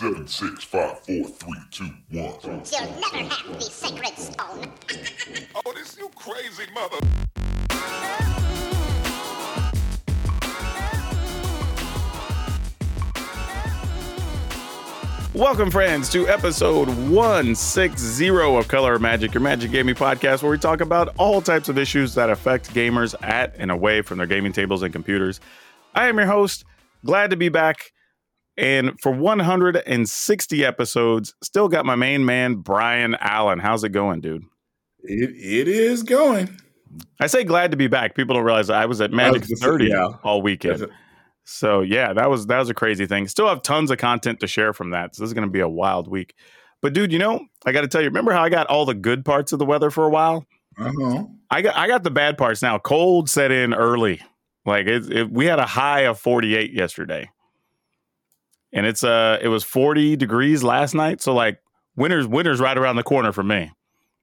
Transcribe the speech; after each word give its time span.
Seven, 0.00 0.28
six, 0.28 0.62
five, 0.62 1.00
four, 1.00 1.24
three, 1.24 1.58
two, 1.72 1.90
one. 2.12 2.32
You'll 2.44 2.60
never 3.00 3.34
have 3.34 3.52
the 3.52 3.60
sacred 3.60 4.16
stone. 4.16 4.72
Oh, 5.66 5.72
this 5.72 5.98
you 5.98 6.08
crazy 6.14 6.70
mother. 6.72 6.98
Welcome, 15.34 15.72
friends, 15.72 16.08
to 16.10 16.28
episode 16.28 16.86
160 17.10 18.28
of 18.28 18.68
Color 18.68 18.94
of 18.94 19.00
Magic, 19.00 19.34
your 19.34 19.40
Magic 19.40 19.72
Gaming 19.72 19.96
podcast, 19.96 20.44
where 20.44 20.52
we 20.52 20.58
talk 20.58 20.80
about 20.80 21.12
all 21.18 21.42
types 21.42 21.68
of 21.68 21.76
issues 21.76 22.14
that 22.14 22.30
affect 22.30 22.72
gamers 22.72 23.16
at 23.22 23.52
and 23.58 23.72
away 23.72 24.02
from 24.02 24.18
their 24.18 24.28
gaming 24.28 24.52
tables 24.52 24.84
and 24.84 24.92
computers. 24.92 25.40
I 25.96 26.06
am 26.06 26.18
your 26.18 26.28
host. 26.28 26.64
Glad 27.04 27.30
to 27.30 27.36
be 27.36 27.48
back. 27.48 27.90
And 28.58 29.00
for 29.00 29.12
160 29.12 30.64
episodes, 30.64 31.34
still 31.42 31.68
got 31.68 31.86
my 31.86 31.94
main 31.94 32.24
man, 32.24 32.56
Brian 32.56 33.16
Allen. 33.20 33.60
How's 33.60 33.84
it 33.84 33.90
going, 33.90 34.20
dude? 34.20 34.42
It 35.04 35.30
it 35.30 35.68
is 35.68 36.02
going. 36.02 36.60
I 37.20 37.28
say 37.28 37.44
glad 37.44 37.70
to 37.70 37.76
be 37.76 37.86
back. 37.86 38.16
People 38.16 38.34
don't 38.34 38.44
realize 38.44 38.68
I 38.68 38.86
was 38.86 39.00
at 39.00 39.12
Magic 39.12 39.42
was 39.42 39.48
gonna 39.48 39.56
say, 39.58 39.66
30 39.66 39.84
yeah. 39.86 40.08
all 40.24 40.42
weekend. 40.42 40.88
So 41.44 41.82
yeah, 41.82 42.12
that 42.12 42.28
was 42.28 42.46
that 42.48 42.58
was 42.58 42.68
a 42.68 42.74
crazy 42.74 43.06
thing. 43.06 43.28
Still 43.28 43.46
have 43.46 43.62
tons 43.62 43.92
of 43.92 43.98
content 43.98 44.40
to 44.40 44.48
share 44.48 44.72
from 44.72 44.90
that. 44.90 45.14
So 45.14 45.22
this 45.22 45.28
is 45.28 45.34
going 45.34 45.46
to 45.46 45.52
be 45.52 45.60
a 45.60 45.68
wild 45.68 46.08
week. 46.08 46.34
But 46.82 46.92
dude, 46.92 47.12
you 47.12 47.18
know, 47.18 47.46
I 47.64 47.72
got 47.72 47.82
to 47.82 47.88
tell 47.88 48.02
you, 48.02 48.08
remember 48.08 48.32
how 48.32 48.42
I 48.42 48.48
got 48.48 48.66
all 48.66 48.84
the 48.84 48.94
good 48.94 49.24
parts 49.24 49.52
of 49.52 49.58
the 49.58 49.64
weather 49.64 49.90
for 49.90 50.04
a 50.04 50.10
while? 50.10 50.44
Uh-huh. 50.76 51.24
I 51.50 51.62
got 51.62 51.76
I 51.76 51.86
got 51.86 52.02
the 52.02 52.10
bad 52.10 52.36
parts 52.36 52.60
now. 52.60 52.78
Cold 52.78 53.30
set 53.30 53.50
in 53.50 53.72
early. 53.72 54.20
Like 54.66 54.86
it, 54.86 55.10
it 55.10 55.30
we 55.30 55.46
had 55.46 55.58
a 55.58 55.66
high 55.66 56.00
of 56.00 56.18
48 56.18 56.72
yesterday. 56.72 57.30
And 58.72 58.86
it's 58.86 59.02
uh 59.02 59.38
it 59.40 59.48
was 59.48 59.64
40 59.64 60.16
degrees 60.16 60.62
last 60.62 60.94
night, 60.94 61.20
so 61.20 61.34
like 61.34 61.60
winter's 61.96 62.26
winter's 62.26 62.60
right 62.60 62.76
around 62.76 62.96
the 62.96 63.02
corner 63.02 63.32
for 63.32 63.42
me. 63.42 63.72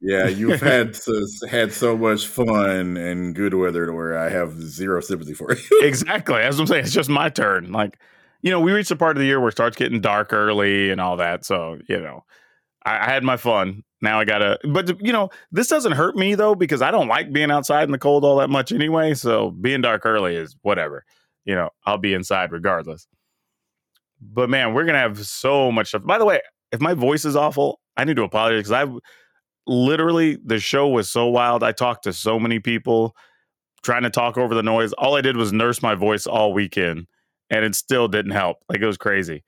Yeah, 0.01 0.27
you've 0.27 0.61
had 0.61 0.93
to, 0.93 1.27
had 1.49 1.73
so 1.73 1.97
much 1.97 2.27
fun 2.27 2.97
and 2.97 3.33
good 3.33 3.53
weather 3.53 3.85
to 3.85 3.93
where 3.93 4.17
I 4.17 4.29
have 4.29 4.61
zero 4.61 5.01
sympathy 5.01 5.33
for 5.33 5.53
you. 5.53 5.81
exactly. 5.81 6.41
As 6.41 6.59
I'm 6.59 6.67
saying, 6.67 6.85
it's 6.85 6.93
just 6.93 7.09
my 7.09 7.29
turn. 7.29 7.71
Like, 7.71 7.99
you 8.41 8.51
know, 8.51 8.59
we 8.59 8.71
reached 8.71 8.89
the 8.89 8.95
part 8.95 9.17
of 9.17 9.21
the 9.21 9.25
year 9.25 9.39
where 9.39 9.49
it 9.49 9.53
starts 9.53 9.77
getting 9.77 10.01
dark 10.01 10.31
early 10.33 10.91
and 10.91 11.01
all 11.01 11.17
that. 11.17 11.45
So, 11.45 11.79
you 11.87 11.99
know, 11.99 12.23
I, 12.85 12.99
I 12.99 13.05
had 13.05 13.23
my 13.23 13.37
fun. 13.37 13.83
Now 14.01 14.19
I 14.19 14.25
gotta, 14.25 14.59
but 14.63 15.01
you 15.01 15.11
know, 15.11 15.29
this 15.51 15.67
doesn't 15.67 15.93
hurt 15.93 16.15
me 16.15 16.35
though 16.35 16.53
because 16.53 16.83
I 16.83 16.91
don't 16.91 17.07
like 17.07 17.33
being 17.33 17.49
outside 17.49 17.85
in 17.85 17.91
the 17.91 17.97
cold 17.97 18.23
all 18.23 18.37
that 18.37 18.49
much 18.49 18.71
anyway. 18.71 19.15
So 19.15 19.49
being 19.49 19.81
dark 19.81 20.05
early 20.05 20.35
is 20.35 20.55
whatever. 20.61 21.05
You 21.45 21.55
know, 21.55 21.69
I'll 21.85 21.97
be 21.97 22.13
inside 22.13 22.51
regardless. 22.51 23.07
But 24.33 24.49
man, 24.49 24.73
we're 24.73 24.85
gonna 24.85 24.99
have 24.99 25.25
so 25.25 25.71
much 25.71 25.89
stuff. 25.89 26.03
By 26.03 26.17
the 26.17 26.25
way, 26.25 26.41
if 26.71 26.81
my 26.81 26.93
voice 26.93 27.25
is 27.25 27.35
awful, 27.35 27.79
I 27.97 28.03
need 28.03 28.15
to 28.17 28.23
apologize 28.23 28.67
because 28.67 28.71
I 28.71 28.91
literally 29.67 30.37
the 30.43 30.59
show 30.59 30.87
was 30.87 31.09
so 31.09 31.27
wild. 31.27 31.63
I 31.63 31.71
talked 31.71 32.03
to 32.03 32.13
so 32.13 32.39
many 32.39 32.59
people 32.59 33.15
trying 33.83 34.03
to 34.03 34.09
talk 34.09 34.37
over 34.37 34.55
the 34.55 34.63
noise. 34.63 34.93
All 34.93 35.15
I 35.15 35.21
did 35.21 35.37
was 35.37 35.53
nurse 35.53 35.81
my 35.81 35.95
voice 35.95 36.25
all 36.25 36.53
weekend, 36.53 37.07
and 37.49 37.63
it 37.63 37.75
still 37.75 38.07
didn't 38.07 38.31
help. 38.31 38.57
Like 38.69 38.81
it 38.81 38.85
was 38.85 38.97
crazy. 38.97 39.43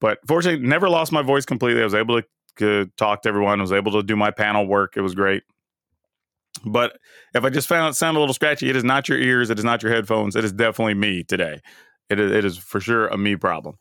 But 0.00 0.18
fortunately, 0.26 0.66
never 0.66 0.88
lost 0.88 1.12
my 1.12 1.22
voice 1.22 1.44
completely. 1.44 1.80
I 1.80 1.84
was 1.84 1.94
able 1.94 2.20
to, 2.20 2.26
to 2.56 2.90
talk 2.96 3.22
to 3.22 3.28
everyone. 3.28 3.60
I 3.60 3.62
was 3.62 3.72
able 3.72 3.92
to 3.92 4.02
do 4.02 4.16
my 4.16 4.32
panel 4.32 4.66
work. 4.66 4.96
It 4.96 5.02
was 5.02 5.14
great. 5.14 5.44
But 6.64 6.98
if 7.34 7.44
I 7.44 7.50
just 7.50 7.68
found 7.68 7.90
it 7.90 7.96
sound 7.96 8.16
a 8.16 8.20
little 8.20 8.34
scratchy, 8.34 8.68
it 8.68 8.76
is 8.76 8.84
not 8.84 9.08
your 9.08 9.18
ears. 9.18 9.50
It 9.50 9.58
is 9.58 9.64
not 9.64 9.82
your 9.82 9.92
headphones. 9.92 10.36
It 10.36 10.44
is 10.44 10.52
definitely 10.52 10.94
me 10.94 11.22
today. 11.22 11.60
It 12.08 12.18
is, 12.18 12.32
it 12.32 12.44
is 12.44 12.58
for 12.58 12.80
sure 12.80 13.08
a 13.08 13.16
me 13.16 13.36
problem. 13.36 13.76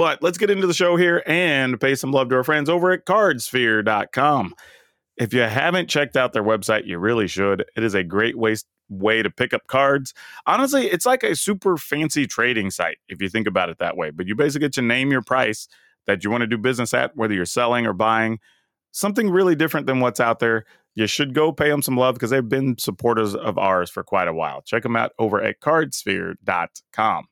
But 0.00 0.22
let's 0.22 0.38
get 0.38 0.48
into 0.48 0.66
the 0.66 0.72
show 0.72 0.96
here 0.96 1.22
and 1.26 1.78
pay 1.78 1.94
some 1.94 2.10
love 2.10 2.30
to 2.30 2.36
our 2.36 2.42
friends 2.42 2.70
over 2.70 2.90
at 2.90 3.04
cardsphere.com. 3.04 4.54
If 5.18 5.34
you 5.34 5.42
haven't 5.42 5.90
checked 5.90 6.16
out 6.16 6.32
their 6.32 6.42
website, 6.42 6.86
you 6.86 6.98
really 6.98 7.28
should. 7.28 7.66
It 7.76 7.84
is 7.84 7.92
a 7.92 8.02
great 8.02 8.38
way, 8.38 8.56
way 8.88 9.22
to 9.22 9.28
pick 9.28 9.52
up 9.52 9.66
cards. 9.66 10.14
Honestly, 10.46 10.86
it's 10.86 11.04
like 11.04 11.22
a 11.22 11.36
super 11.36 11.76
fancy 11.76 12.26
trading 12.26 12.70
site 12.70 12.96
if 13.10 13.20
you 13.20 13.28
think 13.28 13.46
about 13.46 13.68
it 13.68 13.76
that 13.76 13.94
way. 13.94 14.08
But 14.08 14.26
you 14.26 14.34
basically 14.34 14.68
get 14.68 14.72
to 14.76 14.80
name 14.80 15.10
your 15.10 15.20
price 15.20 15.68
that 16.06 16.24
you 16.24 16.30
want 16.30 16.40
to 16.40 16.46
do 16.46 16.56
business 16.56 16.94
at, 16.94 17.14
whether 17.14 17.34
you're 17.34 17.44
selling 17.44 17.84
or 17.84 17.92
buying 17.92 18.38
something 18.92 19.28
really 19.28 19.54
different 19.54 19.86
than 19.86 20.00
what's 20.00 20.18
out 20.18 20.38
there. 20.38 20.64
You 20.94 21.06
should 21.08 21.34
go 21.34 21.52
pay 21.52 21.68
them 21.68 21.82
some 21.82 21.98
love 21.98 22.14
because 22.14 22.30
they've 22.30 22.48
been 22.48 22.78
supporters 22.78 23.34
of 23.34 23.58
ours 23.58 23.90
for 23.90 24.02
quite 24.02 24.28
a 24.28 24.32
while. 24.32 24.62
Check 24.62 24.82
them 24.82 24.96
out 24.96 25.12
over 25.18 25.42
at 25.42 25.60
cardsphere.com. 25.60 27.26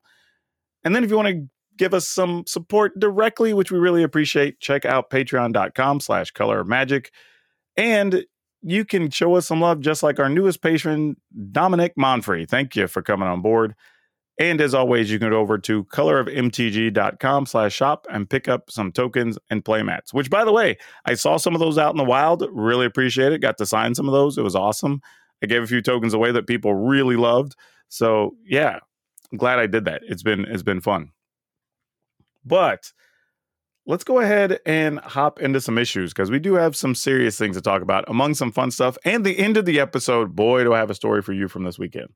And 0.84 0.94
then 0.94 1.02
if 1.02 1.08
you 1.08 1.16
want 1.16 1.28
to 1.28 1.48
give 1.78 1.94
us 1.94 2.06
some 2.06 2.44
support 2.46 2.98
directly, 2.98 3.54
which 3.54 3.72
we 3.72 3.78
really 3.78 4.02
appreciate, 4.02 4.60
check 4.60 4.84
out 4.84 5.10
patreon.com 5.10 6.00
slash 6.00 6.30
color 6.32 6.64
magic. 6.64 7.10
And 7.76 8.24
you 8.62 8.84
can 8.84 9.10
show 9.10 9.36
us 9.36 9.46
some 9.46 9.60
love 9.60 9.80
just 9.80 10.02
like 10.02 10.18
our 10.18 10.28
newest 10.28 10.60
patron, 10.62 11.16
Dominic 11.52 11.94
Monfrey. 11.96 12.48
Thank 12.48 12.76
you 12.76 12.88
for 12.88 13.02
coming 13.02 13.28
on 13.28 13.40
board. 13.40 13.74
And 14.40 14.60
as 14.60 14.72
always, 14.72 15.10
you 15.10 15.18
can 15.18 15.30
go 15.30 15.38
over 15.38 15.58
to 15.58 15.84
colorofmtg.com 15.84 17.46
slash 17.46 17.74
shop 17.74 18.06
and 18.08 18.30
pick 18.30 18.46
up 18.46 18.70
some 18.70 18.92
tokens 18.92 19.36
and 19.50 19.64
playmats, 19.64 20.12
which 20.12 20.30
by 20.30 20.44
the 20.44 20.52
way, 20.52 20.76
I 21.04 21.14
saw 21.14 21.38
some 21.38 21.54
of 21.54 21.60
those 21.60 21.76
out 21.76 21.90
in 21.92 21.96
the 21.96 22.04
wild. 22.04 22.46
Really 22.52 22.86
appreciate 22.86 23.32
it. 23.32 23.40
Got 23.40 23.58
to 23.58 23.66
sign 23.66 23.96
some 23.96 24.06
of 24.06 24.12
those. 24.12 24.38
It 24.38 24.44
was 24.44 24.54
awesome. 24.54 25.00
I 25.42 25.46
gave 25.46 25.62
a 25.62 25.66
few 25.66 25.82
tokens 25.82 26.14
away 26.14 26.30
that 26.32 26.46
people 26.46 26.74
really 26.74 27.16
loved. 27.16 27.56
So 27.88 28.36
yeah, 28.44 28.78
I'm 29.32 29.38
glad 29.38 29.58
I 29.58 29.66
did 29.66 29.84
that. 29.86 30.02
It's 30.04 30.22
been 30.22 30.44
it's 30.44 30.62
been 30.62 30.80
fun. 30.80 31.10
But 32.48 32.92
let's 33.86 34.04
go 34.04 34.20
ahead 34.20 34.60
and 34.66 34.98
hop 35.00 35.40
into 35.40 35.60
some 35.60 35.78
issues 35.78 36.12
because 36.12 36.30
we 36.30 36.38
do 36.38 36.54
have 36.54 36.74
some 36.74 36.94
serious 36.94 37.38
things 37.38 37.56
to 37.56 37.62
talk 37.62 37.82
about 37.82 38.04
among 38.08 38.34
some 38.34 38.52
fun 38.52 38.70
stuff. 38.70 38.98
And 39.04 39.24
the 39.24 39.38
end 39.38 39.56
of 39.56 39.64
the 39.64 39.78
episode, 39.78 40.34
boy, 40.34 40.64
do 40.64 40.74
I 40.74 40.78
have 40.78 40.90
a 40.90 40.94
story 40.94 41.22
for 41.22 41.32
you 41.32 41.48
from 41.48 41.64
this 41.64 41.78
weekend. 41.78 42.08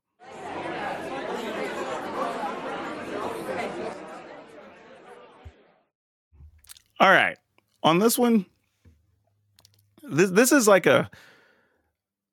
All 6.99 7.09
right. 7.09 7.37
On 7.81 7.99
this 7.99 8.17
one, 8.17 8.45
this 10.03 10.29
this 10.29 10.53
is 10.53 10.69
like 10.69 10.85
a 10.85 11.09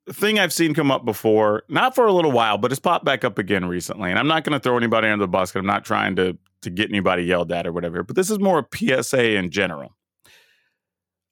thing 0.09 0.39
I've 0.39 0.53
seen 0.53 0.73
come 0.73 0.91
up 0.91 1.03
before, 1.03 1.63
not 1.67 1.93
for 1.93 2.05
a 2.05 2.13
little 2.13 2.31
while, 2.31 2.57
but 2.57 2.71
it's 2.71 2.79
popped 2.79 3.03
back 3.03 3.25
up 3.25 3.37
again 3.37 3.65
recently. 3.65 4.09
And 4.11 4.17
I'm 4.17 4.27
not 4.27 4.45
going 4.45 4.53
to 4.53 4.59
throw 4.59 4.77
anybody 4.77 5.09
under 5.09 5.23
the 5.23 5.27
bus 5.27 5.51
because 5.51 5.59
I'm 5.59 5.65
not 5.65 5.83
trying 5.83 6.15
to 6.15 6.37
to 6.61 6.69
get 6.69 6.89
anybody 6.89 7.23
yelled 7.23 7.51
at 7.51 7.67
or 7.67 7.71
whatever. 7.71 8.03
But 8.03 8.15
this 8.15 8.29
is 8.29 8.39
more 8.39 8.59
a 8.59 8.77
PSA 9.03 9.35
in 9.35 9.49
general. 9.49 9.95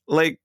Like 0.08 0.40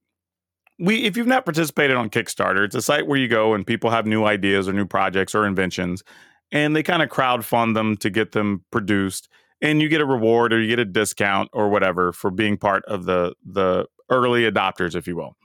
we, 0.78 1.04
if 1.04 1.16
you've 1.16 1.26
not 1.26 1.44
participated 1.44 1.96
on 1.96 2.10
Kickstarter, 2.10 2.64
it's 2.64 2.74
a 2.74 2.82
site 2.82 3.06
where 3.06 3.18
you 3.18 3.28
go 3.28 3.54
and 3.54 3.66
people 3.66 3.90
have 3.90 4.06
new 4.06 4.24
ideas 4.24 4.68
or 4.68 4.72
new 4.72 4.86
projects 4.86 5.34
or 5.34 5.46
inventions, 5.46 6.02
and 6.50 6.74
they 6.74 6.82
kind 6.82 7.02
of 7.02 7.08
crowd 7.08 7.44
fund 7.44 7.76
them 7.76 7.96
to 7.98 8.10
get 8.10 8.32
them 8.32 8.64
produced, 8.70 9.28
and 9.60 9.80
you 9.80 9.88
get 9.88 10.00
a 10.00 10.06
reward 10.06 10.52
or 10.52 10.60
you 10.60 10.68
get 10.68 10.78
a 10.78 10.84
discount 10.84 11.48
or 11.52 11.68
whatever 11.68 12.12
for 12.12 12.30
being 12.30 12.56
part 12.56 12.84
of 12.86 13.04
the 13.04 13.34
the 13.44 13.86
early 14.10 14.50
adopters, 14.50 14.94
if 14.94 15.06
you 15.06 15.16
will. 15.16 15.36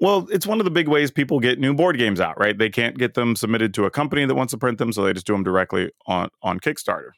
Well, 0.00 0.26
it's 0.32 0.48
one 0.48 0.58
of 0.58 0.64
the 0.64 0.70
big 0.70 0.88
ways 0.88 1.12
people 1.12 1.38
get 1.38 1.60
new 1.60 1.74
board 1.74 1.96
games 1.96 2.18
out, 2.18 2.36
right? 2.36 2.58
They 2.58 2.70
can't 2.70 2.98
get 2.98 3.14
them 3.14 3.36
submitted 3.36 3.72
to 3.74 3.84
a 3.84 3.90
company 3.90 4.24
that 4.24 4.34
wants 4.34 4.50
to 4.50 4.58
print 4.58 4.78
them, 4.78 4.92
so 4.92 5.04
they 5.04 5.12
just 5.12 5.26
do 5.26 5.32
them 5.32 5.44
directly 5.44 5.92
on 6.06 6.28
on 6.42 6.58
Kickstarter. 6.60 7.10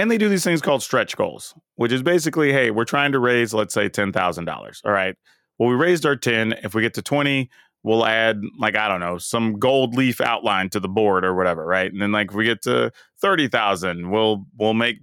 And 0.00 0.10
they 0.10 0.16
do 0.16 0.30
these 0.30 0.44
things 0.44 0.62
called 0.62 0.82
stretch 0.82 1.14
goals, 1.14 1.54
which 1.74 1.92
is 1.92 2.02
basically, 2.02 2.54
hey, 2.54 2.70
we're 2.70 2.86
trying 2.86 3.12
to 3.12 3.18
raise, 3.18 3.52
let's 3.52 3.74
say, 3.74 3.90
ten 3.90 4.14
thousand 4.14 4.46
dollars. 4.46 4.80
All 4.86 4.92
right. 4.92 5.14
Well, 5.58 5.68
we 5.68 5.74
raised 5.74 6.06
our 6.06 6.16
ten. 6.16 6.54
If 6.62 6.74
we 6.74 6.80
get 6.80 6.94
to 6.94 7.02
twenty, 7.02 7.50
we'll 7.82 8.06
add 8.06 8.40
like 8.58 8.76
I 8.76 8.88
don't 8.88 9.00
know 9.00 9.18
some 9.18 9.58
gold 9.58 9.94
leaf 9.94 10.22
outline 10.22 10.70
to 10.70 10.80
the 10.80 10.88
board 10.88 11.22
or 11.22 11.34
whatever, 11.34 11.66
right? 11.66 11.92
And 11.92 12.00
then 12.00 12.12
like 12.12 12.30
if 12.30 12.34
we 12.34 12.46
get 12.46 12.62
to 12.62 12.90
thirty 13.20 13.46
thousand, 13.46 14.10
we'll 14.10 14.46
we'll 14.56 14.72
make 14.72 14.96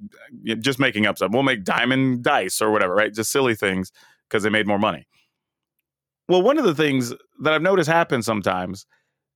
just 0.61 0.79
making 0.79 1.05
up 1.05 1.17
stuff. 1.17 1.29
We'll 1.31 1.43
make 1.43 1.63
diamond 1.63 2.23
dice 2.23 2.59
or 2.59 2.71
whatever, 2.71 2.95
right? 2.95 3.13
Just 3.13 3.31
silly 3.31 3.53
things 3.53 3.91
because 4.27 4.41
they 4.41 4.49
made 4.49 4.65
more 4.65 4.79
money. 4.79 5.07
Well, 6.27 6.41
one 6.41 6.57
of 6.57 6.65
the 6.65 6.73
things 6.73 7.13
that 7.43 7.53
I've 7.53 7.61
noticed 7.61 7.87
happen 7.87 8.23
sometimes 8.23 8.87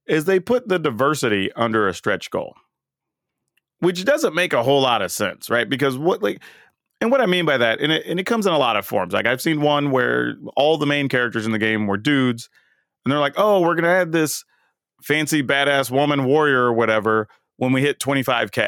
is 0.08 0.26
they 0.26 0.40
put 0.40 0.68
the 0.68 0.80
diversity 0.80 1.52
under 1.54 1.88
a 1.88 1.94
stretch 1.94 2.32
goal, 2.32 2.56
which 3.82 4.06
doesn't 4.06 4.34
make 4.34 4.54
a 4.54 4.64
whole 4.64 4.82
lot 4.82 5.02
of 5.02 5.12
sense, 5.12 5.50
right? 5.50 5.68
Because 5.68 5.98
what 5.98 6.24
like 6.24 6.42
and 7.02 7.12
what 7.12 7.20
I 7.20 7.26
mean 7.26 7.46
by 7.46 7.58
that, 7.58 7.82
and 7.82 7.92
it, 7.92 8.06
and 8.06 8.20
it 8.20 8.26
comes 8.26 8.46
in 8.46 8.54
a 8.54 8.58
lot 8.58 8.78
of 8.78 8.86
forms. 8.86 9.14
Like 9.14 9.26
I've 9.26 9.42
seen 9.42 9.60
one 9.62 9.92
where 9.92 10.36
all 10.56 10.78
the 10.78 10.86
main 10.86 11.10
characters 11.10 11.46
in 11.46 11.52
the 11.52 11.60
game 11.60 11.88
were 11.88 11.98
dudes, 11.98 12.50
and 13.04 13.12
they're 13.12 13.20
like, 13.20 13.34
"Oh, 13.38 13.60
we're 13.62 13.76
gonna 13.76 13.90
add 13.90 14.12
this 14.12 14.46
fancy 15.04 15.44
badass 15.44 15.90
woman 15.92 16.26
warrior 16.26 16.62
or 16.62 16.74
whatever 16.74 17.28
when 17.58 17.74
we 17.74 17.82
hit 17.82 18.00
25k," 18.00 18.68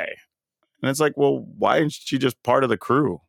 and 0.82 0.90
it's 0.90 1.00
like, 1.00 1.14
well, 1.16 1.46
why 1.58 1.78
isn't 1.78 1.94
she 1.94 2.18
just 2.18 2.42
part 2.44 2.64
of 2.64 2.70
the 2.70 2.78
crew? 2.78 3.22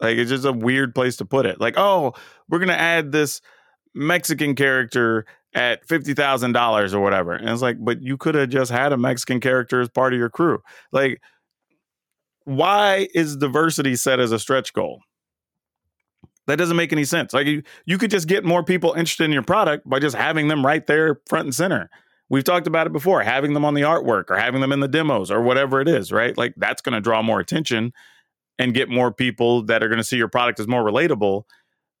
Like 0.00 0.18
it's 0.18 0.30
just 0.30 0.44
a 0.44 0.52
weird 0.52 0.94
place 0.94 1.16
to 1.16 1.24
put 1.24 1.46
it. 1.46 1.58
Like, 1.60 1.74
oh, 1.78 2.12
we're 2.48 2.60
gonna 2.60 2.74
add 2.74 3.12
this 3.12 3.40
Mexican 3.94 4.54
character 4.54 5.24
at 5.58 5.84
fifty 5.84 6.14
thousand 6.14 6.52
dollars 6.52 6.94
or 6.94 7.02
whatever, 7.02 7.32
and 7.32 7.48
it's 7.48 7.60
like, 7.60 7.76
but 7.80 8.00
you 8.00 8.16
could 8.16 8.36
have 8.36 8.48
just 8.48 8.70
had 8.70 8.92
a 8.92 8.96
Mexican 8.96 9.40
character 9.40 9.80
as 9.80 9.88
part 9.88 10.12
of 10.12 10.18
your 10.18 10.30
crew. 10.30 10.60
Like, 10.92 11.20
why 12.44 13.08
is 13.12 13.36
diversity 13.36 13.96
set 13.96 14.20
as 14.20 14.30
a 14.30 14.38
stretch 14.38 14.72
goal? 14.72 15.00
That 16.46 16.56
doesn't 16.56 16.76
make 16.76 16.92
any 16.92 17.04
sense. 17.04 17.34
Like 17.34 17.46
you, 17.46 17.62
you 17.86 17.98
could 17.98 18.10
just 18.10 18.28
get 18.28 18.44
more 18.44 18.62
people 18.62 18.92
interested 18.92 19.24
in 19.24 19.32
your 19.32 19.42
product 19.42 19.86
by 19.86 19.98
just 19.98 20.14
having 20.16 20.46
them 20.46 20.64
right 20.64 20.86
there 20.86 21.20
front 21.28 21.46
and 21.46 21.54
center. 21.54 21.90
We've 22.30 22.44
talked 22.44 22.66
about 22.66 22.86
it 22.86 22.92
before, 22.92 23.22
having 23.22 23.52
them 23.52 23.64
on 23.64 23.74
the 23.74 23.82
artwork 23.82 24.30
or 24.30 24.36
having 24.36 24.60
them 24.60 24.70
in 24.72 24.80
the 24.80 24.88
demos 24.88 25.30
or 25.30 25.42
whatever 25.42 25.80
it 25.80 25.88
is, 25.88 26.12
right? 26.12 26.38
Like 26.38 26.54
that's 26.56 26.80
going 26.80 26.94
to 26.94 27.00
draw 27.00 27.20
more 27.20 27.40
attention 27.40 27.92
and 28.58 28.72
get 28.72 28.88
more 28.88 29.12
people 29.12 29.64
that 29.64 29.82
are 29.82 29.88
going 29.88 29.98
to 29.98 30.04
see 30.04 30.16
your 30.16 30.28
product 30.28 30.60
as 30.60 30.68
more 30.68 30.84
relatable 30.84 31.42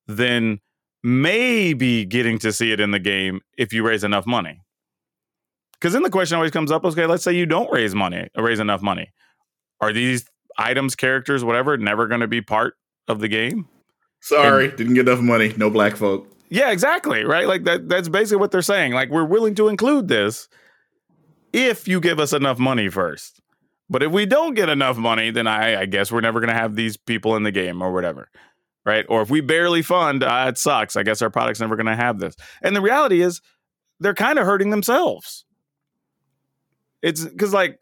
than 0.06 0.60
maybe 1.02 2.04
getting 2.04 2.38
to 2.38 2.52
see 2.52 2.72
it 2.72 2.80
in 2.80 2.90
the 2.90 2.98
game 2.98 3.40
if 3.56 3.72
you 3.72 3.86
raise 3.86 4.04
enough 4.04 4.26
money. 4.26 4.60
Because 5.74 5.92
then 5.92 6.02
the 6.02 6.10
question 6.10 6.36
always 6.36 6.50
comes 6.50 6.72
up 6.72 6.84
okay, 6.84 7.06
let's 7.06 7.22
say 7.22 7.32
you 7.32 7.46
don't 7.46 7.70
raise 7.72 7.94
money, 7.94 8.28
raise 8.36 8.60
enough 8.60 8.82
money. 8.82 9.12
Are 9.80 9.92
these 9.92 10.26
items, 10.56 10.96
characters, 10.96 11.44
whatever, 11.44 11.76
never 11.76 12.08
going 12.08 12.20
to 12.20 12.26
be 12.26 12.40
part 12.40 12.74
of 13.06 13.20
the 13.20 13.28
game? 13.28 13.68
Sorry, 14.20 14.68
and, 14.68 14.76
didn't 14.76 14.94
get 14.94 15.08
enough 15.08 15.20
money. 15.20 15.54
No 15.56 15.70
black 15.70 15.96
folk. 15.96 16.28
Yeah, 16.50 16.70
exactly. 16.70 17.24
Right. 17.24 17.46
Like 17.46 17.64
that. 17.64 17.88
That's 17.88 18.08
basically 18.08 18.38
what 18.38 18.50
they're 18.50 18.62
saying. 18.62 18.92
Like 18.92 19.10
we're 19.10 19.24
willing 19.24 19.54
to 19.56 19.68
include 19.68 20.08
this 20.08 20.48
if 21.52 21.86
you 21.86 22.00
give 22.00 22.18
us 22.18 22.32
enough 22.32 22.58
money 22.58 22.88
first. 22.88 23.40
But 23.90 24.02
if 24.02 24.12
we 24.12 24.26
don't 24.26 24.54
get 24.54 24.68
enough 24.68 24.96
money, 24.96 25.30
then 25.30 25.46
I, 25.46 25.82
I 25.82 25.86
guess 25.86 26.12
we're 26.12 26.20
never 26.20 26.40
going 26.40 26.52
to 26.52 26.54
have 26.54 26.74
these 26.74 26.96
people 26.96 27.36
in 27.36 27.42
the 27.42 27.52
game 27.52 27.80
or 27.80 27.92
whatever. 27.92 28.28
Right. 28.86 29.04
Or 29.08 29.20
if 29.20 29.28
we 29.28 29.40
barely 29.42 29.82
fund, 29.82 30.22
uh, 30.22 30.46
it 30.48 30.56
sucks. 30.56 30.96
I 30.96 31.02
guess 31.02 31.20
our 31.20 31.28
product's 31.28 31.60
never 31.60 31.76
going 31.76 31.86
to 31.86 31.96
have 31.96 32.18
this. 32.18 32.34
And 32.62 32.74
the 32.74 32.80
reality 32.80 33.20
is, 33.20 33.42
they're 34.00 34.14
kind 34.14 34.38
of 34.38 34.46
hurting 34.46 34.70
themselves. 34.70 35.44
It's 37.02 37.24
because, 37.24 37.52
like, 37.52 37.80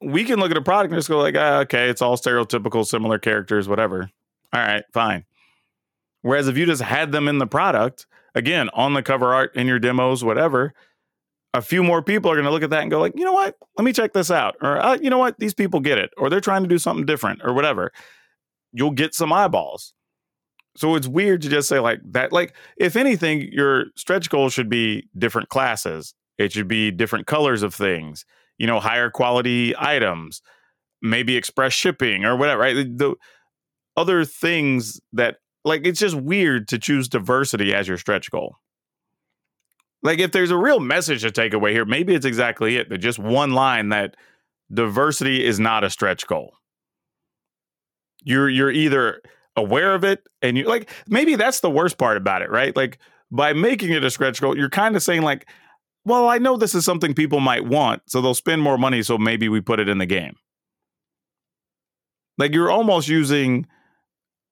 we 0.00 0.24
can 0.24 0.38
look 0.38 0.50
at 0.50 0.56
a 0.56 0.62
product 0.62 0.92
and 0.92 0.98
just 0.98 1.08
go, 1.08 1.18
like, 1.18 1.34
ah, 1.36 1.60
okay, 1.60 1.88
it's 1.88 2.02
all 2.02 2.16
stereotypical, 2.16 2.86
similar 2.86 3.18
characters, 3.18 3.68
whatever. 3.68 4.10
All 4.52 4.60
right, 4.60 4.84
fine. 4.92 5.24
Whereas 6.22 6.46
if 6.46 6.56
you 6.56 6.66
just 6.66 6.82
had 6.82 7.10
them 7.10 7.26
in 7.26 7.38
the 7.38 7.46
product, 7.46 8.06
again, 8.34 8.70
on 8.72 8.94
the 8.94 9.02
cover 9.02 9.34
art 9.34 9.56
in 9.56 9.66
your 9.66 9.78
demos, 9.78 10.22
whatever, 10.22 10.74
a 11.54 11.62
few 11.62 11.82
more 11.82 12.02
people 12.02 12.30
are 12.30 12.34
going 12.34 12.46
to 12.46 12.50
look 12.50 12.62
at 12.62 12.70
that 12.70 12.82
and 12.82 12.90
go 12.90 13.00
like, 13.00 13.12
you 13.16 13.24
know 13.24 13.32
what? 13.32 13.56
Let 13.78 13.84
me 13.84 13.92
check 13.92 14.12
this 14.12 14.30
out. 14.30 14.56
Or 14.60 14.78
uh, 14.78 14.98
you 15.00 15.10
know 15.10 15.18
what? 15.18 15.38
These 15.38 15.54
people 15.54 15.80
get 15.80 15.98
it. 15.98 16.10
Or 16.16 16.30
they're 16.30 16.40
trying 16.40 16.62
to 16.62 16.68
do 16.68 16.78
something 16.78 17.06
different 17.06 17.40
or 17.44 17.52
whatever. 17.52 17.92
You'll 18.74 18.90
get 18.90 19.14
some 19.14 19.32
eyeballs. 19.32 19.94
So 20.76 20.96
it's 20.96 21.06
weird 21.06 21.40
to 21.42 21.48
just 21.48 21.68
say 21.68 21.78
like 21.78 22.00
that. 22.10 22.32
Like, 22.32 22.54
if 22.76 22.96
anything, 22.96 23.48
your 23.52 23.86
stretch 23.96 24.28
goal 24.28 24.50
should 24.50 24.68
be 24.68 25.08
different 25.16 25.48
classes. 25.48 26.14
It 26.36 26.52
should 26.52 26.68
be 26.68 26.90
different 26.90 27.26
colors 27.26 27.62
of 27.62 27.72
things, 27.72 28.26
you 28.58 28.66
know, 28.66 28.80
higher 28.80 29.08
quality 29.08 29.72
items, 29.78 30.42
maybe 31.00 31.36
express 31.36 31.72
shipping 31.72 32.24
or 32.24 32.36
whatever, 32.36 32.60
right? 32.60 32.74
The 32.74 33.14
other 33.96 34.24
things 34.24 35.00
that 35.12 35.36
like 35.64 35.86
it's 35.86 36.00
just 36.00 36.16
weird 36.16 36.68
to 36.68 36.78
choose 36.78 37.08
diversity 37.08 37.72
as 37.72 37.86
your 37.86 37.98
stretch 37.98 38.30
goal. 38.30 38.56
Like 40.02 40.18
if 40.18 40.32
there's 40.32 40.50
a 40.50 40.56
real 40.56 40.80
message 40.80 41.22
to 41.22 41.30
take 41.30 41.54
away 41.54 41.72
here, 41.72 41.84
maybe 41.84 42.14
it's 42.14 42.26
exactly 42.26 42.76
it. 42.76 42.88
but 42.88 43.00
just 43.00 43.18
one 43.18 43.52
line 43.52 43.88
that 43.90 44.16
diversity 44.72 45.44
is 45.44 45.60
not 45.60 45.84
a 45.84 45.90
stretch 45.90 46.26
goal. 46.26 46.54
You're 48.24 48.48
you're 48.48 48.70
either 48.70 49.22
aware 49.56 49.94
of 49.94 50.02
it 50.02 50.26
and 50.42 50.58
you 50.58 50.64
like 50.64 50.90
maybe 51.06 51.36
that's 51.36 51.60
the 51.60 51.70
worst 51.70 51.98
part 51.98 52.16
about 52.16 52.42
it, 52.42 52.50
right? 52.50 52.74
Like 52.74 52.98
by 53.30 53.52
making 53.52 53.90
it 53.90 54.04
a 54.04 54.10
stretch 54.10 54.40
goal, 54.40 54.56
you're 54.56 54.70
kind 54.70 54.96
of 54.96 55.02
saying 55.02 55.22
like, 55.22 55.48
well, 56.04 56.28
I 56.28 56.38
know 56.38 56.56
this 56.56 56.74
is 56.74 56.84
something 56.84 57.14
people 57.14 57.40
might 57.40 57.64
want, 57.64 58.02
so 58.06 58.20
they'll 58.20 58.34
spend 58.34 58.62
more 58.62 58.76
money, 58.78 59.02
so 59.02 59.16
maybe 59.16 59.48
we 59.48 59.60
put 59.60 59.80
it 59.80 59.88
in 59.88 59.98
the 59.98 60.06
game. 60.06 60.36
Like 62.36 62.52
you're 62.52 62.70
almost 62.70 63.08
using 63.08 63.66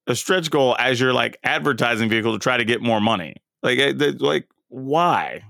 a 0.07 0.15
stretch 0.15 0.51
goal 0.51 0.77
as 0.79 1.01
your 1.01 1.13
like 1.13 1.39
advertising 1.43 2.09
vehicle 2.09 2.33
to 2.33 2.39
try 2.39 2.57
to 2.57 2.65
get 2.65 2.81
more 2.81 3.01
money. 3.01 3.37
Like 3.63 3.79
eh, 3.79 4.13
like 4.19 4.49
why? 4.69 5.43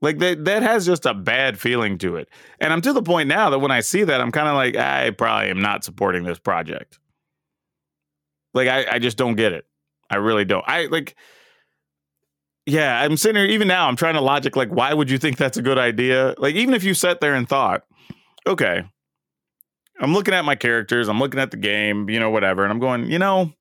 Like 0.00 0.18
that 0.18 0.44
that 0.44 0.62
has 0.62 0.86
just 0.86 1.06
a 1.06 1.14
bad 1.14 1.58
feeling 1.58 1.98
to 1.98 2.16
it. 2.16 2.28
And 2.60 2.72
I'm 2.72 2.80
to 2.82 2.92
the 2.92 3.02
point 3.02 3.28
now 3.28 3.50
that 3.50 3.58
when 3.58 3.70
I 3.70 3.80
see 3.80 4.04
that, 4.04 4.20
I'm 4.20 4.30
kind 4.30 4.48
of 4.48 4.54
like, 4.54 4.76
I 4.76 5.10
probably 5.10 5.50
am 5.50 5.60
not 5.60 5.84
supporting 5.84 6.22
this 6.22 6.38
project. 6.38 6.98
Like 8.54 8.68
I, 8.68 8.86
I 8.92 8.98
just 8.98 9.16
don't 9.16 9.34
get 9.34 9.52
it. 9.52 9.66
I 10.10 10.16
really 10.16 10.44
don't. 10.44 10.64
I 10.66 10.86
like 10.86 11.16
yeah, 12.64 13.00
I'm 13.00 13.16
sitting 13.16 13.40
here 13.40 13.50
even 13.50 13.66
now, 13.66 13.88
I'm 13.88 13.96
trying 13.96 14.14
to 14.14 14.20
logic 14.20 14.54
like 14.54 14.68
why 14.68 14.92
would 14.92 15.10
you 15.10 15.18
think 15.18 15.36
that's 15.36 15.56
a 15.56 15.62
good 15.62 15.78
idea? 15.78 16.34
Like 16.38 16.54
even 16.54 16.74
if 16.74 16.84
you 16.84 16.94
sat 16.94 17.20
there 17.20 17.34
and 17.34 17.48
thought, 17.48 17.84
okay, 18.46 18.82
I'm 20.00 20.12
looking 20.12 20.34
at 20.34 20.44
my 20.44 20.54
characters, 20.54 21.08
I'm 21.08 21.18
looking 21.18 21.40
at 21.40 21.50
the 21.50 21.56
game, 21.56 22.08
you 22.08 22.20
know, 22.20 22.30
whatever, 22.30 22.62
and 22.62 22.72
I'm 22.72 22.78
going, 22.78 23.10
you 23.10 23.18
know, 23.18 23.52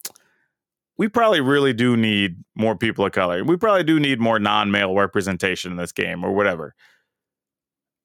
we 0.98 1.08
probably 1.08 1.42
really 1.42 1.74
do 1.74 1.96
need 1.96 2.38
more 2.56 2.76
people 2.76 3.06
of 3.06 3.12
color. 3.12 3.44
We 3.44 3.58
probably 3.58 3.84
do 3.84 4.00
need 4.00 4.20
more 4.20 4.40
non-male 4.40 4.96
representation 4.96 5.72
in 5.72 5.78
this 5.78 5.92
game 5.92 6.24
or 6.24 6.34
whatever. 6.34 6.74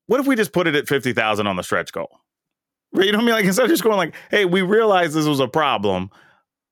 What 0.06 0.20
if 0.20 0.26
we 0.26 0.36
just 0.36 0.52
put 0.52 0.66
it 0.66 0.74
at 0.74 0.88
50,000 0.88 1.46
on 1.46 1.56
the 1.56 1.62
stretch 1.62 1.92
goal? 1.92 2.10
Right? 2.92 3.06
You 3.06 3.12
know 3.12 3.18
what 3.18 3.22
I 3.22 3.26
mean? 3.26 3.34
Like 3.36 3.44
instead 3.46 3.64
of 3.64 3.70
just 3.70 3.82
going 3.82 3.96
like, 3.96 4.14
hey, 4.30 4.44
we 4.44 4.60
realize 4.60 5.14
this 5.14 5.26
was 5.26 5.40
a 5.40 5.48
problem. 5.48 6.10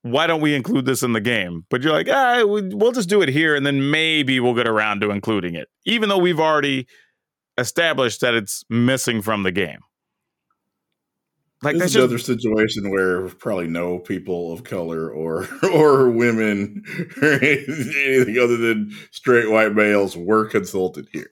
Why 0.02 0.26
don't 0.26 0.40
we 0.40 0.54
include 0.54 0.84
this 0.84 1.02
in 1.02 1.12
the 1.12 1.20
game? 1.20 1.64
But 1.70 1.82
you're 1.82 1.92
like, 1.92 2.08
ah, 2.10 2.42
we'll 2.44 2.92
just 2.92 3.08
do 3.08 3.22
it 3.22 3.28
here 3.28 3.54
and 3.54 3.64
then 3.64 3.90
maybe 3.90 4.40
we'll 4.40 4.54
get 4.54 4.68
around 4.68 5.00
to 5.00 5.10
including 5.10 5.54
it. 5.54 5.68
Even 5.86 6.08
though 6.08 6.18
we've 6.18 6.40
already 6.40 6.86
established 7.56 8.20
that 8.20 8.34
it's 8.34 8.64
missing 8.68 9.22
from 9.22 9.42
the 9.42 9.52
game. 9.52 9.80
Like 11.62 11.74
this 11.74 11.82
that's 11.82 11.94
another 11.96 12.16
just, 12.16 12.26
situation 12.26 12.90
where 12.90 13.28
probably 13.28 13.68
no 13.68 13.98
people 13.98 14.52
of 14.52 14.64
color 14.64 15.10
or 15.10 15.46
or 15.72 16.10
women 16.10 16.82
or 17.20 17.32
anything 17.32 18.38
other 18.38 18.56
than 18.56 18.96
straight 19.10 19.50
white 19.50 19.74
males 19.74 20.16
were 20.16 20.46
consulted 20.46 21.06
here. 21.12 21.30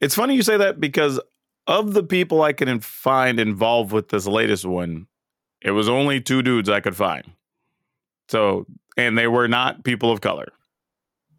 It's 0.00 0.14
funny 0.14 0.34
you 0.34 0.42
say 0.42 0.56
that 0.56 0.80
because 0.80 1.20
of 1.66 1.94
the 1.94 2.02
people 2.02 2.42
I 2.42 2.52
can 2.52 2.80
find 2.80 3.40
involved 3.40 3.92
with 3.92 4.08
this 4.08 4.26
latest 4.26 4.64
one, 4.64 5.06
it 5.60 5.72
was 5.72 5.88
only 5.88 6.20
two 6.20 6.42
dudes 6.42 6.68
I 6.68 6.80
could 6.80 6.96
find. 6.96 7.24
So, 8.28 8.66
and 8.96 9.18
they 9.18 9.26
were 9.26 9.48
not 9.48 9.84
people 9.84 10.12
of 10.12 10.20
color. 10.20 10.52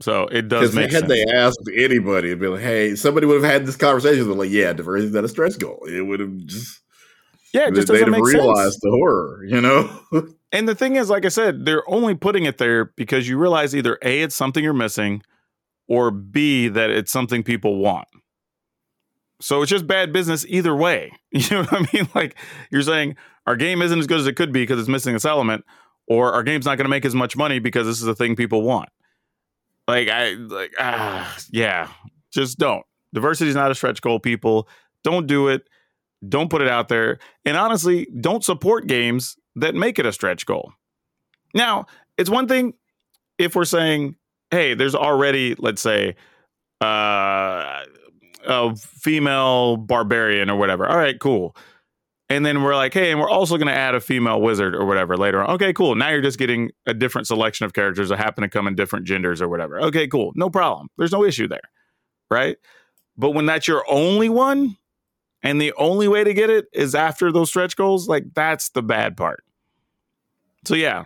So 0.01 0.23
it 0.23 0.47
does 0.47 0.75
make 0.75 0.91
had 0.91 1.07
sense. 1.07 1.13
they 1.13 1.25
asked 1.33 1.69
anybody, 1.77 2.29
it'd 2.29 2.39
be 2.39 2.47
like, 2.47 2.61
"Hey, 2.61 2.95
somebody 2.95 3.27
would 3.27 3.41
have 3.41 3.51
had 3.51 3.65
this 3.65 3.75
conversation." 3.75 4.25
They're 4.25 4.35
like, 4.35 4.49
"Yeah, 4.49 4.73
diversity 4.73 5.07
is 5.07 5.13
not 5.13 5.23
a 5.23 5.29
stretch 5.29 5.59
goal." 5.59 5.85
It 5.87 6.01
would 6.01 6.19
have 6.19 6.35
just 6.45 6.81
yeah, 7.53 7.67
it 7.67 7.75
just 7.75 7.87
doesn't 7.87 8.09
make 8.09 8.23
realized 8.23 8.79
the 8.81 8.89
horror, 8.91 9.43
you 9.45 9.59
know. 9.59 9.89
and 10.51 10.67
the 10.67 10.75
thing 10.75 10.95
is, 10.95 11.09
like 11.09 11.25
I 11.25 11.29
said, 11.29 11.65
they're 11.65 11.87
only 11.89 12.15
putting 12.15 12.45
it 12.45 12.57
there 12.57 12.85
because 12.85 13.27
you 13.27 13.37
realize 13.37 13.75
either 13.75 13.97
a 14.03 14.21
it's 14.21 14.35
something 14.35 14.63
you're 14.63 14.73
missing, 14.73 15.21
or 15.87 16.11
b 16.11 16.67
that 16.69 16.89
it's 16.89 17.11
something 17.11 17.43
people 17.43 17.77
want. 17.77 18.07
So 19.41 19.61
it's 19.61 19.71
just 19.71 19.87
bad 19.87 20.13
business 20.13 20.45
either 20.47 20.75
way. 20.75 21.11
You 21.31 21.49
know 21.49 21.61
what 21.63 21.73
I 21.73 21.85
mean? 21.93 22.09
Like 22.15 22.37
you're 22.71 22.81
saying 22.81 23.15
our 23.47 23.55
game 23.55 23.81
isn't 23.81 23.99
as 23.99 24.07
good 24.07 24.19
as 24.19 24.27
it 24.27 24.35
could 24.35 24.51
be 24.51 24.63
because 24.63 24.79
it's 24.79 24.89
missing 24.89 25.13
this 25.13 25.25
element, 25.25 25.65
or 26.07 26.33
our 26.33 26.43
game's 26.43 26.65
not 26.65 26.77
going 26.77 26.85
to 26.85 26.89
make 26.89 27.05
as 27.05 27.15
much 27.15 27.35
money 27.35 27.59
because 27.59 27.87
this 27.87 27.99
is 27.99 28.05
the 28.05 28.15
thing 28.15 28.35
people 28.35 28.61
want. 28.61 28.89
Like 29.87 30.07
I 30.09 30.33
like 30.33 30.73
ah 30.79 31.37
yeah, 31.49 31.89
just 32.31 32.59
don't. 32.59 32.85
Diversity 33.13 33.49
is 33.49 33.55
not 33.55 33.71
a 33.71 33.75
stretch 33.75 34.01
goal. 34.01 34.19
People 34.19 34.69
don't 35.03 35.27
do 35.27 35.47
it 35.47 35.67
don't 36.27 36.49
put 36.49 36.61
it 36.61 36.67
out 36.67 36.87
there. 36.87 37.19
And 37.45 37.57
honestly, 37.57 38.07
don't 38.19 38.43
support 38.43 38.87
games 38.87 39.37
that 39.55 39.75
make 39.75 39.99
it 39.99 40.05
a 40.05 40.13
stretch 40.13 40.45
goal. 40.45 40.73
Now, 41.53 41.85
it's 42.17 42.29
one 42.29 42.47
thing 42.47 42.73
if 43.37 43.55
we're 43.55 43.65
saying, 43.65 44.15
hey, 44.51 44.73
there's 44.73 44.95
already, 44.95 45.55
let's 45.57 45.81
say, 45.81 46.15
uh, 46.81 47.83
a 48.45 48.75
female 48.75 49.77
barbarian 49.77 50.49
or 50.49 50.57
whatever. 50.57 50.87
All 50.87 50.97
right, 50.97 51.19
cool. 51.19 51.55
And 52.29 52.45
then 52.45 52.63
we're 52.63 52.75
like, 52.75 52.93
hey, 52.93 53.11
and 53.11 53.19
we're 53.19 53.29
also 53.29 53.57
going 53.57 53.67
to 53.67 53.73
add 53.73 53.93
a 53.93 53.99
female 53.99 54.41
wizard 54.41 54.73
or 54.73 54.85
whatever 54.85 55.17
later 55.17 55.43
on. 55.43 55.49
Okay, 55.55 55.73
cool. 55.73 55.95
Now 55.95 56.09
you're 56.09 56.21
just 56.21 56.39
getting 56.39 56.71
a 56.85 56.93
different 56.93 57.27
selection 57.27 57.65
of 57.65 57.73
characters 57.73 58.07
that 58.07 58.17
happen 58.17 58.41
to 58.43 58.49
come 58.49 58.67
in 58.67 58.75
different 58.75 59.05
genders 59.05 59.41
or 59.41 59.49
whatever. 59.49 59.81
Okay, 59.81 60.07
cool. 60.07 60.31
No 60.35 60.49
problem. 60.49 60.87
There's 60.97 61.11
no 61.11 61.25
issue 61.25 61.49
there. 61.49 61.59
Right. 62.29 62.57
But 63.17 63.31
when 63.31 63.45
that's 63.45 63.67
your 63.67 63.83
only 63.89 64.29
one, 64.29 64.77
and 65.43 65.59
the 65.59 65.73
only 65.77 66.07
way 66.07 66.23
to 66.23 66.33
get 66.33 66.49
it 66.49 66.67
is 66.73 66.95
after 66.95 67.31
those 67.31 67.49
stretch 67.49 67.75
goals, 67.75 68.07
like 68.07 68.25
that's 68.33 68.69
the 68.69 68.83
bad 68.83 69.17
part. 69.17 69.43
So 70.65 70.75
yeah, 70.75 71.05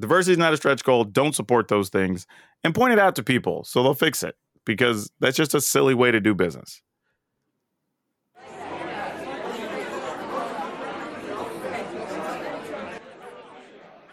diversity 0.00 0.32
is 0.32 0.38
not 0.38 0.52
a 0.52 0.56
stretch 0.56 0.84
goal. 0.84 1.04
Don't 1.04 1.34
support 1.34 1.68
those 1.68 1.88
things 1.88 2.26
and 2.62 2.74
point 2.74 2.92
it 2.92 2.98
out 2.98 3.16
to 3.16 3.22
people 3.22 3.64
so 3.64 3.82
they'll 3.82 3.94
fix 3.94 4.22
it 4.22 4.36
because 4.64 5.10
that's 5.20 5.36
just 5.36 5.54
a 5.54 5.60
silly 5.60 5.94
way 5.94 6.10
to 6.10 6.20
do 6.20 6.34
business. 6.34 6.80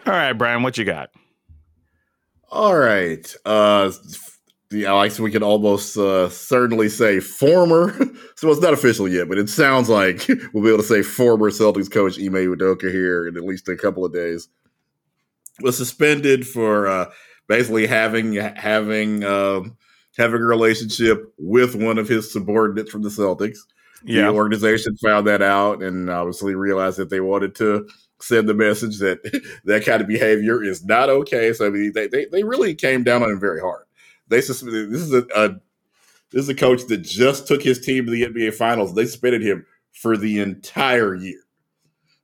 All 0.06 0.16
right, 0.16 0.34
Brian, 0.34 0.64
what 0.64 0.78
you 0.78 0.86
got? 0.86 1.12
All 2.50 2.76
right. 2.76 3.32
Uh 3.46 3.92
yeah, 4.72 4.94
I 4.94 5.08
guess 5.08 5.20
we 5.20 5.32
can 5.32 5.42
almost 5.42 5.98
uh, 5.98 6.30
certainly 6.30 6.90
say 6.90 7.20
former. 7.20 7.92
so 8.36 8.52
it's 8.52 8.62
not 8.62 8.74
official 8.74 9.08
yet, 9.08 9.28
but 9.28 9.40
it 9.40 9.50
sounds 9.50 9.90
like 9.90 10.28
we'll 10.54 10.64
be 10.64 10.70
able 10.70 10.78
to 10.78 10.84
say 10.84 11.02
former 11.02 11.50
Celtics 11.50 11.92
coach 11.92 12.20
Ime 12.20 12.34
Udoka 12.34 12.92
here 12.92 13.28
in 13.28 13.36
at 13.36 13.44
least 13.44 13.68
a 13.68 13.76
couple 13.76 14.06
of 14.06 14.14
days. 14.14 14.48
was 15.62 15.76
suspended 15.76 16.48
for 16.48 16.88
uh, 16.88 17.12
basically 17.48 17.88
having 17.88 18.34
having 18.34 19.24
um, 19.24 19.76
having 20.18 20.42
a 20.42 20.46
relationship 20.46 21.34
with 21.40 21.76
one 21.76 21.98
of 21.98 22.08
his 22.08 22.32
subordinates 22.32 22.92
from 22.92 23.02
the 23.02 23.10
Celtics. 23.10 23.58
Yeah. 24.04 24.28
The 24.28 24.34
organization 24.34 24.96
found 24.98 25.28
that 25.28 25.42
out 25.42 25.82
and 25.82 26.10
obviously 26.10 26.56
realized 26.56 26.98
that 26.98 27.10
they 27.10 27.20
wanted 27.20 27.56
to 27.56 27.90
send 28.22 28.48
the 28.48 28.54
message 28.54 29.00
that 29.00 29.20
that 29.66 29.84
kind 29.84 30.02
of 30.02 30.08
behavior 30.08 30.64
is 30.64 30.86
not 30.86 31.10
okay. 31.10 31.54
So 31.54 31.66
I 31.66 31.70
mean, 31.72 31.92
they 31.94 32.08
they, 32.08 32.26
they 32.26 32.44
really 32.44 32.76
came 32.76 33.04
down 33.04 33.24
on 33.24 33.32
him 33.32 33.40
very 33.40 33.62
hard. 33.62 33.86
They 34.29 34.41
suspended. 34.41 34.91
This 34.91 35.01
is 35.01 35.13
a, 35.13 35.25
a 35.36 35.50
this 36.31 36.43
is 36.43 36.50
a 36.50 36.55
coach 36.55 36.86
that 36.88 36.98
just 37.00 37.48
took 37.48 37.62
his 37.62 37.79
team 37.79 38.05
to 38.05 38.12
the 38.12 38.24
NBA 38.24 38.53
Finals. 38.53 38.93
They 38.93 39.05
suspended 39.05 39.41
him 39.41 39.65
for 39.91 40.15
the 40.15 40.39
entire 40.39 41.15
year. 41.15 41.41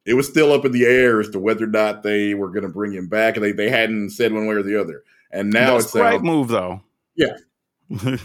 It 0.05 0.13
was 0.13 0.27
still 0.27 0.53
up 0.53 0.65
in 0.65 0.71
the 0.71 0.85
air 0.85 1.19
as 1.19 1.29
to 1.29 1.39
whether 1.39 1.63
or 1.63 1.67
not 1.67 2.03
they 2.03 2.35
were 2.35 2.49
going 2.49 2.63
to 2.63 2.69
bring 2.69 2.93
him 2.93 3.07
back, 3.07 3.35
and 3.35 3.43
they, 3.43 3.51
they 3.51 3.69
hadn't 3.69 4.11
said 4.11 4.31
one 4.31 4.45
way 4.45 4.55
or 4.55 4.61
the 4.61 4.79
other. 4.79 5.03
And 5.31 5.51
now 5.51 5.73
That's 5.73 5.85
it's 5.85 5.93
the 5.93 6.01
right 6.01 6.21
move, 6.21 6.49
though. 6.49 6.81
Yeah. 7.15 7.37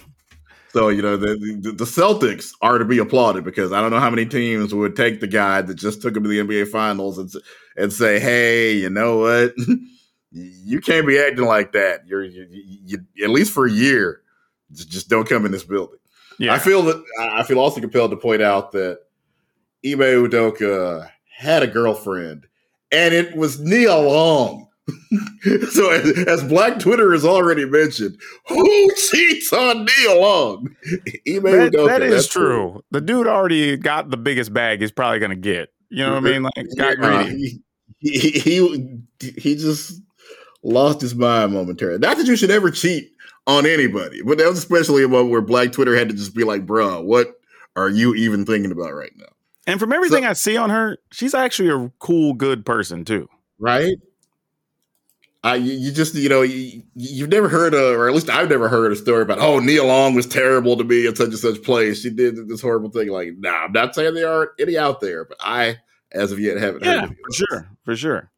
so 0.73 0.89
you 0.89 1.03
know 1.03 1.17
the, 1.17 1.59
the, 1.63 1.73
the 1.73 1.85
Celtics 1.85 2.53
are 2.61 2.79
to 2.79 2.85
be 2.85 2.99
applauded 2.99 3.45
because 3.45 3.73
I 3.73 3.81
don't 3.81 3.91
know 3.91 4.01
how 4.01 4.11
many 4.11 4.27
teams 4.27 4.75
would 4.75 4.97
take 4.97 5.21
the 5.21 5.27
guy 5.27 5.63
that 5.63 5.75
just 5.75 6.03
took 6.03 6.17
him 6.17 6.23
to 6.23 6.29
the 6.29 6.39
NBA 6.39 6.69
Finals 6.69 7.19
and 7.19 7.31
and 7.77 7.93
say, 7.93 8.21
"Hey, 8.21 8.75
you 8.75 8.91
know 8.91 9.19
what? 9.19 9.55
you 10.33 10.81
can't 10.81 11.07
be 11.07 11.19
acting 11.19 11.45
like 11.45 11.73
that. 11.73 12.07
You're 12.07 12.25
you, 12.25 12.47
you, 12.51 12.99
at 13.25 13.31
least 13.31 13.53
for 13.53 13.67
a 13.67 13.71
year. 13.71 14.23
Just 14.73 15.09
don't 15.09 15.29
come 15.29 15.45
in 15.45 15.53
this 15.53 15.65
building." 15.65 15.99
Yeah. 16.39 16.55
I 16.55 16.59
feel 16.59 16.83
that 16.83 17.03
I 17.19 17.43
feel 17.43 17.59
also 17.59 17.81
compelled 17.81 18.13
to 18.13 18.17
point 18.17 18.41
out 18.41 18.73
that 18.73 19.01
Ime 19.85 20.01
Udoka 20.01 21.11
had 21.37 21.63
a 21.63 21.67
girlfriend, 21.67 22.47
and 22.93 23.13
it 23.15 23.37
was 23.37 23.61
Nia 23.61 23.97
Long. 23.97 24.69
so 25.71 25.91
as, 25.91 26.19
as, 26.27 26.43
Black 26.45 26.81
Twitter 26.81 27.13
has 27.13 27.25
already 27.25 27.65
mentioned, 27.65 28.19
who 28.49 28.91
cheats 28.97 29.53
on 29.53 29.85
Nia 29.85 30.19
Long? 30.19 30.75
that, 31.27 31.87
that 31.87 32.03
is 32.03 32.27
true. 32.27 32.73
true. 32.73 32.85
The 32.91 33.01
dude 33.01 33.27
already 33.27 33.77
got 33.77 34.11
the 34.11 34.17
biggest 34.17 34.53
bag 34.53 34.81
he's 34.81 34.91
probably 34.91 35.19
going 35.19 35.31
to 35.31 35.37
get. 35.37 35.69
You 35.91 36.07
know 36.07 36.15
what 36.15 36.27
I 36.27 36.31
mean? 36.31 36.43
Like 36.43 36.67
got 36.77 36.97
greedy. 36.97 37.63
he, 37.99 38.21
he, 38.21 38.41
he 38.41 39.31
he 39.37 39.55
just 39.57 40.01
lost 40.63 41.01
his 41.01 41.15
mind 41.15 41.53
momentarily. 41.53 41.99
Not 41.99 42.17
that 42.17 42.27
you 42.27 42.37
should 42.37 42.51
ever 42.51 42.71
cheat 42.71 43.13
on 43.47 43.67
anybody, 43.67 44.23
but 44.23 44.39
that 44.39 44.49
was 44.49 44.59
especially 44.59 45.05
a 45.05 45.09
moment 45.09 45.31
where 45.31 45.41
Black 45.41 45.73
Twitter 45.73 45.97
had 45.97 46.09
to 46.09 46.15
just 46.15 46.35
be 46.35 46.45
like, 46.45 46.67
"Bro, 46.67 47.03
what 47.03 47.41
are 47.77 47.89
you 47.89 48.15
even 48.15 48.45
thinking 48.45 48.73
about 48.73 48.95
right 48.95 49.13
now?" 49.17 49.27
And 49.67 49.79
from 49.79 49.93
everything 49.93 50.25
so, 50.25 50.31
I 50.31 50.33
see 50.35 50.57
on 50.57 50.71
her, 50.71 50.99
she's 51.11 51.35
actually 51.35 51.71
a 51.71 51.93
cool, 51.99 52.35
good 52.35 52.65
person 52.65 53.05
too. 53.05 53.29
Right? 53.59 53.97
I 55.43 55.55
you, 55.55 55.73
you 55.73 55.93
just 55.93 56.15
you 56.15 56.29
know 56.29 56.43
you, 56.43 56.83
you've 56.95 57.31
never 57.31 57.49
heard 57.49 57.73
of, 57.73 57.97
or 57.97 58.09
at 58.09 58.15
least 58.15 58.29
I've 58.29 58.51
never 58.51 58.69
heard 58.69 58.93
a 58.93 58.97
story 58.97 59.23
about 59.23 59.39
oh 59.39 59.59
Nia 59.59 59.85
Long 59.85 60.15
was 60.15 60.27
terrible 60.27 60.77
to 60.77 60.85
me 60.85 61.07
at 61.07 61.17
such 61.17 61.29
and 61.29 61.39
such 61.39 61.63
place. 61.63 62.03
She 62.03 62.11
did 62.11 62.49
this 62.49 62.61
horrible 62.61 62.91
thing. 62.91 63.09
Like, 63.09 63.35
nah, 63.39 63.65
I'm 63.65 63.73
not 63.73 63.95
saying 63.95 64.15
there 64.15 64.31
aren't 64.31 64.51
any 64.61 64.77
out 64.77 65.01
there, 65.01 65.25
but 65.25 65.39
I, 65.41 65.79
as 66.13 66.31
of 66.31 66.41
yet, 66.41 66.59
haven't 66.59 66.85
yeah, 66.85 67.07
heard. 67.07 67.17
for 67.25 67.33
sure, 67.33 67.71
for 67.85 67.97
sure. 67.97 68.31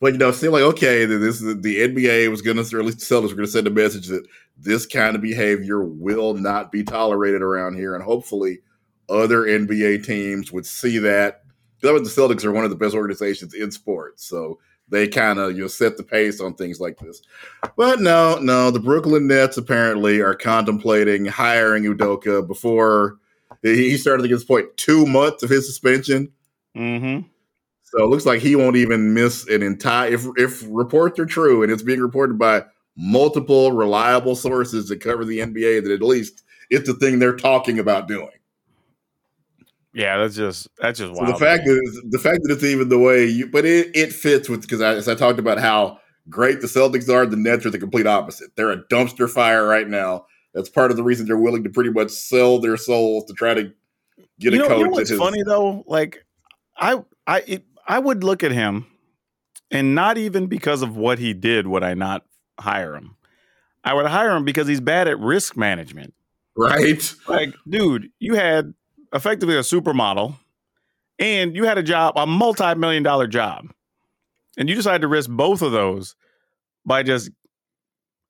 But 0.00 0.12
you 0.12 0.18
know, 0.18 0.30
seem 0.30 0.52
like 0.52 0.62
okay, 0.62 1.04
this 1.04 1.40
is 1.40 1.60
the 1.60 1.88
NBA 1.88 2.30
was 2.30 2.42
going 2.42 2.56
to, 2.56 2.82
least 2.82 3.00
the 3.00 3.14
Celtics 3.14 3.30
were 3.30 3.36
going 3.36 3.46
to 3.46 3.52
send 3.52 3.66
a 3.66 3.70
message 3.70 4.06
that 4.06 4.26
this 4.56 4.86
kind 4.86 5.16
of 5.16 5.22
behavior 5.22 5.82
will 5.82 6.34
not 6.34 6.70
be 6.70 6.84
tolerated 6.84 7.42
around 7.42 7.74
here, 7.74 7.94
and 7.94 8.04
hopefully, 8.04 8.60
other 9.08 9.42
NBA 9.42 10.04
teams 10.04 10.52
would 10.52 10.66
see 10.66 10.98
that. 10.98 11.42
The 11.80 11.88
Celtics 11.88 12.44
are 12.44 12.52
one 12.52 12.64
of 12.64 12.70
the 12.70 12.76
best 12.76 12.94
organizations 12.94 13.54
in 13.54 13.70
sports, 13.70 14.24
so 14.24 14.58
they 14.88 15.06
kind 15.08 15.38
of 15.38 15.56
you 15.56 15.62
know 15.62 15.68
set 15.68 15.96
the 15.96 16.02
pace 16.02 16.40
on 16.40 16.54
things 16.54 16.80
like 16.80 16.98
this. 16.98 17.22
But 17.76 18.00
no, 18.00 18.38
no, 18.40 18.70
the 18.70 18.80
Brooklyn 18.80 19.26
Nets 19.26 19.56
apparently 19.56 20.20
are 20.20 20.34
contemplating 20.34 21.26
hiring 21.26 21.84
Udoka 21.84 22.46
before 22.46 23.18
he 23.62 23.96
started 23.96 24.28
this 24.28 24.44
point 24.44 24.76
two 24.76 25.06
months 25.06 25.42
of 25.42 25.50
his 25.50 25.66
suspension. 25.66 26.32
Mm-hmm. 26.76 27.26
So 27.90 28.04
it 28.04 28.08
looks 28.08 28.26
like 28.26 28.40
he 28.40 28.54
won't 28.54 28.76
even 28.76 29.14
miss 29.14 29.48
an 29.48 29.62
entire. 29.62 30.12
If 30.12 30.26
if 30.36 30.62
reports 30.68 31.18
are 31.18 31.26
true 31.26 31.62
and 31.62 31.72
it's 31.72 31.82
being 31.82 32.00
reported 32.00 32.38
by 32.38 32.64
multiple 32.96 33.72
reliable 33.72 34.36
sources 34.36 34.88
that 34.88 35.00
cover 35.00 35.24
the 35.24 35.38
NBA, 35.38 35.84
that 35.84 35.92
at 35.92 36.02
least 36.02 36.44
it's 36.68 36.86
the 36.86 36.94
thing 36.94 37.18
they're 37.18 37.36
talking 37.36 37.78
about 37.78 38.06
doing. 38.06 38.28
Yeah, 39.94 40.18
that's 40.18 40.36
just 40.36 40.68
that's 40.78 40.98
just 40.98 41.14
so 41.14 41.20
wild. 41.20 41.34
the 41.34 41.38
fact 41.38 41.64
that 41.64 42.02
the 42.10 42.18
fact 42.18 42.40
that 42.42 42.52
it's 42.52 42.62
even 42.62 42.90
the 42.90 42.98
way 42.98 43.24
you, 43.24 43.46
but 43.46 43.64
it 43.64 43.90
it 43.96 44.12
fits 44.12 44.48
with 44.48 44.60
because 44.62 44.82
as 44.82 45.08
I 45.08 45.14
talked 45.14 45.38
about 45.38 45.58
how 45.58 45.98
great 46.28 46.60
the 46.60 46.66
Celtics 46.66 47.08
are, 47.08 47.24
the 47.24 47.36
Nets 47.36 47.64
are 47.64 47.70
the 47.70 47.78
complete 47.78 48.06
opposite. 48.06 48.50
They're 48.54 48.70
a 48.70 48.84
dumpster 48.84 49.30
fire 49.30 49.66
right 49.66 49.88
now. 49.88 50.26
That's 50.52 50.68
part 50.68 50.90
of 50.90 50.98
the 50.98 51.02
reason 51.02 51.26
they're 51.26 51.38
willing 51.38 51.64
to 51.64 51.70
pretty 51.70 51.90
much 51.90 52.10
sell 52.10 52.60
their 52.60 52.76
souls 52.76 53.24
to 53.24 53.32
try 53.32 53.54
to 53.54 53.72
get 54.38 54.52
you 54.52 54.60
a 54.60 54.62
know, 54.62 54.68
coach. 54.68 54.78
You 54.78 54.84
know 54.84 54.90
what's 54.90 55.16
funny 55.16 55.42
though? 55.42 55.84
Like 55.86 56.24
I 56.76 57.02
I 57.26 57.40
it, 57.40 57.64
I 57.88 57.98
would 57.98 58.22
look 58.22 58.44
at 58.44 58.52
him, 58.52 58.86
and 59.70 59.94
not 59.94 60.18
even 60.18 60.46
because 60.46 60.82
of 60.82 60.96
what 60.96 61.18
he 61.18 61.32
did 61.32 61.66
would 61.66 61.82
I 61.82 61.94
not 61.94 62.24
hire 62.60 62.94
him. 62.94 63.16
I 63.82 63.94
would 63.94 64.06
hire 64.06 64.36
him 64.36 64.44
because 64.44 64.68
he's 64.68 64.80
bad 64.80 65.08
at 65.08 65.18
risk 65.18 65.56
management. 65.56 66.12
Right. 66.54 67.14
Like, 67.26 67.54
dude, 67.66 68.10
you 68.18 68.34
had 68.34 68.74
effectively 69.12 69.56
a 69.56 69.60
supermodel, 69.60 70.36
and 71.18 71.56
you 71.56 71.64
had 71.64 71.78
a 71.78 71.82
job, 71.82 72.14
a 72.16 72.26
multi-million 72.26 73.02
dollar 73.02 73.26
job, 73.26 73.72
and 74.58 74.68
you 74.68 74.74
decided 74.74 75.00
to 75.02 75.08
risk 75.08 75.30
both 75.30 75.62
of 75.62 75.72
those 75.72 76.14
by 76.84 77.02
just 77.02 77.30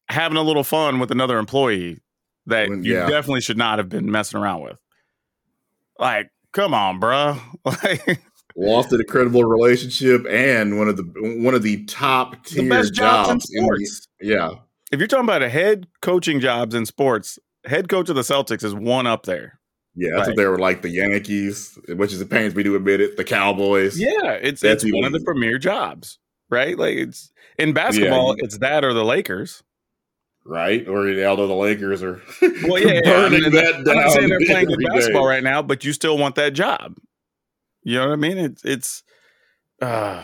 having 0.08 0.38
a 0.38 0.42
little 0.42 0.64
fun 0.64 1.00
with 1.00 1.10
another 1.10 1.38
employee 1.38 1.98
that 2.46 2.68
you 2.68 2.94
yeah. 2.94 3.08
definitely 3.08 3.40
should 3.40 3.58
not 3.58 3.78
have 3.78 3.88
been 3.88 4.10
messing 4.10 4.40
around 4.40 4.62
with. 4.62 4.78
Like, 5.98 6.30
come 6.52 6.74
on, 6.74 7.00
bro. 7.00 7.36
Like, 7.64 8.22
lost 8.58 8.92
an 8.92 9.00
incredible 9.00 9.44
relationship 9.44 10.26
and 10.28 10.78
one 10.78 10.88
of 10.88 10.96
the 10.96 11.04
one 11.42 11.54
of 11.54 11.62
the 11.62 11.84
top 11.84 12.44
tier 12.44 12.62
the 12.62 12.68
jobs, 12.68 12.90
jobs 12.90 13.30
in 13.30 13.40
sports. 13.40 14.08
In 14.20 14.28
the, 14.28 14.34
yeah. 14.34 14.50
If 14.90 14.98
you're 14.98 15.08
talking 15.08 15.24
about 15.24 15.42
a 15.42 15.48
head 15.48 15.86
coaching 16.00 16.40
jobs 16.40 16.74
in 16.74 16.86
sports, 16.86 17.38
head 17.64 17.88
coach 17.88 18.08
of 18.08 18.16
the 18.16 18.22
Celtics 18.22 18.64
is 18.64 18.74
one 18.74 19.06
up 19.06 19.24
there. 19.24 19.60
Yeah, 19.94 20.10
that's 20.10 20.20
right. 20.20 20.28
what 20.28 20.36
they 20.36 20.46
were 20.46 20.58
like 20.58 20.82
the 20.82 20.90
Yankees, 20.90 21.78
which 21.88 22.12
is 22.12 22.20
it 22.20 22.30
pains 22.30 22.54
me 22.54 22.62
to 22.62 22.76
admit 22.76 23.00
it. 23.00 23.16
The 23.16 23.24
Cowboys. 23.24 23.98
Yeah, 23.98 24.32
it's 24.32 24.60
that's 24.60 24.84
it's 24.84 24.94
one 24.94 25.04
of 25.04 25.12
the 25.12 25.20
premier 25.20 25.58
jobs, 25.58 26.18
right? 26.50 26.78
Like 26.78 26.96
it's 26.96 27.32
in 27.58 27.72
basketball, 27.72 28.36
yeah. 28.36 28.44
it's 28.44 28.58
that 28.58 28.84
or 28.84 28.92
the 28.94 29.04
Lakers, 29.04 29.62
right? 30.44 30.86
Or 30.86 31.08
although 31.24 31.48
the 31.48 31.54
Lakers 31.54 32.02
are 32.02 32.22
well, 32.40 32.78
yeah, 32.80 33.00
burning 33.04 33.42
yeah, 33.44 33.48
that 33.50 33.84
down. 33.84 33.98
I'm 33.98 34.04
not 34.04 34.12
saying 34.12 34.28
they're 34.28 34.38
playing 34.46 34.66
good 34.66 34.84
basketball 34.86 35.26
right 35.26 35.42
now, 35.42 35.62
but 35.62 35.84
you 35.84 35.92
still 35.92 36.16
want 36.16 36.36
that 36.36 36.52
job. 36.52 36.96
You 37.88 37.94
know 37.94 38.08
what 38.08 38.12
I 38.12 38.16
mean? 38.16 38.36
It's 38.36 38.64
it's, 38.66 39.02
uh, 39.80 40.22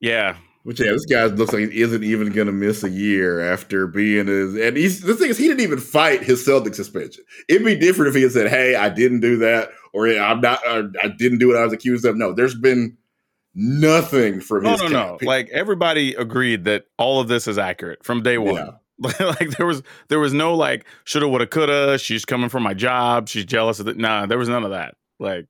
yeah. 0.00 0.36
But 0.64 0.78
yeah, 0.78 0.92
this 0.92 1.04
guy 1.04 1.26
looks 1.26 1.52
like 1.52 1.70
he 1.70 1.82
isn't 1.82 2.02
even 2.02 2.32
going 2.32 2.46
to 2.46 2.52
miss 2.52 2.82
a 2.82 2.88
year 2.88 3.52
after 3.52 3.86
being 3.86 4.26
his. 4.26 4.56
And 4.56 4.74
he's 4.74 5.02
the 5.02 5.14
thing 5.14 5.28
is, 5.28 5.36
he 5.36 5.48
didn't 5.48 5.60
even 5.60 5.78
fight 5.78 6.22
his 6.22 6.42
Celtic 6.42 6.74
suspension. 6.74 7.24
It'd 7.50 7.62
be 7.62 7.76
different 7.76 8.08
if 8.08 8.14
he 8.14 8.22
had 8.22 8.32
said, 8.32 8.48
"Hey, 8.48 8.74
I 8.74 8.88
didn't 8.88 9.20
do 9.20 9.36
that," 9.36 9.68
or 9.92 10.08
"I'm 10.08 10.40
not," 10.40 10.60
or, 10.66 10.90
"I 11.02 11.08
didn't 11.08 11.40
do 11.40 11.48
what 11.48 11.58
I 11.58 11.64
was 11.64 11.74
accused 11.74 12.06
of." 12.06 12.16
No, 12.16 12.32
there's 12.32 12.54
been 12.54 12.96
nothing 13.54 14.40
from 14.40 14.62
no, 14.62 14.70
his. 14.70 14.80
No, 14.80 14.88
no, 14.88 14.92
no. 14.92 15.18
Like 15.20 15.50
everybody 15.50 16.14
agreed 16.14 16.64
that 16.64 16.86
all 16.96 17.20
of 17.20 17.28
this 17.28 17.46
is 17.46 17.58
accurate 17.58 18.02
from 18.02 18.22
day 18.22 18.38
one. 18.38 18.54
Yeah. 18.54 18.70
like 19.20 19.50
there 19.58 19.66
was 19.66 19.82
there 20.08 20.18
was 20.18 20.32
no 20.32 20.54
like 20.54 20.86
shoulda 21.04 21.28
woulda 21.28 21.46
coulda. 21.46 21.98
She's 21.98 22.24
coming 22.24 22.48
for 22.48 22.60
my 22.60 22.72
job. 22.72 23.28
She's 23.28 23.44
jealous 23.44 23.78
of 23.78 23.88
it. 23.88 23.98
Nah, 23.98 24.24
there 24.24 24.38
was 24.38 24.48
none 24.48 24.64
of 24.64 24.70
that. 24.70 24.94
Like 25.20 25.48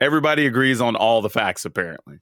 everybody 0.00 0.46
agrees 0.46 0.80
on 0.80 0.96
all 0.96 1.22
the 1.22 1.30
facts 1.30 1.64
apparently. 1.64 2.18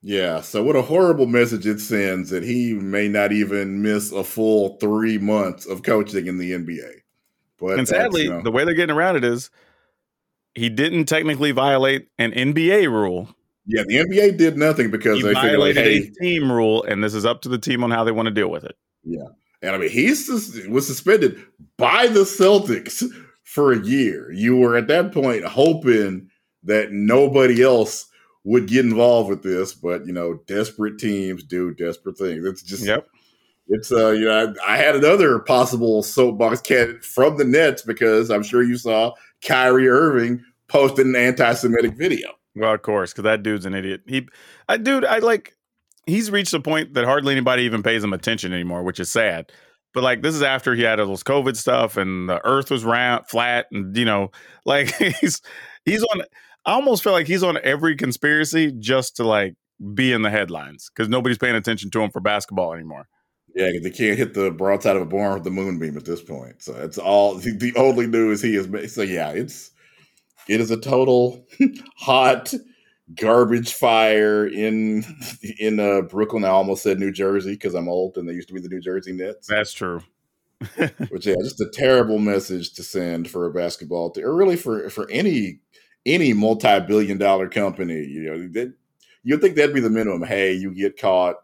Yeah, 0.00 0.42
so 0.42 0.62
what 0.62 0.76
a 0.76 0.82
horrible 0.82 1.26
message 1.26 1.66
it 1.66 1.80
sends 1.80 2.30
that 2.30 2.44
he 2.44 2.72
may 2.72 3.08
not 3.08 3.32
even 3.32 3.82
miss 3.82 4.12
a 4.12 4.22
full 4.22 4.76
three 4.76 5.18
months 5.18 5.66
of 5.66 5.82
coaching 5.82 6.26
in 6.26 6.38
the 6.38 6.52
NBA. 6.52 7.00
But 7.58 7.78
and 7.80 7.88
sadly, 7.88 8.22
you 8.22 8.30
know, 8.30 8.42
the 8.42 8.52
way 8.52 8.64
they're 8.64 8.74
getting 8.74 8.94
around 8.94 9.16
it 9.16 9.24
is 9.24 9.50
he 10.54 10.68
didn't 10.68 11.06
technically 11.06 11.50
violate 11.50 12.08
an 12.16 12.30
NBA 12.30 12.88
rule. 12.88 13.28
Yeah, 13.66 13.82
the 13.86 13.96
NBA 13.96 14.38
did 14.38 14.56
nothing 14.56 14.92
because 14.92 15.18
he 15.18 15.24
they 15.24 15.34
violated 15.34 15.76
like, 15.76 15.84
hey, 15.84 15.96
a 15.96 16.10
team 16.22 16.50
rule, 16.52 16.84
and 16.84 17.02
this 17.02 17.12
is 17.12 17.26
up 17.26 17.42
to 17.42 17.48
the 17.48 17.58
team 17.58 17.82
on 17.82 17.90
how 17.90 18.04
they 18.04 18.12
want 18.12 18.26
to 18.26 18.32
deal 18.32 18.48
with 18.48 18.62
it. 18.62 18.76
Yeah, 19.02 19.26
and 19.62 19.74
I 19.74 19.78
mean 19.78 19.90
he 19.90 20.08
was 20.10 20.86
suspended 20.86 21.44
by 21.76 22.06
the 22.06 22.20
Celtics 22.20 23.02
for 23.58 23.72
a 23.72 23.84
year. 23.84 24.30
You 24.30 24.56
were 24.56 24.76
at 24.76 24.86
that 24.86 25.10
point 25.10 25.44
hoping 25.44 26.30
that 26.62 26.92
nobody 26.92 27.60
else 27.60 28.06
would 28.44 28.68
get 28.68 28.84
involved 28.84 29.28
with 29.28 29.42
this, 29.42 29.74
but 29.74 30.06
you 30.06 30.12
know, 30.12 30.34
desperate 30.46 30.96
teams 30.96 31.42
do 31.42 31.74
desperate 31.74 32.16
things. 32.16 32.46
It's 32.46 32.62
just 32.62 32.86
yep. 32.86 33.08
It's 33.66 33.90
uh, 33.90 34.10
you 34.10 34.26
know, 34.26 34.54
I, 34.64 34.74
I 34.74 34.76
had 34.76 34.94
another 34.94 35.40
possible 35.40 36.04
soapbox 36.04 36.60
candidate 36.60 37.04
from 37.04 37.36
the 37.36 37.44
Nets 37.44 37.82
because 37.82 38.30
I'm 38.30 38.44
sure 38.44 38.62
you 38.62 38.76
saw 38.76 39.14
Kyrie 39.44 39.88
Irving 39.88 40.44
posted 40.68 41.06
an 41.06 41.16
anti-Semitic 41.16 41.96
video. 41.96 42.28
Well, 42.54 42.74
of 42.74 42.82
course, 42.82 43.12
because 43.12 43.24
that 43.24 43.42
dude's 43.42 43.66
an 43.66 43.74
idiot. 43.74 44.02
He, 44.06 44.28
I 44.68 44.76
dude, 44.76 45.04
I 45.04 45.18
like. 45.18 45.56
he's 46.06 46.30
reached 46.30 46.54
a 46.54 46.60
point 46.60 46.94
that 46.94 47.04
hardly 47.04 47.32
anybody 47.32 47.64
even 47.64 47.82
pays 47.82 48.04
him 48.04 48.12
attention 48.12 48.52
anymore, 48.52 48.84
which 48.84 49.00
is 49.00 49.10
sad. 49.10 49.50
But 49.94 50.02
like 50.02 50.22
this 50.22 50.34
is 50.34 50.42
after 50.42 50.74
he 50.74 50.82
had 50.82 51.00
all 51.00 51.06
those 51.06 51.22
COVID 51.22 51.56
stuff 51.56 51.96
and 51.96 52.28
the 52.28 52.44
earth 52.46 52.70
was 52.70 52.84
round 52.84 53.26
flat 53.26 53.66
and 53.72 53.96
you 53.96 54.04
know, 54.04 54.30
like 54.64 54.94
he's 54.96 55.40
he's 55.84 56.04
on 56.04 56.22
I 56.66 56.72
almost 56.72 57.02
feel 57.02 57.12
like 57.12 57.26
he's 57.26 57.42
on 57.42 57.58
every 57.62 57.96
conspiracy 57.96 58.72
just 58.78 59.16
to 59.16 59.24
like 59.24 59.54
be 59.94 60.12
in 60.12 60.22
the 60.22 60.30
headlines 60.30 60.90
because 60.94 61.08
nobody's 61.08 61.38
paying 61.38 61.54
attention 61.54 61.90
to 61.90 62.02
him 62.02 62.10
for 62.10 62.20
basketball 62.20 62.74
anymore. 62.74 63.08
Yeah, 63.54 63.70
they 63.82 63.90
can't 63.90 64.18
hit 64.18 64.34
the 64.34 64.50
broadside 64.50 64.96
of 64.96 65.02
a 65.02 65.06
barn 65.06 65.34
with 65.34 65.44
the 65.44 65.50
moonbeam 65.50 65.96
at 65.96 66.04
this 66.04 66.22
point. 66.22 66.62
So 66.62 66.74
it's 66.74 66.98
all 66.98 67.36
the 67.36 67.72
only 67.76 68.06
news 68.06 68.42
he 68.42 68.54
is. 68.54 68.92
So 68.92 69.02
yeah, 69.02 69.30
it's 69.30 69.70
it 70.48 70.60
is 70.60 70.70
a 70.70 70.76
total 70.76 71.46
hot 71.96 72.52
garbage 73.14 73.74
fire 73.74 74.46
in 74.46 75.04
in 75.58 75.80
uh, 75.80 76.02
Brooklyn. 76.02 76.44
I 76.44 76.48
almost 76.48 76.82
said 76.82 76.98
New 76.98 77.12
Jersey 77.12 77.52
because 77.52 77.74
I'm 77.74 77.88
old 77.88 78.16
and 78.16 78.28
they 78.28 78.34
used 78.34 78.48
to 78.48 78.54
be 78.54 78.60
the 78.60 78.68
New 78.68 78.80
Jersey 78.80 79.12
Nets. 79.12 79.46
That's 79.46 79.72
true. 79.72 80.02
Which 81.08 81.26
yeah, 81.26 81.36
just 81.42 81.60
a 81.60 81.70
terrible 81.72 82.18
message 82.18 82.74
to 82.74 82.82
send 82.82 83.30
for 83.30 83.46
a 83.46 83.52
basketball 83.52 84.10
team, 84.10 84.24
or 84.24 84.34
really 84.34 84.56
for 84.56 84.90
for 84.90 85.08
any 85.10 85.60
any 86.04 86.32
multi 86.32 86.80
billion 86.80 87.16
dollar 87.16 87.48
company. 87.48 88.04
You 88.04 88.22
know, 88.22 88.48
that 88.48 88.74
you'd 89.22 89.40
think 89.40 89.54
that'd 89.54 89.74
be 89.74 89.80
the 89.80 89.90
minimum. 89.90 90.24
Hey, 90.24 90.54
you 90.54 90.74
get 90.74 90.98
caught. 90.98 91.36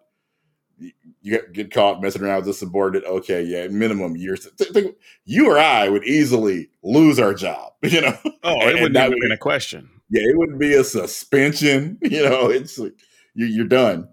You 0.76 1.30
get, 1.30 1.52
get 1.52 1.72
caught 1.72 2.02
messing 2.02 2.22
around 2.22 2.40
with 2.40 2.48
a 2.48 2.54
subordinate. 2.54 3.08
Okay, 3.08 3.42
yeah, 3.44 3.68
minimum 3.68 4.16
years. 4.16 4.46
Think, 4.58 4.96
you 5.24 5.48
or 5.48 5.56
I 5.56 5.88
would 5.88 6.04
easily 6.04 6.70
lose 6.82 7.18
our 7.18 7.34
job. 7.34 7.72
You 7.84 8.00
know. 8.00 8.16
Oh, 8.42 8.66
it 8.66 8.80
wouldn't 8.80 8.96
even 8.96 9.20
be 9.20 9.32
a 9.32 9.36
question 9.36 9.93
yeah, 10.10 10.22
it 10.22 10.36
wouldn't 10.36 10.60
be 10.60 10.74
a 10.74 10.84
suspension. 10.84 11.98
You 12.02 12.28
know, 12.28 12.50
it's 12.50 12.78
like 12.78 12.92
you, 13.34 13.64
are 13.64 13.68
done. 13.68 14.08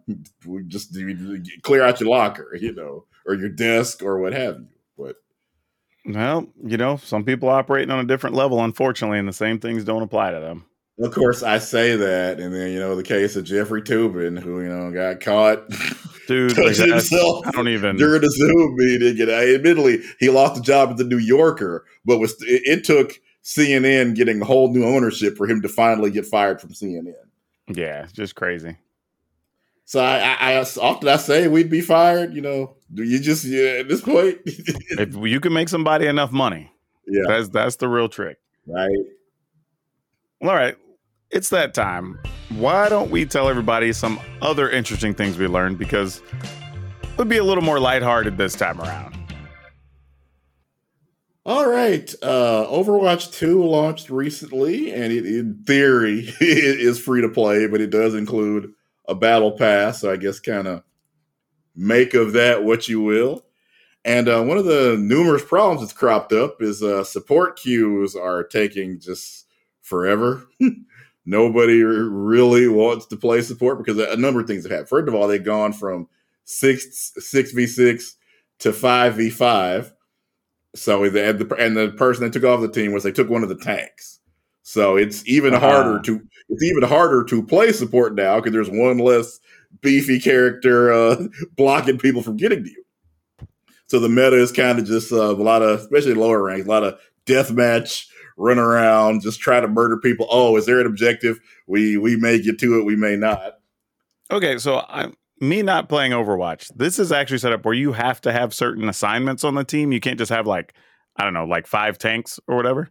We 0.45 0.63
just 0.63 0.95
you 0.95 1.41
clear 1.62 1.83
out 1.83 2.00
your 2.00 2.10
locker, 2.10 2.55
you 2.60 2.74
know, 2.74 3.05
or 3.25 3.36
your 3.36 3.50
desk 3.50 4.01
or 4.01 4.19
what 4.19 4.33
have 4.33 4.55
you. 4.55 4.67
But 4.98 5.17
well, 6.05 6.48
you 6.63 6.77
know, 6.77 6.98
some 6.98 7.24
people 7.24 7.50
operating 7.50 7.91
on 7.91 8.00
a 8.00 8.07
different 8.07 8.36
level, 8.36 8.63
unfortunately, 8.63 9.19
and 9.19 9.27
the 9.27 9.33
same 9.33 9.60
things 9.60 9.83
don't 9.83 10.01
apply 10.01 10.31
to 10.31 10.39
them. 10.39 10.65
Of 11.00 11.13
course, 11.13 11.41
I 11.41 11.57
say 11.57 11.95
that, 11.95 12.39
and 12.39 12.53
then 12.53 12.71
you 12.71 12.79
know 12.79 12.95
the 12.95 13.03
case 13.03 13.36
of 13.36 13.43
Jeffrey 13.43 13.81
Toobin, 13.81 14.39
who 14.39 14.62
you 14.62 14.69
know 14.69 14.91
got 14.91 15.19
caught, 15.19 15.67
dude, 16.27 16.55
himself 16.55 17.48
I 17.48 17.51
don't 17.51 17.67
even 17.69 17.98
during 17.98 18.21
the 18.21 18.29
Zoom 18.29 18.75
meeting. 18.75 19.21
And 19.21 19.31
I, 19.31 19.53
admittedly, 19.55 20.01
he 20.19 20.29
lost 20.29 20.55
the 20.55 20.62
job 20.62 20.89
at 20.91 20.98
the 20.98 21.03
New 21.03 21.17
Yorker, 21.17 21.86
but 22.05 22.19
was 22.19 22.33
it, 22.41 22.62
it 22.65 22.83
took 22.83 23.13
CNN 23.43 24.15
getting 24.15 24.41
a 24.41 24.45
whole 24.45 24.71
new 24.71 24.86
ownership 24.86 25.38
for 25.38 25.48
him 25.48 25.62
to 25.62 25.69
finally 25.69 26.12
get 26.12 26.25
fired 26.25 26.62
from 26.62 26.71
CNN. 26.71 27.13
Yeah, 27.67 28.07
just 28.13 28.36
crazy. 28.36 28.77
So 29.86 30.00
I, 30.00 30.19
I, 30.19 30.53
I 30.53 30.60
often 30.60 31.10
I 31.10 31.17
say 31.17 31.48
we'd 31.48 31.69
be 31.69 31.81
fired. 31.81 32.33
You 32.33 32.41
know, 32.41 32.75
do 32.93 33.03
you 33.03 33.19
just 33.19 33.43
yeah, 33.43 33.79
at 33.79 33.89
this 33.89 34.01
point? 34.01 34.39
if 34.45 35.15
you 35.15 35.39
can 35.39 35.53
make 35.53 35.69
somebody 35.69 36.05
enough 36.05 36.31
money, 36.31 36.71
yeah, 37.07 37.24
that's 37.27 37.50
that's 37.50 37.75
the 37.77 37.89
real 37.89 38.07
trick, 38.07 38.38
right? 38.67 38.89
All 40.41 40.53
right, 40.53 40.75
it's 41.29 41.50
that 41.50 41.74
time. 41.74 42.19
Why 42.50 42.89
don't 42.89 43.12
we 43.12 43.25
tell 43.25 43.50
everybody 43.50 43.91
some 43.93 44.19
other 44.41 44.69
interesting 44.69 45.13
things 45.13 45.38
we 45.38 45.48
learned 45.48 45.77
because 45.77 46.21
it 47.03 47.17
would 47.17 47.29
be 47.29 47.38
a 47.38 47.43
little 47.43 47.63
more 47.63 47.79
lighthearted 47.79 48.38
this 48.38 48.55
time 48.55 48.79
around. 48.81 49.20
All 51.43 51.67
right. 51.67 52.13
Uh, 52.21 52.67
Overwatch 52.69 53.33
2 53.33 53.63
launched 53.63 54.10
recently, 54.10 54.93
and 54.93 55.12
it, 55.12 55.25
in 55.25 55.63
theory, 55.65 56.19
it 56.39 56.79
is 56.79 57.00
free 57.00 57.21
to 57.21 57.29
play, 57.29 57.67
but 57.67 57.81
it 57.81 57.89
does 57.89 58.13
include 58.13 58.74
a 59.07 59.15
battle 59.15 59.51
pass. 59.51 60.01
So 60.01 60.12
I 60.12 60.17
guess 60.17 60.39
kind 60.39 60.67
of 60.67 60.83
make 61.75 62.13
of 62.13 62.33
that 62.33 62.63
what 62.63 62.88
you 62.88 63.01
will. 63.01 63.45
And 64.06 64.27
uh, 64.27 64.43
one 64.43 64.58
of 64.58 64.65
the 64.65 64.97
numerous 64.99 65.43
problems 65.43 65.82
that's 65.82 65.93
cropped 65.93 66.34
up 66.34 66.62
is 66.62 66.82
uh, 66.82 67.04
support 67.04 67.58
queues 67.58 68.15
are 68.15 68.43
taking 68.43 68.99
just 68.99 69.47
forever. 69.82 70.47
Nobody 71.25 71.84
really 71.84 72.67
wants 72.67 73.06
to 73.08 73.17
play 73.17 73.41
support 73.41 73.77
because 73.77 73.99
a 73.99 74.17
number 74.17 74.41
of 74.41 74.47
things 74.47 74.63
have 74.63 74.71
happened. 74.71 74.89
First 74.89 75.08
of 75.08 75.13
all, 75.13 75.27
they've 75.27 75.43
gone 75.43 75.71
from 75.71 76.08
six 76.45 77.13
six 77.19 77.51
v 77.51 77.67
six 77.67 78.15
to 78.60 78.73
five 78.73 79.15
v 79.15 79.30
five 79.30 79.93
so 80.75 81.10
the, 81.10 81.29
and 81.29 81.39
the 81.39 81.55
and 81.55 81.77
the 81.77 81.89
person 81.89 82.23
that 82.23 82.34
took 82.34 82.43
off 82.43 82.62
the 82.62 82.69
team 82.69 82.93
was 82.93 83.03
they 83.03 83.12
took 83.12 83.29
one 83.29 83.43
of 83.43 83.49
the 83.49 83.57
tanks. 83.57 84.19
So 84.63 84.95
it's 84.95 85.27
even 85.27 85.53
uh-huh. 85.53 85.69
harder 85.69 86.01
to 86.03 86.21
it's 86.49 86.63
even 86.63 86.84
harder 86.84 87.23
to 87.25 87.43
play 87.43 87.71
support 87.71 88.15
now 88.15 88.38
because 88.38 88.53
there's 88.53 88.69
one 88.69 88.97
less 88.99 89.39
beefy 89.81 90.19
character 90.19 90.93
uh, 90.93 91.23
blocking 91.57 91.97
people 91.97 92.21
from 92.21 92.38
getting 92.38 92.63
to 92.63 92.69
you. 92.69 92.84
So 93.88 93.99
the 93.99 94.10
meta 94.10 94.38
is 94.38 94.51
kind 94.53 94.79
of 94.79 94.86
just 94.86 95.12
uh, 95.12 95.31
a 95.31 95.34
lot 95.34 95.62
of, 95.62 95.81
especially 95.81 96.13
lower 96.13 96.41
ranks, 96.41 96.65
a 96.65 96.69
lot 96.69 96.84
of 96.84 96.97
deathmatch 97.25 98.07
run 98.38 98.57
around, 98.57 99.21
just 99.21 99.41
try 99.41 99.60
to 99.60 99.67
murder 99.67 99.97
people. 99.97 100.27
Oh, 100.29 100.55
is 100.55 100.65
there 100.65 100.79
an 100.79 100.88
objective? 100.88 101.39
We 101.67 101.97
we 101.97 102.15
may 102.15 102.41
get 102.41 102.60
to 102.60 102.79
it, 102.79 102.86
we 102.86 102.95
may 102.95 103.17
not. 103.17 103.55
Okay, 104.31 104.57
so 104.57 104.86
I'm 104.88 105.13
me 105.41 105.62
not 105.63 105.89
playing 105.89 106.12
Overwatch, 106.12 106.71
this 106.75 106.99
is 106.99 107.12
actually 107.12 107.39
set 107.39 107.51
up 107.51 107.65
where 107.65 107.73
you 107.73 107.93
have 107.93 108.21
to 108.21 108.32
have 108.32 108.54
certain 108.54 108.88
assignments 108.88 109.43
on 109.43 109.56
the 109.56 109.63
team. 109.63 109.91
You 109.91 109.99
can't 109.99 110.19
just 110.19 110.32
have 110.32 110.45
like, 110.47 110.73
I 111.17 111.23
don't 111.23 111.34
know, 111.34 111.45
like 111.45 111.67
five 111.67 111.97
tanks 111.97 112.39
or 112.47 112.56
whatever. 112.56 112.89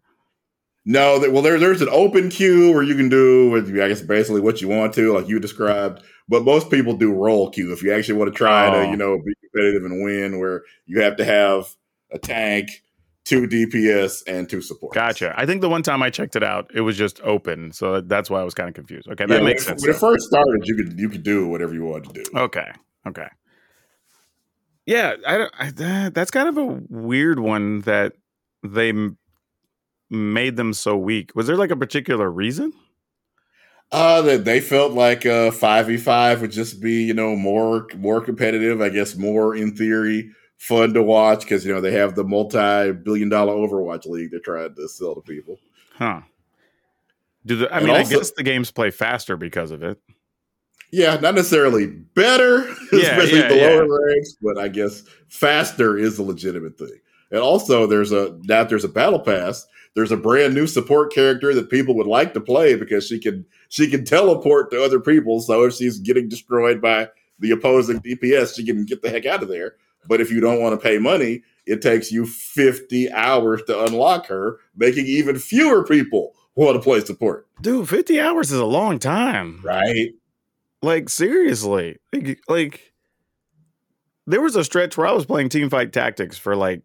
No, 0.84 1.20
well, 1.30 1.42
there, 1.42 1.58
there's 1.58 1.82
an 1.82 1.90
open 1.90 2.30
queue 2.30 2.72
where 2.72 2.82
you 2.82 2.96
can 2.96 3.08
do, 3.08 3.56
I 3.56 3.88
guess, 3.88 4.00
basically 4.00 4.40
what 4.40 4.60
you 4.60 4.68
want 4.68 4.94
to, 4.94 5.12
like 5.12 5.28
you 5.28 5.38
described. 5.38 6.02
But 6.28 6.44
most 6.44 6.70
people 6.70 6.96
do 6.96 7.12
roll 7.12 7.50
queue 7.50 7.72
if 7.72 7.82
you 7.82 7.92
actually 7.92 8.18
want 8.18 8.32
to 8.32 8.36
try 8.36 8.68
oh. 8.68 8.72
to, 8.72 8.86
you 8.86 8.92
oh. 8.92 8.96
know, 8.96 9.18
be 9.18 9.34
competitive 9.42 9.84
and 9.84 10.02
win, 10.02 10.38
where 10.38 10.62
you 10.86 11.00
have 11.02 11.16
to 11.16 11.24
have 11.24 11.76
a 12.10 12.18
tank, 12.18 12.82
two 13.30 13.46
DPS 13.46 14.22
and 14.26 14.48
two 14.48 14.60
support. 14.60 14.92
Gotcha. 14.92 15.32
I 15.36 15.46
think 15.46 15.60
the 15.60 15.68
one 15.68 15.82
time 15.82 16.02
I 16.02 16.10
checked 16.10 16.34
it 16.34 16.42
out, 16.42 16.70
it 16.74 16.80
was 16.80 16.96
just 16.96 17.20
open, 17.22 17.70
so 17.72 18.00
that's 18.00 18.28
why 18.28 18.40
I 18.40 18.44
was 18.44 18.54
kind 18.54 18.68
of 18.68 18.74
confused. 18.74 19.08
Okay, 19.08 19.24
that 19.26 19.38
yeah, 19.38 19.44
makes 19.44 19.64
when, 19.66 19.78
sense. 19.78 19.82
When 19.82 19.94
it 19.94 19.98
first 19.98 20.26
started, 20.26 20.62
you 20.64 20.74
could 20.76 20.98
you 20.98 21.08
could 21.08 21.22
do 21.22 21.46
whatever 21.46 21.72
you 21.72 21.84
wanted 21.84 22.12
to 22.14 22.24
do. 22.24 22.38
Okay. 22.38 22.70
Okay. 23.06 23.28
Yeah, 24.84 25.14
I, 25.26 25.48
I 25.58 26.10
that's 26.10 26.32
kind 26.32 26.48
of 26.48 26.58
a 26.58 26.80
weird 26.88 27.38
one 27.38 27.82
that 27.82 28.14
they 28.64 28.88
m- 28.88 29.16
made 30.10 30.56
them 30.56 30.72
so 30.72 30.96
weak. 30.96 31.30
Was 31.36 31.46
there 31.46 31.56
like 31.56 31.70
a 31.70 31.76
particular 31.76 32.28
reason? 32.30 32.72
Uh, 33.92 34.22
that 34.22 34.44
they 34.44 34.60
felt 34.60 34.92
like 34.92 35.24
uh 35.26 35.50
five 35.52 35.86
v 35.86 35.96
five 35.96 36.40
would 36.40 36.52
just 36.52 36.80
be 36.80 37.04
you 37.04 37.14
know 37.14 37.36
more 37.36 37.86
more 37.96 38.20
competitive. 38.20 38.80
I 38.80 38.88
guess 38.88 39.14
more 39.16 39.54
in 39.54 39.76
theory 39.76 40.32
fun 40.60 40.92
to 40.92 41.02
watch 41.02 41.40
because 41.40 41.64
you 41.64 41.72
know 41.72 41.80
they 41.80 41.92
have 41.92 42.14
the 42.14 42.22
multi-billion-dollar 42.22 43.54
Overwatch 43.54 44.06
league 44.06 44.30
they're 44.30 44.40
trying 44.40 44.74
to 44.74 44.88
sell 44.88 45.14
to 45.14 45.22
people. 45.22 45.58
Huh? 45.96 46.20
Do 47.46 47.56
the, 47.56 47.72
I 47.72 47.78
and 47.78 47.86
mean? 47.86 47.96
Also, 47.96 48.14
I 48.14 48.18
guess 48.18 48.30
the 48.32 48.42
games 48.42 48.70
play 48.70 48.90
faster 48.90 49.36
because 49.36 49.70
of 49.70 49.82
it. 49.82 49.98
Yeah, 50.92 51.16
not 51.16 51.34
necessarily 51.34 51.86
better, 51.86 52.68
yeah, 52.92 53.16
especially 53.16 53.38
yeah, 53.40 53.48
the 53.48 53.54
lower 53.54 53.86
yeah. 53.86 54.14
ranks, 54.14 54.36
but 54.42 54.58
I 54.58 54.68
guess 54.68 55.02
faster 55.28 55.96
is 55.96 56.18
a 56.18 56.22
legitimate 56.22 56.78
thing. 56.78 57.00
And 57.30 57.40
also, 57.40 57.86
there's 57.86 58.12
a 58.12 58.38
now 58.42 58.64
there's 58.64 58.84
a 58.84 58.88
battle 58.88 59.20
pass. 59.20 59.66
There's 59.94 60.12
a 60.12 60.16
brand 60.16 60.54
new 60.54 60.66
support 60.66 61.12
character 61.12 61.52
that 61.54 61.70
people 61.70 61.96
would 61.96 62.06
like 62.06 62.34
to 62.34 62.40
play 62.40 62.76
because 62.76 63.06
she 63.06 63.18
can 63.18 63.46
she 63.70 63.88
can 63.88 64.04
teleport 64.04 64.70
to 64.72 64.84
other 64.84 65.00
people. 65.00 65.40
So 65.40 65.64
if 65.64 65.74
she's 65.74 65.98
getting 65.98 66.28
destroyed 66.28 66.82
by 66.82 67.08
the 67.38 67.52
opposing 67.52 68.00
DPS, 68.00 68.56
she 68.56 68.66
can 68.66 68.84
get 68.84 69.00
the 69.00 69.10
heck 69.10 69.24
out 69.24 69.42
of 69.42 69.48
there. 69.48 69.76
But 70.06 70.20
if 70.20 70.30
you 70.30 70.40
don't 70.40 70.60
want 70.60 70.78
to 70.78 70.82
pay 70.82 70.98
money, 70.98 71.42
it 71.66 71.82
takes 71.82 72.10
you 72.10 72.26
50 72.26 73.12
hours 73.12 73.62
to 73.66 73.84
unlock 73.84 74.26
her, 74.26 74.58
making 74.74 75.06
even 75.06 75.38
fewer 75.38 75.84
people 75.84 76.34
want 76.56 76.76
to 76.76 76.82
play 76.82 77.00
support. 77.00 77.46
Dude, 77.60 77.88
50 77.88 78.20
hours 78.20 78.50
is 78.50 78.58
a 78.58 78.66
long 78.66 78.98
time. 78.98 79.60
Right. 79.62 80.10
Like, 80.82 81.08
seriously. 81.08 81.98
Like, 82.12 82.40
like 82.48 82.92
there 84.26 84.40
was 84.40 84.56
a 84.56 84.64
stretch 84.64 84.96
where 84.96 85.06
I 85.06 85.12
was 85.12 85.26
playing 85.26 85.50
team 85.50 85.70
fight 85.70 85.92
tactics 85.92 86.38
for 86.38 86.56
like 86.56 86.82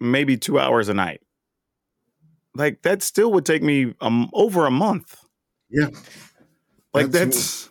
maybe 0.00 0.36
two 0.36 0.58
hours 0.58 0.88
a 0.88 0.94
night. 0.94 1.20
Like, 2.54 2.82
that 2.82 3.02
still 3.02 3.32
would 3.32 3.46
take 3.46 3.62
me 3.62 3.94
um, 4.00 4.28
over 4.34 4.66
a 4.66 4.70
month. 4.70 5.16
Yeah. 5.70 5.88
Like, 6.92 7.10
that's. 7.10 7.36
That's, 7.36 7.68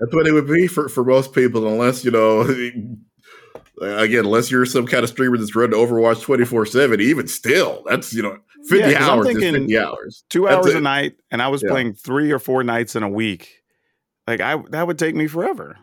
that's 0.00 0.14
what 0.14 0.26
it 0.26 0.32
would 0.32 0.48
be 0.48 0.66
for, 0.66 0.88
for 0.88 1.04
most 1.04 1.32
people, 1.32 1.68
unless, 1.68 2.04
you 2.04 2.10
know, 2.10 2.42
again, 3.80 4.24
unless 4.24 4.50
you're 4.50 4.66
some 4.66 4.86
kind 4.86 5.04
of 5.04 5.10
streamer 5.10 5.36
that's 5.36 5.54
running 5.54 5.78
Overwatch 5.78 6.22
24 6.22 6.66
7, 6.66 7.00
even 7.00 7.26
still, 7.26 7.82
that's, 7.86 8.12
you 8.12 8.22
know, 8.22 8.38
50 8.68 8.90
yeah, 8.90 9.08
hours 9.08 9.28
is 9.28 9.42
50 9.42 9.78
hours. 9.78 10.24
Two 10.30 10.48
hours 10.48 10.74
a 10.74 10.80
night, 10.80 11.16
and 11.30 11.42
I 11.42 11.48
was 11.48 11.62
yeah. 11.62 11.70
playing 11.70 11.94
three 11.94 12.30
or 12.30 12.38
four 12.38 12.64
nights 12.64 12.96
in 12.96 13.02
a 13.02 13.08
week. 13.08 13.62
Like, 14.26 14.40
I 14.40 14.56
that 14.70 14.86
would 14.86 14.98
take 14.98 15.14
me 15.14 15.26
forever. 15.26 15.78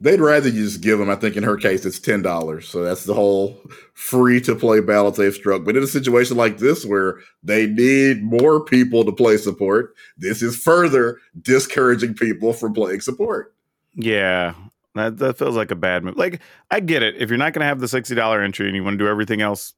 They'd 0.00 0.20
rather 0.20 0.48
you 0.48 0.64
just 0.64 0.80
give 0.80 1.00
them, 1.00 1.10
I 1.10 1.16
think 1.16 1.36
in 1.36 1.42
her 1.42 1.56
case, 1.56 1.84
it's 1.84 1.98
$10. 1.98 2.62
So 2.62 2.84
that's 2.84 3.02
the 3.02 3.14
whole 3.14 3.60
free 3.94 4.40
to 4.42 4.54
play 4.54 4.80
balance 4.80 5.16
they've 5.16 5.34
struck. 5.34 5.64
But 5.64 5.76
in 5.76 5.82
a 5.82 5.88
situation 5.88 6.36
like 6.36 6.58
this 6.58 6.86
where 6.86 7.18
they 7.42 7.66
need 7.66 8.22
more 8.22 8.64
people 8.64 9.04
to 9.04 9.10
play 9.10 9.38
support, 9.38 9.94
this 10.16 10.40
is 10.40 10.56
further 10.56 11.18
discouraging 11.42 12.14
people 12.14 12.52
from 12.52 12.74
playing 12.74 13.00
support. 13.00 13.54
Yeah, 13.94 14.54
That 14.98 15.18
that 15.18 15.38
feels 15.38 15.56
like 15.56 15.70
a 15.70 15.76
bad 15.76 16.04
move. 16.04 16.16
Like 16.16 16.40
I 16.70 16.80
get 16.80 17.02
it. 17.02 17.16
If 17.16 17.30
you're 17.30 17.38
not 17.38 17.52
going 17.52 17.60
to 17.60 17.66
have 17.66 17.80
the 17.80 17.88
sixty 17.88 18.14
dollar 18.14 18.42
entry 18.42 18.66
and 18.66 18.76
you 18.76 18.84
want 18.84 18.94
to 18.98 19.04
do 19.04 19.08
everything 19.08 19.40
else 19.40 19.74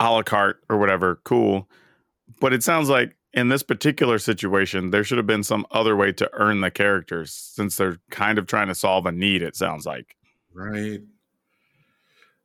a 0.00 0.10
la 0.10 0.22
carte 0.22 0.60
or 0.68 0.78
whatever, 0.78 1.20
cool. 1.24 1.68
But 2.40 2.52
it 2.52 2.62
sounds 2.62 2.88
like 2.88 3.16
in 3.32 3.48
this 3.48 3.62
particular 3.62 4.18
situation, 4.18 4.90
there 4.90 5.04
should 5.04 5.18
have 5.18 5.26
been 5.26 5.42
some 5.42 5.66
other 5.70 5.94
way 5.94 6.12
to 6.12 6.28
earn 6.32 6.60
the 6.60 6.70
characters 6.70 7.32
since 7.32 7.76
they're 7.76 7.98
kind 8.10 8.38
of 8.38 8.46
trying 8.46 8.68
to 8.68 8.74
solve 8.74 9.06
a 9.06 9.12
need. 9.12 9.42
It 9.42 9.56
sounds 9.56 9.86
like 9.86 10.16
right. 10.52 11.00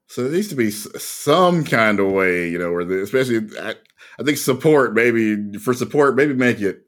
So 0.08 0.24
there 0.24 0.34
needs 0.34 0.50
to 0.50 0.56
be 0.56 0.72
some 0.72 1.64
kind 1.64 2.02
of 2.02 2.12
way, 2.12 2.50
you 2.50 2.60
know, 2.60 2.74
where 2.74 2.84
the, 2.84 3.02
especially 3.02 3.48
I, 3.62 3.76
I 4.20 4.24
think 4.24 4.38
support 4.38 4.94
maybe 4.94 5.58
for 5.58 5.74
support 5.74 6.16
maybe 6.16 6.34
make 6.34 6.60
it 6.60 6.86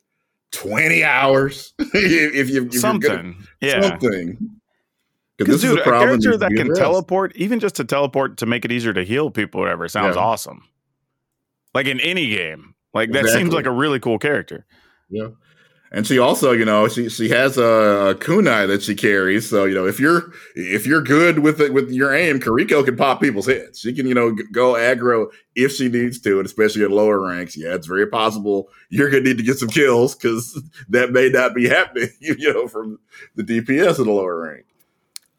20 0.54 1.04
hours 1.04 1.74
if 1.80 2.50
you 2.50 2.66
if 2.66 2.76
something 2.76 3.10
gonna, 3.10 3.34
yeah 3.60 3.82
something 3.82 4.38
because 5.38 5.62
dude 5.62 5.80
a, 5.80 5.82
a 5.82 5.86
character 5.86 6.38
that 6.38 6.52
can 6.52 6.74
teleport 6.74 7.36
even 7.36 7.60
just 7.60 7.76
to 7.76 7.84
teleport 7.84 8.38
to 8.38 8.46
make 8.46 8.66
it 8.66 8.72
easier 8.72 8.94
to 8.94 9.04
heal 9.04 9.32
people 9.32 9.62
or 9.62 9.64
whatever 9.64 9.88
sounds 9.88 10.16
yeah. 10.16 10.22
awesome 10.22 10.64
like 11.74 11.88
in 11.88 12.00
any 12.00 12.30
game 12.30 12.76
like 12.94 13.12
that 13.12 13.22
exactly. 13.22 13.42
seems 13.42 13.54
like 13.54 13.66
a 13.66 13.72
really 13.72 14.00
cool 14.00 14.20
character 14.20 14.66
yeah 15.10 15.28
and 15.94 16.08
she 16.08 16.18
also, 16.18 16.54
you 16.54 16.66
know, 16.66 16.88
she 16.88 17.08
she 17.08 17.30
has 17.30 17.56
a, 17.56 17.64
a, 17.64 18.16
kunai 18.16 18.68
that 18.68 18.82
she 18.82 18.96
carries. 18.96 19.48
So 19.48 19.66
you 19.66 19.76
know, 19.76 19.86
if 19.86 20.00
you're 20.00 20.34
if 20.56 20.88
you're 20.88 21.04
good 21.04 21.40
with 21.40 21.62
it 21.62 21.72
with 21.72 21.92
your 21.92 22.12
aim, 22.16 22.40
Kiriko 22.40 22.84
can 22.84 22.98
pop 22.98 23.22
people's 23.22 23.46
heads. 23.46 23.80
She 23.80 23.94
can, 23.94 24.08
you 24.08 24.16
know, 24.16 24.36
go 24.52 24.74
aggro 24.74 25.28
if 25.54 25.72
she 25.72 25.90
needs 25.90 26.20
to, 26.22 26.40
and 26.40 26.48
especially 26.48 26.84
at 26.84 26.90
lower 26.90 27.22
ranks. 27.22 27.56
Yeah, 27.56 27.76
it's 27.76 27.86
very 27.86 28.08
possible 28.08 28.70
you're 28.90 29.12
gonna 29.12 29.22
need 29.22 29.38
to 29.38 29.44
get 29.44 29.60
some 29.60 29.70
kills 29.70 30.16
because 30.16 30.60
that 30.90 31.12
may 31.12 31.30
not 31.30 31.54
be 31.54 31.70
happening. 31.70 32.10
You 32.20 32.52
know, 32.52 32.68
from 32.68 32.98
the 33.36 33.44
DPS 33.44 34.00
in 34.00 34.06
the 34.06 34.12
lower 34.12 34.42
rank. 34.42 34.66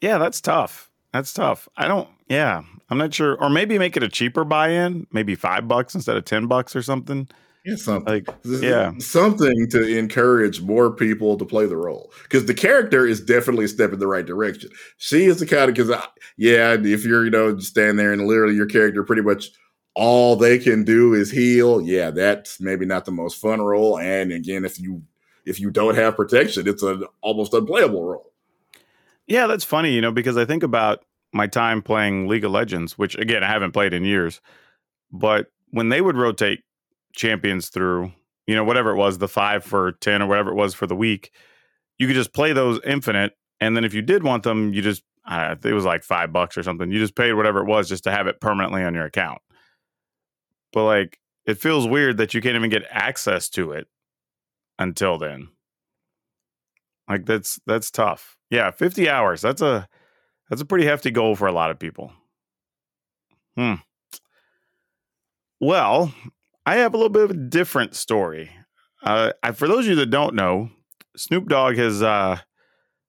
Yeah, 0.00 0.18
that's 0.18 0.40
tough. 0.40 0.90
That's 1.12 1.32
tough. 1.32 1.68
I 1.76 1.88
don't. 1.88 2.08
Yeah, 2.28 2.62
I'm 2.90 2.98
not 2.98 3.14
sure. 3.14 3.40
Or 3.40 3.48
maybe 3.48 3.78
make 3.78 3.96
it 3.96 4.02
a 4.02 4.08
cheaper 4.08 4.44
buy-in, 4.44 5.06
maybe 5.12 5.34
five 5.34 5.68
bucks 5.68 5.94
instead 5.94 6.16
of 6.16 6.24
ten 6.24 6.46
bucks 6.46 6.74
or 6.74 6.82
something. 6.82 7.28
Yeah, 7.64 7.76
something. 7.76 8.12
Like, 8.12 8.28
yeah, 8.44 8.92
something 8.98 9.68
to 9.70 9.96
encourage 9.96 10.60
more 10.60 10.90
people 10.90 11.38
to 11.38 11.46
play 11.46 11.64
the 11.64 11.78
role 11.78 12.12
because 12.24 12.44
the 12.44 12.52
character 12.52 13.06
is 13.06 13.22
definitely 13.22 13.64
a 13.64 13.68
step 13.68 13.92
in 13.92 14.00
the 14.00 14.06
right 14.06 14.26
direction. 14.26 14.70
She 14.98 15.24
is 15.24 15.40
the 15.40 15.46
kind 15.46 15.70
of 15.70 15.74
because 15.74 16.04
yeah, 16.36 16.76
if 16.78 17.06
you're 17.06 17.24
you 17.24 17.30
know 17.30 17.58
stand 17.58 17.98
there 17.98 18.12
and 18.12 18.26
literally 18.26 18.54
your 18.54 18.66
character 18.66 19.02
pretty 19.02 19.22
much 19.22 19.50
all 19.94 20.36
they 20.36 20.58
can 20.58 20.84
do 20.84 21.14
is 21.14 21.30
heal. 21.30 21.80
Yeah, 21.80 22.10
that's 22.10 22.60
maybe 22.60 22.84
not 22.84 23.06
the 23.06 23.12
most 23.12 23.40
fun 23.40 23.62
role. 23.62 23.98
And 23.98 24.30
again, 24.30 24.66
if 24.66 24.78
you 24.78 25.02
if 25.46 25.58
you 25.58 25.70
don't 25.70 25.94
have 25.94 26.16
protection, 26.16 26.68
it's 26.68 26.82
an 26.82 27.04
almost 27.22 27.54
unplayable 27.54 28.04
role. 28.04 28.33
Yeah, 29.26 29.46
that's 29.46 29.64
funny, 29.64 29.92
you 29.92 30.00
know, 30.00 30.12
because 30.12 30.36
I 30.36 30.44
think 30.44 30.62
about 30.62 31.04
my 31.32 31.46
time 31.46 31.82
playing 31.82 32.28
League 32.28 32.44
of 32.44 32.52
Legends, 32.52 32.98
which 32.98 33.16
again 33.16 33.42
I 33.42 33.48
haven't 33.48 33.72
played 33.72 33.92
in 33.92 34.04
years, 34.04 34.40
but 35.12 35.46
when 35.70 35.88
they 35.88 36.00
would 36.00 36.16
rotate 36.16 36.60
champions 37.14 37.68
through, 37.68 38.12
you 38.46 38.54
know, 38.54 38.64
whatever 38.64 38.90
it 38.90 38.96
was, 38.96 39.18
the 39.18 39.28
five 39.28 39.64
for 39.64 39.92
10 39.92 40.22
or 40.22 40.26
whatever 40.28 40.50
it 40.50 40.56
was 40.56 40.74
for 40.74 40.86
the 40.86 40.96
week, 40.96 41.32
you 41.98 42.06
could 42.06 42.16
just 42.16 42.32
play 42.34 42.52
those 42.52 42.80
infinite. 42.84 43.32
And 43.60 43.76
then 43.76 43.84
if 43.84 43.94
you 43.94 44.02
did 44.02 44.22
want 44.22 44.42
them, 44.42 44.72
you 44.74 44.82
just, 44.82 45.02
uh, 45.26 45.56
it 45.64 45.72
was 45.72 45.84
like 45.84 46.04
five 46.04 46.32
bucks 46.32 46.56
or 46.58 46.62
something. 46.62 46.90
You 46.90 46.98
just 46.98 47.16
paid 47.16 47.32
whatever 47.32 47.60
it 47.60 47.66
was 47.66 47.88
just 47.88 48.04
to 48.04 48.10
have 48.12 48.26
it 48.26 48.40
permanently 48.40 48.82
on 48.84 48.94
your 48.94 49.06
account. 49.06 49.40
But 50.72 50.84
like, 50.84 51.18
it 51.46 51.58
feels 51.58 51.86
weird 51.86 52.16
that 52.18 52.34
you 52.34 52.40
can't 52.40 52.56
even 52.56 52.70
get 52.70 52.84
access 52.90 53.48
to 53.50 53.72
it 53.72 53.86
until 54.78 55.18
then. 55.18 55.48
Like 57.08 57.26
that's 57.26 57.60
that's 57.66 57.90
tough. 57.90 58.33
Yeah, 58.50 58.70
50 58.70 59.08
hours. 59.08 59.40
That's 59.40 59.62
a 59.62 59.88
that's 60.50 60.62
a 60.62 60.66
pretty 60.66 60.86
hefty 60.86 61.10
goal 61.10 61.34
for 61.36 61.46
a 61.46 61.52
lot 61.52 61.70
of 61.70 61.78
people. 61.78 62.12
Hmm. 63.56 63.74
Well, 65.60 66.12
I 66.66 66.76
have 66.76 66.94
a 66.94 66.96
little 66.96 67.10
bit 67.10 67.24
of 67.24 67.30
a 67.30 67.34
different 67.34 67.94
story. 67.94 68.50
Uh, 69.02 69.32
I, 69.42 69.52
for 69.52 69.68
those 69.68 69.84
of 69.84 69.90
you 69.90 69.94
that 69.96 70.06
don't 70.06 70.34
know, 70.34 70.70
Snoop 71.16 71.48
Dogg 71.48 71.76
has, 71.76 72.02
uh, 72.02 72.38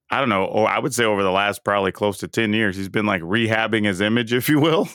I 0.10 0.20
don't 0.20 0.30
know, 0.30 0.46
or 0.46 0.68
I 0.68 0.80
would 0.80 0.94
say 0.94 1.04
over 1.04 1.24
the 1.24 1.32
last 1.32 1.64
probably 1.64 1.92
close 1.92 2.18
to 2.20 2.28
10 2.28 2.54
years, 2.54 2.76
he's 2.76 2.90
been 2.90 3.06
like 3.06 3.22
rehabbing 3.22 3.86
his 3.86 4.02
image, 4.02 4.34
if 4.34 4.48
you 4.48 4.60
will. 4.60 4.88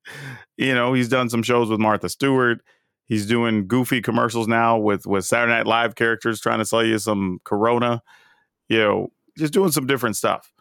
you 0.56 0.74
know, 0.74 0.92
he's 0.92 1.08
done 1.08 1.28
some 1.28 1.42
shows 1.42 1.68
with 1.68 1.80
Martha 1.80 2.08
Stewart. 2.08 2.62
He's 3.06 3.26
doing 3.26 3.66
goofy 3.66 4.00
commercials 4.00 4.48
now 4.48 4.78
with 4.78 5.06
with 5.06 5.24
Saturday 5.24 5.52
Night 5.52 5.66
Live 5.66 5.96
characters 5.96 6.40
trying 6.40 6.60
to 6.60 6.64
sell 6.64 6.84
you 6.84 6.98
some 6.98 7.40
Corona. 7.44 8.00
You 8.68 8.78
know, 8.78 9.08
just 9.36 9.52
doing 9.52 9.72
some 9.72 9.86
different 9.86 10.16
stuff. 10.16 10.52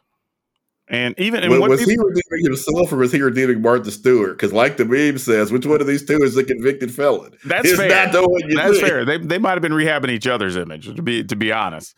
And 0.87 1.17
even 1.17 1.41
and 1.41 1.51
was, 1.51 1.61
was 1.61 1.79
people, 1.85 1.91
he 1.91 1.97
redeeming 1.97 2.51
himself 2.51 2.91
or 2.91 2.97
was 2.97 3.13
he 3.13 3.21
redeeming 3.21 3.61
Martha 3.61 3.91
Stewart? 3.91 4.31
Because, 4.31 4.51
like 4.51 4.75
the 4.75 4.83
meme 4.83 5.17
says, 5.19 5.49
which 5.49 5.65
one 5.65 5.79
of 5.79 5.87
these 5.87 6.05
two 6.05 6.17
is 6.17 6.35
a 6.35 6.43
convicted 6.43 6.93
felon? 6.93 7.31
That's 7.45 7.69
it's 7.69 7.77
fair. 7.77 7.87
That's 7.87 8.13
think. 8.13 8.79
fair. 8.79 9.05
They 9.05 9.17
they 9.17 9.37
might 9.37 9.51
have 9.51 9.61
been 9.61 9.71
rehabbing 9.71 10.09
each 10.09 10.27
other's 10.27 10.57
image, 10.57 10.93
to 10.93 11.01
be 11.01 11.23
to 11.23 11.35
be 11.37 11.53
honest. 11.53 11.97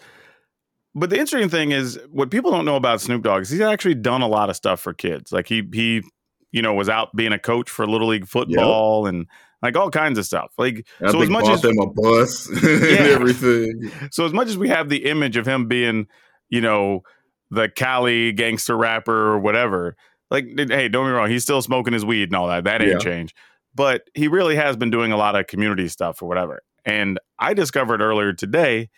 But 0.93 1.09
the 1.09 1.17
interesting 1.17 1.49
thing 1.49 1.71
is, 1.71 1.99
what 2.11 2.29
people 2.29 2.51
don't 2.51 2.65
know 2.65 2.75
about 2.75 3.01
Snoop 3.01 3.23
Dogg 3.23 3.41
is 3.41 3.49
he's 3.49 3.61
actually 3.61 3.95
done 3.95 4.21
a 4.21 4.27
lot 4.27 4.51
of 4.51 4.55
stuff 4.55 4.79
for 4.79 4.93
kids. 4.93 5.31
Like 5.31 5.47
he 5.47 5.67
he, 5.73 6.03
you 6.51 6.61
know, 6.61 6.75
was 6.75 6.87
out 6.87 7.15
being 7.15 7.33
a 7.33 7.39
coach 7.39 7.71
for 7.71 7.87
little 7.87 8.09
league 8.09 8.27
football 8.27 9.05
yep. 9.05 9.13
and 9.13 9.27
like 9.63 9.75
all 9.75 9.89
kinds 9.89 10.19
of 10.19 10.25
stuff. 10.25 10.51
Like 10.57 10.85
I 11.01 11.11
so, 11.11 11.19
as 11.19 11.29
much 11.29 11.47
as 11.47 11.63
them 11.63 11.79
a 11.79 11.87
bus 11.87 12.47
and 12.63 13.07
everything. 13.07 13.91
So 14.11 14.25
as 14.25 14.33
much 14.33 14.49
as 14.49 14.57
we 14.57 14.69
have 14.69 14.89
the 14.89 15.05
image 15.05 15.35
of 15.35 15.47
him 15.47 15.67
being, 15.67 16.05
you 16.49 16.61
know 16.61 17.03
the 17.49 17.69
Cali 17.69 18.31
gangster 18.31 18.77
rapper 18.77 19.31
or 19.31 19.39
whatever. 19.39 19.95
Like, 20.31 20.45
hey, 20.57 20.89
don't 20.89 21.05
be 21.05 21.11
wrong, 21.11 21.29
he's 21.29 21.43
still 21.43 21.61
smoking 21.61 21.93
his 21.93 22.03
weed 22.03 22.29
and 22.29 22.35
all 22.35 22.47
that. 22.47 22.63
That 22.63 22.81
ain't 22.81 22.91
yeah. 22.91 22.97
changed. 22.97 23.35
But 23.75 24.03
he 24.13 24.27
really 24.27 24.55
has 24.55 24.75
been 24.75 24.89
doing 24.89 25.11
a 25.11 25.17
lot 25.17 25.35
of 25.35 25.47
community 25.47 25.87
stuff 25.87 26.21
or 26.21 26.27
whatever. 26.27 26.61
And 26.85 27.19
I 27.39 27.53
discovered 27.53 28.01
earlier 28.01 28.33
today, 28.33 28.89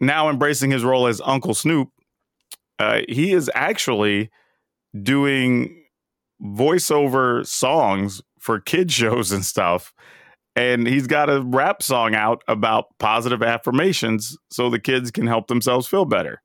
now 0.00 0.28
embracing 0.28 0.70
his 0.70 0.84
role 0.84 1.06
as 1.06 1.20
Uncle 1.24 1.54
Snoop, 1.54 1.88
uh, 2.78 3.00
he 3.08 3.32
is 3.32 3.50
actually 3.54 4.30
doing 5.00 5.84
voiceover 6.42 7.46
songs 7.46 8.22
for 8.38 8.58
kid 8.58 8.90
shows 8.92 9.32
and 9.32 9.44
stuff. 9.44 9.92
And 10.56 10.86
he's 10.86 11.06
got 11.06 11.30
a 11.30 11.40
rap 11.42 11.82
song 11.82 12.14
out 12.14 12.42
about 12.48 12.86
positive 12.98 13.42
affirmations 13.42 14.36
so 14.50 14.68
the 14.68 14.80
kids 14.80 15.10
can 15.10 15.26
help 15.26 15.46
themselves 15.46 15.86
feel 15.86 16.04
better. 16.04 16.42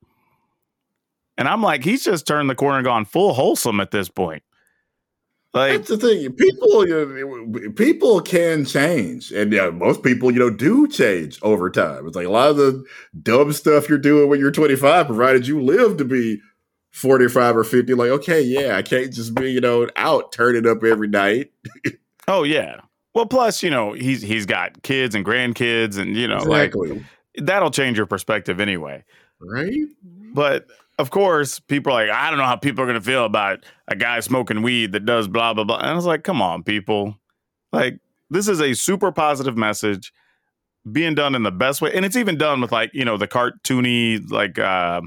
And 1.38 1.48
I'm 1.48 1.62
like, 1.62 1.84
he's 1.84 2.04
just 2.04 2.26
turned 2.26 2.48
the 2.48 2.54
corner 2.54 2.78
and 2.78 2.84
gone 2.84 3.04
full 3.04 3.34
wholesome 3.34 3.80
at 3.80 3.90
this 3.90 4.08
point. 4.08 4.42
Like, 5.56 5.72
That's 5.72 5.88
the 5.88 5.96
thing. 5.96 6.32
People, 6.32 6.86
you 6.86 7.50
know, 7.50 7.70
people 7.70 8.20
can 8.20 8.66
change, 8.66 9.32
and 9.32 9.50
yeah, 9.50 9.70
most 9.70 10.02
people, 10.02 10.30
you 10.30 10.38
know, 10.38 10.50
do 10.50 10.86
change 10.86 11.38
over 11.40 11.70
time. 11.70 12.06
It's 12.06 12.14
like 12.14 12.26
a 12.26 12.30
lot 12.30 12.50
of 12.50 12.58
the 12.58 12.84
dumb 13.22 13.54
stuff 13.54 13.88
you're 13.88 13.96
doing 13.96 14.28
when 14.28 14.38
you're 14.38 14.50
25, 14.50 15.06
provided 15.06 15.46
you 15.46 15.62
live 15.62 15.96
to 15.96 16.04
be 16.04 16.42
45 16.90 17.56
or 17.56 17.64
50. 17.64 17.94
Like, 17.94 18.10
okay, 18.10 18.42
yeah, 18.42 18.76
I 18.76 18.82
can't 18.82 19.10
just 19.10 19.34
be, 19.34 19.50
you 19.50 19.62
know, 19.62 19.88
out 19.96 20.30
turning 20.30 20.66
up 20.66 20.84
every 20.84 21.08
night. 21.08 21.52
oh 22.28 22.42
yeah. 22.42 22.80
Well, 23.16 23.24
plus, 23.24 23.62
you 23.62 23.70
know, 23.70 23.94
he's 23.94 24.20
he's 24.20 24.44
got 24.44 24.82
kids 24.82 25.14
and 25.14 25.24
grandkids, 25.24 25.96
and 25.96 26.14
you 26.14 26.28
know, 26.28 26.36
exactly. 26.36 26.90
like 26.90 27.02
that'll 27.38 27.70
change 27.70 27.96
your 27.96 28.04
perspective 28.04 28.60
anyway, 28.60 29.04
right? 29.40 29.72
But 30.34 30.66
of 30.98 31.10
course, 31.10 31.58
people 31.58 31.94
are 31.94 32.06
like, 32.06 32.10
I 32.10 32.28
don't 32.28 32.38
know 32.38 32.44
how 32.44 32.56
people 32.56 32.84
are 32.84 32.86
going 32.86 33.00
to 33.00 33.04
feel 33.04 33.24
about 33.24 33.64
a 33.88 33.96
guy 33.96 34.20
smoking 34.20 34.60
weed 34.60 34.92
that 34.92 35.06
does 35.06 35.28
blah, 35.28 35.54
blah, 35.54 35.64
blah. 35.64 35.78
And 35.78 35.86
I 35.86 35.94
was 35.94 36.04
like, 36.04 36.24
come 36.24 36.42
on, 36.42 36.62
people. 36.62 37.16
Like, 37.72 38.00
this 38.28 38.48
is 38.48 38.60
a 38.60 38.74
super 38.74 39.10
positive 39.12 39.56
message 39.56 40.12
being 40.92 41.14
done 41.14 41.34
in 41.34 41.42
the 41.42 41.50
best 41.50 41.80
way. 41.80 41.94
And 41.94 42.04
it's 42.04 42.16
even 42.16 42.36
done 42.36 42.60
with, 42.60 42.70
like, 42.70 42.90
you 42.92 43.06
know, 43.06 43.16
the 43.16 43.26
cartoony, 43.28 44.30
like, 44.30 44.58
uh, 44.58 45.00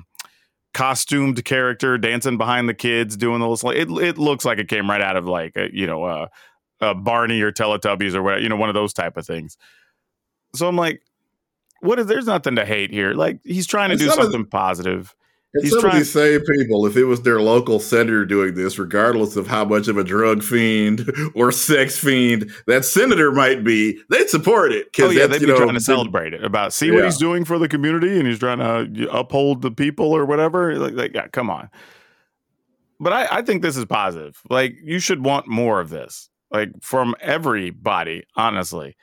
costumed 0.74 1.46
character 1.46 2.00
dancing 2.00 2.40
behind 2.40 2.68
the 2.68 2.74
kids 2.74 3.16
doing 3.16 3.40
those. 3.40 3.64
Like, 3.64 3.78
it, 3.78 3.88
it 3.92 4.18
looks 4.18 4.46
like 4.46 4.58
it 4.58 4.68
came 4.68 4.90
right 4.90 5.02
out 5.02 5.16
of, 5.16 5.26
like, 5.26 5.56
a, 5.56 5.70
you 5.72 5.86
know, 5.86 6.06
uh, 6.06 6.28
uh, 6.82 6.94
Barney 6.94 7.42
or 7.42 7.52
Teletubbies 7.52 8.14
or 8.14 8.24
whatever, 8.24 8.42
you 8.42 8.50
know, 8.50 8.56
one 8.56 8.70
of 8.70 8.76
those 8.76 8.94
type 8.94 9.18
of 9.18 9.26
things. 9.26 9.58
So 10.56 10.68
I'm 10.68 10.76
like, 10.76 11.02
what 11.82 12.00
is 12.00 12.08
there's 12.08 12.26
nothing 12.26 12.56
to 12.56 12.66
hate 12.66 12.92
here. 12.92 13.14
Like, 13.14 13.40
he's 13.44 13.68
trying 13.68 13.90
to 13.90 13.96
do 13.96 14.10
something 14.10 14.46
positive 14.46 15.16
He's 15.62 15.72
some 15.72 15.82
trying- 15.82 15.94
of 15.94 16.00
these 16.00 16.12
same 16.12 16.42
people, 16.42 16.86
if 16.86 16.96
it 16.96 17.06
was 17.06 17.24
their 17.24 17.42
local 17.42 17.80
senator 17.80 18.24
doing 18.24 18.54
this, 18.54 18.78
regardless 18.78 19.36
of 19.36 19.48
how 19.48 19.66
much 19.66 19.88
of 19.88 19.98
a 19.98 20.04
drug 20.04 20.44
fiend 20.44 21.12
or 21.34 21.52
sex 21.52 21.98
fiend 21.98 22.52
that 22.68 22.86
senator 22.86 23.32
might 23.32 23.64
be, 23.64 24.00
they'd 24.10 24.30
support 24.30 24.72
it. 24.72 24.90
Oh 25.00 25.10
yeah, 25.10 25.26
they'd 25.26 25.40
be 25.40 25.48
know, 25.48 25.58
trying 25.58 25.74
to 25.74 25.80
celebrate 25.80 26.34
it 26.36 26.44
about 26.44 26.72
see 26.72 26.88
yeah. 26.88 26.96
what 26.96 27.04
he's 27.06 27.18
doing 27.18 27.46
for 27.46 27.58
the 27.58 27.68
community, 27.68 28.20
and 28.20 28.28
he's 28.28 28.38
trying 28.38 28.60
to 28.60 29.10
uphold 29.12 29.64
the 29.64 29.72
people 29.72 30.12
or 30.12 30.24
whatever. 30.24 30.78
Like, 30.78 30.94
like 30.94 31.14
yeah, 31.16 31.28
come 31.30 31.50
on. 31.50 31.70
But 33.00 33.14
I, 33.14 33.38
I 33.38 33.42
think 33.42 33.64
this 33.64 33.76
is 33.76 33.86
positive. 33.86 34.40
Like 34.52 34.76
you 34.84 35.00
should 35.00 35.26
want 35.26 35.48
more 35.48 35.82
of 35.82 35.90
this, 35.90 36.30
like 36.52 36.70
from 36.82 37.16
everybody. 37.20 38.24
Honestly, 38.36 38.96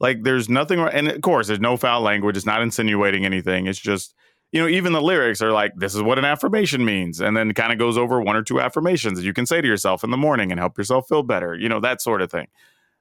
like 0.00 0.22
there's 0.22 0.48
nothing, 0.48 0.80
and 0.80 1.08
of 1.08 1.20
course, 1.22 1.46
there's 1.46 1.60
no 1.60 1.76
foul 1.76 2.00
language. 2.00 2.36
It's 2.36 2.46
not 2.46 2.62
insinuating 2.62 3.24
anything. 3.24 3.66
It's 3.66 3.78
just 3.78 4.14
you 4.54 4.60
know, 4.60 4.68
even 4.68 4.92
the 4.92 5.02
lyrics 5.02 5.42
are 5.42 5.50
like, 5.50 5.72
this 5.74 5.96
is 5.96 6.02
what 6.02 6.16
an 6.16 6.24
affirmation 6.24 6.84
means. 6.84 7.20
And 7.20 7.36
then 7.36 7.52
kind 7.54 7.72
of 7.72 7.78
goes 7.80 7.98
over 7.98 8.20
one 8.20 8.36
or 8.36 8.42
two 8.44 8.60
affirmations 8.60 9.18
that 9.18 9.24
you 9.24 9.32
can 9.32 9.46
say 9.46 9.60
to 9.60 9.66
yourself 9.66 10.04
in 10.04 10.12
the 10.12 10.16
morning 10.16 10.52
and 10.52 10.60
help 10.60 10.78
yourself 10.78 11.08
feel 11.08 11.24
better, 11.24 11.56
you 11.56 11.68
know, 11.68 11.80
that 11.80 12.00
sort 12.00 12.22
of 12.22 12.30
thing. 12.30 12.46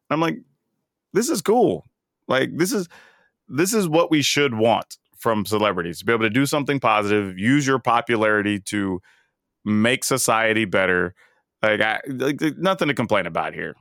I'm 0.09 0.19
like, 0.19 0.39
this 1.13 1.29
is 1.29 1.43
cool. 1.43 1.85
Like, 2.27 2.57
this 2.57 2.73
is 2.73 2.89
this 3.47 3.71
is 3.71 3.87
what 3.87 4.09
we 4.09 4.23
should 4.23 4.55
want 4.55 4.97
from 5.15 5.45
celebrities 5.45 5.99
to 5.99 6.05
be 6.05 6.11
able 6.11 6.23
to 6.23 6.29
do 6.31 6.47
something 6.47 6.79
positive, 6.79 7.37
use 7.37 7.67
your 7.67 7.77
popularity 7.77 8.59
to 8.59 8.99
make 9.63 10.03
society 10.03 10.65
better. 10.65 11.13
Like, 11.61 11.81
I, 11.81 11.99
like 12.07 12.41
nothing 12.57 12.87
to 12.87 12.95
complain 12.95 13.27
about 13.27 13.53
here. 13.53 13.75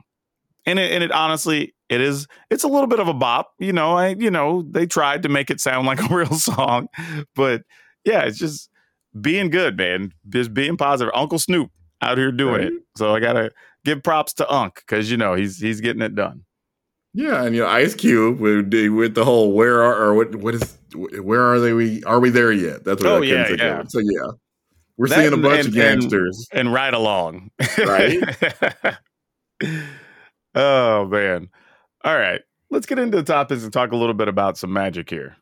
And 0.65 0.79
it, 0.79 0.91
and 0.91 1.03
it 1.03 1.11
honestly, 1.11 1.75
it 1.89 2.01
is. 2.01 2.27
It's 2.49 2.63
a 2.63 2.67
little 2.67 2.87
bit 2.87 2.99
of 2.99 3.07
a 3.07 3.13
bop, 3.13 3.53
you 3.59 3.73
know. 3.73 3.97
I, 3.97 4.09
you 4.09 4.31
know, 4.31 4.63
they 4.63 4.85
tried 4.85 5.23
to 5.23 5.29
make 5.29 5.49
it 5.49 5.59
sound 5.59 5.85
like 5.87 5.99
a 6.01 6.13
real 6.13 6.33
song, 6.33 6.87
but 7.35 7.63
yeah, 8.05 8.21
it's 8.23 8.37
just 8.37 8.69
being 9.19 9.49
good, 9.49 9.77
man. 9.77 10.13
Just 10.29 10.53
being 10.53 10.77
positive. 10.77 11.13
Uncle 11.15 11.39
Snoop 11.39 11.69
out 12.01 12.17
here 12.17 12.31
doing 12.31 12.53
right. 12.53 12.67
it. 12.67 12.73
So 12.97 13.13
I 13.13 13.19
gotta 13.19 13.51
give 13.85 14.03
props 14.03 14.33
to 14.35 14.51
Unc 14.51 14.75
because 14.75 15.11
you 15.11 15.17
know 15.17 15.33
he's 15.33 15.59
he's 15.59 15.81
getting 15.81 16.01
it 16.01 16.15
done. 16.15 16.43
Yeah, 17.13 17.43
and 17.43 17.55
you 17.55 17.61
know, 17.61 17.67
Ice 17.67 17.93
Cube 17.93 18.39
with, 18.39 18.73
with 18.73 19.13
the 19.13 19.23
whole 19.23 19.51
where 19.51 19.83
are 19.83 19.95
or 19.95 20.15
what 20.15 20.35
what 20.35 20.55
is 20.55 20.77
where 20.95 21.41
are 21.41 21.59
they? 21.59 21.73
We 21.73 22.03
are 22.05 22.19
we 22.19 22.29
there 22.29 22.51
yet? 22.51 22.83
That's 22.83 23.03
what 23.03 23.11
oh, 23.11 23.21
I 23.21 23.25
yeah, 23.25 23.49
yeah. 23.49 23.79
Of. 23.81 23.91
So 23.91 23.99
yeah, 23.99 24.31
we're 24.97 25.09
that 25.09 25.19
seeing 25.19 25.33
a 25.33 25.37
bunch 25.37 25.59
and, 25.59 25.67
of 25.67 25.73
gangsters 25.73 26.47
and, 26.51 26.61
and 26.61 26.73
ride 26.73 26.95
along, 26.95 27.51
right? 27.77 28.19
oh 30.55 31.05
man! 31.05 31.49
All 32.03 32.17
right, 32.17 32.41
let's 32.69 32.85
get 32.85 32.99
into 32.99 33.17
the 33.17 33.23
topics 33.23 33.63
and 33.63 33.71
talk 33.71 33.91
a 33.91 33.95
little 33.95 34.13
bit 34.13 34.27
about 34.27 34.57
some 34.57 34.73
magic 34.73 35.09
here. 35.09 35.37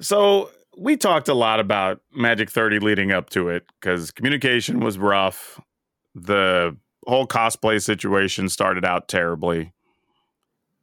So 0.00 0.50
we 0.76 0.96
talked 0.96 1.28
a 1.28 1.34
lot 1.34 1.60
about 1.60 2.00
Magic 2.12 2.50
30 2.50 2.80
leading 2.80 3.12
up 3.12 3.30
to 3.30 3.48
it 3.48 3.64
because 3.80 4.10
communication 4.10 4.80
was 4.80 4.98
rough 4.98 5.60
the 6.14 6.76
whole 7.06 7.26
cosplay 7.26 7.82
situation 7.82 8.48
started 8.48 8.84
out 8.84 9.08
terribly. 9.08 9.72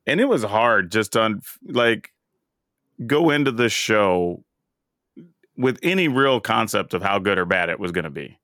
And 0.07 0.19
it 0.19 0.25
was 0.25 0.43
hard 0.43 0.91
just 0.91 1.13
to 1.13 1.39
like 1.67 2.13
go 3.05 3.29
into 3.29 3.51
the 3.51 3.69
show 3.69 4.43
with 5.57 5.77
any 5.83 6.07
real 6.07 6.39
concept 6.39 6.93
of 6.93 7.03
how 7.03 7.19
good 7.19 7.37
or 7.37 7.45
bad 7.45 7.69
it 7.69 7.79
was 7.79 7.91
going 7.91 8.05
to 8.05 8.09
be. 8.09 8.38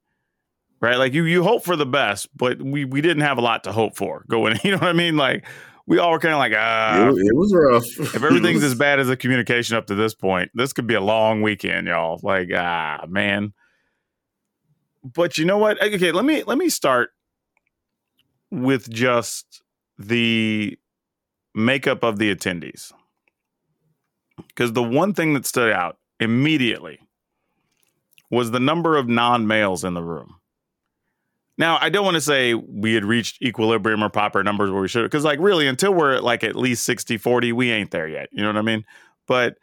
Right? 0.82 0.98
Like 0.98 1.14
you 1.14 1.24
you 1.24 1.44
hope 1.44 1.64
for 1.64 1.76
the 1.76 1.86
best, 1.86 2.30
but 2.38 2.62
we 2.62 2.86
we 2.86 3.02
didn't 3.02 3.24
have 3.24 3.38
a 3.38 3.42
lot 3.42 3.64
to 3.64 3.72
hope 3.72 3.96
for 3.96 4.26
going, 4.30 4.58
you 4.64 4.72
know 4.72 4.78
what 4.78 4.90
I 4.90 4.94
mean? 4.94 5.18
Like 5.18 5.46
we 5.88 6.00
all 6.00 6.12
were 6.12 6.20
kind 6.20 6.34
of 6.34 6.40
like, 6.40 6.54
ah, 6.56 7.10
it, 7.10 7.16
it, 7.16 7.36
was 7.36 7.54
rough. 7.54 7.86
if 8.16 8.24
everything's 8.24 8.64
as 8.64 8.76
bad 8.76 9.00
as 9.00 9.08
the 9.08 9.18
communication 9.18 9.78
up 9.78 9.88
to 9.88 9.96
this 9.96 10.14
point, 10.14 10.52
this 10.54 10.74
could 10.74 10.88
be 10.88 10.96
a 10.96 11.02
long 11.02 11.42
weekend, 11.42 11.88
y'all. 11.88 12.20
Like, 12.24 12.50
ah, 12.54 13.06
man 13.08 13.54
but 15.14 15.38
you 15.38 15.46
know 15.46 15.58
what? 15.58 15.82
Okay, 15.82 16.12
let 16.12 16.26
me 16.26 16.44
let 16.44 16.58
me 16.58 16.70
start 16.70 17.12
with 18.50 18.90
just 18.90 19.62
the 20.00 20.78
makeup 21.54 22.04
of 22.04 22.18
the 22.18 22.34
attendees. 22.34 22.92
Because 24.48 24.74
the 24.74 24.84
one 24.84 25.14
thing 25.14 25.34
that 25.34 25.46
stood 25.46 25.72
out 25.72 25.98
immediately 26.20 27.00
was 28.32 28.52
the 28.52 28.60
number 28.60 28.98
of 28.98 29.08
non 29.08 29.46
males 29.46 29.84
in 29.84 29.94
the 29.94 30.04
room. 30.04 30.36
Now, 31.58 31.78
I 31.80 31.90
don't 31.90 32.04
want 32.04 32.16
to 32.16 32.22
say 32.22 32.54
we 32.54 32.94
had 32.94 33.06
reached 33.06 33.42
equilibrium 33.42 34.04
or 34.04 34.10
proper 34.10 34.44
numbers 34.44 34.72
where 34.72 34.82
we 34.82 34.88
should, 34.90 35.04
because, 35.04 35.24
like, 35.24 35.40
really, 35.40 35.68
until 35.68 35.94
we're 35.94 36.16
at 36.16 36.24
like 36.24 36.44
at 36.44 36.56
least 36.56 36.84
60 36.84 37.18
40, 37.18 37.54
we 37.54 37.72
ain't 37.72 37.92
there 37.92 38.08
yet. 38.08 38.28
You 38.32 38.42
know 38.42 38.50
what 38.50 38.58
I 38.58 38.62
mean? 38.62 38.84
But 39.26 39.58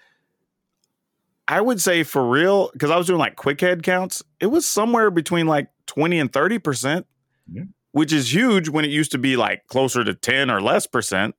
I 1.46 1.60
would 1.60 1.80
say 1.80 2.02
for 2.02 2.26
real, 2.26 2.70
because 2.72 2.90
I 2.90 2.96
was 2.96 3.06
doing 3.06 3.18
like 3.18 3.36
quick 3.36 3.60
head 3.60 3.82
counts, 3.82 4.22
it 4.40 4.46
was 4.46 4.66
somewhere 4.66 5.10
between 5.10 5.46
like 5.46 5.68
20 5.86 6.18
and 6.18 6.32
30%, 6.32 7.04
yeah. 7.52 7.64
which 7.90 8.12
is 8.12 8.32
huge 8.32 8.68
when 8.68 8.84
it 8.84 8.90
used 8.90 9.12
to 9.12 9.18
be 9.18 9.36
like 9.36 9.66
closer 9.66 10.02
to 10.02 10.14
10 10.14 10.50
or 10.50 10.62
less 10.62 10.86
percent. 10.86 11.34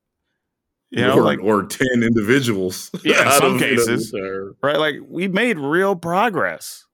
You 0.92 1.02
know, 1.02 1.18
or, 1.18 1.24
like 1.24 1.40
or 1.42 1.64
10 1.64 1.88
individuals. 2.04 2.92
Yeah, 3.04 3.26
in 3.26 3.32
some 3.42 3.58
cases. 3.58 4.14
right. 4.62 4.78
Like 4.78 4.96
we 5.08 5.28
made 5.28 5.58
real 5.58 5.96
progress. 5.96 6.86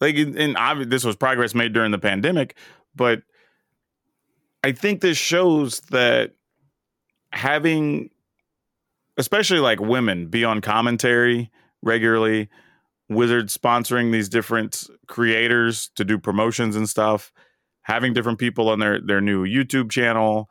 Like, 0.00 0.16
and 0.16 0.56
obviously, 0.56 0.90
this 0.90 1.04
was 1.04 1.16
progress 1.16 1.54
made 1.54 1.74
during 1.74 1.90
the 1.90 1.98
pandemic, 1.98 2.56
but 2.94 3.22
I 4.62 4.72
think 4.72 5.00
this 5.00 5.18
shows 5.18 5.80
that 5.90 6.32
having, 7.32 8.10
especially 9.16 9.60
like 9.60 9.80
women, 9.80 10.28
be 10.28 10.44
on 10.44 10.60
commentary 10.60 11.50
regularly. 11.82 12.48
Wizard 13.10 13.48
sponsoring 13.48 14.12
these 14.12 14.30
different 14.30 14.84
creators 15.08 15.90
to 15.96 16.04
do 16.06 16.18
promotions 16.18 16.74
and 16.74 16.88
stuff, 16.88 17.32
having 17.82 18.14
different 18.14 18.38
people 18.38 18.70
on 18.70 18.78
their 18.78 18.98
their 18.98 19.20
new 19.20 19.46
YouTube 19.46 19.90
channel, 19.90 20.48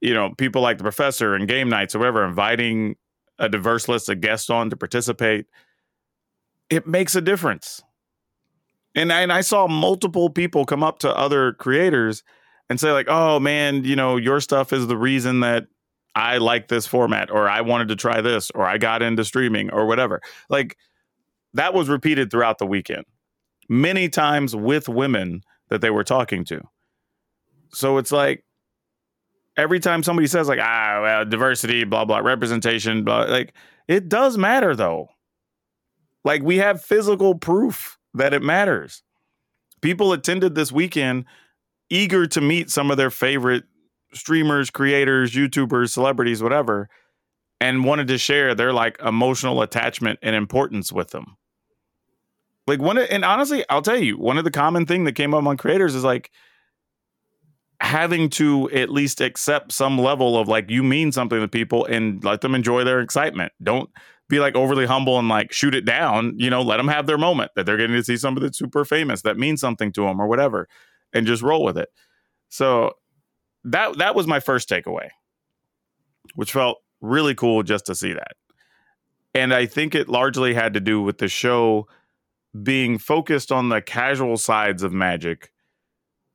you 0.00 0.14
know, 0.14 0.32
people 0.38 0.62
like 0.62 0.78
the 0.78 0.84
professor 0.84 1.34
and 1.34 1.46
game 1.46 1.68
nights 1.68 1.94
or 1.94 1.98
whatever, 1.98 2.24
inviting 2.24 2.96
a 3.38 3.50
diverse 3.50 3.86
list 3.86 4.08
of 4.08 4.22
guests 4.22 4.48
on 4.48 4.70
to 4.70 4.76
participate. 4.76 5.44
It 6.70 6.86
makes 6.86 7.14
a 7.14 7.20
difference. 7.20 7.82
And 8.94 9.12
I, 9.12 9.22
and 9.22 9.32
I 9.32 9.40
saw 9.40 9.66
multiple 9.66 10.30
people 10.30 10.64
come 10.64 10.82
up 10.82 11.00
to 11.00 11.16
other 11.16 11.54
creators 11.54 12.22
and 12.70 12.78
say 12.78 12.92
like, 12.92 13.06
"Oh 13.08 13.40
man, 13.40 13.84
you 13.84 13.96
know, 13.96 14.16
your 14.16 14.40
stuff 14.40 14.72
is 14.72 14.86
the 14.86 14.96
reason 14.96 15.40
that 15.40 15.66
I 16.14 16.38
like 16.38 16.68
this 16.68 16.86
format 16.86 17.30
or 17.30 17.48
I 17.48 17.60
wanted 17.60 17.88
to 17.88 17.96
try 17.96 18.20
this 18.20 18.50
or 18.54 18.64
I 18.64 18.78
got 18.78 19.02
into 19.02 19.24
streaming 19.24 19.70
or 19.70 19.86
whatever. 19.86 20.20
Like 20.48 20.76
that 21.54 21.74
was 21.74 21.88
repeated 21.88 22.30
throughout 22.30 22.58
the 22.58 22.66
weekend. 22.66 23.04
Many 23.68 24.08
times 24.08 24.54
with 24.54 24.88
women 24.88 25.42
that 25.70 25.80
they 25.80 25.90
were 25.90 26.04
talking 26.04 26.44
to. 26.44 26.60
So 27.70 27.98
it's 27.98 28.12
like 28.12 28.44
every 29.56 29.80
time 29.80 30.02
somebody 30.02 30.28
says 30.28 30.48
like 30.48 30.60
ah 30.62 31.00
well, 31.02 31.24
diversity 31.24 31.84
blah 31.84 32.04
blah 32.04 32.18
representation 32.18 33.04
blah 33.04 33.22
like 33.22 33.54
it 33.88 34.08
does 34.08 34.38
matter 34.38 34.76
though. 34.76 35.08
Like 36.24 36.42
we 36.42 36.58
have 36.58 36.82
physical 36.82 37.34
proof 37.34 37.98
that 38.14 38.32
it 38.32 38.42
matters. 38.42 39.02
People 39.80 40.12
attended 40.12 40.54
this 40.54 40.72
weekend 40.72 41.26
eager 41.90 42.26
to 42.26 42.40
meet 42.40 42.70
some 42.70 42.90
of 42.90 42.96
their 42.96 43.10
favorite 43.10 43.64
streamers, 44.12 44.70
creators, 44.70 45.32
YouTubers, 45.32 45.90
celebrities, 45.90 46.42
whatever, 46.42 46.88
and 47.60 47.84
wanted 47.84 48.08
to 48.08 48.18
share 48.18 48.54
their 48.54 48.72
like 48.72 48.98
emotional 49.04 49.62
attachment 49.62 50.18
and 50.22 50.34
importance 50.34 50.92
with 50.92 51.10
them. 51.10 51.36
Like 52.66 52.80
one, 52.80 52.96
and 52.96 53.24
honestly, 53.24 53.64
I'll 53.68 53.82
tell 53.82 53.98
you, 53.98 54.16
one 54.16 54.38
of 54.38 54.44
the 54.44 54.50
common 54.50 54.86
thing 54.86 55.04
that 55.04 55.12
came 55.12 55.34
up 55.34 55.44
on 55.44 55.56
creators 55.56 55.94
is 55.94 56.04
like 56.04 56.30
having 57.80 58.30
to 58.30 58.70
at 58.70 58.88
least 58.88 59.20
accept 59.20 59.72
some 59.72 59.98
level 59.98 60.38
of 60.38 60.48
like 60.48 60.70
you 60.70 60.82
mean 60.82 61.12
something 61.12 61.40
to 61.40 61.48
people 61.48 61.84
and 61.84 62.24
let 62.24 62.40
them 62.40 62.54
enjoy 62.54 62.84
their 62.84 63.00
excitement. 63.00 63.52
Don't 63.62 63.90
be 64.28 64.40
like 64.40 64.54
overly 64.54 64.86
humble 64.86 65.18
and 65.18 65.28
like 65.28 65.52
shoot 65.52 65.74
it 65.74 65.84
down. 65.84 66.34
You 66.36 66.50
know, 66.50 66.62
let 66.62 66.78
them 66.78 66.88
have 66.88 67.06
their 67.06 67.18
moment 67.18 67.52
that 67.56 67.66
they're 67.66 67.76
getting 67.76 67.96
to 67.96 68.04
see 68.04 68.16
somebody 68.16 68.46
that's 68.46 68.58
super 68.58 68.84
famous 68.84 69.22
that 69.22 69.36
means 69.36 69.60
something 69.60 69.92
to 69.92 70.02
them 70.02 70.20
or 70.20 70.26
whatever, 70.26 70.68
and 71.12 71.26
just 71.26 71.42
roll 71.42 71.64
with 71.64 71.76
it. 71.76 71.88
So 72.48 72.92
that 73.64 73.98
that 73.98 74.14
was 74.14 74.26
my 74.26 74.40
first 74.40 74.68
takeaway, 74.68 75.08
which 76.34 76.52
felt 76.52 76.78
really 77.00 77.34
cool 77.34 77.62
just 77.62 77.86
to 77.86 77.94
see 77.94 78.12
that. 78.12 78.32
And 79.34 79.52
I 79.52 79.66
think 79.66 79.94
it 79.94 80.08
largely 80.08 80.54
had 80.54 80.74
to 80.74 80.80
do 80.80 81.02
with 81.02 81.18
the 81.18 81.28
show 81.28 81.88
being 82.62 82.98
focused 82.98 83.50
on 83.50 83.68
the 83.68 83.82
casual 83.82 84.36
sides 84.36 84.82
of 84.82 84.92
magic 84.92 85.50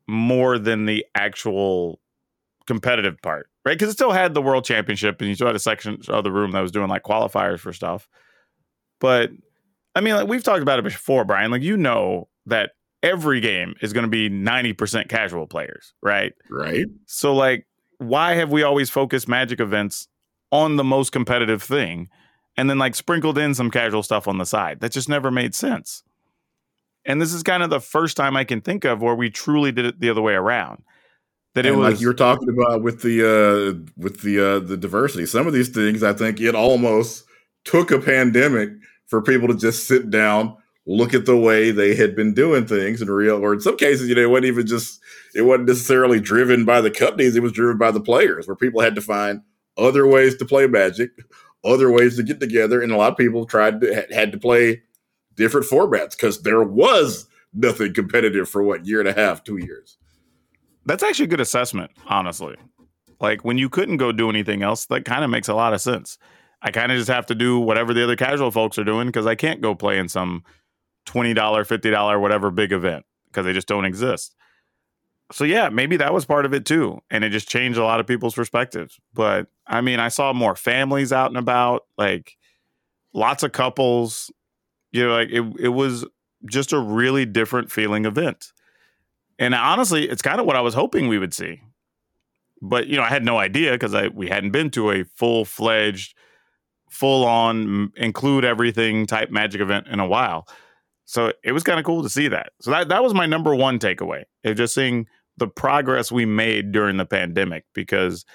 more 0.07 0.59
than 0.59 0.85
the 0.85 1.05
actual 1.15 2.01
competitive 2.69 3.19
part, 3.21 3.49
right? 3.65 3.73
Because 3.73 3.89
it 3.89 3.93
still 3.93 4.11
had 4.11 4.35
the 4.35 4.41
world 4.41 4.63
championship 4.63 5.19
and 5.19 5.27
you 5.27 5.35
still 5.35 5.47
had 5.47 5.55
a 5.55 5.59
section 5.59 5.99
of 6.07 6.23
the 6.23 6.31
room 6.31 6.51
that 6.51 6.61
was 6.61 6.71
doing 6.71 6.87
like 6.87 7.03
qualifiers 7.03 7.59
for 7.59 7.73
stuff. 7.73 8.07
But 8.99 9.31
I 9.95 10.01
mean, 10.01 10.13
like 10.13 10.27
we've 10.27 10.43
talked 10.43 10.61
about 10.61 10.77
it 10.77 10.83
before, 10.83 11.25
Brian. 11.25 11.49
Like 11.49 11.63
you 11.63 11.75
know 11.75 12.29
that 12.45 12.71
every 13.01 13.39
game 13.39 13.73
is 13.81 13.91
going 13.91 14.03
to 14.03 14.09
be 14.09 14.29
90% 14.29 15.09
casual 15.09 15.47
players, 15.47 15.93
right? 16.03 16.33
Right. 16.49 16.85
So, 17.07 17.33
like, 17.33 17.65
why 17.97 18.35
have 18.35 18.51
we 18.51 18.63
always 18.63 18.89
focused 18.89 19.27
magic 19.27 19.59
events 19.59 20.07
on 20.51 20.75
the 20.75 20.83
most 20.83 21.11
competitive 21.11 21.63
thing 21.63 22.09
and 22.55 22.69
then, 22.69 22.77
like, 22.77 22.95
sprinkled 22.95 23.37
in 23.37 23.55
some 23.55 23.71
casual 23.71 24.03
stuff 24.03 24.27
on 24.27 24.37
the 24.37 24.45
side? 24.45 24.79
That 24.81 24.91
just 24.91 25.09
never 25.09 25.31
made 25.31 25.55
sense. 25.55 26.03
And 27.05 27.21
this 27.21 27.33
is 27.33 27.43
kind 27.43 27.63
of 27.63 27.69
the 27.69 27.79
first 27.79 28.17
time 28.17 28.35
I 28.35 28.43
can 28.43 28.61
think 28.61 28.85
of 28.85 29.01
where 29.01 29.15
we 29.15 29.29
truly 29.29 29.71
did 29.71 29.85
it 29.85 29.99
the 29.99 30.09
other 30.09 30.21
way 30.21 30.33
around. 30.33 30.83
That 31.55 31.65
and 31.65 31.75
it 31.75 31.77
was 31.77 31.93
like 31.93 32.01
you 32.01 32.07
were 32.07 32.13
talking 32.13 32.49
about 32.49 32.83
with 32.83 33.01
the 33.01 33.23
uh 33.23 33.91
with 33.97 34.21
the 34.21 34.39
uh 34.39 34.59
the 34.59 34.77
diversity. 34.77 35.25
Some 35.25 35.47
of 35.47 35.53
these 35.53 35.69
things 35.69 36.03
I 36.03 36.13
think 36.13 36.39
it 36.39 36.55
almost 36.55 37.25
took 37.65 37.91
a 37.91 37.99
pandemic 37.99 38.69
for 39.07 39.21
people 39.21 39.47
to 39.47 39.55
just 39.55 39.87
sit 39.87 40.09
down 40.09 40.55
look 40.89 41.13
at 41.13 41.27
the 41.27 41.37
way 41.37 41.69
they 41.69 41.93
had 41.93 42.15
been 42.15 42.33
doing 42.33 42.65
things 42.65 42.99
in 42.99 43.09
real, 43.11 43.43
or 43.43 43.53
in 43.53 43.61
some 43.61 43.77
cases, 43.77 44.09
you 44.09 44.15
know, 44.15 44.23
it 44.23 44.29
wasn't 44.29 44.47
even 44.47 44.65
just, 44.65 44.99
it 45.35 45.43
wasn't 45.43 45.67
necessarily 45.67 46.19
driven 46.19 46.65
by 46.65 46.81
the 46.81 46.89
companies, 46.89 47.35
it 47.35 47.43
was 47.43 47.51
driven 47.51 47.77
by 47.77 47.91
the 47.91 48.01
players, 48.01 48.47
where 48.47 48.55
people 48.55 48.81
had 48.81 48.95
to 48.95 49.01
find 49.01 49.41
other 49.77 50.07
ways 50.07 50.35
to 50.37 50.45
play 50.45 50.65
Magic, 50.65 51.11
other 51.63 51.91
ways 51.91 52.17
to 52.17 52.23
get 52.23 52.39
together, 52.39 52.81
and 52.81 52.91
a 52.91 52.97
lot 52.97 53.11
of 53.11 53.17
people 53.17 53.45
tried 53.45 53.79
to 53.81 54.07
had 54.11 54.31
to 54.31 54.39
play 54.39 54.81
different 55.35 55.67
formats 55.67 56.11
because 56.11 56.41
there 56.41 56.63
was 56.63 57.27
nothing 57.53 57.93
competitive 57.93 58.49
for 58.49 58.63
what 58.63 58.87
year 58.87 58.99
and 58.99 59.07
a 59.07 59.13
half, 59.13 59.43
two 59.43 59.57
years. 59.57 59.98
That's 60.85 61.03
actually 61.03 61.25
a 61.25 61.29
good 61.29 61.41
assessment, 61.41 61.91
honestly. 62.07 62.55
Like 63.19 63.43
when 63.43 63.57
you 63.57 63.69
couldn't 63.69 63.97
go 63.97 64.11
do 64.11 64.29
anything 64.29 64.63
else, 64.63 64.85
that 64.87 65.05
kind 65.05 65.23
of 65.23 65.29
makes 65.29 65.47
a 65.47 65.53
lot 65.53 65.73
of 65.73 65.81
sense. 65.81 66.17
I 66.61 66.71
kind 66.71 66.91
of 66.91 66.97
just 66.97 67.09
have 67.09 67.25
to 67.27 67.35
do 67.35 67.59
whatever 67.59 67.93
the 67.93 68.03
other 68.03 68.15
casual 68.15 68.51
folks 68.51 68.77
are 68.77 68.83
doing 68.83 69.07
because 69.07 69.25
I 69.25 69.35
can't 69.35 69.61
go 69.61 69.75
play 69.75 69.97
in 69.97 70.09
some 70.09 70.43
$20, 71.07 71.35
$50, 71.35 72.21
whatever 72.21 72.51
big 72.51 72.71
event 72.71 73.05
because 73.27 73.45
they 73.45 73.53
just 73.53 73.67
don't 73.67 73.85
exist. 73.85 74.35
So 75.31 75.43
yeah, 75.43 75.69
maybe 75.69 75.97
that 75.97 76.13
was 76.13 76.25
part 76.25 76.45
of 76.45 76.53
it 76.53 76.65
too. 76.65 76.99
And 77.11 77.23
it 77.23 77.29
just 77.29 77.47
changed 77.47 77.77
a 77.77 77.83
lot 77.83 77.99
of 77.99 78.07
people's 78.07 78.33
perspectives. 78.33 78.99
But 79.13 79.47
I 79.67 79.81
mean, 79.81 79.99
I 79.99 80.07
saw 80.07 80.33
more 80.33 80.55
families 80.55 81.13
out 81.13 81.27
and 81.27 81.37
about, 81.37 81.85
like 81.97 82.37
lots 83.13 83.43
of 83.43 83.51
couples. 83.51 84.31
You 84.91 85.07
know, 85.07 85.13
like 85.13 85.29
it 85.29 85.43
it 85.59 85.69
was 85.69 86.05
just 86.45 86.73
a 86.73 86.79
really 86.79 87.25
different 87.25 87.71
feeling 87.71 88.05
event. 88.05 88.51
And 89.39 89.55
honestly, 89.55 90.07
it's 90.07 90.21
kind 90.21 90.39
of 90.39 90.45
what 90.45 90.57
I 90.57 90.61
was 90.61 90.73
hoping 90.73 91.07
we 91.07 91.17
would 91.17 91.33
see. 91.33 91.61
But 92.61 92.87
you 92.87 92.97
know, 92.97 93.03
I 93.03 93.07
had 93.07 93.23
no 93.23 93.37
idea 93.37 93.71
because 93.71 93.95
I 93.95 94.09
we 94.09 94.27
hadn't 94.27 94.51
been 94.51 94.69
to 94.71 94.91
a 94.91 95.05
full 95.15 95.45
fledged, 95.45 96.13
full 96.89 97.25
on 97.25 97.91
include 97.95 98.43
everything 98.43 99.07
type 99.07 99.31
magic 99.31 99.61
event 99.61 99.87
in 99.87 99.99
a 99.99 100.07
while. 100.07 100.47
So 101.05 101.31
it 101.43 101.53
was 101.53 101.63
kind 101.63 101.79
of 101.79 101.85
cool 101.85 102.03
to 102.03 102.09
see 102.09 102.27
that. 102.27 102.51
So 102.61 102.69
that 102.71 102.89
that 102.89 103.01
was 103.01 103.13
my 103.13 103.25
number 103.25 103.55
one 103.55 103.79
takeaway. 103.79 104.25
It 104.43 104.55
just 104.55 104.75
seeing 104.75 105.07
the 105.37 105.47
progress 105.47 106.11
we 106.11 106.25
made 106.25 106.73
during 106.73 106.97
the 106.97 107.05
pandemic 107.05 107.63
because 107.73 108.25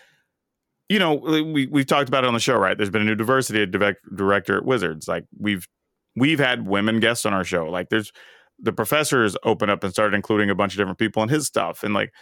you 0.89 0.99
know 0.99 1.15
we 1.15 1.67
we've 1.67 1.87
talked 1.87 2.09
about 2.09 2.25
it 2.25 2.27
on 2.27 2.35
the 2.35 2.41
show 2.41 2.57
right 2.57 2.77
there's 2.77 2.91
been 2.91 3.03
a 3.03 3.05
new 3.05 3.15
diversity 3.15 3.65
director 3.67 4.57
at 4.57 4.65
wizards 4.65 5.07
like 5.07 5.25
we've 5.39 5.69
we've 6.17 6.39
had 6.39 6.67
women 6.67 7.01
guests 7.01 7.25
on 7.25 7.33
our 7.33 7.45
show 7.45 7.67
like 7.67 7.91
there's 7.91 8.11
the 8.59 8.73
professors 8.73 9.37
opened 9.43 9.71
up 9.71 9.83
and 9.83 9.93
started 9.93 10.15
including 10.15 10.51
a 10.51 10.55
bunch 10.55 10.75
of 10.75 10.79
different 10.79 10.99
people 10.99 11.23
in 11.23 11.29
his 11.29 11.47
stuff 11.47 11.83
and 11.83 11.95
like 11.95 12.13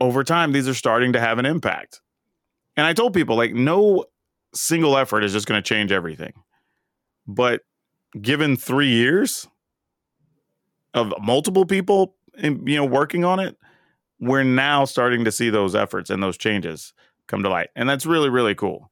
over 0.00 0.24
time 0.24 0.52
these 0.52 0.68
are 0.68 0.74
starting 0.74 1.12
to 1.12 1.20
have 1.20 1.38
an 1.38 1.46
impact 1.46 2.00
and 2.76 2.86
i 2.86 2.92
told 2.92 3.14
people 3.14 3.36
like 3.36 3.54
no 3.54 4.04
single 4.54 4.96
effort 4.96 5.24
is 5.24 5.32
just 5.32 5.46
going 5.46 5.60
to 5.60 5.66
change 5.66 5.92
everything 5.92 6.32
but 7.26 7.62
given 8.20 8.56
three 8.56 8.90
years 8.90 9.48
of 10.94 11.12
multiple 11.20 11.64
people 11.64 12.14
um, 12.42 12.66
you 12.66 12.76
know 12.76 12.84
working 12.84 13.24
on 13.24 13.40
it 13.40 13.56
we're 14.22 14.44
now 14.44 14.84
starting 14.84 15.24
to 15.24 15.32
see 15.32 15.50
those 15.50 15.74
efforts 15.74 16.08
and 16.08 16.22
those 16.22 16.38
changes 16.38 16.94
come 17.26 17.42
to 17.42 17.48
light. 17.48 17.70
And 17.74 17.88
that's 17.88 18.06
really, 18.06 18.28
really 18.28 18.54
cool. 18.54 18.90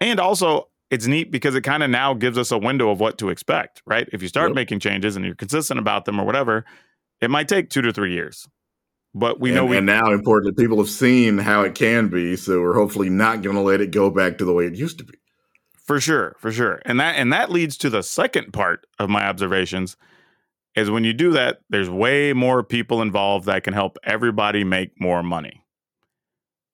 And 0.00 0.18
also, 0.18 0.69
it's 0.90 1.06
neat 1.06 1.30
because 1.30 1.54
it 1.54 1.62
kind 1.62 1.82
of 1.82 1.90
now 1.90 2.14
gives 2.14 2.36
us 2.36 2.50
a 2.50 2.58
window 2.58 2.90
of 2.90 3.00
what 3.00 3.18
to 3.18 3.28
expect, 3.28 3.82
right? 3.86 4.08
If 4.12 4.22
you 4.22 4.28
start 4.28 4.50
yep. 4.50 4.56
making 4.56 4.80
changes 4.80 5.16
and 5.16 5.24
you're 5.24 5.34
consistent 5.34 5.78
about 5.78 6.04
them 6.04 6.20
or 6.20 6.26
whatever, 6.26 6.64
it 7.20 7.30
might 7.30 7.48
take 7.48 7.70
two 7.70 7.82
to 7.82 7.92
three 7.92 8.12
years. 8.12 8.48
But 9.14 9.40
we 9.40 9.50
and, 9.50 9.56
know 9.56 9.66
we 9.66 9.76
and 9.76 9.86
now 9.86 10.12
importantly, 10.12 10.62
people 10.62 10.78
have 10.78 10.88
seen 10.88 11.38
how 11.38 11.62
it 11.62 11.74
can 11.74 12.08
be, 12.08 12.36
so 12.36 12.60
we're 12.60 12.74
hopefully 12.74 13.10
not 13.10 13.42
going 13.42 13.56
to 13.56 13.62
let 13.62 13.80
it 13.80 13.90
go 13.90 14.10
back 14.10 14.38
to 14.38 14.44
the 14.44 14.52
way 14.52 14.66
it 14.66 14.76
used 14.76 14.98
to 14.98 15.04
be. 15.04 15.14
For 15.84 15.98
sure, 15.98 16.36
for 16.38 16.52
sure. 16.52 16.80
And 16.84 17.00
that 17.00 17.16
and 17.16 17.32
that 17.32 17.50
leads 17.50 17.76
to 17.78 17.90
the 17.90 18.02
second 18.02 18.52
part 18.52 18.86
of 19.00 19.10
my 19.10 19.24
observations, 19.26 19.96
is 20.76 20.90
when 20.90 21.02
you 21.02 21.12
do 21.12 21.32
that, 21.32 21.58
there's 21.68 21.90
way 21.90 22.32
more 22.32 22.62
people 22.62 23.02
involved 23.02 23.46
that 23.46 23.64
can 23.64 23.74
help 23.74 23.98
everybody 24.04 24.62
make 24.62 25.00
more 25.00 25.22
money. 25.24 25.64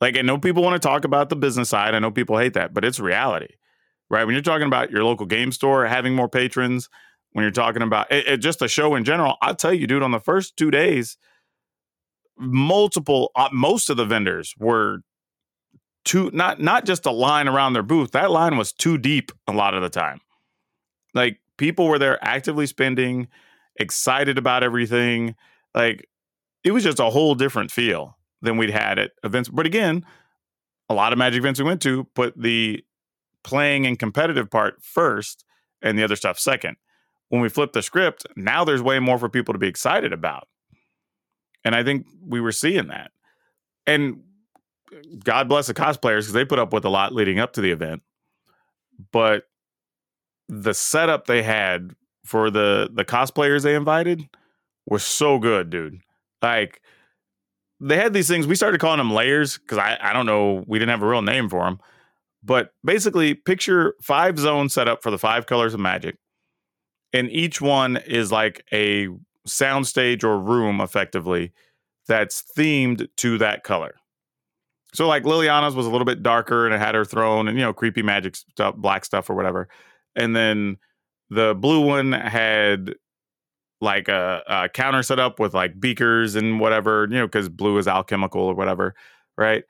Like, 0.03 0.19
I 0.19 0.21
know 0.21 0.37
people 0.37 0.63
want 0.63 0.81
to 0.81 0.87
talk 0.87 1.07
about 1.07 1.31
the 1.31 1.37
business 1.37 1.71
side. 1.71 1.95
I 1.95 1.99
know 1.99 2.11
people 2.11 2.37
hate 2.37 2.53
that, 2.53 2.75
but 2.75 2.85
it's 2.85 3.01
reality, 3.01 3.55
right? 4.11 4.25
When 4.25 4.35
you're 4.35 4.43
talking 4.43 4.67
about 4.67 4.91
your 4.91 5.05
local 5.05 5.27
game 5.27 5.53
store 5.53 5.87
having 5.87 6.15
more 6.15 6.29
patrons, 6.29 6.89
when 7.33 7.43
you're 7.43 7.53
talking 7.53 7.83
about 7.83 8.11
it, 8.11 8.27
it, 8.27 8.37
just 8.39 8.63
a 8.63 8.69
show 8.69 8.95
in 8.95 9.05
general, 9.05 9.37
I'll 9.43 9.55
tell 9.55 9.73
you, 9.73 9.87
dude, 9.87 10.03
on 10.03 10.11
the 10.11 10.21
first 10.21 10.57
two 10.57 10.71
days, 10.71 11.17
multiple, 12.39 13.31
uh, 13.37 13.49
most 13.53 13.91
of 13.91 13.97
the 13.97 14.05
vendors 14.07 14.55
were 14.59 15.01
too 16.05 16.31
not 16.33 16.61
not 16.61 16.87
just 16.87 17.05
a 17.05 17.11
line 17.11 17.49
around 17.49 17.73
their 17.73 17.83
booth. 17.83 18.13
That 18.13 18.31
line 18.31 18.57
was 18.57 18.73
too 18.73 18.97
deep 18.97 19.33
a 19.47 19.53
lot 19.53 19.75
of 19.75 19.83
the 19.83 19.91
time. 19.91 20.21
Like 21.15 21.41
people 21.59 21.89
were 21.89 21.99
there 21.99 22.19
actively 22.25 22.67
spending 22.67 23.29
excited 23.79 24.39
about 24.39 24.63
everything. 24.63 25.35
Like 25.75 26.09
it 26.65 26.71
was 26.71 26.85
just 26.85 27.01
a 27.01 27.11
whole 27.11 27.35
different 27.35 27.71
feel 27.71 28.17
than 28.41 28.57
we'd 28.57 28.71
had 28.71 28.99
at 28.99 29.11
events. 29.25 29.49
But 29.49 29.67
again, 29.67 30.07
a 30.89 30.95
lot 30.95 31.13
of 31.13 31.19
Magic 31.19 31.41
events 31.41 31.61
we 31.61 31.67
went 31.67 31.83
to 31.83 32.05
put 32.15 32.41
the 32.41 32.85
playing 33.47 33.87
and 33.87 33.99
competitive 33.99 34.51
part 34.51 34.83
first 34.83 35.45
and 35.81 35.97
the 35.97 36.05
other 36.05 36.17
stuff 36.17 36.39
second. 36.39 36.77
When 37.29 37.41
we 37.41 37.49
flip 37.49 37.73
the 37.73 37.83
script, 37.83 38.27
now 38.37 38.65
there's 38.65 38.83
way 38.83 38.99
more 38.99 39.19
for 39.19 39.29
people 39.29 39.55
to 39.55 39.59
be 39.59 39.69
excited 39.69 40.13
about. 40.13 40.49
And 41.65 41.75
I 41.75 41.83
think 41.83 42.07
we 42.25 42.41
were 42.41 42.53
seeing 42.53 42.89
that. 42.89 43.13
And 43.87 44.23
uh, 44.93 44.99
God 45.25 45.49
bless 45.49 45.69
the 45.69 45.75
cosplayers 45.75 46.21
because 46.21 46.33
they 46.33 46.45
put 46.45 46.59
up 46.59 46.73
with 46.73 46.85
a 46.85 46.89
lot 46.89 47.15
leading 47.15 47.39
up 47.39 47.53
to 47.55 47.61
the 47.61 47.71
event. 47.71 48.03
But 49.13 49.45
the 50.49 50.75
setup 50.75 51.27
they 51.27 51.43
had 51.43 51.93
for 52.25 52.51
the 52.51 52.89
the 52.93 53.05
cosplayers 53.05 53.63
they 53.63 53.75
invited 53.75 54.29
was 54.87 55.05
so 55.05 55.39
good, 55.39 55.71
dude. 55.71 56.01
Like 56.41 56.81
they 57.81 57.97
had 57.97 58.13
these 58.13 58.29
things. 58.29 58.47
We 58.47 58.55
started 58.55 58.81
calling 58.81 58.99
them 58.99 59.13
layers 59.13 59.59
because 59.59 59.79
I 59.79 59.99
I 60.01 60.13
don't 60.13 60.27
know. 60.27 60.65
We 60.67 60.79
didn't 60.79 60.91
have 60.91 61.03
a 61.03 61.09
real 61.09 61.23
name 61.23 61.49
for 61.49 61.65
them, 61.65 61.81
but 62.47 62.71
basically, 62.85 63.35
picture 63.35 63.95
five 64.01 64.39
zones 64.39 64.73
set 64.73 64.89
up 64.89 65.03
for 65.03 65.11
the 65.11 65.19
five 65.19 65.47
colors 65.47 65.75
of 65.75 65.81
magic, 65.81 66.17
and 67.13 67.31
each 67.31 67.61
one 67.61 67.97
is 67.97 68.31
like 68.31 68.65
a 68.73 69.09
soundstage 69.49 70.23
or 70.23 70.39
room, 70.39 70.81
effectively, 70.81 71.53
that's 72.07 72.45
themed 72.57 73.09
to 73.17 73.39
that 73.39 73.65
color. 73.65 73.97
So, 74.95 75.09
like 75.09 75.25
Liliana's 75.25 75.75
was 75.75 75.87
a 75.87 75.91
little 75.91 76.05
bit 76.05 76.23
darker 76.23 76.67
and 76.67 76.75
it 76.75 76.79
had 76.79 76.95
her 76.95 77.05
throne 77.05 77.49
and 77.49 77.59
you 77.59 77.65
know 77.65 77.73
creepy 77.73 78.03
magic 78.03 78.37
stuff, 78.37 78.77
black 78.77 79.05
stuff 79.05 79.29
or 79.29 79.35
whatever, 79.35 79.69
and 80.15 80.37
then 80.37 80.77
the 81.31 81.55
blue 81.55 81.81
one 81.81 82.13
had 82.13 82.95
like 83.81 84.09
a, 84.09 84.43
a 84.47 84.69
counter 84.69 85.03
set 85.03 85.19
up 85.19 85.41
with 85.41 85.53
like 85.53 85.79
beakers 85.79 86.35
and 86.35 86.61
whatever, 86.61 87.07
you 87.11 87.17
know, 87.17 87.27
because 87.27 87.49
blue 87.49 87.77
is 87.79 87.89
alchemical 87.89 88.43
or 88.43 88.55
whatever, 88.55 88.95
right? 89.37 89.65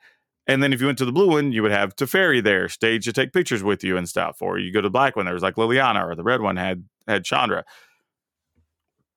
And 0.47 0.63
then 0.63 0.71
if 0.71 0.79
you 0.79 0.85
went 0.85 0.97
to 0.99 1.05
the 1.05 1.11
blue 1.11 1.27
one, 1.27 1.51
you 1.51 1.61
would 1.61 1.71
have 1.71 1.95
Teferi 1.95 2.41
there, 2.41 2.69
stage 2.69 3.03
to 3.05 3.13
take 3.13 3.33
pictures 3.33 3.63
with 3.63 3.83
you 3.83 3.97
and 3.97 4.07
stuff. 4.07 4.41
Or 4.41 4.57
you 4.57 4.71
go 4.71 4.79
to 4.79 4.87
the 4.87 4.91
black 4.91 5.15
one, 5.15 5.25
there 5.25 5.33
was 5.33 5.43
like 5.43 5.55
Liliana, 5.55 6.07
or 6.07 6.15
the 6.15 6.23
red 6.23 6.41
one 6.41 6.55
had 6.55 6.85
had 7.07 7.25
Chandra. 7.25 7.65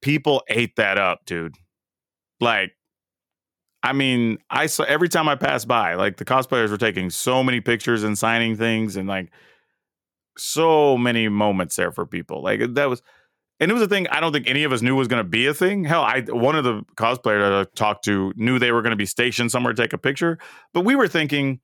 People 0.03 0.43
ate 0.49 0.75
that 0.77 0.99
up, 0.99 1.25
dude. 1.27 1.55
Like, 2.41 2.73
I 3.83 3.93
mean, 3.93 4.39
I 4.51 4.67
saw 4.67 4.83
every 4.85 5.09
time 5.09 5.29
I 5.29 5.37
passed 5.37 5.69
by, 5.69 5.95
like 5.95 6.17
the 6.17 6.25
cosplayers 6.25 6.71
were 6.71 6.79
taking 6.79 7.11
so 7.11 7.45
many 7.45 7.61
pictures 7.61 8.03
and 8.03 8.19
signing 8.19 8.57
things, 8.57 8.97
and 8.97 9.09
like 9.09 9.31
so 10.37 10.99
many 10.99 11.29
moments 11.29 11.77
there 11.77 11.93
for 11.93 12.07
people. 12.07 12.43
Like 12.43 12.75
that 12.75 12.89
was, 12.89 13.03
and 13.61 13.71
it 13.71 13.75
was 13.75 13.83
a 13.83 13.89
thing 13.89 14.09
I 14.09 14.21
don't 14.21 14.33
think 14.33 14.49
any 14.49 14.65
of 14.65 14.73
us 14.73 14.81
knew 14.81 14.97
was 14.97 15.07
going 15.07 15.23
to 15.23 15.29
be 15.29 15.47
a 15.47 15.55
thing. 15.55 15.85
Hell, 15.85 16.03
I 16.03 16.23
one 16.23 16.57
of 16.57 16.65
the 16.65 16.83
cosplayers 16.97 17.43
that 17.43 17.53
I 17.53 17.65
talked 17.77 18.05
to 18.07 18.33
knew 18.37 18.59
they 18.59 18.73
were 18.73 18.83
going 18.83 18.91
to 18.91 18.97
be 18.97 19.07
stationed 19.07 19.53
somewhere 19.53 19.75
to 19.75 19.81
take 19.81 19.93
a 19.93 19.99
picture, 19.99 20.39
but 20.73 20.81
we 20.81 20.97
were 20.97 21.07
thinking, 21.07 21.61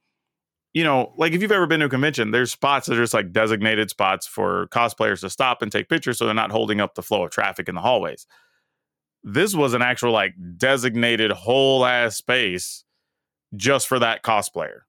you 0.74 0.85
know, 0.85 1.14
like 1.16 1.32
if 1.32 1.40
you've 1.40 1.52
ever 1.52 1.66
been 1.66 1.80
to 1.80 1.87
a 1.87 1.88
convention, 1.88 2.30
there's 2.30 2.52
spots 2.52 2.87
that 2.87 2.98
are 2.98 3.02
just 3.02 3.14
like 3.14 3.32
designated 3.32 3.88
spots 3.88 4.26
for 4.26 4.68
cosplayers 4.68 5.20
to 5.20 5.30
stop 5.30 5.62
and 5.62 5.72
take 5.72 5.88
pictures, 5.88 6.18
so 6.18 6.26
they're 6.26 6.35
not 6.35 6.50
holding 6.50 6.80
up 6.80 6.94
the 6.94 7.02
flow 7.02 7.24
of 7.24 7.30
traffic 7.30 7.68
in 7.68 7.74
the 7.74 7.80
hallways. 7.80 8.26
This 9.24 9.54
was 9.54 9.72
an 9.72 9.82
actual 9.82 10.12
like 10.12 10.35
designated 10.59 11.32
whole 11.32 11.85
ass 11.85 12.16
space 12.16 12.85
just 13.57 13.88
for 13.88 13.99
that 13.99 14.22
cosplayer. 14.22 14.80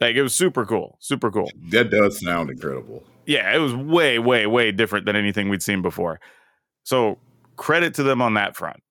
Like 0.00 0.14
it 0.14 0.22
was 0.22 0.34
super 0.34 0.64
cool, 0.64 0.96
super 1.00 1.30
cool. 1.30 1.50
That 1.70 1.90
does 1.90 2.20
sound 2.20 2.50
incredible. 2.50 3.02
Yeah, 3.26 3.54
it 3.54 3.58
was 3.58 3.74
way, 3.74 4.18
way, 4.18 4.46
way 4.46 4.72
different 4.72 5.06
than 5.06 5.16
anything 5.16 5.48
we'd 5.48 5.62
seen 5.62 5.82
before. 5.82 6.20
So 6.82 7.18
credit 7.56 7.94
to 7.94 8.02
them 8.02 8.20
on 8.20 8.34
that 8.34 8.56
front. 8.56 8.82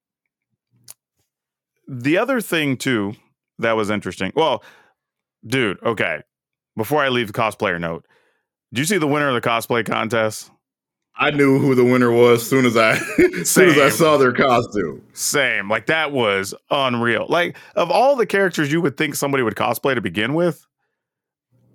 The 1.87 2.17
other 2.17 2.41
thing 2.41 2.77
too 2.77 3.15
that 3.59 3.75
was 3.75 3.89
interesting. 3.89 4.31
Well, 4.35 4.63
dude, 5.45 5.81
okay. 5.83 6.21
Before 6.75 7.03
I 7.03 7.09
leave 7.09 7.27
the 7.27 7.33
cosplayer 7.33 7.79
note, 7.79 8.05
did 8.73 8.79
you 8.79 8.85
see 8.85 8.97
the 8.97 9.07
winner 9.07 9.29
of 9.29 9.35
the 9.35 9.47
cosplay 9.47 9.85
contest? 9.85 10.49
I 11.15 11.29
knew 11.29 11.59
who 11.59 11.75
the 11.75 11.83
winner 11.83 12.11
was 12.11 12.41
as 12.41 12.49
soon 12.49 12.65
as 12.65 12.75
I 12.75 12.93
as 12.93 13.49
soon 13.49 13.69
as 13.69 13.77
I 13.77 13.89
saw 13.89 14.17
their 14.17 14.33
costume. 14.33 15.03
Same. 15.13 15.69
Like 15.69 15.85
that 15.85 16.11
was 16.11 16.55
unreal. 16.71 17.27
Like 17.29 17.55
of 17.75 17.91
all 17.91 18.15
the 18.15 18.25
characters 18.25 18.71
you 18.71 18.81
would 18.81 18.97
think 18.97 19.13
somebody 19.13 19.43
would 19.43 19.55
cosplay 19.55 19.93
to 19.93 20.01
begin 20.01 20.33
with, 20.33 20.65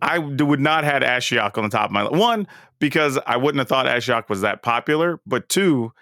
I 0.00 0.18
would 0.18 0.60
not 0.60 0.84
have 0.84 1.02
had 1.02 1.02
Ashiok 1.02 1.58
on 1.58 1.64
the 1.64 1.70
top 1.70 1.86
of 1.86 1.92
my. 1.92 2.04
One, 2.08 2.46
because 2.78 3.18
I 3.26 3.36
wouldn't 3.36 3.58
have 3.58 3.68
thought 3.68 3.86
Ashiok 3.86 4.28
was 4.28 4.42
that 4.42 4.62
popular, 4.62 5.20
but 5.26 5.48
two, 5.48 5.92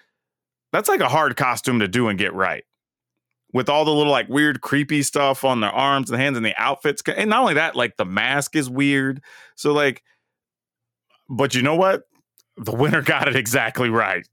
that's 0.73 0.89
like 0.89 1.01
a 1.01 1.09
hard 1.09 1.37
costume 1.37 1.81
to 1.81 1.89
do 1.89 2.09
and 2.09 2.19
get 2.19 2.35
right. 2.35 2.65
With 3.53 3.69
all 3.69 3.85
the 3.85 3.95
little 3.95 4.13
like 4.13 4.29
weird 4.29 4.61
creepy 4.61 5.03
stuff 5.03 5.45
on 5.45 5.61
the 5.61 5.71
arms 5.71 6.11
and 6.11 6.21
hands 6.21 6.37
and 6.37 6.45
the 6.45 6.55
outfits. 6.59 7.03
And 7.07 7.31
not 7.31 7.41
only 7.41 7.55
that, 7.55 7.75
like 7.75 7.97
the 7.97 8.05
mask 8.05 8.55
is 8.55 8.69
weird. 8.69 9.23
So 9.55 9.73
like 9.73 10.03
but 11.29 11.55
you 11.55 11.63
know 11.63 11.77
what? 11.77 12.03
The 12.57 12.73
winner 12.73 13.03
got 13.05 13.29
it 13.29 13.37
exactly 13.37 13.91
right. 13.91 14.27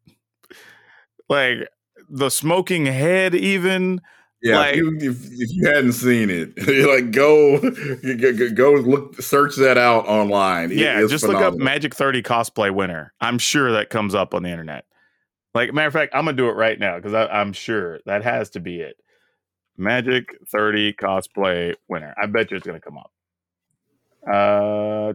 Like 1.30 1.68
the 2.10 2.30
smoking 2.30 2.86
head, 2.86 3.36
even. 3.36 4.02
Yeah, 4.44 4.58
like, 4.58 4.76
if, 4.76 5.02
if, 5.02 5.32
if 5.32 5.54
you 5.54 5.66
hadn't 5.68 5.94
seen 5.94 6.30
it, 6.30 6.50
like 6.90 7.12
go, 7.12 7.62
go 7.62 8.50
go 8.52 8.74
look 8.74 9.22
search 9.22 9.56
that 9.56 9.78
out 9.78 10.06
online. 10.06 10.70
It 10.70 10.80
yeah, 10.80 11.00
just 11.08 11.24
phenomenal. 11.26 11.52
look 11.52 11.62
up 11.62 11.64
Magic 11.64 11.96
30 11.96 12.24
cosplay 12.24 12.70
winner. 12.70 13.14
I'm 13.22 13.40
sure 13.40 13.72
that 13.72 13.90
comes 13.90 14.14
up 14.14 14.34
on 14.34 14.44
the 14.44 14.50
internet. 14.50 14.84
Like 15.54 15.74
matter 15.74 15.88
of 15.88 15.94
fact, 15.94 16.14
I'm 16.14 16.26
gonna 16.26 16.36
do 16.36 16.50
it 16.50 16.58
right 16.58 16.78
now 16.78 16.98
because 16.98 17.14
I'm 17.14 17.54
sure 17.54 18.02
that 18.06 18.22
has 18.26 18.50
to 18.52 18.60
be 18.60 18.82
it. 18.82 18.98
Magic 19.78 20.38
30 20.52 20.92
cosplay 20.94 21.76
winner. 21.88 22.14
I 22.22 22.26
bet 22.26 22.52
you 22.52 22.58
it's 22.58 22.66
gonna 22.66 22.82
come 22.82 22.98
up. 22.98 23.12
Uh, 24.30 25.14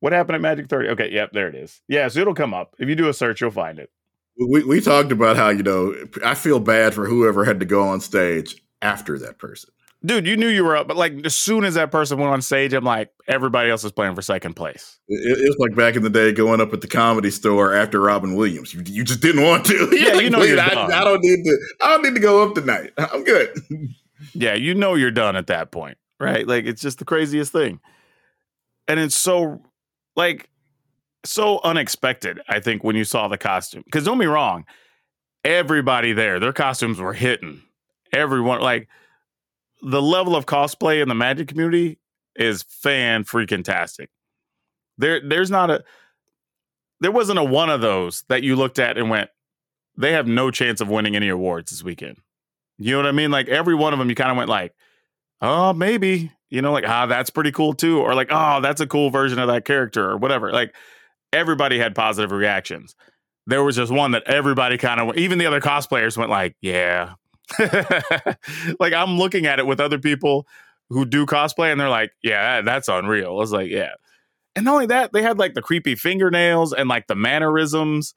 what 0.00 0.12
happened 0.12 0.34
at 0.34 0.40
Magic 0.40 0.68
30? 0.68 0.88
Okay, 0.88 1.12
yep, 1.12 1.30
there 1.32 1.48
it 1.48 1.54
is. 1.54 1.80
Yeah, 1.86 2.08
so 2.08 2.18
it'll 2.18 2.34
come 2.34 2.52
up. 2.52 2.74
If 2.80 2.88
you 2.88 2.96
do 2.96 3.08
a 3.08 3.14
search, 3.14 3.40
you'll 3.40 3.52
find 3.52 3.78
it 3.78 3.90
we 4.38 4.64
we 4.64 4.80
talked 4.80 5.12
about 5.12 5.36
how 5.36 5.48
you 5.48 5.62
know 5.62 5.94
I 6.24 6.34
feel 6.34 6.60
bad 6.60 6.94
for 6.94 7.06
whoever 7.06 7.44
had 7.44 7.60
to 7.60 7.66
go 7.66 7.82
on 7.88 8.00
stage 8.00 8.62
after 8.82 9.18
that 9.18 9.38
person. 9.38 9.70
Dude, 10.04 10.26
you 10.26 10.36
knew 10.36 10.48
you 10.48 10.62
were 10.62 10.76
up, 10.76 10.86
but 10.86 10.96
like 10.96 11.24
as 11.24 11.34
soon 11.34 11.64
as 11.64 11.74
that 11.74 11.90
person 11.90 12.18
went 12.18 12.30
on 12.30 12.42
stage, 12.42 12.72
I'm 12.74 12.84
like, 12.84 13.10
everybody 13.26 13.70
else 13.70 13.82
is 13.82 13.92
playing 13.92 14.14
for 14.14 14.22
second 14.22 14.54
place. 14.54 14.98
It, 15.08 15.38
it 15.38 15.48
was 15.48 15.56
like 15.58 15.74
back 15.74 15.96
in 15.96 16.02
the 16.02 16.10
day 16.10 16.32
going 16.32 16.60
up 16.60 16.72
at 16.72 16.80
the 16.80 16.86
comedy 16.86 17.30
store 17.30 17.74
after 17.74 18.00
Robin 18.00 18.36
Williams. 18.36 18.74
You, 18.74 18.82
you 18.84 19.04
just 19.04 19.20
didn't 19.20 19.42
want 19.42 19.64
to. 19.66 19.88
Yeah, 19.96 20.12
like, 20.12 20.24
you 20.24 20.30
know, 20.30 20.42
I, 20.42 21.00
I, 21.00 21.04
don't 21.04 21.22
need 21.22 21.42
to. 21.44 21.58
I 21.82 21.94
don't 21.94 22.02
need 22.02 22.14
to 22.14 22.20
go 22.20 22.46
up 22.46 22.54
tonight. 22.54 22.92
I'm 22.98 23.24
good. 23.24 23.58
yeah, 24.34 24.54
you 24.54 24.74
know 24.74 24.94
you're 24.94 25.10
done 25.10 25.34
at 25.34 25.46
that 25.46 25.70
point, 25.70 25.96
right? 26.20 26.46
Like 26.46 26.66
it's 26.66 26.82
just 26.82 26.98
the 26.98 27.04
craziest 27.06 27.50
thing, 27.50 27.80
and 28.86 29.00
it's 29.00 29.16
so 29.16 29.62
like 30.14 30.50
so 31.30 31.60
unexpected, 31.64 32.40
I 32.48 32.60
think, 32.60 32.84
when 32.84 32.96
you 32.96 33.04
saw 33.04 33.28
the 33.28 33.38
costume. 33.38 33.82
Because 33.84 34.04
don't 34.04 34.18
be 34.18 34.26
wrong, 34.26 34.64
everybody 35.44 36.12
there, 36.12 36.40
their 36.40 36.52
costumes 36.52 36.98
were 36.98 37.12
hitting. 37.12 37.62
Everyone, 38.12 38.60
like, 38.60 38.88
the 39.82 40.02
level 40.02 40.34
of 40.34 40.46
cosplay 40.46 41.02
in 41.02 41.08
the 41.08 41.14
magic 41.14 41.48
community 41.48 41.98
is 42.34 42.62
fan 42.62 43.24
freaking 43.24 43.64
tastic. 43.64 44.10
There, 44.98 45.20
there's 45.20 45.50
not 45.50 45.70
a, 45.70 45.84
there 47.00 47.12
wasn't 47.12 47.38
a 47.38 47.44
one 47.44 47.68
of 47.68 47.80
those 47.80 48.24
that 48.28 48.42
you 48.42 48.56
looked 48.56 48.78
at 48.78 48.96
and 48.96 49.10
went, 49.10 49.30
they 49.96 50.12
have 50.12 50.26
no 50.26 50.50
chance 50.50 50.80
of 50.80 50.88
winning 50.88 51.16
any 51.16 51.28
awards 51.28 51.70
this 51.70 51.82
weekend. 51.82 52.18
You 52.78 52.92
know 52.92 52.98
what 52.98 53.06
I 53.06 53.12
mean? 53.12 53.30
Like 53.30 53.48
every 53.48 53.74
one 53.74 53.92
of 53.92 53.98
them, 53.98 54.08
you 54.08 54.14
kind 54.14 54.30
of 54.30 54.36
went 54.36 54.50
like, 54.50 54.74
oh, 55.40 55.72
maybe, 55.72 56.32
you 56.50 56.62
know, 56.62 56.72
like, 56.72 56.88
ah, 56.88 57.06
that's 57.06 57.30
pretty 57.30 57.52
cool 57.52 57.74
too. 57.74 57.98
Or 58.00 58.14
like, 58.14 58.28
oh, 58.30 58.60
that's 58.60 58.80
a 58.80 58.86
cool 58.86 59.10
version 59.10 59.38
of 59.38 59.48
that 59.48 59.64
character 59.64 60.10
or 60.10 60.16
whatever. 60.16 60.52
Like 60.52 60.74
everybody 61.36 61.78
had 61.78 61.94
positive 61.94 62.32
reactions. 62.32 62.94
There 63.46 63.62
was 63.62 63.76
just 63.76 63.92
one 63.92 64.12
that 64.12 64.24
everybody 64.24 64.78
kind 64.78 65.00
of, 65.00 65.16
even 65.16 65.38
the 65.38 65.46
other 65.46 65.60
cosplayers 65.60 66.16
went 66.16 66.30
like, 66.30 66.56
yeah. 66.60 67.14
like 68.80 68.92
I'm 68.92 69.18
looking 69.18 69.46
at 69.46 69.58
it 69.58 69.66
with 69.66 69.78
other 69.78 69.98
people 69.98 70.46
who 70.88 71.04
do 71.04 71.26
cosplay 71.26 71.70
and 71.70 71.80
they're 71.80 71.88
like, 71.88 72.12
yeah, 72.22 72.62
that's 72.62 72.88
unreal. 72.88 73.28
I 73.28 73.34
was 73.34 73.52
like, 73.52 73.70
yeah. 73.70 73.92
And 74.56 74.64
not 74.64 74.74
only 74.74 74.86
that, 74.86 75.12
they 75.12 75.22
had 75.22 75.38
like 75.38 75.54
the 75.54 75.62
creepy 75.62 75.94
fingernails 75.94 76.72
and 76.72 76.88
like 76.88 77.06
the 77.06 77.14
mannerisms. 77.14 78.14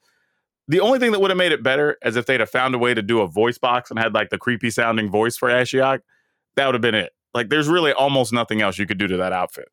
The 0.68 0.80
only 0.80 0.98
thing 0.98 1.12
that 1.12 1.20
would 1.20 1.30
have 1.30 1.38
made 1.38 1.52
it 1.52 1.62
better 1.62 1.98
is 2.04 2.16
if 2.16 2.26
they'd 2.26 2.40
have 2.40 2.50
found 2.50 2.74
a 2.74 2.78
way 2.78 2.94
to 2.94 3.02
do 3.02 3.20
a 3.20 3.26
voice 3.26 3.58
box 3.58 3.90
and 3.90 3.98
had 3.98 4.14
like 4.14 4.30
the 4.30 4.38
creepy 4.38 4.70
sounding 4.70 5.10
voice 5.10 5.36
for 5.36 5.48
Ashiok. 5.48 6.00
That 6.56 6.66
would 6.66 6.74
have 6.74 6.82
been 6.82 6.94
it. 6.94 7.12
Like 7.34 7.50
there's 7.50 7.68
really 7.68 7.92
almost 7.92 8.32
nothing 8.32 8.62
else 8.62 8.78
you 8.78 8.86
could 8.86 8.98
do 8.98 9.06
to 9.06 9.18
that 9.18 9.32
outfit 9.32 9.68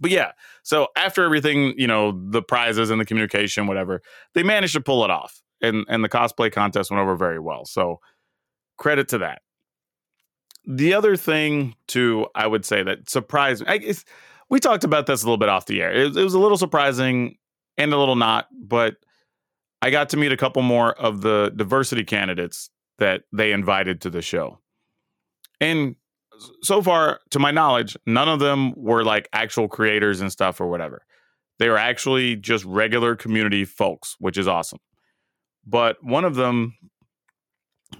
but 0.00 0.10
yeah, 0.10 0.32
so 0.62 0.88
after 0.96 1.24
everything, 1.24 1.74
you 1.76 1.86
know, 1.86 2.20
the 2.30 2.42
prizes 2.42 2.90
and 2.90 3.00
the 3.00 3.04
communication, 3.04 3.66
whatever, 3.66 4.02
they 4.34 4.42
managed 4.42 4.74
to 4.74 4.80
pull 4.80 5.04
it 5.04 5.10
off, 5.10 5.42
and 5.60 5.84
and 5.88 6.04
the 6.04 6.08
cosplay 6.08 6.52
contest 6.52 6.90
went 6.90 7.00
over 7.00 7.16
very 7.16 7.38
well. 7.38 7.64
So 7.64 8.00
credit 8.76 9.08
to 9.08 9.18
that. 9.18 9.42
The 10.66 10.92
other 10.92 11.16
thing, 11.16 11.74
too, 11.86 12.26
I 12.34 12.46
would 12.46 12.64
say 12.64 12.82
that 12.82 13.08
surprised 13.08 13.66
me. 13.66 13.68
I, 13.68 13.94
we 14.50 14.60
talked 14.60 14.84
about 14.84 15.06
this 15.06 15.22
a 15.22 15.26
little 15.26 15.38
bit 15.38 15.48
off 15.48 15.66
the 15.66 15.82
air. 15.82 15.92
It, 15.92 16.16
it 16.16 16.24
was 16.24 16.34
a 16.34 16.38
little 16.38 16.58
surprising 16.58 17.36
and 17.76 17.92
a 17.92 17.98
little 17.98 18.16
not, 18.16 18.48
but 18.52 18.96
I 19.80 19.90
got 19.90 20.10
to 20.10 20.16
meet 20.16 20.32
a 20.32 20.36
couple 20.36 20.62
more 20.62 20.92
of 20.92 21.20
the 21.20 21.52
diversity 21.54 22.04
candidates 22.04 22.70
that 22.98 23.22
they 23.32 23.52
invited 23.52 24.00
to 24.02 24.10
the 24.10 24.22
show. 24.22 24.58
And 25.60 25.96
so 26.62 26.82
far, 26.82 27.20
to 27.30 27.38
my 27.38 27.50
knowledge, 27.50 27.96
none 28.06 28.28
of 28.28 28.40
them 28.40 28.72
were 28.76 29.04
like 29.04 29.28
actual 29.32 29.68
creators 29.68 30.20
and 30.20 30.30
stuff 30.30 30.60
or 30.60 30.68
whatever. 30.68 31.04
They 31.58 31.68
were 31.68 31.78
actually 31.78 32.36
just 32.36 32.64
regular 32.64 33.16
community 33.16 33.64
folks, 33.64 34.16
which 34.18 34.38
is 34.38 34.46
awesome. 34.46 34.78
But 35.66 36.02
one 36.02 36.24
of 36.24 36.34
them 36.34 36.76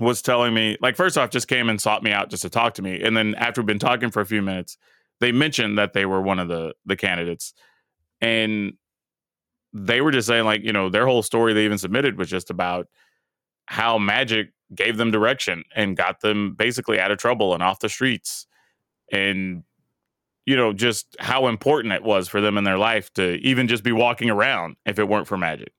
was 0.01 0.23
telling 0.23 0.55
me, 0.55 0.77
like, 0.81 0.97
first 0.97 1.19
off, 1.19 1.31
just 1.31 1.49
came 1.49 1.69
and 1.69 1.81
sought 1.81 2.03
me 2.03 2.13
out 2.13 2.31
just 2.31 2.43
to 2.43 2.51
talk 2.51 2.75
to 2.75 2.83
me. 2.83 3.01
And 3.03 3.17
then 3.17 3.35
after 3.35 3.61
we've 3.61 3.67
been 3.67 3.79
talking 3.79 4.11
for 4.11 4.21
a 4.21 4.27
few 4.27 4.43
minutes, 4.43 4.79
they 5.21 5.33
mentioned 5.33 5.79
that 5.79 5.93
they 5.93 6.07
were 6.07 6.23
one 6.23 6.39
of 6.39 6.49
the 6.49 6.75
the 6.87 6.97
candidates. 6.97 7.53
And 8.21 8.75
they 9.73 10.01
were 10.01 10.11
just 10.11 10.29
saying, 10.29 10.45
like, 10.45 10.63
you 10.63 10.73
know, 10.73 10.89
their 10.89 11.07
whole 11.07 11.23
story 11.23 11.53
they 11.53 11.65
even 11.65 11.79
submitted 11.79 12.19
was 12.19 12.29
just 12.29 12.51
about 12.51 12.87
how 13.67 13.99
magic 13.99 14.49
gave 14.75 14.97
them 14.97 15.11
direction 15.11 15.65
and 15.75 15.97
got 15.97 16.21
them 16.21 16.55
basically 16.55 17.01
out 17.01 17.11
of 17.11 17.19
trouble 17.19 17.55
and 17.55 17.63
off 17.63 17.81
the 17.81 17.89
streets. 17.89 18.47
And 19.11 19.63
you 20.49 20.57
know 20.57 20.73
just 20.73 21.15
how 21.19 21.47
important 21.47 21.93
it 21.93 22.03
was 22.03 22.27
for 22.27 22.41
them 22.41 22.57
in 22.57 22.65
their 22.65 22.79
life 22.79 23.13
to 23.13 23.35
even 23.47 23.69
just 23.69 23.85
be 23.85 23.93
walking 23.93 24.31
around 24.31 24.77
if 24.87 24.99
it 24.99 25.07
weren't 25.07 25.27
for 25.27 25.37
magic. 25.37 25.75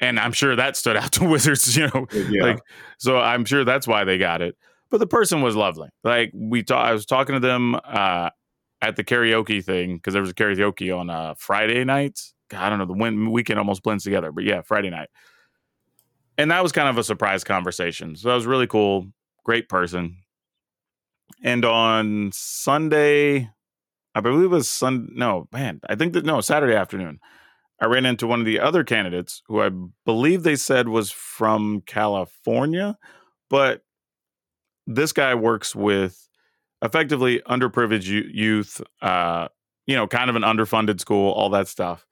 And 0.00 0.18
i'm 0.18 0.32
sure 0.32 0.56
that 0.56 0.76
stood 0.76 0.96
out 0.96 1.12
to 1.16 1.28
wizards 1.28 1.76
you 1.76 1.88
know 1.88 2.06
yeah. 2.12 2.42
like 2.42 2.60
so 2.98 3.18
i'm 3.18 3.44
sure 3.44 3.64
that's 3.64 3.86
why 3.86 4.04
they 4.04 4.16
got 4.16 4.40
it. 4.40 4.56
But 4.88 4.98
the 4.98 5.06
person 5.06 5.42
was 5.42 5.56
lovely. 5.56 5.90
Like 6.02 6.30
we 6.34 6.62
ta- 6.62 6.84
i 6.84 6.92
was 6.92 7.04
talking 7.04 7.34
to 7.34 7.40
them 7.40 7.74
uh 7.84 8.30
at 8.80 8.96
the 8.96 9.04
karaoke 9.04 9.62
thing 9.62 9.96
because 9.96 10.14
there 10.14 10.22
was 10.22 10.30
a 10.30 10.34
karaoke 10.34 10.96
on 10.98 11.10
uh 11.10 11.34
friday 11.36 11.84
nights. 11.84 12.32
I 12.54 12.70
don't 12.70 12.78
know 12.78 12.86
the 12.86 12.94
win- 12.94 13.30
weekend 13.30 13.58
almost 13.58 13.82
blends 13.82 14.04
together 14.04 14.32
but 14.32 14.44
yeah 14.44 14.62
friday 14.62 14.88
night 14.88 15.10
and 16.38 16.50
that 16.50 16.62
was 16.62 16.72
kind 16.72 16.88
of 16.88 16.98
a 16.98 17.04
surprise 17.04 17.44
conversation. 17.44 18.16
So 18.16 18.28
that 18.28 18.34
was 18.34 18.46
really 18.46 18.66
cool. 18.66 19.06
Great 19.44 19.68
person. 19.68 20.16
And 21.42 21.64
on 21.64 22.30
Sunday, 22.32 23.50
I 24.14 24.20
believe 24.20 24.44
it 24.44 24.48
was 24.48 24.68
Sun. 24.68 25.10
No, 25.12 25.48
man, 25.52 25.80
I 25.88 25.94
think 25.94 26.12
that 26.14 26.24
no 26.24 26.40
Saturday 26.40 26.74
afternoon, 26.74 27.20
I 27.80 27.86
ran 27.86 28.06
into 28.06 28.26
one 28.26 28.40
of 28.40 28.46
the 28.46 28.60
other 28.60 28.84
candidates 28.84 29.42
who 29.46 29.60
I 29.60 29.70
believe 30.04 30.42
they 30.42 30.56
said 30.56 30.88
was 30.88 31.10
from 31.10 31.82
California, 31.86 32.96
but 33.50 33.82
this 34.86 35.12
guy 35.12 35.34
works 35.34 35.74
with 35.74 36.28
effectively 36.82 37.42
underprivileged 37.46 38.30
youth. 38.32 38.80
Uh, 39.02 39.48
you 39.86 39.94
know, 39.94 40.06
kind 40.06 40.30
of 40.30 40.36
an 40.36 40.42
underfunded 40.42 41.00
school, 41.00 41.30
all 41.32 41.50
that 41.50 41.68
stuff 41.68 42.06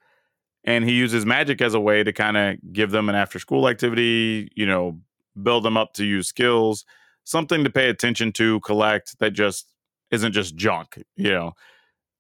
and 0.65 0.85
he 0.85 0.93
uses 0.93 1.27
magic 1.27 1.61
as 1.61 1.75
a 1.75 1.81
way 1.81 2.03
to 2.03 2.13
kind 2.13 2.37
of 2.37 2.57
give 2.73 2.91
them 2.91 3.09
an 3.09 3.15
after 3.15 3.39
school 3.39 3.69
activity 3.69 4.51
you 4.55 4.67
know 4.67 4.99
build 5.43 5.65
them 5.65 5.77
up 5.77 5.93
to 5.95 6.05
use 6.05 6.29
skills 6.29 6.85
something 7.25 7.65
to 7.65 7.71
pay 7.71 7.89
attention 7.89 8.33
to 8.33 8.61
collect 8.61 9.19
that 9.19 9.33
just 9.33 9.73
isn't 10.11 10.33
just 10.33 10.57
junk 10.57 11.03
you 11.17 11.31
know? 11.31 11.53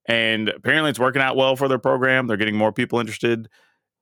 And 0.07 0.51
apparently 0.51 0.90
it's 0.90 0.99
working 0.99 1.22
out 1.22 1.36
well 1.36 1.57
for 1.57 1.68
their 1.68 1.78
program 1.78 2.26
they're 2.26 2.36
getting 2.36 2.57
more 2.57 2.72
people 2.72 3.01
interested. 3.01 3.49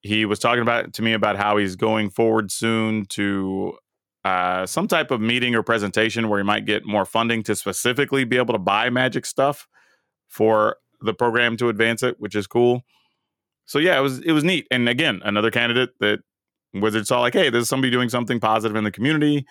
He 0.01 0.25
was 0.25 0.39
talking 0.39 0.61
about 0.61 0.93
to 0.93 1.01
me 1.01 1.13
about 1.13 1.37
how 1.37 1.55
he's 1.55 1.77
going 1.77 2.09
forward 2.09 2.51
soon 2.51 3.05
to 3.11 3.77
uh, 4.25 4.65
some 4.65 4.87
type 4.87 5.11
of 5.11 5.21
meeting 5.21 5.55
or 5.55 5.63
presentation 5.63 6.27
where 6.27 6.39
he 6.39 6.43
might 6.43 6.65
get 6.65 6.85
more 6.85 7.05
funding 7.05 7.43
to 7.43 7.55
specifically 7.55 8.23
be 8.25 8.37
able 8.37 8.53
to 8.53 8.59
buy 8.59 8.89
magic 8.89 9.25
stuff 9.25 9.67
for 10.27 10.77
the 11.01 11.13
program 11.13 11.57
to 11.57 11.69
advance 11.69 12.01
it 12.01 12.19
which 12.19 12.33
is 12.35 12.47
cool 12.47 12.83
so 13.65 13.79
yeah, 13.79 13.97
it 13.97 14.01
was 14.01 14.19
it 14.19 14.31
was 14.31 14.43
neat. 14.43 14.67
And 14.71 14.89
again, 14.89 15.21
another 15.23 15.51
candidate 15.51 15.91
that 15.99 16.19
Wizards 16.73 17.07
saw 17.07 17.21
like, 17.21 17.33
hey, 17.33 17.49
there's 17.49 17.69
somebody 17.69 17.91
doing 17.91 18.09
something 18.09 18.39
positive 18.39 18.75
in 18.75 18.83
the 18.83 18.91
community 18.91 19.45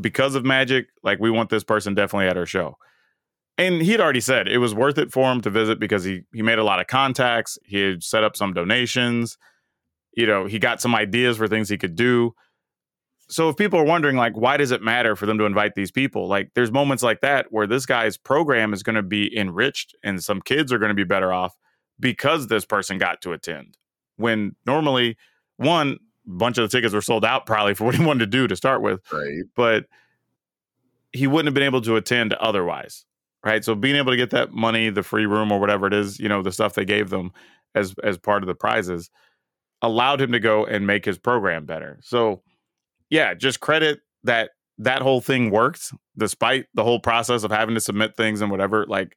because 0.00 0.34
of 0.34 0.44
magic. 0.44 0.86
Like, 1.02 1.18
we 1.18 1.30
want 1.30 1.50
this 1.50 1.64
person 1.64 1.94
definitely 1.94 2.28
at 2.28 2.36
our 2.36 2.46
show. 2.46 2.76
And 3.58 3.82
he 3.82 3.92
had 3.92 4.00
already 4.00 4.20
said 4.20 4.48
it 4.48 4.58
was 4.58 4.74
worth 4.74 4.96
it 4.96 5.12
for 5.12 5.30
him 5.30 5.40
to 5.42 5.50
visit 5.50 5.78
because 5.78 6.04
he 6.04 6.22
he 6.32 6.42
made 6.42 6.58
a 6.58 6.64
lot 6.64 6.80
of 6.80 6.86
contacts. 6.86 7.58
He 7.64 7.80
had 7.80 8.02
set 8.02 8.24
up 8.24 8.36
some 8.36 8.54
donations. 8.54 9.36
You 10.16 10.26
know, 10.26 10.46
he 10.46 10.58
got 10.58 10.80
some 10.80 10.94
ideas 10.94 11.36
for 11.36 11.46
things 11.46 11.68
he 11.68 11.78
could 11.78 11.94
do. 11.94 12.34
So 13.28 13.48
if 13.48 13.56
people 13.56 13.78
are 13.78 13.84
wondering, 13.84 14.16
like, 14.16 14.36
why 14.36 14.56
does 14.56 14.72
it 14.72 14.82
matter 14.82 15.14
for 15.14 15.24
them 15.24 15.38
to 15.38 15.44
invite 15.44 15.74
these 15.76 15.92
people? 15.92 16.26
Like, 16.26 16.50
there's 16.54 16.72
moments 16.72 17.02
like 17.02 17.20
that 17.20 17.46
where 17.50 17.66
this 17.66 17.86
guy's 17.86 18.16
program 18.16 18.72
is 18.72 18.82
going 18.82 18.96
to 18.96 19.04
be 19.04 19.36
enriched 19.36 19.94
and 20.02 20.22
some 20.22 20.40
kids 20.40 20.72
are 20.72 20.78
going 20.78 20.88
to 20.88 20.96
be 20.96 21.04
better 21.04 21.32
off 21.32 21.54
because 22.00 22.46
this 22.48 22.64
person 22.64 22.98
got 22.98 23.20
to 23.22 23.32
attend. 23.32 23.76
When 24.16 24.56
normally, 24.66 25.16
one 25.56 25.98
bunch 26.26 26.58
of 26.58 26.68
the 26.68 26.76
tickets 26.76 26.94
were 26.94 27.00
sold 27.00 27.24
out 27.24 27.46
probably 27.46 27.74
for 27.74 27.84
what 27.84 27.94
he 27.94 28.04
wanted 28.06 28.20
to 28.20 28.26
do 28.26 28.46
to 28.48 28.56
start 28.56 28.82
with. 28.82 29.00
Right. 29.12 29.42
But 29.54 29.86
he 31.12 31.26
wouldn't 31.26 31.46
have 31.48 31.54
been 31.54 31.62
able 31.64 31.80
to 31.82 31.96
attend 31.96 32.34
otherwise. 32.34 33.04
right? 33.44 33.64
So 33.64 33.74
being 33.74 33.96
able 33.96 34.12
to 34.12 34.16
get 34.16 34.30
that 34.30 34.52
money, 34.52 34.90
the 34.90 35.02
free 35.02 35.26
room 35.26 35.50
or 35.52 35.58
whatever 35.58 35.86
it 35.86 35.94
is, 35.94 36.18
you 36.20 36.28
know, 36.28 36.42
the 36.42 36.52
stuff 36.52 36.74
they 36.74 36.84
gave 36.84 37.10
them 37.10 37.32
as 37.74 37.94
as 38.02 38.18
part 38.18 38.42
of 38.42 38.46
the 38.46 38.54
prizes 38.54 39.10
allowed 39.82 40.20
him 40.20 40.32
to 40.32 40.40
go 40.40 40.64
and 40.64 40.86
make 40.86 41.04
his 41.04 41.18
program 41.18 41.64
better. 41.66 41.98
So 42.02 42.42
yeah, 43.08 43.34
just 43.34 43.60
credit 43.60 44.00
that 44.24 44.50
that 44.78 45.02
whole 45.02 45.20
thing 45.20 45.50
worked 45.50 45.92
despite 46.16 46.66
the 46.74 46.84
whole 46.84 47.00
process 47.00 47.44
of 47.44 47.50
having 47.50 47.74
to 47.74 47.80
submit 47.80 48.16
things 48.16 48.40
and 48.40 48.50
whatever. 48.50 48.86
Like 48.86 49.16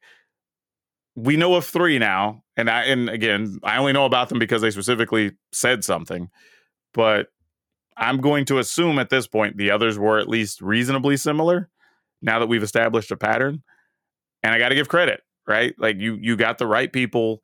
we 1.16 1.36
know 1.36 1.54
of 1.54 1.64
three 1.64 1.98
now, 1.98 2.42
and 2.56 2.68
I 2.68 2.84
and 2.84 3.08
again, 3.08 3.58
I 3.62 3.76
only 3.78 3.92
know 3.92 4.04
about 4.04 4.28
them 4.28 4.38
because 4.38 4.62
they 4.62 4.70
specifically 4.70 5.32
said 5.52 5.84
something, 5.84 6.28
but 6.92 7.28
I'm 7.96 8.20
going 8.20 8.44
to 8.46 8.58
assume 8.58 8.98
at 8.98 9.10
this 9.10 9.26
point 9.26 9.56
the 9.56 9.70
others 9.70 9.98
were 9.98 10.18
at 10.18 10.28
least 10.28 10.60
reasonably 10.60 11.16
similar 11.16 11.70
now 12.22 12.38
that 12.40 12.48
we've 12.48 12.62
established 12.62 13.10
a 13.12 13.16
pattern. 13.16 13.62
And 14.42 14.52
I 14.52 14.58
got 14.58 14.70
to 14.70 14.74
give 14.74 14.88
credit, 14.88 15.22
right? 15.46 15.74
Like 15.78 15.98
you 15.98 16.18
you 16.20 16.36
got 16.36 16.58
the 16.58 16.66
right 16.66 16.92
people. 16.92 17.40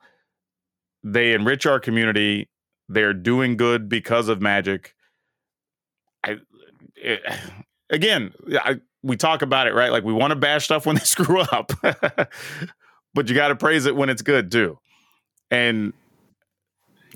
They 1.05 1.33
enrich 1.33 1.64
our 1.66 1.81
community. 1.81 2.49
They're 2.89 3.14
doing 3.14 3.57
good 3.57 3.89
because 3.89 4.29
of 4.29 4.43
magic. 4.43 4.95
I 6.25 6.39
it, 6.97 7.23
again, 7.89 8.33
I, 8.53 8.81
we 9.03 9.16
talk 9.16 9.43
about 9.43 9.66
it, 9.68 9.75
right? 9.75 9.93
Like 9.93 10.05
we 10.05 10.12
want 10.12 10.33
to 10.33 10.37
bash 10.37 10.64
stuff 10.64 10.87
when 10.87 10.97
they 10.97 11.01
screw 11.05 11.41
up. 11.41 11.73
but 13.14 13.28
you 13.28 13.34
got 13.34 13.48
to 13.48 13.56
praise 13.56 13.86
it 13.86 13.96
when 13.96 14.08
it's 14.08 14.22
good 14.22 14.50
too. 14.50 14.78
And 15.50 15.92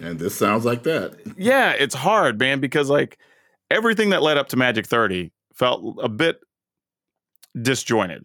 and 0.01 0.19
this 0.19 0.35
sounds 0.35 0.65
like 0.65 0.83
that. 0.85 1.15
Yeah, 1.37 1.71
it's 1.71 1.95
hard, 1.95 2.39
man, 2.39 2.61
because 2.61 2.91
like 2.91 3.19
everything 3.71 4.11
that 4.11 4.23
led 4.23 4.37
up 4.37 4.49
to 4.49 4.57
Magic 4.57 4.87
30 4.87 5.33
felt 5.55 5.99
a 6.03 6.09
bit 6.09 6.41
disjointed. 7.61 8.25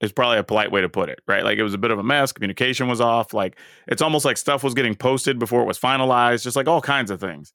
Is 0.00 0.10
probably 0.10 0.38
a 0.38 0.42
polite 0.42 0.72
way 0.72 0.80
to 0.80 0.88
put 0.88 1.08
it, 1.08 1.20
right? 1.28 1.44
Like 1.44 1.58
it 1.58 1.62
was 1.62 1.74
a 1.74 1.78
bit 1.78 1.92
of 1.92 1.98
a 2.00 2.02
mess. 2.02 2.32
Communication 2.32 2.88
was 2.88 3.00
off. 3.00 3.32
Like 3.32 3.56
it's 3.86 4.02
almost 4.02 4.24
like 4.24 4.36
stuff 4.36 4.64
was 4.64 4.74
getting 4.74 4.96
posted 4.96 5.38
before 5.38 5.62
it 5.62 5.66
was 5.66 5.78
finalized, 5.78 6.42
just 6.42 6.56
like 6.56 6.66
all 6.66 6.80
kinds 6.80 7.08
of 7.12 7.20
things. 7.20 7.52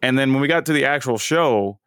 And 0.00 0.16
then 0.16 0.32
when 0.32 0.40
we 0.40 0.46
got 0.46 0.66
to 0.66 0.72
the 0.72 0.84
actual 0.84 1.18
show, 1.18 1.80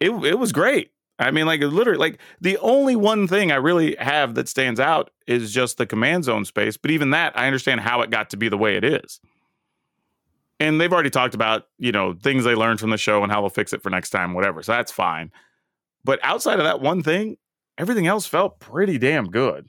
it 0.00 0.08
it 0.10 0.38
was 0.38 0.52
great. 0.52 0.90
I 1.18 1.30
mean, 1.30 1.46
like 1.46 1.60
literally, 1.60 1.98
like 1.98 2.20
the 2.40 2.58
only 2.58 2.94
one 2.94 3.26
thing 3.26 3.50
I 3.50 3.56
really 3.56 3.96
have 3.98 4.34
that 4.36 4.48
stands 4.48 4.78
out 4.78 5.10
is 5.26 5.52
just 5.52 5.76
the 5.76 5.86
command 5.86 6.24
zone 6.24 6.44
space. 6.44 6.76
But 6.76 6.90
even 6.92 7.10
that, 7.10 7.36
I 7.36 7.46
understand 7.46 7.80
how 7.80 8.02
it 8.02 8.10
got 8.10 8.30
to 8.30 8.36
be 8.36 8.48
the 8.48 8.58
way 8.58 8.76
it 8.76 8.84
is. 8.84 9.20
And 10.60 10.80
they've 10.80 10.92
already 10.92 11.10
talked 11.10 11.34
about, 11.34 11.66
you 11.78 11.92
know, 11.92 12.14
things 12.14 12.44
they 12.44 12.54
learned 12.54 12.80
from 12.80 12.90
the 12.90 12.98
show 12.98 13.22
and 13.22 13.32
how 13.32 13.40
they'll 13.40 13.48
fix 13.48 13.72
it 13.72 13.82
for 13.82 13.90
next 13.90 14.10
time, 14.10 14.34
whatever. 14.34 14.62
So 14.62 14.72
that's 14.72 14.92
fine. 14.92 15.30
But 16.04 16.20
outside 16.22 16.58
of 16.58 16.64
that 16.64 16.80
one 16.80 17.02
thing, 17.02 17.36
everything 17.76 18.06
else 18.06 18.26
felt 18.26 18.60
pretty 18.60 18.98
damn 18.98 19.26
good. 19.26 19.68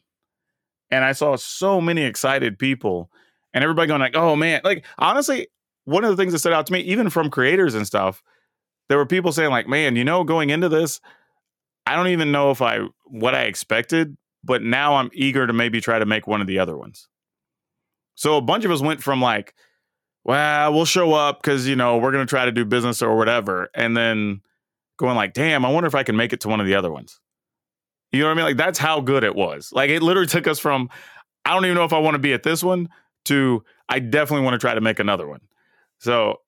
And 0.91 1.03
I 1.03 1.11
saw 1.11 1.35
so 1.35 1.79
many 1.79 2.03
excited 2.03 2.57
people 2.57 3.11
and 3.53 3.63
everybody 3.63 3.87
going 3.87 4.01
like, 4.01 4.15
oh 4.15 4.35
man, 4.35 4.61
like 4.63 4.85
honestly, 4.97 5.47
one 5.85 6.03
of 6.03 6.09
the 6.09 6.17
things 6.17 6.33
that 6.33 6.39
stood 6.39 6.53
out 6.53 6.67
to 6.67 6.73
me, 6.73 6.79
even 6.81 7.09
from 7.09 7.29
creators 7.29 7.75
and 7.75 7.85
stuff, 7.85 8.23
there 8.87 8.97
were 8.97 9.05
people 9.05 9.31
saying 9.31 9.51
like, 9.51 9.67
man, 9.67 9.95
you 9.95 10.03
know, 10.03 10.23
going 10.23 10.49
into 10.49 10.69
this, 10.69 10.99
I 11.89 11.95
don't 11.95 12.09
even 12.09 12.31
know 12.31 12.51
if 12.51 12.61
I 12.61 12.81
what 13.05 13.33
I 13.33 13.45
expected, 13.45 14.15
but 14.43 14.61
now 14.61 14.97
I'm 14.97 15.09
eager 15.11 15.47
to 15.47 15.53
maybe 15.53 15.81
try 15.81 15.97
to 15.97 16.05
make 16.05 16.27
one 16.27 16.39
of 16.39 16.45
the 16.45 16.59
other 16.59 16.77
ones. 16.77 17.07
So 18.13 18.37
a 18.37 18.41
bunch 18.41 18.63
of 18.63 18.69
us 18.69 18.79
went 18.79 19.01
from 19.01 19.19
like, 19.19 19.55
well, 20.23 20.71
we'll 20.71 20.85
show 20.85 21.13
up 21.13 21.41
because 21.41 21.67
you 21.67 21.75
know 21.75 21.97
we're 21.97 22.11
gonna 22.11 22.27
try 22.27 22.45
to 22.45 22.51
do 22.51 22.63
business 22.63 23.01
or 23.01 23.17
whatever, 23.17 23.69
and 23.73 23.97
then 23.97 24.41
going 24.97 25.15
like, 25.15 25.33
damn, 25.33 25.65
I 25.65 25.71
wonder 25.71 25.87
if 25.87 25.95
I 25.95 26.03
can 26.03 26.15
make 26.15 26.31
it 26.31 26.41
to 26.41 26.47
one 26.47 26.59
of 26.59 26.67
the 26.67 26.75
other 26.75 26.91
ones. 26.91 27.19
You 28.11 28.19
know 28.19 28.25
what 28.27 28.33
I 28.33 28.35
mean? 28.35 28.45
Like 28.45 28.57
that's 28.57 28.77
how 28.77 29.01
good 29.01 29.23
it 29.23 29.35
was. 29.35 29.71
Like 29.73 29.89
it 29.89 30.03
literally 30.03 30.27
took 30.27 30.45
us 30.45 30.59
from 30.59 30.91
I 31.43 31.55
don't 31.55 31.65
even 31.65 31.75
know 31.75 31.85
if 31.85 31.93
I 31.93 31.97
want 31.97 32.13
to 32.13 32.19
be 32.19 32.33
at 32.33 32.43
this 32.43 32.63
one 32.63 32.89
to 33.25 33.63
I 33.87 33.97
definitely 33.97 34.43
want 34.43 34.53
to 34.53 34.59
try 34.59 34.75
to 34.75 34.81
make 34.81 34.99
another 34.99 35.27
one. 35.27 35.41
So 35.97 36.41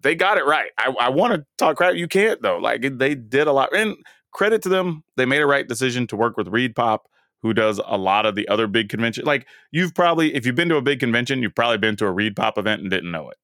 they 0.00 0.14
got 0.14 0.38
it 0.38 0.46
right. 0.46 0.70
I, 0.78 0.94
I 0.98 1.08
want 1.10 1.34
to 1.34 1.44
talk 1.58 1.76
crap. 1.76 1.94
You 1.94 2.08
can't 2.08 2.40
though. 2.40 2.56
Like 2.56 2.80
they 2.96 3.14
did 3.14 3.48
a 3.48 3.52
lot. 3.52 3.76
And 3.76 3.96
credit 4.32 4.62
to 4.62 4.68
them, 4.68 5.04
they 5.16 5.26
made 5.26 5.42
a 5.42 5.46
right 5.46 5.66
decision 5.66 6.06
to 6.08 6.16
work 6.16 6.36
with 6.36 6.48
Reed 6.48 6.74
Pop, 6.74 7.08
who 7.42 7.54
does 7.54 7.80
a 7.86 7.96
lot 7.96 8.26
of 8.26 8.34
the 8.34 8.48
other 8.48 8.66
big 8.66 8.88
conventions. 8.88 9.26
Like 9.26 9.46
you've 9.70 9.94
probably, 9.94 10.34
if 10.34 10.44
you've 10.44 10.54
been 10.54 10.68
to 10.70 10.76
a 10.76 10.82
big 10.82 11.00
convention, 11.00 11.42
you've 11.42 11.54
probably 11.54 11.78
been 11.78 11.96
to 11.96 12.06
a 12.06 12.12
Reed 12.12 12.36
Pop 12.36 12.58
event 12.58 12.82
and 12.82 12.90
didn't 12.90 13.10
know 13.10 13.30
it. 13.30 13.36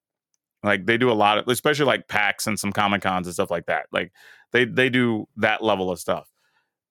Like 0.62 0.86
they 0.86 0.96
do 0.96 1.10
a 1.10 1.14
lot 1.14 1.38
of, 1.38 1.46
especially 1.48 1.84
like 1.84 2.08
PAX 2.08 2.46
and 2.46 2.58
some 2.58 2.72
Comic 2.72 3.02
Cons 3.02 3.26
and 3.26 3.34
stuff 3.34 3.50
like 3.50 3.66
that. 3.66 3.86
Like 3.92 4.12
they 4.52 4.64
they 4.64 4.88
do 4.88 5.28
that 5.36 5.62
level 5.62 5.90
of 5.90 6.00
stuff, 6.00 6.32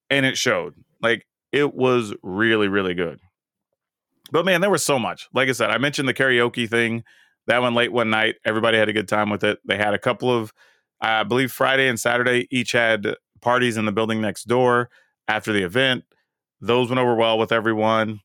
and 0.09 0.25
it 0.25 0.37
showed. 0.37 0.75
Like 1.01 1.25
it 1.51 1.73
was 1.73 2.13
really 2.21 2.67
really 2.67 2.93
good. 2.93 3.19
But 4.31 4.45
man, 4.45 4.61
there 4.61 4.69
was 4.69 4.83
so 4.83 4.99
much. 4.99 5.27
Like 5.33 5.49
I 5.49 5.53
said, 5.53 5.71
I 5.71 5.79
mentioned 5.79 6.07
the 6.07 6.13
karaoke 6.13 6.69
thing. 6.69 7.03
That 7.47 7.61
one 7.61 7.73
late 7.73 7.91
one 7.91 8.09
night, 8.09 8.35
everybody 8.45 8.77
had 8.77 8.89
a 8.89 8.93
good 8.93 9.07
time 9.07 9.29
with 9.29 9.43
it. 9.43 9.59
They 9.65 9.75
had 9.75 9.93
a 9.93 9.99
couple 9.99 10.31
of, 10.31 10.53
I 11.01 11.23
believe 11.23 11.51
Friday 11.51 11.89
and 11.89 11.99
Saturday 11.99 12.47
each 12.51 12.71
had 12.71 13.15
parties 13.43 13.77
in 13.77 13.85
the 13.85 13.91
building 13.91 14.21
next 14.21 14.45
door 14.45 14.89
after 15.27 15.53
the 15.53 15.63
event. 15.63 16.05
Those 16.61 16.89
went 16.89 16.99
over 16.99 17.15
well 17.15 17.37
with 17.37 17.51
everyone. 17.51 18.21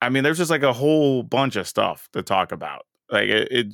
I 0.00 0.08
mean, 0.10 0.22
there's 0.22 0.38
just 0.38 0.50
like 0.50 0.62
a 0.62 0.72
whole 0.72 1.22
bunch 1.22 1.56
of 1.56 1.66
stuff 1.66 2.08
to 2.12 2.22
talk 2.22 2.52
about. 2.52 2.86
Like 3.10 3.28
it, 3.28 3.48
it 3.50 3.66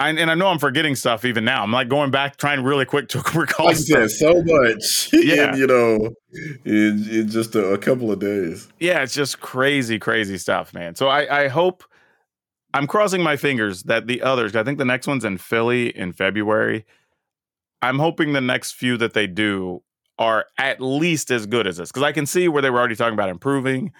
I, 0.00 0.10
and 0.10 0.30
I 0.30 0.34
know 0.34 0.46
I'm 0.46 0.60
forgetting 0.60 0.94
stuff 0.94 1.24
even 1.24 1.44
now. 1.44 1.62
I'm 1.62 1.72
like 1.72 1.88
going 1.88 2.10
back, 2.10 2.36
trying 2.36 2.62
really 2.62 2.84
quick 2.84 3.08
to 3.08 3.18
recall. 3.34 3.66
Like 3.66 3.76
said, 3.76 4.10
so 4.10 4.42
much. 4.44 5.10
Yeah, 5.18 5.52
in, 5.52 5.58
you 5.58 5.66
know, 5.66 6.14
in, 6.64 7.06
in 7.10 7.28
just 7.28 7.54
a, 7.54 7.72
a, 7.72 7.78
couple 7.78 8.12
of 8.12 8.20
days. 8.20 8.68
Yeah, 8.78 9.02
it's 9.02 9.14
just 9.14 9.40
crazy, 9.40 9.98
crazy 9.98 10.38
stuff, 10.38 10.72
man. 10.72 10.94
So 10.94 11.08
I, 11.08 11.44
I 11.44 11.48
hope 11.48 11.82
I'm 12.72 12.86
crossing 12.86 13.22
my 13.22 13.36
fingers 13.36 13.82
that 13.84 14.06
the 14.06 14.22
others. 14.22 14.54
I 14.54 14.62
think 14.62 14.78
the 14.78 14.84
next 14.84 15.06
one's 15.06 15.24
in 15.24 15.38
Philly 15.38 15.96
in 15.96 16.12
February. 16.12 16.86
I'm 17.82 17.98
hoping 17.98 18.32
the 18.32 18.40
next 18.40 18.72
few 18.72 18.96
that 18.98 19.14
they 19.14 19.26
do 19.26 19.82
are 20.18 20.46
at 20.58 20.80
least 20.80 21.30
as 21.30 21.46
good 21.46 21.66
as 21.66 21.76
this 21.76 21.90
because 21.90 22.02
I 22.02 22.12
can 22.12 22.26
see 22.26 22.48
where 22.48 22.62
they 22.62 22.70
were 22.70 22.78
already 22.78 22.96
talking 22.96 23.14
about 23.14 23.28
improving, 23.28 23.92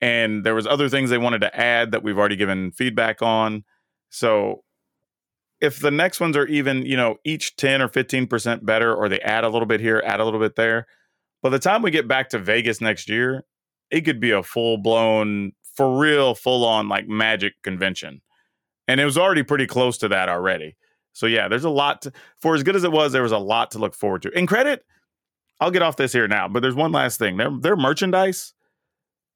and 0.00 0.44
there 0.44 0.54
was 0.54 0.66
other 0.66 0.88
things 0.88 1.10
they 1.10 1.18
wanted 1.18 1.40
to 1.40 1.56
add 1.58 1.92
that 1.92 2.02
we've 2.02 2.18
already 2.18 2.36
given 2.36 2.72
feedback 2.72 3.22
on. 3.22 3.64
So 4.10 4.64
if 5.60 5.78
the 5.78 5.92
next 5.92 6.20
ones 6.20 6.36
are 6.36 6.46
even, 6.46 6.84
you 6.84 6.96
know, 6.96 7.16
each 7.24 7.56
10 7.56 7.80
or 7.80 7.88
15% 7.88 8.66
better, 8.66 8.94
or 8.94 9.08
they 9.08 9.20
add 9.20 9.44
a 9.44 9.48
little 9.48 9.64
bit 9.64 9.80
here, 9.80 10.02
add 10.04 10.20
a 10.20 10.24
little 10.24 10.40
bit 10.40 10.56
there, 10.56 10.86
by 11.40 11.48
the 11.48 11.58
time 11.58 11.82
we 11.82 11.90
get 11.90 12.08
back 12.08 12.28
to 12.30 12.38
Vegas 12.38 12.80
next 12.80 13.08
year, 13.08 13.44
it 13.90 14.02
could 14.02 14.20
be 14.20 14.32
a 14.32 14.42
full 14.42 14.76
blown, 14.76 15.52
for 15.76 15.98
real, 15.98 16.34
full 16.34 16.66
on 16.66 16.88
like 16.88 17.06
magic 17.08 17.54
convention. 17.62 18.20
And 18.88 19.00
it 19.00 19.04
was 19.04 19.16
already 19.16 19.44
pretty 19.44 19.66
close 19.66 19.96
to 19.98 20.08
that 20.08 20.28
already. 20.28 20.76
So 21.12 21.26
yeah, 21.26 21.48
there's 21.48 21.64
a 21.64 21.70
lot 21.70 22.02
to, 22.02 22.12
for 22.40 22.54
as 22.54 22.62
good 22.62 22.76
as 22.76 22.84
it 22.84 22.92
was, 22.92 23.12
there 23.12 23.22
was 23.22 23.32
a 23.32 23.38
lot 23.38 23.70
to 23.72 23.78
look 23.78 23.94
forward 23.94 24.22
to. 24.22 24.32
And 24.34 24.48
credit, 24.48 24.84
I'll 25.60 25.70
get 25.70 25.82
off 25.82 25.96
this 25.96 26.12
here 26.12 26.26
now, 26.26 26.48
but 26.48 26.60
there's 26.60 26.74
one 26.74 26.92
last 26.92 27.18
thing. 27.18 27.36
Their 27.36 27.50
their 27.50 27.76
merchandise 27.76 28.54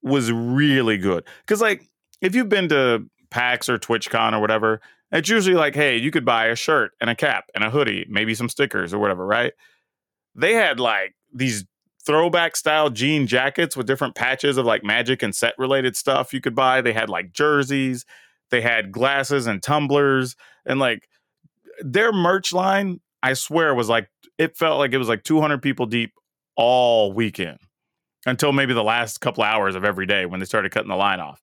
was 0.02 0.32
really 0.32 0.98
good. 0.98 1.24
Cause 1.46 1.60
like 1.60 1.88
if 2.20 2.34
you've 2.34 2.48
been 2.48 2.68
to 2.70 3.06
PAX 3.30 3.68
or 3.68 3.78
TwitchCon 3.78 4.32
or 4.32 4.40
whatever, 4.40 4.80
it's 5.12 5.28
usually 5.28 5.56
like, 5.56 5.74
hey, 5.74 5.96
you 5.96 6.10
could 6.10 6.24
buy 6.24 6.46
a 6.46 6.56
shirt 6.56 6.92
and 7.00 7.08
a 7.10 7.14
cap 7.14 7.50
and 7.54 7.62
a 7.62 7.70
hoodie, 7.70 8.06
maybe 8.08 8.34
some 8.34 8.48
stickers 8.48 8.92
or 8.92 8.98
whatever, 8.98 9.24
right? 9.24 9.52
They 10.34 10.54
had 10.54 10.80
like 10.80 11.14
these 11.32 11.64
throwback 12.04 12.56
style 12.56 12.90
jean 12.90 13.26
jackets 13.26 13.76
with 13.76 13.86
different 13.86 14.14
patches 14.14 14.56
of 14.56 14.66
like 14.66 14.84
magic 14.84 15.22
and 15.22 15.34
set 15.34 15.54
related 15.58 15.96
stuff 15.96 16.32
you 16.32 16.40
could 16.40 16.54
buy. 16.54 16.80
They 16.80 16.92
had 16.92 17.08
like 17.08 17.32
jerseys, 17.32 18.04
they 18.50 18.60
had 18.60 18.92
glasses 18.92 19.46
and 19.46 19.62
tumblers 19.62 20.36
and 20.64 20.78
like 20.78 21.08
their 21.80 22.12
merch 22.12 22.52
line, 22.52 23.00
I 23.22 23.34
swear, 23.34 23.74
was 23.74 23.88
like 23.88 24.08
it 24.38 24.56
felt 24.56 24.78
like 24.78 24.92
it 24.92 24.98
was 24.98 25.08
like 25.08 25.24
200 25.24 25.62
people 25.62 25.86
deep 25.86 26.12
all 26.56 27.12
weekend 27.12 27.58
until 28.26 28.52
maybe 28.52 28.74
the 28.74 28.84
last 28.84 29.20
couple 29.20 29.44
hours 29.44 29.74
of 29.74 29.84
every 29.84 30.06
day 30.06 30.26
when 30.26 30.40
they 30.40 30.46
started 30.46 30.72
cutting 30.72 30.90
the 30.90 30.96
line 30.96 31.20
off. 31.20 31.40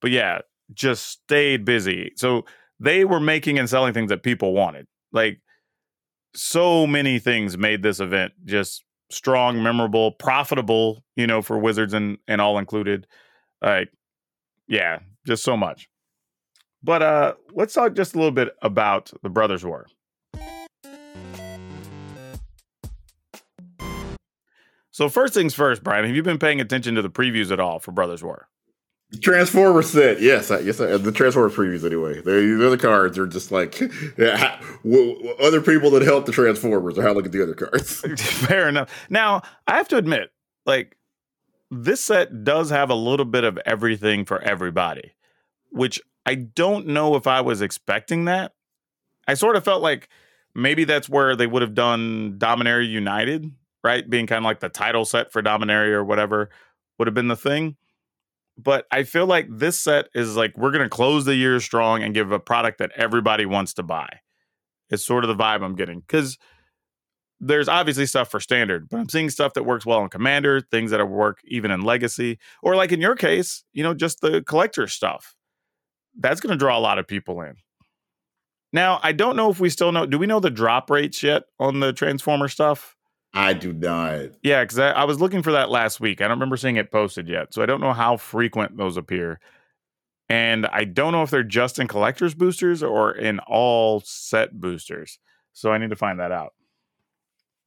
But 0.00 0.10
yeah, 0.10 0.40
just 0.72 1.08
stayed 1.08 1.64
busy. 1.64 2.12
So 2.16 2.44
they 2.80 3.04
were 3.04 3.20
making 3.20 3.58
and 3.58 3.68
selling 3.68 3.94
things 3.94 4.10
that 4.10 4.22
people 4.22 4.52
wanted. 4.52 4.86
Like 5.12 5.40
so 6.34 6.86
many 6.86 7.18
things 7.18 7.56
made 7.56 7.82
this 7.82 8.00
event 8.00 8.32
just 8.44 8.84
strong, 9.10 9.62
memorable, 9.62 10.12
profitable, 10.12 11.04
you 11.16 11.26
know, 11.26 11.40
for 11.40 11.58
Wizards 11.58 11.94
and 11.94 12.18
and 12.26 12.40
all 12.40 12.58
included. 12.58 13.06
Like 13.62 13.90
yeah, 14.66 15.00
just 15.26 15.44
so 15.44 15.56
much. 15.56 15.88
But 16.84 17.02
uh, 17.02 17.34
let's 17.54 17.72
talk 17.72 17.94
just 17.94 18.14
a 18.14 18.18
little 18.18 18.30
bit 18.30 18.54
about 18.60 19.10
the 19.22 19.30
Brothers 19.30 19.64
War. 19.64 19.86
So 24.90 25.08
first 25.08 25.32
things 25.32 25.54
first, 25.54 25.82
Brian, 25.82 26.04
have 26.04 26.14
you 26.14 26.22
been 26.22 26.38
paying 26.38 26.60
attention 26.60 26.94
to 26.96 27.02
the 27.02 27.08
previews 27.08 27.50
at 27.50 27.58
all 27.58 27.78
for 27.78 27.90
Brothers 27.90 28.22
War? 28.22 28.48
Transformer 29.20 29.82
set, 29.82 30.20
yes, 30.20 30.50
I, 30.50 30.58
yes, 30.58 30.78
I, 30.78 30.98
the 30.98 31.10
Transformer 31.10 31.48
previews 31.48 31.86
anyway. 31.86 32.20
They're, 32.20 32.58
they're 32.58 32.70
the 32.70 32.78
cards. 32.78 33.16
They're 33.16 33.26
just 33.26 33.50
like 33.50 33.80
yeah, 34.18 34.60
other 35.40 35.62
people 35.62 35.90
that 35.92 36.02
help 36.02 36.26
the 36.26 36.32
Transformers. 36.32 36.98
Or 36.98 37.02
how 37.02 37.12
look 37.12 37.24
at 37.24 37.32
the 37.32 37.42
other 37.42 37.54
cards. 37.54 38.00
Fair 38.46 38.68
enough. 38.68 38.90
Now 39.08 39.40
I 39.66 39.76
have 39.76 39.88
to 39.88 39.96
admit, 39.96 40.32
like 40.66 40.98
this 41.70 42.04
set 42.04 42.44
does 42.44 42.68
have 42.70 42.90
a 42.90 42.94
little 42.94 43.24
bit 43.24 43.44
of 43.44 43.58
everything 43.64 44.26
for 44.26 44.40
everybody, 44.42 45.12
which 45.70 46.00
I 46.26 46.34
don't 46.34 46.88
know 46.88 47.16
if 47.16 47.26
I 47.26 47.40
was 47.40 47.60
expecting 47.60 48.24
that. 48.26 48.52
I 49.26 49.34
sort 49.34 49.56
of 49.56 49.64
felt 49.64 49.82
like 49.82 50.08
maybe 50.54 50.84
that's 50.84 51.08
where 51.08 51.36
they 51.36 51.46
would 51.46 51.62
have 51.62 51.74
done 51.74 52.36
Dominaria 52.38 52.88
United, 52.88 53.50
right? 53.82 54.08
Being 54.08 54.26
kind 54.26 54.38
of 54.38 54.44
like 54.44 54.60
the 54.60 54.68
title 54.68 55.04
set 55.04 55.32
for 55.32 55.42
Dominaria 55.42 55.92
or 55.92 56.04
whatever 56.04 56.50
would 56.98 57.08
have 57.08 57.14
been 57.14 57.28
the 57.28 57.36
thing. 57.36 57.76
But 58.56 58.86
I 58.90 59.02
feel 59.02 59.26
like 59.26 59.48
this 59.50 59.80
set 59.80 60.08
is 60.14 60.36
like 60.36 60.56
we're 60.56 60.70
going 60.70 60.84
to 60.84 60.88
close 60.88 61.24
the 61.24 61.34
year 61.34 61.58
strong 61.60 62.02
and 62.02 62.14
give 62.14 62.30
a 62.30 62.38
product 62.38 62.78
that 62.78 62.92
everybody 62.94 63.46
wants 63.46 63.74
to 63.74 63.82
buy. 63.82 64.08
It's 64.90 65.04
sort 65.04 65.24
of 65.24 65.28
the 65.28 65.42
vibe 65.42 65.62
I'm 65.64 65.74
getting 65.74 66.00
because 66.00 66.38
there's 67.40 67.68
obviously 67.68 68.06
stuff 68.06 68.30
for 68.30 68.38
standard, 68.38 68.88
but 68.88 68.98
I'm 68.98 69.08
seeing 69.08 69.28
stuff 69.28 69.54
that 69.54 69.64
works 69.64 69.84
well 69.84 70.02
in 70.02 70.08
Commander, 70.08 70.60
things 70.60 70.92
that 70.92 71.06
work 71.08 71.40
even 71.44 71.70
in 71.70 71.82
Legacy, 71.82 72.38
or 72.62 72.76
like 72.76 72.92
in 72.92 73.00
your 73.00 73.16
case, 73.16 73.64
you 73.72 73.82
know, 73.82 73.92
just 73.92 74.20
the 74.20 74.42
collector 74.42 74.86
stuff. 74.86 75.34
That's 76.18 76.40
going 76.40 76.52
to 76.52 76.58
draw 76.58 76.78
a 76.78 76.80
lot 76.80 76.98
of 76.98 77.06
people 77.06 77.40
in. 77.42 77.56
Now, 78.72 78.98
I 79.02 79.12
don't 79.12 79.36
know 79.36 79.50
if 79.50 79.60
we 79.60 79.70
still 79.70 79.92
know. 79.92 80.04
Do 80.04 80.18
we 80.18 80.26
know 80.26 80.40
the 80.40 80.50
drop 80.50 80.90
rates 80.90 81.22
yet 81.22 81.44
on 81.60 81.80
the 81.80 81.92
Transformer 81.92 82.48
stuff? 82.48 82.96
I 83.32 83.52
do 83.52 83.72
not. 83.72 84.30
Yeah, 84.42 84.62
because 84.62 84.78
I, 84.78 84.90
I, 84.90 85.04
was 85.04 85.20
looking 85.20 85.42
for 85.42 85.52
that 85.52 85.68
last 85.68 86.00
week. 86.00 86.20
I 86.20 86.24
don't 86.24 86.36
remember 86.36 86.56
seeing 86.56 86.76
it 86.76 86.92
posted 86.92 87.28
yet. 87.28 87.52
So 87.52 87.62
I 87.62 87.66
don't 87.66 87.80
know 87.80 87.92
how 87.92 88.16
frequent 88.16 88.76
those 88.76 88.96
appear. 88.96 89.40
And 90.28 90.66
I 90.66 90.84
don't 90.84 91.12
know 91.12 91.22
if 91.22 91.30
they're 91.30 91.42
just 91.42 91.78
in 91.78 91.88
collector's 91.88 92.34
boosters 92.34 92.82
or 92.82 93.12
in 93.12 93.40
all 93.40 94.02
set 94.04 94.60
boosters. 94.60 95.18
So 95.52 95.72
I 95.72 95.78
need 95.78 95.90
to 95.90 95.96
find 95.96 96.20
that 96.20 96.32
out. 96.32 96.54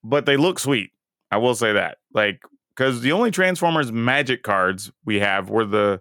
But 0.03 0.25
they 0.25 0.37
look 0.37 0.57
sweet. 0.57 0.91
I 1.31 1.37
will 1.37 1.55
say 1.55 1.73
that. 1.73 1.97
Like, 2.13 2.41
because 2.69 3.01
the 3.01 3.11
only 3.11 3.31
Transformers 3.31 3.91
magic 3.91 4.43
cards 4.43 4.91
we 5.05 5.19
have 5.19 5.49
were 5.49 5.65
the 5.65 5.99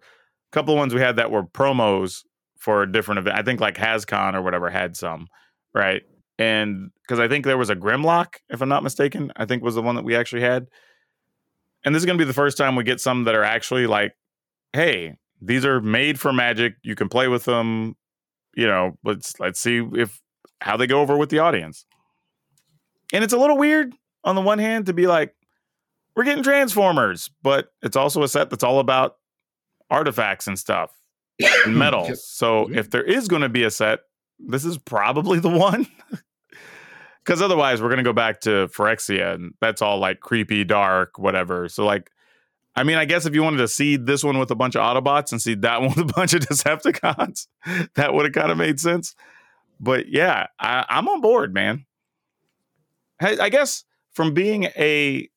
couple 0.52 0.74
of 0.74 0.78
ones 0.78 0.94
we 0.94 1.00
had 1.00 1.16
that 1.16 1.30
were 1.30 1.42
promos 1.42 2.22
for 2.66 2.82
a 2.82 2.90
different 2.90 3.20
event. 3.20 3.38
I 3.38 3.44
think 3.44 3.60
like 3.60 3.76
HasCon 3.76 4.34
or 4.34 4.42
whatever 4.42 4.68
had 4.68 4.96
some, 4.96 5.28
right? 5.72 6.02
And 6.36 6.90
because 7.00 7.20
I 7.20 7.28
think 7.28 7.44
there 7.44 7.56
was 7.56 7.70
a 7.70 7.76
Grimlock, 7.76 8.38
if 8.48 8.60
I'm 8.60 8.68
not 8.68 8.82
mistaken, 8.82 9.30
I 9.36 9.44
think 9.44 9.62
was 9.62 9.76
the 9.76 9.82
one 9.82 9.94
that 9.94 10.02
we 10.02 10.16
actually 10.16 10.42
had. 10.42 10.66
And 11.84 11.94
this 11.94 12.00
is 12.00 12.06
going 12.06 12.18
to 12.18 12.24
be 12.24 12.26
the 12.26 12.34
first 12.34 12.58
time 12.58 12.74
we 12.74 12.82
get 12.82 13.00
some 13.00 13.22
that 13.22 13.36
are 13.36 13.44
actually 13.44 13.86
like, 13.86 14.16
hey, 14.72 15.14
these 15.40 15.64
are 15.64 15.80
made 15.80 16.18
for 16.18 16.32
Magic. 16.32 16.74
You 16.82 16.96
can 16.96 17.08
play 17.08 17.28
with 17.28 17.44
them. 17.44 17.94
You 18.56 18.66
know, 18.66 18.98
let's 19.04 19.38
let's 19.38 19.60
see 19.60 19.88
if 19.94 20.20
how 20.60 20.76
they 20.76 20.88
go 20.88 21.00
over 21.00 21.16
with 21.16 21.30
the 21.30 21.38
audience. 21.38 21.86
And 23.12 23.22
it's 23.22 23.32
a 23.32 23.38
little 23.38 23.58
weird 23.58 23.94
on 24.24 24.34
the 24.34 24.40
one 24.40 24.58
hand 24.58 24.86
to 24.86 24.92
be 24.92 25.06
like, 25.06 25.36
we're 26.16 26.24
getting 26.24 26.42
Transformers, 26.42 27.30
but 27.44 27.68
it's 27.80 27.94
also 27.94 28.24
a 28.24 28.28
set 28.28 28.50
that's 28.50 28.64
all 28.64 28.80
about 28.80 29.18
artifacts 29.88 30.48
and 30.48 30.58
stuff 30.58 30.90
metal. 31.66 32.14
so 32.16 32.70
if 32.72 32.90
there 32.90 33.02
is 33.02 33.28
going 33.28 33.42
to 33.42 33.48
be 33.48 33.64
a 33.64 33.70
set, 33.70 34.00
this 34.38 34.64
is 34.64 34.78
probably 34.78 35.38
the 35.38 35.50
one. 35.50 35.86
Because 37.24 37.42
otherwise, 37.42 37.82
we're 37.82 37.88
going 37.88 37.98
to 37.98 38.04
go 38.04 38.12
back 38.12 38.42
to 38.42 38.68
Phyrexia, 38.68 39.34
and 39.34 39.52
that's 39.60 39.82
all 39.82 39.98
like 39.98 40.20
creepy, 40.20 40.62
dark, 40.62 41.18
whatever. 41.18 41.68
So, 41.68 41.84
like, 41.84 42.08
I 42.76 42.84
mean, 42.84 42.98
I 42.98 43.04
guess 43.04 43.26
if 43.26 43.34
you 43.34 43.42
wanted 43.42 43.56
to 43.56 43.68
seed 43.68 44.06
this 44.06 44.22
one 44.22 44.38
with 44.38 44.50
a 44.52 44.54
bunch 44.54 44.76
of 44.76 44.82
Autobots 44.82 45.32
and 45.32 45.42
seed 45.42 45.62
that 45.62 45.80
one 45.80 45.90
with 45.90 46.08
a 46.08 46.12
bunch 46.12 46.34
of 46.34 46.42
Decepticons, 46.42 47.48
that 47.94 48.14
would 48.14 48.26
have 48.26 48.32
kind 48.32 48.52
of 48.52 48.58
made 48.58 48.78
sense. 48.78 49.16
But 49.80 50.08
yeah, 50.08 50.46
I, 50.60 50.84
I'm 50.88 51.08
on 51.08 51.20
board, 51.20 51.52
man. 51.52 51.86
I 53.20 53.48
guess 53.48 53.84
from 54.12 54.32
being 54.32 54.64
a 54.76 55.28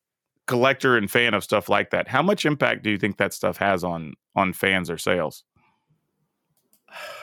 collector 0.46 0.96
and 0.96 1.10
fan 1.10 1.34
of 1.34 1.42
stuff 1.42 1.68
like 1.68 1.90
that, 1.90 2.08
how 2.08 2.22
much 2.22 2.46
impact 2.46 2.84
do 2.84 2.90
you 2.90 2.98
think 2.98 3.16
that 3.16 3.32
stuff 3.34 3.56
has 3.56 3.82
on 3.82 4.14
on 4.36 4.52
fans 4.52 4.90
or 4.90 4.98
sales? 4.98 5.44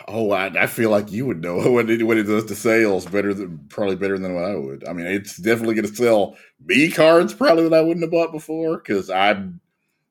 Oh, 0.09 0.31
I, 0.31 0.45
I, 0.63 0.67
feel 0.67 0.89
like 0.89 1.11
you 1.11 1.25
would 1.25 1.41
know 1.41 1.57
what 1.71 1.89
it, 1.89 2.03
what 2.03 2.17
it 2.17 2.23
does 2.23 2.45
to 2.45 2.55
sales 2.55 3.05
better 3.05 3.33
than 3.33 3.59
probably 3.69 3.97
better 3.97 4.17
than 4.17 4.33
what 4.33 4.45
I 4.45 4.55
would. 4.55 4.87
I 4.87 4.93
mean, 4.93 5.05
it's 5.05 5.37
definitely 5.37 5.75
going 5.75 5.87
to 5.87 5.95
sell 5.95 6.37
B 6.65 6.89
cards 6.89 7.33
probably 7.33 7.63
that 7.67 7.73
I 7.73 7.81
wouldn't 7.81 8.03
have 8.03 8.11
bought 8.11 8.31
before 8.31 8.77
because 8.77 9.09
I'm 9.09 9.59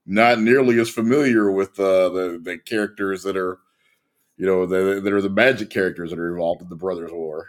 not 0.04 0.38
nearly 0.38 0.78
as 0.78 0.90
familiar 0.90 1.50
with 1.50 1.80
uh, 1.80 2.10
the 2.10 2.40
the 2.42 2.58
characters 2.58 3.22
that 3.22 3.36
are, 3.36 3.58
you 4.36 4.46
know, 4.46 4.66
the, 4.66 5.00
that 5.00 5.12
are 5.12 5.22
the 5.22 5.30
magic 5.30 5.70
characters 5.70 6.10
that 6.10 6.18
are 6.18 6.30
involved 6.30 6.62
in 6.62 6.68
the 6.68 6.76
Brothers 6.76 7.10
War. 7.12 7.48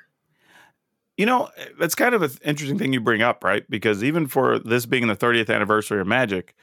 You 1.18 1.26
know, 1.26 1.50
that's 1.80 1.96
kind 1.96 2.14
of 2.14 2.22
an 2.22 2.32
interesting 2.44 2.78
thing 2.78 2.94
you 2.94 3.02
bring 3.02 3.24
up, 3.24 3.44
right? 3.44 3.68
Because 3.70 4.04
even 4.04 4.28
for 4.28 4.60
this 4.60 4.86
being 4.86 5.08
the 5.08 5.16
30th 5.16 5.54
anniversary 5.54 6.00
of 6.00 6.06
Magic, 6.06 6.56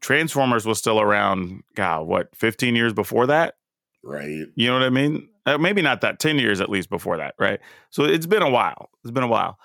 Transformers 0.00 0.64
was 0.64 0.78
still 0.78 1.00
around, 1.00 1.62
God, 1.74 2.06
what, 2.06 2.34
15 2.34 2.74
years 2.76 2.94
before 2.94 3.26
that? 3.26 3.56
Right. 4.04 4.46
You 4.54 4.66
know 4.68 4.74
what 4.74 4.82
I 4.82 4.90
mean? 4.90 5.28
Uh, 5.46 5.58
maybe 5.58 5.82
not 5.82 6.02
that 6.02 6.18
10 6.18 6.38
years 6.38 6.60
at 6.60 6.68
least 6.68 6.90
before 6.90 7.16
that, 7.16 7.34
right? 7.38 7.60
So 7.90 8.04
it's 8.04 8.26
been 8.26 8.42
a 8.42 8.50
while. 8.50 8.90
It's 9.02 9.10
been 9.10 9.22
a 9.22 9.28
while. 9.28 9.58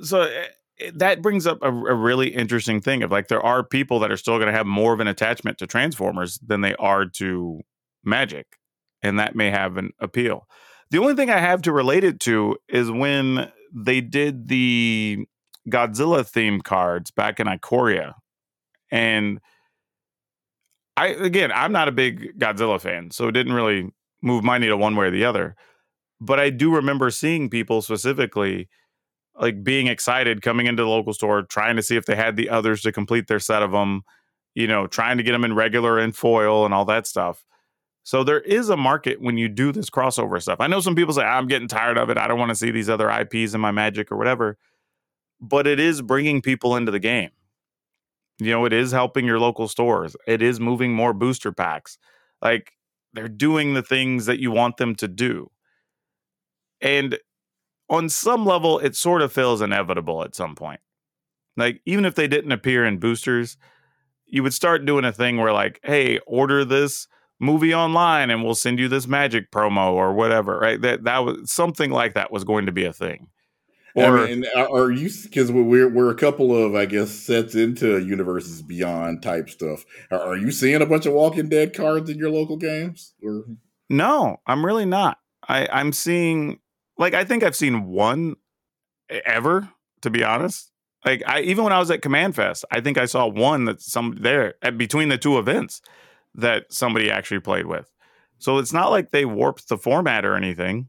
So 0.00 0.22
it, 0.22 0.32
eh, 0.32 0.46
it, 0.76 0.98
that 0.98 1.22
brings 1.22 1.46
up 1.46 1.58
a, 1.62 1.68
a, 1.68 1.94
really 1.94 2.34
interesting 2.34 2.80
thing 2.80 3.04
of 3.04 3.12
like 3.12 3.28
there 3.28 3.44
are 3.44 3.62
people 3.62 4.00
that 4.00 4.10
are 4.10 4.16
still 4.16 4.38
going 4.38 4.48
to 4.48 4.52
have 4.52 4.66
more 4.66 4.92
of 4.92 4.98
an 4.98 5.06
attachment 5.06 5.56
to 5.58 5.68
Transformers 5.68 6.38
than 6.44 6.62
they 6.62 6.74
are 6.76 7.06
to 7.06 7.60
Magic, 8.02 8.58
and 9.00 9.18
that 9.20 9.36
may 9.36 9.50
have 9.50 9.76
an 9.76 9.92
appeal. 10.00 10.48
The 10.90 10.98
only 10.98 11.14
thing 11.14 11.30
I 11.30 11.38
have 11.38 11.62
to 11.62 11.72
relate 11.72 12.02
it 12.02 12.18
to 12.20 12.56
is 12.68 12.90
when 12.90 13.52
they 13.72 14.00
did 14.00 14.48
the 14.48 15.26
Godzilla 15.70 16.28
themed 16.28 16.64
cards 16.64 17.12
back 17.12 17.38
in 17.38 17.46
Ikoria, 17.46 18.14
and 18.90 19.40
I 20.96 21.08
again, 21.08 21.50
I'm 21.52 21.72
not 21.72 21.88
a 21.88 21.92
big 21.92 22.38
Godzilla 22.38 22.80
fan, 22.80 23.10
so 23.10 23.28
it 23.28 23.32
didn't 23.32 23.52
really 23.52 23.90
move 24.22 24.44
my 24.44 24.58
needle 24.58 24.78
one 24.78 24.96
way 24.96 25.06
or 25.06 25.10
the 25.10 25.24
other. 25.24 25.56
But 26.20 26.40
I 26.40 26.50
do 26.50 26.74
remember 26.74 27.10
seeing 27.10 27.50
people 27.50 27.82
specifically 27.82 28.68
like 29.38 29.64
being 29.64 29.88
excited 29.88 30.42
coming 30.42 30.66
into 30.66 30.82
the 30.82 30.88
local 30.88 31.12
store, 31.12 31.42
trying 31.42 31.76
to 31.76 31.82
see 31.82 31.96
if 31.96 32.06
they 32.06 32.14
had 32.14 32.36
the 32.36 32.48
others 32.48 32.82
to 32.82 32.92
complete 32.92 33.26
their 33.26 33.40
set 33.40 33.62
of 33.62 33.72
them, 33.72 34.02
you 34.54 34.66
know, 34.66 34.86
trying 34.86 35.16
to 35.16 35.22
get 35.22 35.32
them 35.32 35.44
in 35.44 35.54
regular 35.54 35.98
and 35.98 36.16
foil 36.16 36.64
and 36.64 36.72
all 36.72 36.84
that 36.84 37.06
stuff. 37.06 37.44
So 38.04 38.22
there 38.22 38.40
is 38.42 38.68
a 38.68 38.76
market 38.76 39.20
when 39.20 39.38
you 39.38 39.48
do 39.48 39.72
this 39.72 39.90
crossover 39.90 40.40
stuff. 40.40 40.60
I 40.60 40.66
know 40.66 40.80
some 40.80 40.94
people 40.94 41.14
say 41.14 41.22
I'm 41.22 41.48
getting 41.48 41.68
tired 41.68 41.98
of 41.98 42.10
it. 42.10 42.18
I 42.18 42.28
don't 42.28 42.38
want 42.38 42.50
to 42.50 42.54
see 42.54 42.70
these 42.70 42.90
other 42.90 43.10
IPs 43.10 43.54
in 43.54 43.60
my 43.60 43.70
Magic 43.70 44.12
or 44.12 44.16
whatever. 44.16 44.58
But 45.40 45.66
it 45.66 45.80
is 45.80 46.02
bringing 46.02 46.42
people 46.42 46.76
into 46.76 46.92
the 46.92 46.98
game. 46.98 47.30
You 48.38 48.50
know, 48.50 48.64
it 48.64 48.72
is 48.72 48.92
helping 48.92 49.26
your 49.26 49.38
local 49.38 49.68
stores. 49.68 50.16
It 50.26 50.42
is 50.42 50.58
moving 50.60 50.92
more 50.92 51.12
booster 51.12 51.52
packs. 51.52 51.98
Like 52.42 52.72
they're 53.12 53.28
doing 53.28 53.74
the 53.74 53.82
things 53.82 54.26
that 54.26 54.40
you 54.40 54.50
want 54.50 54.76
them 54.76 54.94
to 54.96 55.08
do. 55.08 55.50
And 56.80 57.18
on 57.90 58.08
some 58.08 58.46
level, 58.46 58.78
it 58.80 58.96
sort 58.96 59.22
of 59.22 59.32
feels 59.32 59.62
inevitable 59.62 60.24
at 60.24 60.34
some 60.34 60.54
point. 60.54 60.80
Like, 61.56 61.82
even 61.86 62.04
if 62.04 62.14
they 62.14 62.28
didn't 62.28 62.52
appear 62.52 62.84
in 62.84 62.98
boosters, 62.98 63.56
you 64.26 64.42
would 64.42 64.54
start 64.54 64.86
doing 64.86 65.04
a 65.04 65.12
thing 65.12 65.38
where, 65.38 65.52
like, 65.52 65.80
hey, 65.84 66.18
order 66.26 66.64
this 66.64 67.08
movie 67.40 67.74
online 67.74 68.30
and 68.30 68.44
we'll 68.44 68.54
send 68.54 68.78
you 68.78 68.88
this 68.88 69.08
magic 69.08 69.50
promo 69.52 69.92
or 69.92 70.14
whatever, 70.14 70.58
right? 70.58 70.80
That 70.82 71.04
that 71.04 71.20
was 71.24 71.52
something 71.52 71.90
like 71.90 72.14
that 72.14 72.32
was 72.32 72.44
going 72.44 72.66
to 72.66 72.72
be 72.72 72.84
a 72.86 72.92
thing. 72.94 73.28
Or 73.96 74.18
I 74.18 74.26
mean, 74.26 74.44
are 74.56 74.90
you 74.90 75.08
because 75.22 75.52
we're 75.52 75.88
we're 75.88 76.10
a 76.10 76.16
couple 76.16 76.56
of 76.56 76.74
I 76.74 76.86
guess 76.86 77.10
sets 77.10 77.54
into 77.54 77.98
universes 78.04 78.60
beyond 78.60 79.22
type 79.22 79.48
stuff. 79.48 79.84
Are 80.10 80.36
you 80.36 80.50
seeing 80.50 80.82
a 80.82 80.86
bunch 80.86 81.06
of 81.06 81.12
Walking 81.12 81.48
Dead 81.48 81.72
cards 81.74 82.10
in 82.10 82.18
your 82.18 82.30
local 82.30 82.56
games? 82.56 83.14
Or? 83.22 83.44
No, 83.88 84.38
I'm 84.46 84.66
really 84.66 84.84
not. 84.84 85.18
I 85.48 85.68
I'm 85.70 85.92
seeing 85.92 86.58
like 86.98 87.14
I 87.14 87.24
think 87.24 87.44
I've 87.44 87.54
seen 87.54 87.86
one 87.86 88.34
ever 89.08 89.68
to 90.02 90.10
be 90.10 90.24
honest. 90.24 90.72
Like 91.04 91.22
I 91.26 91.42
even 91.42 91.62
when 91.62 91.72
I 91.72 91.78
was 91.78 91.90
at 91.92 92.02
Command 92.02 92.34
Fest, 92.34 92.64
I 92.72 92.80
think 92.80 92.98
I 92.98 93.06
saw 93.06 93.26
one 93.28 93.66
that 93.66 93.80
some 93.80 94.16
there 94.20 94.54
at 94.60 94.76
between 94.76 95.08
the 95.08 95.18
two 95.18 95.38
events 95.38 95.80
that 96.34 96.64
somebody 96.72 97.12
actually 97.12 97.40
played 97.40 97.66
with. 97.66 97.92
So 98.38 98.58
it's 98.58 98.72
not 98.72 98.90
like 98.90 99.10
they 99.10 99.24
warped 99.24 99.68
the 99.68 99.78
format 99.78 100.24
or 100.24 100.34
anything. 100.34 100.88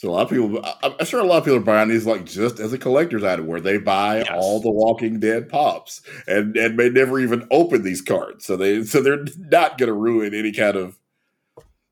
So 0.00 0.08
a 0.08 0.12
lot 0.12 0.22
of 0.22 0.30
people, 0.30 0.64
I'm 0.82 1.04
sure 1.04 1.20
a 1.20 1.24
lot 1.24 1.36
of 1.36 1.44
people 1.44 1.58
are 1.58 1.60
buying 1.60 1.90
these 1.90 2.06
like 2.06 2.24
just 2.24 2.58
as 2.58 2.72
a 2.72 2.78
collector's 2.78 3.22
item, 3.22 3.46
where 3.46 3.60
they 3.60 3.76
buy 3.76 4.20
yes. 4.20 4.30
all 4.32 4.58
the 4.58 4.70
Walking 4.70 5.20
Dead 5.20 5.46
pops 5.50 6.00
and 6.26 6.56
and 6.56 6.74
may 6.74 6.88
never 6.88 7.20
even 7.20 7.46
open 7.50 7.82
these 7.82 8.00
cards. 8.00 8.46
So 8.46 8.56
they 8.56 8.82
so 8.84 9.02
they're 9.02 9.26
not 9.36 9.76
going 9.76 9.88
to 9.88 9.92
ruin 9.92 10.32
any 10.32 10.52
kind 10.52 10.74
of 10.78 10.98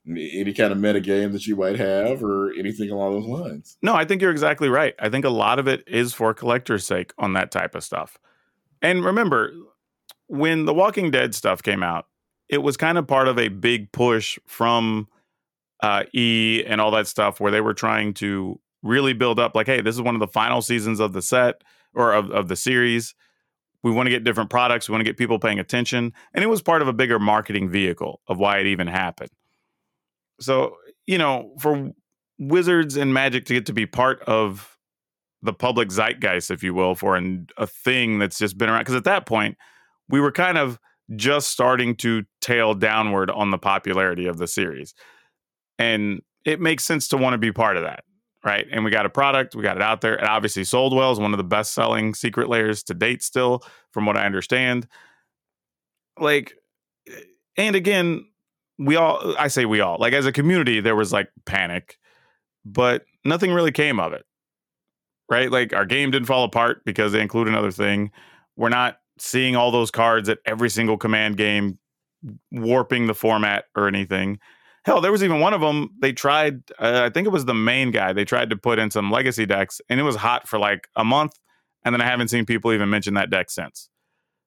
any 0.08 0.54
kind 0.54 0.72
of 0.72 0.78
meta 0.78 1.00
game 1.00 1.32
that 1.32 1.46
you 1.46 1.54
might 1.54 1.76
have 1.76 2.24
or 2.24 2.50
anything 2.58 2.90
along 2.90 3.12
those 3.12 3.28
lines. 3.28 3.76
No, 3.82 3.94
I 3.94 4.06
think 4.06 4.22
you're 4.22 4.30
exactly 4.30 4.70
right. 4.70 4.94
I 4.98 5.10
think 5.10 5.26
a 5.26 5.28
lot 5.28 5.58
of 5.58 5.68
it 5.68 5.84
is 5.86 6.14
for 6.14 6.32
collector's 6.32 6.86
sake 6.86 7.12
on 7.18 7.34
that 7.34 7.50
type 7.50 7.74
of 7.74 7.84
stuff. 7.84 8.16
And 8.80 9.04
remember, 9.04 9.52
when 10.28 10.64
the 10.64 10.72
Walking 10.72 11.10
Dead 11.10 11.34
stuff 11.34 11.62
came 11.62 11.82
out, 11.82 12.06
it 12.48 12.62
was 12.62 12.78
kind 12.78 12.96
of 12.96 13.06
part 13.06 13.28
of 13.28 13.38
a 13.38 13.48
big 13.48 13.92
push 13.92 14.38
from 14.46 15.08
uh, 15.82 16.04
E 16.14 16.62
and 16.66 16.80
all 16.80 16.90
that 16.90 17.06
stuff, 17.06 17.40
where 17.40 17.52
they 17.52 17.60
were 17.60 17.74
trying 17.74 18.14
to 18.14 18.58
really 18.82 19.12
build 19.12 19.38
up, 19.38 19.54
like, 19.54 19.66
hey, 19.66 19.80
this 19.80 19.94
is 19.94 20.02
one 20.02 20.14
of 20.14 20.20
the 20.20 20.28
final 20.28 20.62
seasons 20.62 21.00
of 21.00 21.12
the 21.12 21.22
set 21.22 21.62
or 21.94 22.12
of, 22.12 22.30
of 22.30 22.48
the 22.48 22.56
series. 22.56 23.14
We 23.82 23.92
want 23.92 24.06
to 24.06 24.10
get 24.10 24.24
different 24.24 24.50
products. 24.50 24.88
We 24.88 24.92
want 24.92 25.00
to 25.00 25.08
get 25.08 25.16
people 25.16 25.38
paying 25.38 25.58
attention. 25.58 26.12
And 26.34 26.44
it 26.44 26.48
was 26.48 26.62
part 26.62 26.82
of 26.82 26.88
a 26.88 26.92
bigger 26.92 27.18
marketing 27.18 27.70
vehicle 27.70 28.20
of 28.26 28.38
why 28.38 28.58
it 28.58 28.66
even 28.66 28.86
happened. 28.86 29.30
So, 30.40 30.76
you 31.06 31.18
know, 31.18 31.54
for 31.60 31.92
Wizards 32.38 32.96
and 32.96 33.14
Magic 33.14 33.44
to 33.46 33.54
get 33.54 33.66
to 33.66 33.72
be 33.72 33.86
part 33.86 34.20
of 34.22 34.76
the 35.42 35.52
public 35.52 35.90
zeitgeist, 35.90 36.50
if 36.50 36.62
you 36.62 36.74
will, 36.74 36.96
for 36.96 37.16
an, 37.16 37.46
a 37.56 37.66
thing 37.66 38.18
that's 38.18 38.38
just 38.38 38.58
been 38.58 38.68
around. 38.68 38.80
Because 38.80 38.96
at 38.96 39.04
that 39.04 39.26
point, 39.26 39.56
we 40.08 40.20
were 40.20 40.32
kind 40.32 40.58
of 40.58 40.78
just 41.16 41.50
starting 41.50 41.94
to 41.96 42.24
tail 42.40 42.74
downward 42.74 43.30
on 43.30 43.50
the 43.50 43.58
popularity 43.58 44.26
of 44.26 44.38
the 44.38 44.46
series. 44.46 44.94
And 45.78 46.22
it 46.44 46.60
makes 46.60 46.84
sense 46.84 47.08
to 47.08 47.16
want 47.16 47.34
to 47.34 47.38
be 47.38 47.52
part 47.52 47.76
of 47.76 47.84
that 47.84 48.04
right? 48.44 48.66
And 48.70 48.84
we 48.84 48.90
got 48.90 49.06
a 49.06 49.10
product, 49.10 49.54
we 49.54 49.62
got 49.62 49.76
it 49.76 49.82
out 49.82 50.00
there. 50.00 50.14
It 50.14 50.24
obviously 50.24 50.64
sold 50.64 50.94
well, 50.94 51.12
is 51.12 51.18
one 51.18 51.32
of 51.32 51.38
the 51.38 51.44
best 51.44 51.72
selling 51.74 52.14
secret 52.14 52.48
lairs 52.48 52.82
to 52.84 52.94
date, 52.94 53.22
still, 53.22 53.62
from 53.92 54.06
what 54.06 54.16
I 54.16 54.26
understand. 54.26 54.86
Like, 56.18 56.54
eh, 57.08 57.20
and 57.56 57.76
again, 57.76 58.26
we 58.78 58.96
all, 58.96 59.34
I 59.38 59.48
say 59.48 59.64
we 59.64 59.80
all, 59.80 59.98
like 59.98 60.12
as 60.12 60.26
a 60.26 60.32
community, 60.32 60.80
there 60.80 60.96
was 60.96 61.12
like 61.12 61.30
panic, 61.46 61.98
but 62.64 63.04
nothing 63.24 63.52
really 63.52 63.72
came 63.72 63.98
of 63.98 64.12
it, 64.12 64.24
right? 65.28 65.50
Like 65.50 65.72
our 65.72 65.84
game 65.84 66.10
didn't 66.10 66.26
fall 66.26 66.44
apart 66.44 66.84
because 66.84 67.12
they 67.12 67.20
include 67.20 67.48
another 67.48 67.72
thing. 67.72 68.12
We're 68.56 68.68
not 68.68 68.98
seeing 69.18 69.56
all 69.56 69.72
those 69.72 69.90
cards 69.90 70.28
at 70.28 70.38
every 70.46 70.70
single 70.70 70.96
command 70.96 71.36
game 71.36 71.78
warping 72.52 73.08
the 73.08 73.14
format 73.14 73.64
or 73.74 73.88
anything. 73.88 74.38
Hell, 74.88 75.02
there 75.02 75.12
was 75.12 75.22
even 75.22 75.40
one 75.40 75.52
of 75.52 75.60
them. 75.60 75.90
They 76.00 76.14
tried. 76.14 76.62
Uh, 76.78 77.02
I 77.04 77.10
think 77.10 77.26
it 77.26 77.30
was 77.30 77.44
the 77.44 77.52
main 77.52 77.90
guy. 77.90 78.14
They 78.14 78.24
tried 78.24 78.48
to 78.48 78.56
put 78.56 78.78
in 78.78 78.90
some 78.90 79.10
legacy 79.10 79.44
decks, 79.44 79.82
and 79.90 80.00
it 80.00 80.02
was 80.02 80.16
hot 80.16 80.48
for 80.48 80.58
like 80.58 80.88
a 80.96 81.04
month, 81.04 81.32
and 81.84 81.94
then 81.94 82.00
I 82.00 82.06
haven't 82.06 82.28
seen 82.28 82.46
people 82.46 82.72
even 82.72 82.88
mention 82.88 83.12
that 83.12 83.28
deck 83.28 83.50
since. 83.50 83.90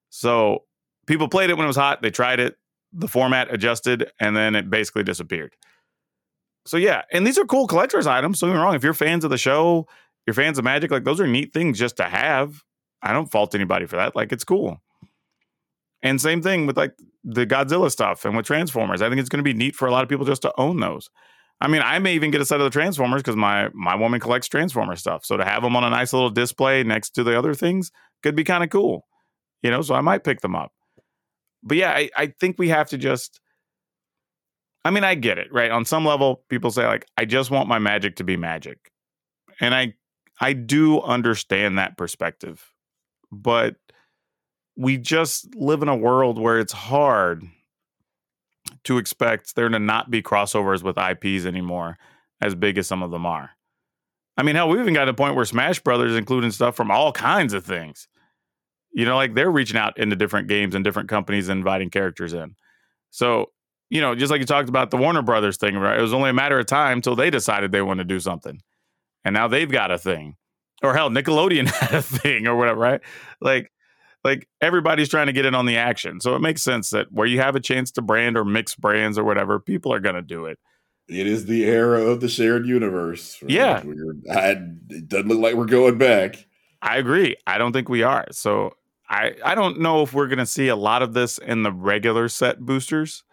So 0.10 0.64
people 1.06 1.28
played 1.28 1.52
it 1.52 1.58
when 1.58 1.66
it 1.66 1.68
was 1.68 1.78
hot. 1.78 2.02
They 2.02 2.10
tried 2.10 2.40
it. 2.40 2.56
The 2.92 3.08
format 3.08 3.54
adjusted, 3.54 4.12
and 4.20 4.36
then 4.36 4.56
it 4.56 4.68
basically 4.68 5.04
disappeared. 5.04 5.56
So 6.66 6.78
yeah, 6.78 7.04
and 7.14 7.28
these 7.28 7.38
are 7.38 7.46
cool 7.46 7.68
collector's 7.68 8.08
items. 8.08 8.40
Don't 8.40 8.50
get 8.50 8.56
me 8.56 8.64
wrong. 8.64 8.74
If 8.74 8.84
you're 8.84 8.96
fans 8.96 9.24
of 9.24 9.30
the 9.30 9.38
show, 9.38 9.86
you're 10.26 10.34
fans 10.34 10.58
of 10.58 10.64
Magic, 10.64 10.90
like 10.90 11.04
those 11.04 11.22
are 11.22 11.28
neat 11.28 11.54
things 11.54 11.78
just 11.78 11.98
to 11.98 12.04
have. 12.06 12.64
I 13.04 13.14
don't 13.14 13.32
fault 13.32 13.54
anybody 13.54 13.86
for 13.86 13.98
that. 13.98 14.16
Like 14.16 14.32
it's 14.32 14.44
cool. 14.44 14.82
And 16.02 16.20
same 16.20 16.42
thing 16.42 16.66
with 16.66 16.78
like 16.78 16.96
the 17.24 17.46
Godzilla 17.46 17.92
stuff 17.92 18.26
and 18.26 18.36
with 18.36 18.46
Transformers. 18.46 19.02
I 19.02 19.10
think 19.10 19.20
it's 19.20 19.30
going 19.30 19.44
to 19.44 19.50
be 19.50 19.54
neat 19.54 19.76
for 19.76 19.88
a 19.88 19.92
lot 19.92 20.04
of 20.04 20.10
people 20.10 20.26
just 20.26 20.42
to 20.44 20.54
own 20.58 20.80
those. 20.80 21.10
I 21.60 21.68
mean, 21.68 21.84
I 21.84 22.00
may 22.00 22.16
even 22.16 22.32
get 22.32 22.42
a 22.42 22.46
set 22.46 22.60
of 22.60 22.64
the 22.64 22.72
Transformers 22.72 23.22
because 23.22 23.36
my 23.36 23.70
my 23.74 23.96
woman 23.96 24.20
collects 24.20 24.48
Transformer 24.48 24.96
stuff. 24.96 25.26
So 25.26 25.38
to 25.38 25.46
have 25.46 25.62
them 25.62 25.76
on 25.76 25.84
a 25.84 25.90
nice 25.90 26.14
little 26.14 26.32
display 26.32 26.84
next 26.84 27.12
to 27.12 27.24
the 27.24 27.38
other 27.38 27.54
things 27.54 27.92
could 28.24 28.36
be 28.36 28.44
kind 28.44 28.64
of 28.64 28.70
cool. 28.70 29.08
You 29.62 29.70
know, 29.70 29.84
so 29.84 29.94
I 29.94 30.02
might 30.02 30.24
pick 30.24 30.42
them 30.42 30.56
up. 30.56 30.72
But 31.62 31.78
yeah, 31.78 31.92
I, 31.92 32.10
I 32.18 32.34
think 32.40 32.58
we 32.58 32.70
have 32.70 32.90
to 32.90 32.98
just 32.98 33.40
I 34.84 34.90
mean, 34.90 35.04
I 35.04 35.16
get 35.16 35.38
it, 35.38 35.54
right? 35.54 35.70
On 35.70 35.86
some 35.86 36.06
level, 36.06 36.44
people 36.50 36.72
say 36.72 36.88
like, 36.88 37.06
I 37.18 37.26
just 37.26 37.52
want 37.52 37.70
my 37.70 37.78
magic 37.78 38.16
to 38.16 38.24
be 38.24 38.38
magic. 38.38 38.92
And 39.60 39.76
I 39.76 39.94
I 40.40 40.54
do 40.54 41.02
understand 41.02 41.78
that 41.78 41.98
perspective. 41.98 42.74
But 43.32 43.76
we 44.82 44.98
just 44.98 45.54
live 45.54 45.84
in 45.84 45.88
a 45.88 45.96
world 45.96 46.40
where 46.40 46.58
it's 46.58 46.74
hard 46.74 47.44
to 48.84 48.98
expect 48.98 49.56
there 49.56 49.70
to 49.70 49.78
not 49.78 50.10
be 50.10 50.24
crossovers 50.24 50.82
with 50.82 50.98
IPs 50.98 51.46
anymore, 51.46 52.00
as 52.42 52.56
big 52.56 52.80
as 52.80 52.88
some 52.88 53.04
of 53.04 53.12
them 53.12 53.26
are. 53.26 53.52
I 54.38 54.44
mean, 54.44 54.56
hell, 54.56 54.70
we 54.70 54.80
even 54.80 54.96
got 54.96 55.06
to 55.06 55.12
a 55.12 55.14
point 55.14 55.36
where 55.36 55.46
Smash 55.46 55.80
Brothers 55.82 56.16
including 56.16 56.50
stuff 56.50 56.76
from 56.76 56.90
all 56.90 57.12
kinds 57.12 57.54
of 57.54 57.64
things. 57.64 58.08
You 58.92 59.06
know, 59.06 59.16
like 59.16 59.36
they're 59.36 59.52
reaching 59.52 59.78
out 59.78 60.00
into 60.00 60.16
different 60.16 60.48
games 60.48 60.74
and 60.74 60.84
different 60.84 61.10
companies 61.10 61.48
and 61.48 61.60
inviting 61.60 61.92
characters 61.92 62.34
in. 62.34 62.56
So, 63.12 63.52
you 63.92 64.02
know, 64.02 64.16
just 64.16 64.32
like 64.32 64.40
you 64.40 64.48
talked 64.48 64.68
about 64.68 64.90
the 64.90 64.98
Warner 64.98 65.22
Brothers 65.22 65.58
thing, 65.58 65.78
right? 65.78 66.00
It 66.00 66.02
was 66.02 66.14
only 66.14 66.32
a 66.32 66.34
matter 66.34 66.58
of 66.58 66.66
time 66.66 66.98
until 66.98 67.16
they 67.16 67.30
decided 67.30 67.72
they 67.72 67.84
want 67.84 68.00
to 68.00 68.04
do 68.04 68.20
something. 68.20 68.62
And 69.24 69.36
now 69.36 69.48
they've 69.48 69.70
got 69.70 69.92
a 69.92 70.00
thing. 70.00 70.38
Or 70.82 70.96
hell, 70.96 71.12
Nickelodeon 71.12 71.68
had 71.80 71.94
a 71.94 72.02
thing 72.02 72.48
or 72.48 72.56
whatever, 72.56 72.80
right? 72.80 73.02
Like 73.40 73.72
like 74.24 74.48
everybody's 74.62 75.10
trying 75.10 75.28
to 75.28 75.34
get 75.34 75.46
in 75.46 75.56
on 75.56 75.66
the 75.66 75.78
action. 75.78 76.22
So 76.22 76.36
it 76.36 76.40
makes 76.40 76.62
sense 76.62 76.92
that 76.92 77.12
where 77.12 77.28
you 77.28 77.40
have 77.40 77.56
a 77.56 77.60
chance 77.60 77.92
to 77.92 78.02
brand 78.02 78.38
or 78.38 78.46
mix 78.46 78.76
brands 78.76 79.18
or 79.18 79.24
whatever, 79.24 79.60
people 79.60 79.94
are 79.94 80.00
going 80.00 80.16
to 80.16 80.22
do 80.22 80.46
it. 80.46 80.60
It 81.08 81.28
is 81.28 81.46
the 81.46 81.66
era 81.66 82.02
of 82.04 82.22
the 82.22 82.30
shared 82.30 82.66
universe. 82.66 83.42
Yeah. 83.46 83.84
I, 84.32 84.58
it 84.90 85.10
doesn't 85.10 85.28
look 85.28 85.40
like 85.40 85.56
we're 85.56 85.66
going 85.66 85.98
back. 85.98 86.46
I 86.82 86.98
agree. 86.98 87.36
I 87.46 87.58
don't 87.58 87.74
think 87.74 87.90
we 87.90 88.04
are. 88.04 88.26
So 88.32 88.76
I, 89.10 89.34
I 89.44 89.56
don't 89.56 89.80
know 89.80 90.04
if 90.04 90.14
we're 90.14 90.28
going 90.28 90.40
to 90.40 90.46
see 90.46 90.68
a 90.68 90.76
lot 90.76 91.02
of 91.02 91.14
this 91.14 91.38
in 91.38 91.64
the 91.64 91.72
regular 91.72 92.30
set 92.30 92.60
boosters. 92.60 93.24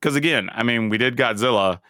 Because 0.00 0.16
again, 0.16 0.50
I 0.52 0.62
mean, 0.62 0.88
we 0.88 0.98
did 0.98 1.16
Godzilla 1.16 1.80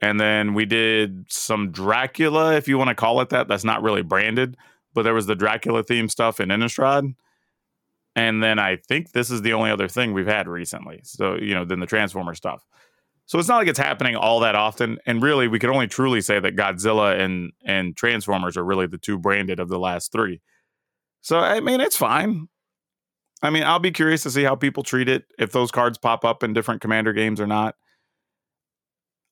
and 0.00 0.20
then 0.20 0.54
we 0.54 0.64
did 0.64 1.26
some 1.28 1.70
Dracula, 1.70 2.54
if 2.54 2.68
you 2.68 2.78
want 2.78 2.88
to 2.88 2.94
call 2.94 3.20
it 3.20 3.30
that. 3.30 3.48
That's 3.48 3.64
not 3.64 3.82
really 3.82 4.02
branded, 4.02 4.56
but 4.94 5.02
there 5.02 5.14
was 5.14 5.26
the 5.26 5.34
Dracula 5.34 5.82
theme 5.82 6.08
stuff 6.08 6.40
in 6.40 6.48
Innistrad. 6.50 7.14
And 8.18 8.42
then 8.42 8.58
I 8.58 8.76
think 8.88 9.12
this 9.12 9.30
is 9.30 9.42
the 9.42 9.52
only 9.52 9.70
other 9.70 9.86
thing 9.86 10.12
we've 10.12 10.26
had 10.26 10.48
recently. 10.48 11.00
So, 11.04 11.36
you 11.36 11.54
know, 11.54 11.64
then 11.64 11.78
the 11.78 11.86
Transformer 11.86 12.34
stuff. 12.34 12.66
So 13.26 13.38
it's 13.38 13.46
not 13.46 13.58
like 13.58 13.68
it's 13.68 13.78
happening 13.78 14.16
all 14.16 14.40
that 14.40 14.56
often. 14.56 14.98
And 15.06 15.22
really, 15.22 15.46
we 15.46 15.60
could 15.60 15.70
only 15.70 15.86
truly 15.86 16.20
say 16.20 16.40
that 16.40 16.56
Godzilla 16.56 17.16
and 17.16 17.52
and 17.64 17.96
Transformers 17.96 18.56
are 18.56 18.64
really 18.64 18.88
the 18.88 18.98
two 18.98 19.18
branded 19.18 19.60
of 19.60 19.68
the 19.68 19.78
last 19.78 20.10
three. 20.10 20.40
So 21.20 21.38
I 21.38 21.60
mean, 21.60 21.80
it's 21.80 21.96
fine. 21.96 22.48
I 23.40 23.50
mean, 23.50 23.62
I'll 23.62 23.78
be 23.78 23.92
curious 23.92 24.24
to 24.24 24.32
see 24.32 24.42
how 24.42 24.56
people 24.56 24.82
treat 24.82 25.08
it 25.08 25.26
if 25.38 25.52
those 25.52 25.70
cards 25.70 25.96
pop 25.96 26.24
up 26.24 26.42
in 26.42 26.52
different 26.52 26.80
commander 26.80 27.12
games 27.12 27.40
or 27.40 27.46
not. 27.46 27.76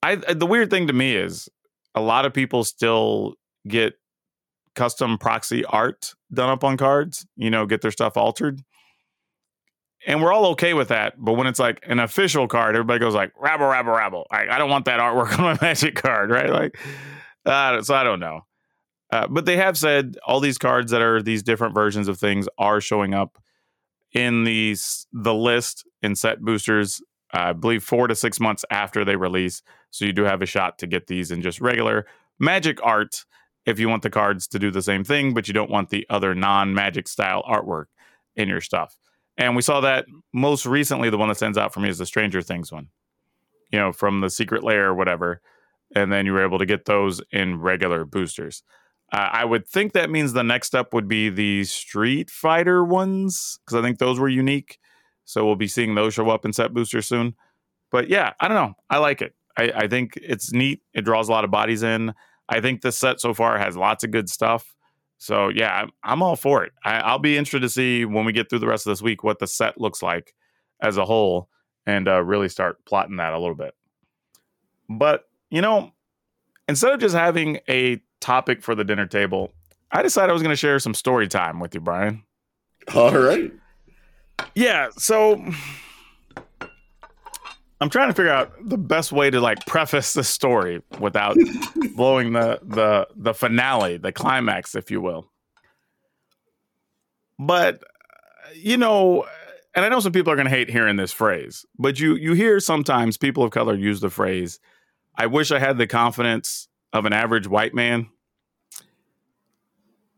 I 0.01 0.15
the 0.15 0.47
weird 0.47 0.71
thing 0.71 0.87
to 0.87 0.93
me 0.93 1.17
is 1.17 1.49
a 1.97 2.01
lot 2.01 2.25
of 2.25 2.33
people 2.33 2.63
still 2.63 3.35
get 3.67 3.95
custom 4.77 5.19
proxy 5.19 5.65
art 5.65 6.15
done 6.33 6.51
up 6.51 6.63
on 6.63 6.77
cards, 6.77 7.27
you 7.35 7.51
know, 7.51 7.67
get 7.67 7.81
their 7.81 7.91
stuff 7.91 8.17
altered 8.17 8.63
and 10.07 10.23
we're 10.23 10.33
all 10.33 10.47
okay 10.47 10.73
with 10.73 10.89
that. 10.89 11.15
But 11.19 11.35
when 11.35 11.47
it's 11.47 11.59
like 11.59 11.85
an 11.87 11.99
official 11.99 12.47
card, 12.47 12.77
everybody 12.77 13.01
goes 13.01 13.15
like 13.15 13.33
rabble, 13.39 13.67
rabble, 13.67 13.93
rabble. 13.93 14.27
I, 14.31 14.49
I 14.49 14.59
don't 14.59 14.71
want 14.71 14.85
that 14.87 15.01
artwork 15.01 15.33
on 15.39 15.45
my 15.45 15.59
Magic 15.61 15.97
card, 15.97 16.31
right? 16.31 16.49
Like, 16.49 16.79
uh, 17.45 17.83
so 17.83 17.95
I 17.95 18.05
don't 18.05 18.21
know. 18.21 18.47
Uh, 19.13 19.27
but 19.29 19.45
they 19.45 19.57
have 19.57 19.77
said 19.77 20.17
all 20.27 20.41
these 20.41 20.59
cards 20.59 20.91
that 20.93 21.03
are 21.03 21.23
these 21.23 21.43
different 21.43 21.75
versions 21.75 22.09
of 22.09 22.19
things 22.19 22.49
are 22.59 22.81
showing 22.81 23.15
up 23.15 23.39
in 24.13 24.45
these 24.45 25.07
the 25.13 25.35
list 25.35 25.85
in 26.03 26.15
set 26.15 26.41
boosters. 26.41 27.01
Uh, 27.35 27.39
I 27.39 27.53
believe 27.53 27.85
four 27.85 28.07
to 28.07 28.15
six 28.15 28.41
months 28.41 28.65
after 28.71 29.05
they 29.05 29.17
release, 29.17 29.63
so 29.91 30.05
you 30.05 30.13
do 30.13 30.23
have 30.23 30.43
a 30.43 30.47
shot 30.47 30.79
to 30.79 30.87
get 30.87 31.09
these 31.09 31.31
in 31.31 31.43
just 31.43 31.61
regular 31.61 32.07
Magic 32.39 32.79
art 32.83 33.25
if 33.65 33.81
you 33.81 33.89
want 33.89 34.03
the 34.03 34.11
cards 34.11 34.47
to 34.49 34.59
do 34.59 34.71
the 34.71 34.83
same 34.83 35.03
thing, 35.03 35.35
but 35.35 35.49
you 35.49 35.55
don't 35.55 35.71
want 35.71 35.89
the 35.89 36.07
other 36.11 36.35
non-Magic 36.35 37.09
style 37.09 37.43
artwork 37.49 37.87
in 38.37 38.49
your 38.49 38.61
stuff. 38.61 38.97
And 39.39 39.55
we 39.55 39.63
saw 39.63 39.81
that 39.81 40.07
most 40.33 40.67
recently, 40.67 41.11
the 41.11 41.19
one 41.19 41.29
that 41.29 41.37
stands 41.37 41.59
out 41.59 41.75
for 41.75 41.81
me 41.81 41.89
is 41.89 41.99
the 41.99 42.07
Stranger 42.07 42.41
Things 42.41 42.73
one, 42.73 42.89
you 43.71 43.79
know, 43.79 43.93
from 43.93 44.21
the 44.21 44.31
secret 44.31 44.65
lair 44.65 44.87
or 44.87 44.95
whatever. 44.95 45.41
And 45.95 46.11
then 46.13 46.27
you 46.27 46.33
were 46.33 46.45
able 46.45 46.59
to 46.59 46.67
get 46.67 46.87
those 46.87 47.21
in 47.31 47.61
regular 47.61 48.05
boosters. 48.05 48.63
Uh, 49.13 49.29
I 49.33 49.45
would 49.45 49.69
think 49.69 49.93
that 49.93 50.11
means 50.11 50.33
the 50.33 50.43
next 50.43 50.67
step 50.67 50.93
would 50.93 51.07
be 51.07 51.29
the 51.29 51.65
Street 51.65 52.29
Fighter 52.29 52.83
ones, 52.85 53.59
because 53.65 53.79
I 53.79 53.83
think 53.83 53.99
those 53.99 54.19
were 54.19 54.29
unique. 54.29 54.79
So 55.25 55.45
we'll 55.45 55.57
be 55.57 55.69
seeing 55.69 55.95
those 55.95 56.15
show 56.15 56.29
up 56.31 56.45
in 56.45 56.53
set 56.53 56.73
boosters 56.73 57.07
soon. 57.07 57.35
But 57.93 58.09
yeah, 58.09 58.33
I 58.41 58.49
don't 58.49 58.57
know. 58.57 58.75
I 58.91 58.99
like 58.99 59.23
it. 59.23 59.35
I, 59.57 59.73
I 59.75 59.89
think 59.89 60.17
it's 60.17 60.53
neat. 60.53 60.83
It 60.93 61.05
draws 61.05 61.29
a 61.29 61.33
lot 61.33 61.45
of 61.45 61.51
bodies 61.51 61.83
in. 61.83 62.15
I 62.49 62.61
think 62.61 62.81
the 62.81 62.93
set 62.93 63.21
so 63.21 63.33
far 63.33 63.59
has 63.59 63.77
lots 63.77 64.05
of 64.05 64.11
good 64.11 64.29
stuff. 64.29 64.76
So 65.19 65.49
yeah, 65.49 65.73
I'm, 65.73 65.91
I'm 66.03 66.23
all 66.23 66.37
for 66.37 66.65
it. 66.65 66.73
I, 66.85 67.13
will 67.13 67.19
be 67.19 67.37
interested 67.37 67.61
to 67.61 67.69
see 67.69 68.05
when 68.05 68.25
we 68.25 68.33
get 68.33 68.51
through 68.51 68.59
the 68.61 68.67
rest 68.67 68.87
of 68.87 68.91
this 68.91 69.03
week 69.03 69.25
what 69.25 69.39
the 69.39 69.47
set 69.47 69.81
looks 69.81 70.03
like 70.03 70.35
as 70.81 70.97
a 70.97 71.05
whole, 71.05 71.49
and 71.87 72.07
uh, 72.07 72.23
really 72.23 72.49
start 72.49 72.85
plotting 72.85 73.17
that 73.17 73.33
a 73.33 73.39
little 73.39 73.55
bit. 73.55 73.75
But 74.89 75.25
you 75.51 75.63
know, 75.63 75.93
instead 76.69 76.93
of 76.93 77.01
just 77.01 77.15
having 77.15 77.61
a 77.69 78.01
topic 78.21 78.63
for 78.63 78.75
the 78.75 78.85
dinner 78.85 79.07
table, 79.07 79.53
I 79.91 80.03
decided 80.03 80.31
I 80.31 80.33
was 80.33 80.43
going 80.43 80.53
to 80.53 80.57
share 80.57 80.79
some 80.79 80.95
story 80.95 81.29
time 81.29 81.61
with 81.61 81.75
you, 81.75 81.81
Brian. 81.81 82.23
All 82.95 83.17
right. 83.17 83.53
Yeah. 84.55 84.91
So 84.97 85.43
I'm 87.81 87.91
trying 87.91 88.09
to 88.09 88.15
figure 88.15 88.33
out 88.33 88.53
the 88.63 88.79
best 88.79 89.13
way 89.13 89.29
to 89.31 89.41
like 89.41 89.67
preface 89.67 90.15
the 90.15 90.25
story 90.25 90.83
without 90.99 91.37
blowing 91.95 92.33
the 92.33 92.59
the 92.63 93.09
the 93.15 93.35
finale, 93.35 93.99
the 93.99 94.13
climax, 94.13 94.75
if 94.75 94.91
you 94.91 95.01
will. 95.01 95.31
But 97.39 97.83
you 98.55 98.79
know, 98.79 99.27
and 99.75 99.85
I 99.85 99.89
know 99.91 100.01
some 100.01 100.13
people 100.13 100.33
are 100.33 100.37
going 100.37 100.47
to 100.47 100.55
hate 100.55 100.71
hearing 100.71 100.97
this 100.97 101.13
phrase, 101.13 101.67
but 101.79 102.01
you 102.01 102.15
you 102.15 102.33
hear 102.33 102.61
sometimes 102.61 103.19
people 103.19 103.45
of 103.45 103.51
color 103.51 103.75
use 103.75 104.01
the 104.01 104.11
phrase, 104.11 104.59
"I 105.15 105.27
wish 105.27 105.51
I 105.51 105.59
had 105.59 105.77
the 105.77 105.87
confidence 105.87 106.69
of 106.95 107.05
an 107.05 107.13
average 107.13 107.47
white 107.47 107.75
man." 107.75 108.09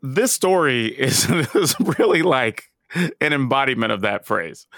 This 0.01 0.33
story 0.33 0.87
is, 0.87 1.29
is 1.57 1.75
really 1.81 2.23
like 2.23 2.71
an 2.95 3.33
embodiment 3.33 3.91
of 3.91 4.03
that 4.03 4.27
phrase. 4.27 4.69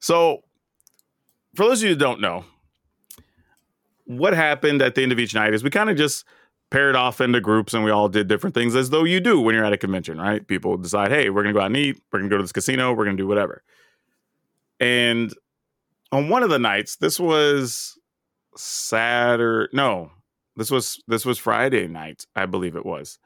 So, 0.00 0.42
for 1.56 1.64
those 1.64 1.80
of 1.82 1.88
you 1.88 1.94
who 1.94 1.98
don't 1.98 2.20
know, 2.20 2.44
what 4.04 4.34
happened 4.34 4.82
at 4.82 4.94
the 4.94 5.02
end 5.02 5.12
of 5.12 5.18
each 5.18 5.34
night 5.34 5.54
is 5.54 5.64
we 5.64 5.70
kind 5.70 5.90
of 5.90 5.96
just 5.96 6.24
paired 6.70 6.96
off 6.96 7.20
into 7.20 7.40
groups 7.40 7.74
and 7.74 7.84
we 7.84 7.90
all 7.90 8.08
did 8.08 8.28
different 8.28 8.54
things 8.54 8.74
as 8.74 8.90
though 8.90 9.04
you 9.04 9.20
do 9.20 9.40
when 9.40 9.54
you're 9.54 9.64
at 9.64 9.72
a 9.72 9.78
convention, 9.78 10.20
right? 10.20 10.46
People 10.46 10.76
decide, 10.76 11.10
hey, 11.10 11.30
we're 11.30 11.42
going 11.42 11.54
to 11.54 11.58
go 11.58 11.62
out 11.62 11.66
and 11.66 11.76
eat, 11.76 12.00
we're 12.12 12.18
going 12.18 12.30
to 12.30 12.34
go 12.34 12.38
to 12.38 12.42
this 12.42 12.52
casino, 12.52 12.92
we're 12.92 13.04
going 13.04 13.16
to 13.16 13.22
do 13.22 13.26
whatever. 13.26 13.62
And 14.78 15.32
on 16.12 16.28
one 16.28 16.42
of 16.42 16.50
the 16.50 16.58
nights, 16.58 16.96
this 16.96 17.18
was 17.18 17.98
Saturday, 18.56 19.70
no, 19.72 20.10
this 20.56 20.70
was 20.70 21.02
this 21.06 21.24
was 21.24 21.38
Friday 21.38 21.86
night, 21.86 22.26
I 22.34 22.46
believe 22.46 22.76
it 22.76 22.86
was. 22.86 23.18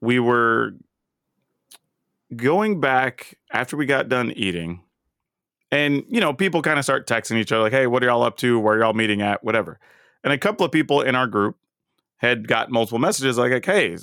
We 0.00 0.18
were 0.18 0.72
going 2.34 2.80
back 2.80 3.38
after 3.52 3.76
we 3.76 3.86
got 3.86 4.08
done 4.08 4.32
eating. 4.32 4.82
And, 5.70 6.04
you 6.08 6.20
know, 6.20 6.32
people 6.32 6.62
kind 6.62 6.78
of 6.78 6.84
start 6.84 7.06
texting 7.06 7.36
each 7.36 7.52
other 7.52 7.62
like, 7.64 7.72
hey, 7.72 7.86
what 7.86 8.02
are 8.02 8.06
y'all 8.06 8.22
up 8.22 8.36
to? 8.38 8.58
Where 8.58 8.76
are 8.76 8.80
y'all 8.80 8.94
meeting 8.94 9.20
at? 9.20 9.44
Whatever. 9.44 9.78
And 10.24 10.32
a 10.32 10.38
couple 10.38 10.64
of 10.64 10.72
people 10.72 11.02
in 11.02 11.14
our 11.14 11.26
group 11.26 11.56
had 12.16 12.48
got 12.48 12.70
multiple 12.70 12.98
messages 12.98 13.38
like, 13.38 13.64
hey, 13.64 13.96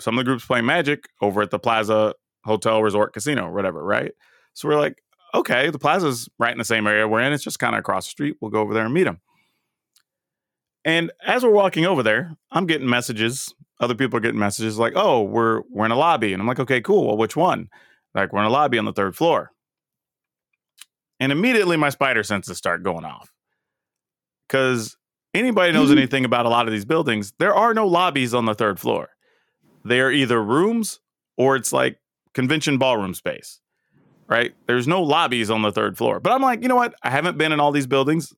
some 0.00 0.18
of 0.18 0.24
the 0.24 0.28
groups 0.28 0.44
playing 0.44 0.66
Magic 0.66 1.08
over 1.20 1.42
at 1.42 1.50
the 1.50 1.58
Plaza 1.58 2.14
Hotel 2.44 2.82
Resort 2.82 3.12
Casino, 3.12 3.50
whatever, 3.50 3.84
right? 3.84 4.12
So 4.54 4.68
we're 4.68 4.78
like, 4.78 5.02
okay, 5.34 5.70
the 5.70 5.78
Plaza's 5.78 6.28
right 6.38 6.52
in 6.52 6.58
the 6.58 6.64
same 6.64 6.86
area 6.86 7.06
we're 7.06 7.20
in. 7.20 7.32
It's 7.32 7.44
just 7.44 7.58
kind 7.58 7.74
of 7.74 7.80
across 7.80 8.06
the 8.06 8.10
street. 8.10 8.36
We'll 8.40 8.50
go 8.50 8.60
over 8.60 8.74
there 8.74 8.84
and 8.84 8.94
meet 8.94 9.04
them. 9.04 9.20
And 10.84 11.12
as 11.24 11.42
we're 11.42 11.50
walking 11.50 11.86
over 11.86 12.02
there, 12.02 12.36
I'm 12.50 12.66
getting 12.66 12.88
messages. 12.88 13.54
Other 13.80 13.94
people 13.94 14.18
are 14.18 14.20
getting 14.20 14.38
messages 14.38 14.78
like, 14.78 14.92
"Oh, 14.94 15.22
we're 15.22 15.62
we're 15.70 15.86
in 15.86 15.90
a 15.90 15.96
lobby," 15.96 16.32
and 16.32 16.40
I'm 16.40 16.46
like, 16.46 16.60
"Okay, 16.60 16.80
cool. 16.80 17.06
Well, 17.06 17.16
which 17.16 17.36
one?" 17.36 17.68
Like, 18.14 18.32
we're 18.32 18.40
in 18.40 18.46
a 18.46 18.50
lobby 18.50 18.78
on 18.78 18.84
the 18.84 18.92
third 18.92 19.16
floor. 19.16 19.50
And 21.20 21.32
immediately, 21.32 21.76
my 21.76 21.90
spider 21.90 22.22
senses 22.22 22.58
start 22.58 22.82
going 22.82 23.04
off 23.04 23.32
because 24.48 24.96
anybody 25.32 25.72
knows 25.72 25.88
mm-hmm. 25.88 25.98
anything 25.98 26.24
about 26.24 26.46
a 26.46 26.48
lot 26.48 26.66
of 26.66 26.72
these 26.72 26.84
buildings, 26.84 27.32
there 27.38 27.54
are 27.54 27.74
no 27.74 27.86
lobbies 27.86 28.34
on 28.34 28.44
the 28.44 28.54
third 28.54 28.80
floor. 28.80 29.10
They 29.84 30.00
are 30.00 30.10
either 30.10 30.42
rooms 30.42 31.00
or 31.36 31.56
it's 31.56 31.72
like 31.72 31.98
convention 32.32 32.78
ballroom 32.78 33.14
space, 33.14 33.60
right? 34.28 34.54
There's 34.66 34.88
no 34.88 35.02
lobbies 35.02 35.50
on 35.50 35.62
the 35.62 35.72
third 35.72 35.96
floor. 35.98 36.20
But 36.20 36.32
I'm 36.32 36.42
like, 36.42 36.62
you 36.62 36.68
know 36.68 36.76
what? 36.76 36.94
I 37.02 37.10
haven't 37.10 37.38
been 37.38 37.52
in 37.52 37.60
all 37.60 37.72
these 37.72 37.86
buildings 37.86 38.32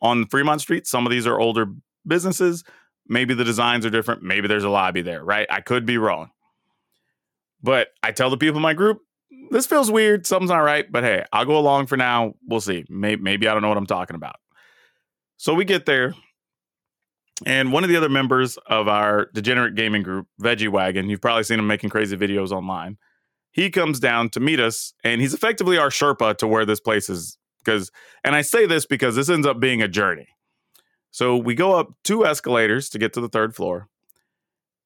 on 0.00 0.26
Fremont 0.26 0.60
Street. 0.60 0.86
Some 0.86 1.06
of 1.06 1.12
these 1.12 1.26
are 1.26 1.38
older 1.38 1.66
businesses. 2.06 2.64
Maybe 3.08 3.34
the 3.34 3.44
designs 3.44 3.86
are 3.86 3.90
different. 3.90 4.22
Maybe 4.22 4.48
there's 4.48 4.64
a 4.64 4.70
lobby 4.70 5.02
there, 5.02 5.24
right? 5.24 5.46
I 5.50 5.60
could 5.60 5.86
be 5.86 5.98
wrong. 5.98 6.30
But 7.62 7.88
I 8.02 8.10
tell 8.10 8.30
the 8.30 8.36
people 8.36 8.56
in 8.56 8.62
my 8.62 8.74
group, 8.74 9.02
this 9.50 9.66
feels 9.66 9.90
weird. 9.90 10.26
Something's 10.26 10.50
not 10.50 10.58
right. 10.58 10.90
But 10.90 11.04
hey, 11.04 11.24
I'll 11.32 11.44
go 11.44 11.58
along 11.58 11.86
for 11.86 11.96
now. 11.96 12.34
We'll 12.46 12.60
see. 12.60 12.84
Maybe, 12.88 13.22
maybe 13.22 13.48
I 13.48 13.52
don't 13.52 13.62
know 13.62 13.68
what 13.68 13.78
I'm 13.78 13.86
talking 13.86 14.16
about. 14.16 14.36
So 15.36 15.54
we 15.54 15.64
get 15.64 15.86
there. 15.86 16.14
And 17.44 17.72
one 17.72 17.82
of 17.82 17.90
the 17.90 17.96
other 17.96 18.08
members 18.08 18.56
of 18.66 18.88
our 18.88 19.26
degenerate 19.34 19.74
gaming 19.74 20.02
group, 20.02 20.28
Veggie 20.40 20.68
Wagon, 20.68 21.10
you've 21.10 21.20
probably 21.20 21.42
seen 21.42 21.58
him 21.58 21.66
making 21.66 21.90
crazy 21.90 22.16
videos 22.16 22.52
online. 22.52 22.98
He 23.50 23.68
comes 23.68 23.98
down 23.98 24.30
to 24.30 24.40
meet 24.40 24.60
us, 24.60 24.94
and 25.04 25.20
he's 25.20 25.34
effectively 25.34 25.76
our 25.76 25.88
Sherpa 25.88 26.38
to 26.38 26.46
where 26.46 26.64
this 26.64 26.80
place 26.80 27.10
is 27.10 27.36
because 27.58 27.90
and 28.24 28.34
I 28.34 28.42
say 28.42 28.66
this 28.66 28.86
because 28.86 29.16
this 29.16 29.28
ends 29.28 29.46
up 29.46 29.60
being 29.60 29.82
a 29.82 29.88
journey. 29.88 30.28
So 31.10 31.36
we 31.36 31.54
go 31.54 31.74
up 31.74 31.92
two 32.04 32.24
escalators 32.24 32.88
to 32.90 32.98
get 32.98 33.12
to 33.14 33.20
the 33.20 33.28
third 33.28 33.54
floor. 33.54 33.88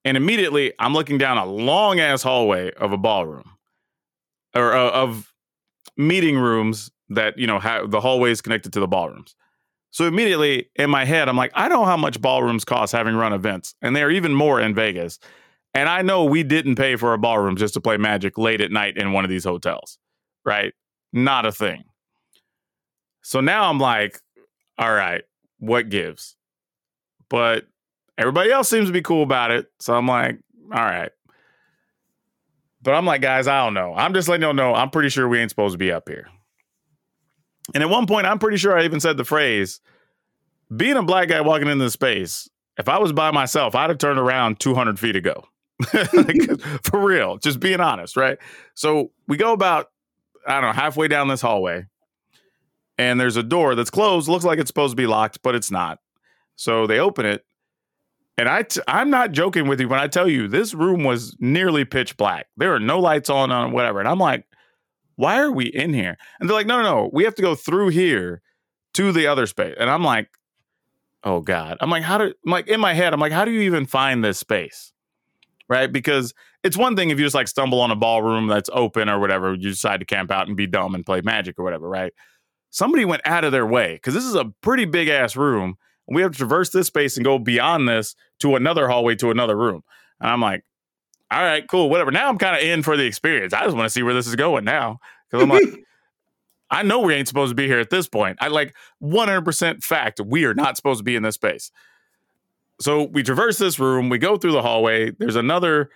And 0.04 0.16
immediately 0.16 0.72
I'm 0.78 0.94
looking 0.94 1.18
down 1.18 1.38
a 1.38 1.46
long 1.46 2.00
ass 2.00 2.22
hallway 2.22 2.72
of 2.72 2.92
a 2.92 2.98
ballroom 2.98 3.55
or 4.56 4.74
uh, 4.74 4.90
of 4.90 5.32
meeting 5.96 6.38
rooms 6.38 6.90
that, 7.10 7.38
you 7.38 7.46
know, 7.46 7.58
have 7.58 7.90
the 7.90 8.00
hallways 8.00 8.40
connected 8.40 8.72
to 8.72 8.80
the 8.80 8.88
ballrooms. 8.88 9.36
So 9.90 10.06
immediately 10.06 10.70
in 10.74 10.90
my 10.90 11.04
head, 11.04 11.28
I'm 11.28 11.36
like, 11.36 11.52
I 11.54 11.68
know 11.68 11.84
how 11.84 11.96
much 11.96 12.20
ballrooms 12.20 12.64
cost 12.64 12.92
having 12.92 13.14
run 13.14 13.32
events, 13.32 13.74
and 13.80 13.94
they're 13.94 14.10
even 14.10 14.34
more 14.34 14.60
in 14.60 14.74
Vegas. 14.74 15.18
And 15.72 15.88
I 15.88 16.02
know 16.02 16.24
we 16.24 16.42
didn't 16.42 16.76
pay 16.76 16.96
for 16.96 17.12
a 17.12 17.18
ballroom 17.18 17.56
just 17.56 17.74
to 17.74 17.80
play 17.80 17.96
Magic 17.96 18.36
late 18.38 18.60
at 18.60 18.70
night 18.70 18.96
in 18.96 19.12
one 19.12 19.24
of 19.24 19.30
these 19.30 19.44
hotels, 19.44 19.98
right? 20.44 20.72
Not 21.12 21.46
a 21.46 21.52
thing. 21.52 21.84
So 23.22 23.40
now 23.40 23.68
I'm 23.70 23.78
like, 23.78 24.20
all 24.78 24.92
right, 24.92 25.22
what 25.58 25.88
gives? 25.88 26.36
But 27.28 27.66
everybody 28.18 28.50
else 28.50 28.68
seems 28.68 28.86
to 28.86 28.92
be 28.92 29.02
cool 29.02 29.22
about 29.22 29.50
it. 29.50 29.66
So 29.80 29.94
I'm 29.94 30.06
like, 30.06 30.38
all 30.72 30.84
right. 30.84 31.10
But 32.86 32.94
I'm 32.94 33.04
like, 33.04 33.20
guys, 33.20 33.48
I 33.48 33.64
don't 33.64 33.74
know. 33.74 33.94
I'm 33.96 34.14
just 34.14 34.28
letting 34.28 34.42
y'all 34.42 34.54
know 34.54 34.72
I'm 34.72 34.90
pretty 34.90 35.08
sure 35.08 35.28
we 35.28 35.40
ain't 35.40 35.50
supposed 35.50 35.74
to 35.74 35.78
be 35.78 35.90
up 35.90 36.08
here. 36.08 36.28
And 37.74 37.82
at 37.82 37.90
one 37.90 38.06
point, 38.06 38.28
I'm 38.28 38.38
pretty 38.38 38.58
sure 38.58 38.78
I 38.78 38.84
even 38.84 39.00
said 39.00 39.16
the 39.16 39.24
phrase, 39.24 39.80
being 40.74 40.96
a 40.96 41.02
black 41.02 41.26
guy 41.26 41.40
walking 41.40 41.66
into 41.66 41.90
space, 41.90 42.48
if 42.78 42.88
I 42.88 42.98
was 42.98 43.12
by 43.12 43.32
myself, 43.32 43.74
I'd 43.74 43.90
have 43.90 43.98
turned 43.98 44.20
around 44.20 44.60
200 44.60 45.00
feet 45.00 45.16
ago. 45.16 45.48
for 46.84 47.04
real, 47.04 47.38
just 47.38 47.58
being 47.58 47.80
honest, 47.80 48.16
right? 48.16 48.38
So 48.74 49.10
we 49.26 49.36
go 49.36 49.52
about, 49.52 49.90
I 50.46 50.60
don't 50.60 50.70
know, 50.70 50.72
halfway 50.72 51.08
down 51.08 51.26
this 51.26 51.40
hallway 51.40 51.86
and 52.98 53.18
there's 53.18 53.36
a 53.36 53.42
door 53.42 53.74
that's 53.74 53.90
closed. 53.90 54.28
Looks 54.28 54.44
like 54.44 54.60
it's 54.60 54.68
supposed 54.68 54.92
to 54.92 54.96
be 54.96 55.08
locked, 55.08 55.42
but 55.42 55.56
it's 55.56 55.72
not. 55.72 55.98
So 56.54 56.86
they 56.86 57.00
open 57.00 57.26
it, 57.26 57.44
and 58.38 58.48
I 58.48 58.62
t- 58.62 58.80
I'm 58.88 59.10
not 59.10 59.32
joking 59.32 59.66
with 59.66 59.80
you 59.80 59.88
when 59.88 60.00
I 60.00 60.06
tell 60.08 60.28
you 60.28 60.48
this 60.48 60.74
room 60.74 61.04
was 61.04 61.36
nearly 61.40 61.84
pitch 61.84 62.16
black. 62.16 62.46
There 62.56 62.74
are 62.74 62.80
no 62.80 62.98
lights 62.98 63.30
on 63.30 63.50
on 63.50 63.72
whatever, 63.72 64.00
and 64.00 64.08
I'm 64.08 64.18
like, 64.18 64.44
why 65.16 65.38
are 65.38 65.50
we 65.50 65.66
in 65.66 65.94
here? 65.94 66.16
And 66.40 66.48
they're 66.48 66.56
like, 66.56 66.66
no, 66.66 66.82
no, 66.82 66.82
no, 66.82 67.10
we 67.12 67.24
have 67.24 67.34
to 67.36 67.42
go 67.42 67.54
through 67.54 67.88
here 67.88 68.42
to 68.94 69.12
the 69.12 69.26
other 69.26 69.46
space. 69.46 69.74
And 69.78 69.90
I'm 69.90 70.04
like, 70.04 70.28
oh 71.24 71.40
god. 71.40 71.78
I'm 71.80 71.90
like, 71.90 72.02
how 72.02 72.18
do? 72.18 72.24
I'm 72.24 72.50
like 72.50 72.68
in 72.68 72.80
my 72.80 72.94
head, 72.94 73.12
I'm 73.12 73.20
like, 73.20 73.32
how 73.32 73.44
do 73.44 73.50
you 73.50 73.62
even 73.62 73.86
find 73.86 74.24
this 74.24 74.38
space? 74.38 74.92
Right? 75.68 75.92
Because 75.92 76.32
it's 76.62 76.76
one 76.76 76.94
thing 76.94 77.10
if 77.10 77.18
you 77.18 77.24
just 77.24 77.34
like 77.34 77.48
stumble 77.48 77.80
on 77.80 77.90
a 77.90 77.96
ballroom 77.96 78.46
that's 78.46 78.70
open 78.72 79.08
or 79.08 79.18
whatever, 79.18 79.54
you 79.54 79.70
decide 79.70 80.00
to 80.00 80.06
camp 80.06 80.30
out 80.30 80.46
and 80.46 80.56
be 80.56 80.66
dumb 80.66 80.94
and 80.94 81.04
play 81.04 81.20
magic 81.22 81.58
or 81.58 81.64
whatever, 81.64 81.88
right? 81.88 82.12
somebody 82.76 83.06
went 83.06 83.22
out 83.24 83.42
of 83.42 83.52
their 83.52 83.66
way 83.66 83.94
because 83.94 84.12
this 84.12 84.24
is 84.24 84.34
a 84.34 84.52
pretty 84.60 84.84
big 84.84 85.08
ass 85.08 85.34
room. 85.34 85.76
And 86.06 86.14
we 86.14 86.22
have 86.22 86.32
to 86.32 86.38
traverse 86.38 86.70
this 86.70 86.86
space 86.86 87.16
and 87.16 87.24
go 87.24 87.38
beyond 87.38 87.88
this 87.88 88.14
to 88.40 88.56
another 88.56 88.88
hallway 88.88 89.14
to 89.16 89.30
another 89.30 89.56
room. 89.56 89.82
And 90.20 90.30
I'm 90.30 90.40
like, 90.40 90.62
all 91.30 91.42
right, 91.42 91.66
cool, 91.68 91.90
whatever. 91.90 92.10
Now 92.10 92.28
I'm 92.28 92.38
kind 92.38 92.56
of 92.56 92.62
in 92.62 92.82
for 92.82 92.96
the 92.96 93.04
experience. 93.04 93.52
I 93.52 93.64
just 93.64 93.76
want 93.76 93.86
to 93.86 93.90
see 93.90 94.02
where 94.02 94.14
this 94.14 94.26
is 94.26 94.36
going 94.36 94.64
now. 94.64 94.98
Because 95.28 95.42
I'm 95.42 95.48
like, 95.50 95.84
I 96.70 96.82
know 96.82 97.00
we 97.00 97.14
ain't 97.14 97.28
supposed 97.28 97.50
to 97.50 97.54
be 97.54 97.66
here 97.66 97.78
at 97.78 97.90
this 97.90 98.08
point. 98.08 98.38
I 98.40 98.48
like 98.48 98.74
100% 99.02 99.84
fact 99.84 100.20
we 100.24 100.44
are 100.44 100.54
not 100.54 100.76
supposed 100.76 100.98
to 100.98 101.04
be 101.04 101.16
in 101.16 101.22
this 101.22 101.34
space. 101.34 101.70
So 102.80 103.04
we 103.04 103.22
traverse 103.22 103.58
this 103.58 103.78
room, 103.78 104.08
we 104.08 104.18
go 104.18 104.36
through 104.36 104.52
the 104.52 104.62
hallway. 104.62 105.10
There's 105.10 105.36
another 105.36 105.90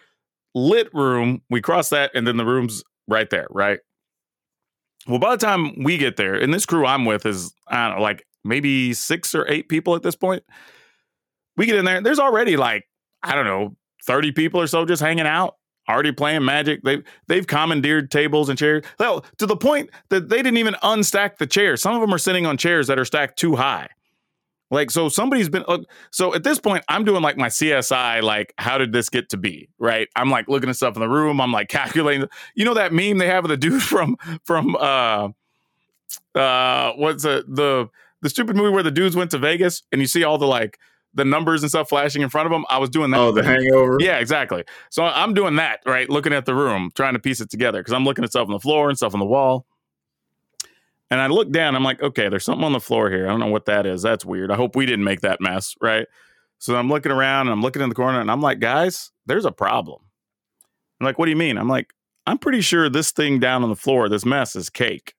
lit 0.54 0.92
room. 0.94 1.42
We 1.50 1.61
cross 1.61 1.90
that, 1.90 2.11
and 2.14 2.26
then 2.26 2.36
the 2.36 2.46
room's 2.46 2.82
right 3.06 3.28
there, 3.28 3.46
right? 3.50 3.80
Well, 5.06 5.18
by 5.18 5.36
the 5.36 5.44
time 5.44 5.82
we 5.82 5.98
get 5.98 6.16
there, 6.16 6.34
and 6.34 6.52
this 6.52 6.66
crew 6.66 6.86
I'm 6.86 7.04
with 7.04 7.26
is, 7.26 7.52
I 7.68 7.88
don't 7.88 7.96
know, 7.96 8.02
like 8.02 8.24
maybe 8.45 8.93
six 8.93 9.34
or 9.34 9.49
eight 9.49 9.68
people 9.68 9.95
at 9.95 10.03
this 10.03 10.16
point. 10.16 10.43
We 11.57 11.66
get 11.66 11.76
in 11.76 11.84
there, 11.84 12.01
there's 12.01 12.18
already 12.18 12.57
like, 12.57 12.84
I 13.22 13.34
don't 13.34 13.45
know, 13.45 13.76
30 14.05 14.32
people 14.32 14.61
or 14.61 14.66
so 14.66 14.84
just 14.84 15.03
hanging 15.03 15.26
out, 15.26 15.57
already 15.88 16.12
playing 16.12 16.45
magic. 16.45 16.82
They've 16.82 17.03
they've 17.26 17.47
commandeered 17.47 18.11
tables 18.11 18.49
and 18.49 18.59
chairs. 18.59 18.84
Well, 18.99 19.24
to 19.38 19.47
the 19.47 19.57
point 19.57 19.91
that 20.09 20.28
they 20.28 20.38
didn't 20.38 20.57
even 20.57 20.74
unstack 20.82 21.36
the 21.38 21.47
chairs. 21.47 21.82
Some 21.82 21.95
of 21.95 22.01
them 22.01 22.14
are 22.14 22.18
sitting 22.18 22.47
on 22.47 22.57
chairs 22.57 22.86
that 22.86 22.99
are 22.99 23.05
stacked 23.05 23.38
too 23.38 23.57
high. 23.57 23.88
Like, 24.70 24.91
so 24.91 25.09
somebody's 25.09 25.49
been, 25.49 25.64
uh, 25.66 25.78
so 26.12 26.32
at 26.32 26.45
this 26.45 26.61
point, 26.61 26.84
I'm 26.88 27.05
doing 27.05 27.22
like 27.22 27.36
my 27.36 27.49
CSI, 27.49 28.22
like, 28.22 28.55
how 28.57 28.78
did 28.78 28.93
this 28.93 29.09
get 29.09 29.28
to 29.30 29.36
be? 29.36 29.68
Right. 29.78 30.09
I'm 30.14 30.30
like 30.30 30.49
looking 30.49 30.70
at 30.70 30.76
stuff 30.76 30.95
in 30.95 31.01
the 31.01 31.09
room. 31.09 31.41
I'm 31.41 31.53
like 31.53 31.68
calculating, 31.70 32.28
you 32.55 32.64
know, 32.64 32.74
that 32.74 32.93
meme 32.93 33.18
they 33.18 33.26
have 33.26 33.45
of 33.45 33.49
the 33.49 33.57
dude 33.57 33.82
from, 33.82 34.16
from, 34.45 34.76
uh, 34.76 35.28
uh, 36.36 36.93
what's 36.93 37.24
it, 37.24 37.53
the, 37.53 37.88
the 38.22 38.30
stupid 38.30 38.56
movie 38.56 38.70
where 38.70 38.82
the 38.82 38.90
dudes 38.90 39.16
went 39.16 39.30
to 39.32 39.38
Vegas 39.38 39.82
and 39.92 40.00
you 40.00 40.06
see 40.06 40.24
all 40.24 40.38
the 40.38 40.46
like, 40.46 40.78
the 41.12 41.24
numbers 41.24 41.62
and 41.62 41.70
stuff 41.70 41.88
flashing 41.88 42.22
in 42.22 42.28
front 42.28 42.46
of 42.46 42.52
them. 42.52 42.64
I 42.70 42.78
was 42.78 42.88
doing 42.88 43.10
that. 43.10 43.18
Oh, 43.18 43.32
the 43.32 43.42
hangover. 43.42 43.96
Yeah, 43.98 44.18
exactly. 44.18 44.62
So 44.90 45.02
I'm 45.02 45.34
doing 45.34 45.56
that, 45.56 45.80
right? 45.84 46.08
Looking 46.08 46.32
at 46.32 46.46
the 46.46 46.54
room, 46.54 46.92
trying 46.94 47.14
to 47.14 47.18
piece 47.18 47.40
it 47.40 47.50
together 47.50 47.80
because 47.80 47.92
I'm 47.92 48.04
looking 48.04 48.22
at 48.22 48.30
stuff 48.30 48.46
on 48.46 48.52
the 48.52 48.60
floor 48.60 48.88
and 48.88 48.96
stuff 48.96 49.12
on 49.12 49.18
the 49.18 49.26
wall. 49.26 49.66
And 51.10 51.20
I 51.20 51.26
look 51.26 51.50
down, 51.50 51.74
I'm 51.74 51.82
like, 51.82 52.00
okay, 52.00 52.28
there's 52.28 52.44
something 52.44 52.64
on 52.64 52.72
the 52.72 52.80
floor 52.80 53.10
here. 53.10 53.26
I 53.26 53.30
don't 53.30 53.40
know 53.40 53.48
what 53.48 53.64
that 53.64 53.86
is. 53.86 54.02
That's 54.02 54.24
weird. 54.24 54.52
I 54.52 54.54
hope 54.54 54.76
we 54.76 54.86
didn't 54.86 55.04
make 55.04 55.22
that 55.22 55.40
mess, 55.40 55.74
right? 55.80 56.06
So 56.58 56.76
I'm 56.76 56.88
looking 56.88 57.10
around 57.10 57.48
and 57.48 57.54
I'm 57.54 57.62
looking 57.62 57.82
in 57.82 57.88
the 57.88 57.96
corner 57.96 58.20
and 58.20 58.30
I'm 58.30 58.40
like, 58.40 58.60
guys, 58.60 59.10
there's 59.26 59.44
a 59.44 59.50
problem. 59.50 60.02
I'm 61.00 61.06
like, 61.06 61.18
what 61.18 61.24
do 61.24 61.32
you 61.32 61.36
mean? 61.36 61.58
I'm 61.58 61.68
like, 61.68 61.92
I'm 62.24 62.38
pretty 62.38 62.60
sure 62.60 62.88
this 62.88 63.10
thing 63.10 63.40
down 63.40 63.64
on 63.64 63.68
the 63.70 63.74
floor, 63.74 64.08
this 64.08 64.24
mess 64.24 64.54
is 64.54 64.70
cake. 64.70 65.14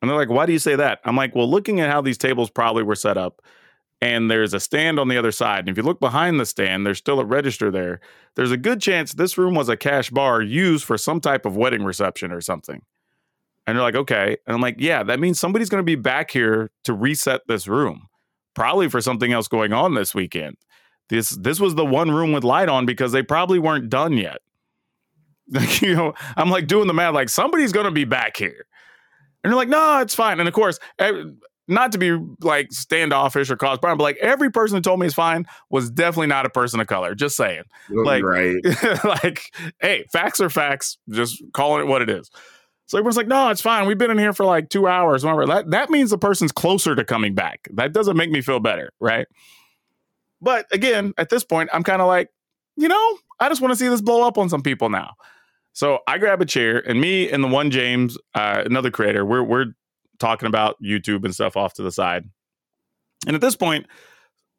And 0.00 0.08
they're 0.08 0.16
like, 0.16 0.30
why 0.30 0.46
do 0.46 0.52
you 0.52 0.58
say 0.58 0.76
that? 0.76 1.00
I'm 1.04 1.16
like, 1.16 1.34
well, 1.34 1.50
looking 1.50 1.80
at 1.80 1.90
how 1.90 2.00
these 2.00 2.18
tables 2.18 2.50
probably 2.50 2.82
were 2.82 2.94
set 2.94 3.16
up, 3.16 3.42
and 4.00 4.30
there's 4.30 4.54
a 4.54 4.60
stand 4.60 4.98
on 5.00 5.08
the 5.08 5.16
other 5.16 5.32
side. 5.32 5.60
And 5.60 5.70
if 5.70 5.76
you 5.76 5.82
look 5.82 5.98
behind 5.98 6.38
the 6.38 6.46
stand, 6.46 6.86
there's 6.86 6.98
still 6.98 7.18
a 7.18 7.24
register 7.24 7.70
there. 7.70 8.00
There's 8.36 8.52
a 8.52 8.56
good 8.56 8.80
chance 8.80 9.12
this 9.12 9.36
room 9.36 9.54
was 9.54 9.68
a 9.68 9.76
cash 9.76 10.10
bar 10.10 10.40
used 10.40 10.84
for 10.84 10.96
some 10.96 11.20
type 11.20 11.44
of 11.44 11.56
wedding 11.56 11.82
reception 11.82 12.30
or 12.30 12.40
something. 12.40 12.82
And 13.66 13.76
they're 13.76 13.82
like, 13.82 13.96
okay. 13.96 14.36
And 14.46 14.54
I'm 14.54 14.60
like, 14.60 14.76
yeah, 14.78 15.02
that 15.02 15.20
means 15.20 15.40
somebody's 15.40 15.68
going 15.68 15.80
to 15.80 15.84
be 15.84 15.96
back 15.96 16.30
here 16.30 16.70
to 16.84 16.94
reset 16.94 17.42
this 17.48 17.66
room, 17.66 18.06
probably 18.54 18.88
for 18.88 19.00
something 19.00 19.32
else 19.32 19.48
going 19.48 19.72
on 19.72 19.94
this 19.94 20.14
weekend. 20.14 20.56
This 21.08 21.30
this 21.30 21.58
was 21.58 21.74
the 21.74 21.84
one 21.84 22.10
room 22.10 22.32
with 22.32 22.44
light 22.44 22.68
on 22.68 22.86
because 22.86 23.12
they 23.12 23.22
probably 23.22 23.58
weren't 23.58 23.90
done 23.90 24.14
yet. 24.14 24.38
Like, 25.50 25.80
you 25.80 25.94
know, 25.94 26.12
I'm 26.36 26.50
like 26.50 26.66
doing 26.66 26.88
the 26.88 26.92
math, 26.92 27.14
like 27.14 27.30
somebody's 27.30 27.72
going 27.72 27.86
to 27.86 27.90
be 27.90 28.04
back 28.04 28.36
here. 28.36 28.66
And 29.42 29.52
they're 29.52 29.56
like, 29.56 29.68
no, 29.68 30.00
it's 30.00 30.14
fine. 30.14 30.40
And 30.40 30.48
of 30.48 30.54
course, 30.54 30.78
not 31.68 31.92
to 31.92 31.98
be 31.98 32.18
like 32.40 32.72
standoffish 32.72 33.50
or 33.50 33.56
cause 33.56 33.78
problem, 33.78 33.98
but 33.98 34.04
like 34.04 34.16
every 34.16 34.50
person 34.50 34.76
who 34.76 34.80
told 34.80 34.98
me 34.98 35.06
it's 35.06 35.14
fine 35.14 35.46
was 35.70 35.90
definitely 35.90 36.26
not 36.26 36.46
a 36.46 36.50
person 36.50 36.80
of 36.80 36.86
color. 36.86 37.14
Just 37.14 37.36
saying. 37.36 37.64
Like, 37.90 38.24
right. 38.24 38.56
like, 39.04 39.52
hey, 39.80 40.04
facts 40.10 40.40
are 40.40 40.50
facts. 40.50 40.98
Just 41.10 41.42
calling 41.52 41.82
it 41.84 41.88
what 41.88 42.02
it 42.02 42.10
is. 42.10 42.30
So 42.86 42.96
everyone's 42.96 43.18
like, 43.18 43.28
no, 43.28 43.50
it's 43.50 43.60
fine. 43.60 43.86
We've 43.86 43.98
been 43.98 44.10
in 44.10 44.18
here 44.18 44.32
for 44.32 44.46
like 44.46 44.70
two 44.70 44.86
hours. 44.86 45.22
Whatever. 45.22 45.46
That 45.46 45.70
that 45.70 45.90
means 45.90 46.10
the 46.10 46.16
person's 46.16 46.52
closer 46.52 46.96
to 46.96 47.04
coming 47.04 47.34
back. 47.34 47.68
That 47.74 47.92
doesn't 47.92 48.16
make 48.16 48.30
me 48.30 48.40
feel 48.40 48.60
better, 48.60 48.92
right? 48.98 49.26
But 50.40 50.66
again, 50.72 51.12
at 51.18 51.28
this 51.28 51.44
point, 51.44 51.68
I'm 51.72 51.82
kind 51.82 52.00
of 52.00 52.08
like, 52.08 52.30
you 52.76 52.88
know, 52.88 53.18
I 53.40 53.50
just 53.50 53.60
want 53.60 53.72
to 53.72 53.76
see 53.76 53.88
this 53.88 54.00
blow 54.00 54.26
up 54.26 54.38
on 54.38 54.48
some 54.48 54.62
people 54.62 54.88
now. 54.88 55.14
So 55.72 56.00
I 56.08 56.18
grab 56.18 56.40
a 56.40 56.46
chair, 56.46 56.82
and 56.88 57.00
me 57.00 57.30
and 57.30 57.42
the 57.42 57.48
one 57.48 57.70
James, 57.70 58.18
uh, 58.34 58.62
another 58.64 58.90
creator, 58.90 59.24
we're 59.24 59.42
we're 59.42 59.66
talking 60.18 60.48
about 60.48 60.76
YouTube 60.82 61.24
and 61.24 61.34
stuff 61.34 61.56
off 61.56 61.74
to 61.74 61.82
the 61.82 61.92
side. 61.92 62.24
And 63.26 63.34
at 63.34 63.40
this 63.40 63.56
point, 63.56 63.86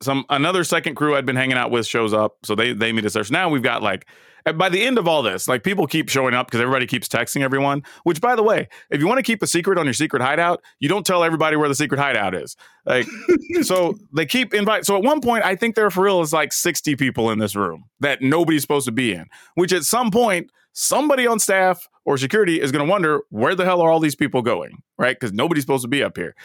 some 0.01 0.25
another 0.29 0.63
second 0.63 0.95
crew 0.95 1.15
I'd 1.15 1.25
been 1.25 1.35
hanging 1.35 1.57
out 1.57 1.71
with 1.71 1.85
shows 1.85 2.13
up, 2.13 2.37
so 2.43 2.55
they 2.55 2.73
they 2.73 2.93
meet 2.93 3.05
us 3.05 3.13
there. 3.13 3.23
So 3.23 3.33
now 3.33 3.49
we've 3.49 3.63
got 3.63 3.83
like 3.83 4.07
by 4.53 4.69
the 4.69 4.81
end 4.81 4.97
of 4.97 5.07
all 5.07 5.21
this, 5.21 5.47
like 5.47 5.63
people 5.63 5.85
keep 5.87 6.09
showing 6.09 6.33
up 6.33 6.47
because 6.47 6.61
everybody 6.61 6.87
keeps 6.87 7.07
texting 7.07 7.41
everyone. 7.41 7.83
Which, 8.03 8.21
by 8.21 8.35
the 8.35 8.43
way, 8.43 8.67
if 8.89 8.99
you 8.99 9.07
want 9.07 9.17
to 9.17 9.23
keep 9.23 9.43
a 9.43 9.47
secret 9.47 9.77
on 9.77 9.85
your 9.85 9.93
secret 9.93 10.21
hideout, 10.21 10.63
you 10.79 10.89
don't 10.89 11.05
tell 11.05 11.23
everybody 11.23 11.57
where 11.57 11.67
the 11.67 11.75
secret 11.75 11.99
hideout 11.99 12.33
is. 12.33 12.55
Like, 12.85 13.05
so 13.61 13.97
they 14.15 14.25
keep 14.25 14.53
invite. 14.53 14.85
So 14.85 14.95
at 14.95 15.03
one 15.03 15.21
point, 15.21 15.43
I 15.43 15.55
think 15.55 15.75
there 15.75 15.89
for 15.89 16.03
real 16.03 16.21
is 16.21 16.33
like 16.33 16.53
sixty 16.53 16.95
people 16.95 17.29
in 17.29 17.39
this 17.39 17.55
room 17.55 17.85
that 17.99 18.21
nobody's 18.21 18.61
supposed 18.61 18.85
to 18.85 18.91
be 18.91 19.13
in. 19.13 19.25
Which 19.55 19.73
at 19.73 19.83
some 19.83 20.11
point, 20.11 20.49
somebody 20.73 21.27
on 21.27 21.39
staff 21.39 21.87
or 22.05 22.17
security 22.17 22.61
is 22.61 22.71
going 22.71 22.85
to 22.85 22.89
wonder 22.89 23.21
where 23.29 23.55
the 23.55 23.65
hell 23.65 23.81
are 23.81 23.89
all 23.89 23.99
these 23.99 24.15
people 24.15 24.41
going, 24.41 24.81
right? 24.97 25.17
Because 25.19 25.33
nobody's 25.33 25.63
supposed 25.63 25.83
to 25.83 25.87
be 25.87 26.03
up 26.03 26.17
here. 26.17 26.35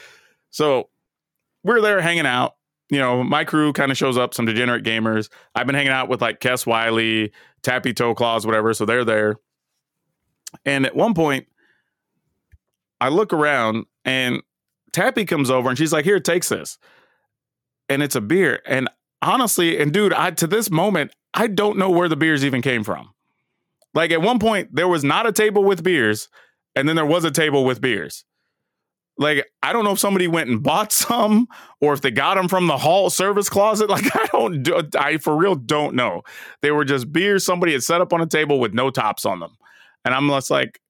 So 0.50 0.88
we're 1.62 1.80
there 1.80 2.00
hanging 2.00 2.26
out. 2.26 2.56
You 2.90 2.98
know, 2.98 3.24
my 3.24 3.44
crew 3.44 3.72
kind 3.72 3.90
of 3.90 3.96
shows 3.96 4.18
up, 4.18 4.34
some 4.34 4.44
degenerate 4.44 4.84
gamers. 4.84 5.30
I've 5.54 5.66
been 5.66 5.74
hanging 5.74 5.92
out 5.92 6.08
with 6.08 6.20
like 6.20 6.40
Kess 6.40 6.66
Wiley, 6.66 7.32
Tappy 7.62 7.94
Toe 7.94 8.14
Claws, 8.14 8.44
whatever. 8.44 8.74
So 8.74 8.84
they're 8.84 9.04
there. 9.04 9.36
And 10.64 10.84
at 10.86 10.94
one 10.94 11.14
point, 11.14 11.46
I 13.00 13.08
look 13.08 13.32
around 13.32 13.86
and 14.04 14.42
Tappy 14.92 15.24
comes 15.24 15.50
over 15.50 15.68
and 15.68 15.78
she's 15.78 15.92
like, 15.92 16.04
Here, 16.04 16.20
takes 16.20 16.50
this. 16.50 16.78
And 17.88 18.02
it's 18.02 18.14
a 18.14 18.20
beer. 18.20 18.60
And 18.66 18.88
honestly, 19.22 19.80
and 19.80 19.92
dude, 19.92 20.12
I 20.12 20.30
to 20.32 20.46
this 20.46 20.70
moment, 20.70 21.12
I 21.32 21.46
don't 21.46 21.78
know 21.78 21.90
where 21.90 22.08
the 22.08 22.16
beers 22.16 22.44
even 22.44 22.62
came 22.62 22.84
from. 22.84 23.13
Like 23.94 24.10
at 24.10 24.22
one 24.22 24.38
point, 24.38 24.74
there 24.74 24.88
was 24.88 25.04
not 25.04 25.26
a 25.26 25.32
table 25.32 25.64
with 25.64 25.82
beers, 25.82 26.28
and 26.74 26.88
then 26.88 26.96
there 26.96 27.06
was 27.06 27.24
a 27.24 27.30
table 27.30 27.64
with 27.64 27.80
beers. 27.80 28.24
Like 29.16 29.46
I 29.62 29.72
don't 29.72 29.84
know 29.84 29.92
if 29.92 30.00
somebody 30.00 30.26
went 30.26 30.50
and 30.50 30.62
bought 30.62 30.92
some, 30.92 31.46
or 31.80 31.92
if 31.92 32.00
they 32.00 32.10
got 32.10 32.34
them 32.34 32.48
from 32.48 32.66
the 32.66 32.76
hall 32.76 33.10
service 33.10 33.48
closet. 33.48 33.88
Like 33.94 34.14
I 34.14 34.26
don't, 34.32 34.62
do, 34.62 34.82
I 34.98 35.18
for 35.18 35.36
real 35.36 35.54
don't 35.54 35.94
know. 35.94 36.22
They 36.62 36.72
were 36.72 36.84
just 36.84 37.12
beers 37.12 37.44
somebody 37.44 37.72
had 37.72 37.84
set 37.84 38.00
up 38.00 38.12
on 38.12 38.20
a 38.20 38.26
table 38.26 38.58
with 38.58 38.74
no 38.74 38.90
tops 38.90 39.24
on 39.24 39.40
them, 39.40 39.56
and 40.04 40.14
I'm 40.14 40.28
just 40.28 40.50
like, 40.50 40.80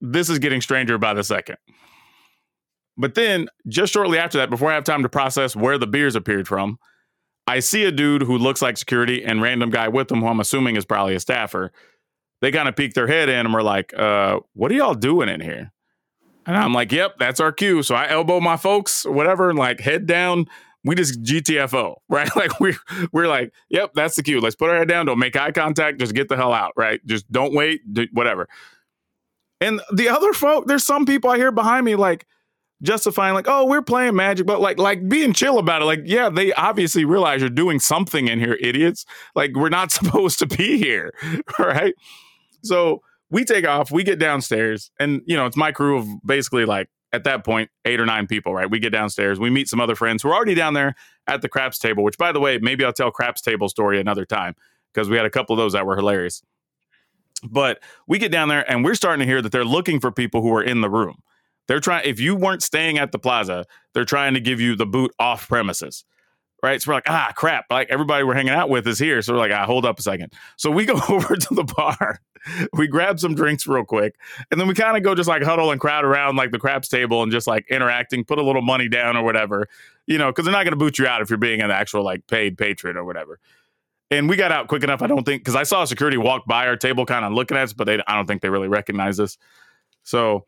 this 0.00 0.30
is 0.30 0.38
getting 0.38 0.60
stranger 0.60 0.98
by 0.98 1.14
the 1.14 1.24
second. 1.24 1.56
But 2.96 3.14
then, 3.14 3.48
just 3.68 3.92
shortly 3.92 4.18
after 4.18 4.38
that, 4.38 4.48
before 4.48 4.70
I 4.70 4.74
have 4.74 4.84
time 4.84 5.02
to 5.02 5.08
process 5.08 5.54
where 5.54 5.76
the 5.76 5.86
beers 5.86 6.16
appeared 6.16 6.48
from, 6.48 6.78
I 7.46 7.60
see 7.60 7.84
a 7.84 7.92
dude 7.92 8.22
who 8.22 8.38
looks 8.38 8.62
like 8.62 8.76
security 8.78 9.22
and 9.24 9.42
random 9.42 9.70
guy 9.70 9.88
with 9.88 10.10
him, 10.10 10.20
who 10.20 10.28
I'm 10.28 10.40
assuming 10.40 10.76
is 10.76 10.84
probably 10.84 11.14
a 11.14 11.20
staffer, 11.20 11.72
they 12.40 12.52
kind 12.52 12.68
of 12.68 12.76
peek 12.76 12.94
their 12.94 13.06
head 13.06 13.28
in 13.28 13.46
and 13.46 13.54
were 13.54 13.62
like, 13.62 13.92
uh, 13.98 14.40
what 14.54 14.70
are 14.70 14.74
y'all 14.74 14.94
doing 14.94 15.28
in 15.28 15.40
here? 15.40 15.72
And 16.46 16.56
I'm 16.56 16.72
like, 16.72 16.92
yep, 16.92 17.16
that's 17.18 17.40
our 17.40 17.52
cue. 17.52 17.82
So 17.82 17.94
I 17.94 18.08
elbow 18.08 18.40
my 18.40 18.56
folks, 18.56 19.04
whatever, 19.04 19.50
and 19.50 19.58
like 19.58 19.80
head 19.80 20.06
down. 20.06 20.46
We 20.84 20.94
just 20.94 21.20
GTFO, 21.22 21.96
right? 22.08 22.34
Like 22.36 22.60
we 22.60 22.76
we're 23.12 23.26
like, 23.26 23.52
yep, 23.68 23.92
that's 23.94 24.16
the 24.16 24.22
cue. 24.22 24.40
Let's 24.40 24.54
put 24.54 24.70
our 24.70 24.76
head 24.76 24.88
down. 24.88 25.06
Don't 25.06 25.18
make 25.18 25.36
eye 25.36 25.50
contact. 25.50 25.98
Just 25.98 26.14
get 26.14 26.28
the 26.28 26.36
hell 26.36 26.52
out, 26.52 26.72
right? 26.76 27.04
Just 27.04 27.30
don't 27.32 27.52
wait. 27.52 27.80
Do, 27.92 28.06
whatever. 28.12 28.48
And 29.60 29.80
the 29.92 30.08
other 30.08 30.32
folk, 30.32 30.66
there's 30.66 30.84
some 30.84 31.06
people 31.06 31.30
I 31.30 31.38
hear 31.38 31.50
behind 31.50 31.84
me 31.84 31.96
like 31.96 32.26
justifying, 32.82 33.34
like, 33.34 33.46
oh, 33.48 33.64
we're 33.64 33.82
playing 33.82 34.14
Magic, 34.14 34.46
but 34.46 34.60
like 34.60 34.78
like 34.78 35.08
being 35.08 35.32
chill 35.32 35.58
about 35.58 35.82
it. 35.82 35.86
Like, 35.86 36.02
yeah, 36.04 36.28
they 36.28 36.52
obviously 36.52 37.04
realize 37.04 37.40
you're 37.40 37.50
doing 37.50 37.80
something 37.80 38.28
in 38.28 38.38
here, 38.38 38.56
idiots. 38.60 39.04
Like 39.34 39.54
we're 39.54 39.68
not 39.70 39.90
supposed 39.92 40.38
to 40.40 40.46
be 40.46 40.78
here, 40.78 41.12
right? 41.58 41.94
So 42.68 43.02
we 43.30 43.44
take 43.44 43.66
off, 43.66 43.90
we 43.90 44.04
get 44.04 44.18
downstairs, 44.18 44.90
and 44.98 45.22
you 45.26 45.36
know, 45.36 45.46
it's 45.46 45.56
my 45.56 45.72
crew 45.72 45.98
of 45.98 46.06
basically 46.24 46.64
like 46.64 46.88
at 47.12 47.24
that 47.24 47.44
point, 47.44 47.70
eight 47.84 48.00
or 48.00 48.06
nine 48.06 48.26
people, 48.26 48.52
right? 48.52 48.70
We 48.70 48.78
get 48.78 48.90
downstairs, 48.90 49.40
we 49.40 49.50
meet 49.50 49.68
some 49.68 49.80
other 49.80 49.94
friends 49.94 50.22
who 50.22 50.28
are 50.28 50.34
already 50.34 50.54
down 50.54 50.74
there 50.74 50.94
at 51.26 51.40
the 51.42 51.48
craps 51.48 51.78
table, 51.78 52.04
which 52.04 52.18
by 52.18 52.32
the 52.32 52.40
way, 52.40 52.58
maybe 52.58 52.84
I'll 52.84 52.92
tell 52.92 53.10
craps 53.10 53.40
table 53.40 53.68
story 53.68 54.00
another 54.00 54.24
time 54.24 54.54
because 54.92 55.08
we 55.08 55.16
had 55.16 55.26
a 55.26 55.30
couple 55.30 55.54
of 55.54 55.58
those 55.58 55.72
that 55.72 55.86
were 55.86 55.96
hilarious. 55.96 56.42
But 57.42 57.80
we 58.06 58.18
get 58.18 58.32
down 58.32 58.48
there 58.48 58.68
and 58.70 58.84
we're 58.84 58.94
starting 58.94 59.20
to 59.20 59.26
hear 59.26 59.42
that 59.42 59.52
they're 59.52 59.64
looking 59.64 60.00
for 60.00 60.10
people 60.10 60.42
who 60.42 60.54
are 60.54 60.62
in 60.62 60.80
the 60.80 60.90
room. 60.90 61.22
They're 61.68 61.80
trying, 61.80 62.08
if 62.08 62.20
you 62.20 62.36
weren't 62.36 62.62
staying 62.62 62.98
at 62.98 63.12
the 63.12 63.18
plaza, 63.18 63.66
they're 63.92 64.04
trying 64.04 64.34
to 64.34 64.40
give 64.40 64.60
you 64.60 64.76
the 64.76 64.86
boot 64.86 65.12
off 65.18 65.48
premises 65.48 66.04
right? 66.62 66.80
So 66.80 66.90
we're 66.90 66.96
like, 66.96 67.08
ah, 67.08 67.32
crap. 67.36 67.66
Like 67.70 67.88
everybody 67.90 68.24
we're 68.24 68.34
hanging 68.34 68.52
out 68.52 68.68
with 68.68 68.86
is 68.86 68.98
here. 68.98 69.20
So 69.22 69.34
we're 69.34 69.38
like, 69.38 69.52
ah, 69.52 69.66
hold 69.66 69.84
up 69.84 69.98
a 69.98 70.02
second. 70.02 70.32
So 70.56 70.70
we 70.70 70.84
go 70.84 71.00
over 71.08 71.36
to 71.36 71.54
the 71.54 71.64
bar. 71.64 72.20
We 72.72 72.86
grab 72.86 73.18
some 73.18 73.34
drinks 73.34 73.66
real 73.66 73.84
quick. 73.84 74.14
And 74.50 74.60
then 74.60 74.68
we 74.68 74.74
kind 74.74 74.96
of 74.96 75.02
go 75.02 75.14
just 75.14 75.28
like 75.28 75.42
huddle 75.42 75.72
and 75.72 75.80
crowd 75.80 76.04
around 76.04 76.36
like 76.36 76.52
the 76.52 76.58
craps 76.58 76.88
table 76.88 77.22
and 77.22 77.32
just 77.32 77.46
like 77.46 77.66
interacting, 77.68 78.24
put 78.24 78.38
a 78.38 78.42
little 78.42 78.62
money 78.62 78.88
down 78.88 79.16
or 79.16 79.24
whatever, 79.24 79.68
you 80.06 80.16
know, 80.16 80.30
because 80.30 80.44
they're 80.44 80.52
not 80.52 80.62
going 80.62 80.72
to 80.72 80.76
boot 80.76 80.98
you 80.98 81.06
out 81.06 81.20
if 81.20 81.30
you're 81.30 81.38
being 81.38 81.60
an 81.60 81.70
actual 81.70 82.04
like 82.04 82.26
paid 82.28 82.56
patron 82.56 82.96
or 82.96 83.04
whatever. 83.04 83.40
And 84.12 84.28
we 84.28 84.36
got 84.36 84.52
out 84.52 84.68
quick 84.68 84.84
enough, 84.84 85.02
I 85.02 85.08
don't 85.08 85.24
think, 85.24 85.42
because 85.42 85.56
I 85.56 85.64
saw 85.64 85.84
security 85.84 86.16
walk 86.16 86.46
by 86.46 86.68
our 86.68 86.76
table 86.76 87.04
kind 87.04 87.24
of 87.24 87.32
looking 87.32 87.56
at 87.56 87.64
us, 87.64 87.72
but 87.72 87.84
they, 87.84 88.00
I 88.06 88.14
don't 88.14 88.26
think 88.26 88.40
they 88.40 88.48
really 88.48 88.68
recognized 88.68 89.18
us. 89.18 89.36
So 90.04 90.44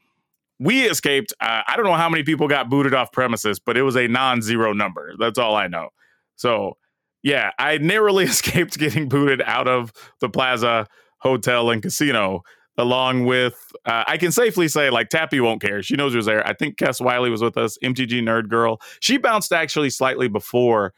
we 0.58 0.88
escaped. 0.88 1.32
Uh, 1.40 1.62
I 1.66 1.76
don't 1.76 1.86
know 1.86 1.94
how 1.94 2.08
many 2.08 2.22
people 2.22 2.48
got 2.48 2.68
booted 2.68 2.94
off 2.94 3.12
premises, 3.12 3.58
but 3.58 3.76
it 3.76 3.82
was 3.82 3.96
a 3.96 4.08
non 4.08 4.42
zero 4.42 4.72
number. 4.72 5.12
That's 5.18 5.38
all 5.38 5.54
I 5.54 5.68
know. 5.68 5.90
So, 6.36 6.76
yeah, 7.22 7.50
I 7.58 7.78
narrowly 7.78 8.24
escaped 8.26 8.78
getting 8.78 9.08
booted 9.08 9.42
out 9.42 9.68
of 9.68 9.92
the 10.20 10.28
Plaza 10.28 10.86
Hotel 11.18 11.70
and 11.70 11.82
Casino. 11.82 12.42
Along 12.80 13.24
with, 13.24 13.72
uh, 13.86 14.04
I 14.06 14.18
can 14.18 14.30
safely 14.30 14.68
say, 14.68 14.88
like 14.88 15.08
Tappy 15.08 15.40
won't 15.40 15.60
care. 15.60 15.82
She 15.82 15.96
knows 15.96 16.14
who's 16.14 16.26
there. 16.26 16.46
I 16.46 16.54
think 16.54 16.76
Kess 16.76 17.00
Wiley 17.00 17.28
was 17.28 17.42
with 17.42 17.56
us. 17.56 17.76
MTG 17.82 18.22
Nerd 18.22 18.48
Girl. 18.48 18.80
She 19.00 19.16
bounced 19.16 19.52
actually 19.52 19.90
slightly 19.90 20.28
before 20.28 20.94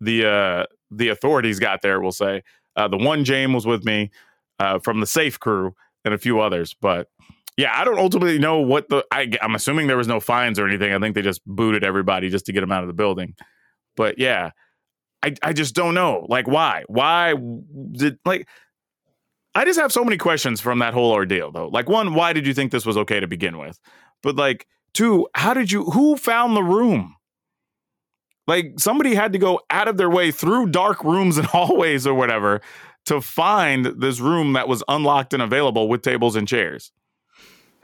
the 0.00 0.26
uh, 0.26 0.66
the 0.92 1.08
authorities 1.08 1.58
got 1.58 1.82
there. 1.82 2.00
We'll 2.00 2.12
say 2.12 2.42
uh, 2.76 2.86
the 2.86 2.96
one 2.96 3.24
James 3.24 3.52
was 3.52 3.66
with 3.66 3.84
me 3.84 4.12
uh, 4.60 4.78
from 4.78 5.00
the 5.00 5.06
Safe 5.06 5.40
crew 5.40 5.74
and 6.04 6.14
a 6.14 6.18
few 6.18 6.38
others. 6.38 6.76
But 6.80 7.08
yeah, 7.56 7.72
I 7.72 7.84
don't 7.84 7.98
ultimately 7.98 8.38
know 8.38 8.60
what 8.60 8.88
the. 8.88 9.04
I, 9.12 9.30
I'm 9.40 9.54
assuming 9.54 9.86
there 9.86 9.96
was 9.96 10.08
no 10.08 10.20
fines 10.20 10.58
or 10.58 10.66
anything. 10.66 10.92
I 10.92 10.98
think 10.98 11.14
they 11.14 11.22
just 11.22 11.40
booted 11.46 11.84
everybody 11.84 12.28
just 12.28 12.46
to 12.46 12.52
get 12.52 12.60
them 12.60 12.72
out 12.72 12.82
of 12.82 12.88
the 12.88 12.94
building. 12.94 13.34
But 13.96 14.18
yeah, 14.18 14.50
I, 15.22 15.34
I 15.42 15.52
just 15.52 15.74
don't 15.74 15.94
know. 15.94 16.26
Like, 16.28 16.48
why? 16.48 16.82
Why 16.88 17.34
did 17.92 18.18
like? 18.24 18.48
I 19.54 19.64
just 19.64 19.78
have 19.78 19.92
so 19.92 20.02
many 20.02 20.16
questions 20.16 20.60
from 20.60 20.80
that 20.80 20.94
whole 20.94 21.12
ordeal, 21.12 21.52
though. 21.52 21.68
Like, 21.68 21.88
one, 21.88 22.14
why 22.14 22.32
did 22.32 22.44
you 22.44 22.54
think 22.54 22.72
this 22.72 22.84
was 22.84 22.96
okay 22.96 23.20
to 23.20 23.28
begin 23.28 23.56
with? 23.56 23.78
But 24.20 24.34
like, 24.34 24.66
two, 24.92 25.28
how 25.34 25.54
did 25.54 25.70
you? 25.70 25.84
Who 25.84 26.16
found 26.16 26.56
the 26.56 26.62
room? 26.62 27.14
Like, 28.48 28.74
somebody 28.78 29.14
had 29.14 29.32
to 29.32 29.38
go 29.38 29.60
out 29.70 29.86
of 29.86 29.96
their 29.96 30.10
way 30.10 30.30
through 30.32 30.70
dark 30.70 31.04
rooms 31.04 31.38
and 31.38 31.46
hallways 31.54 32.04
or 32.04 32.14
whatever 32.14 32.60
to 33.06 33.20
find 33.20 33.86
this 33.86 34.18
room 34.18 34.54
that 34.54 34.66
was 34.66 34.82
unlocked 34.88 35.32
and 35.32 35.42
available 35.42 35.88
with 35.88 36.02
tables 36.02 36.34
and 36.36 36.48
chairs. 36.48 36.90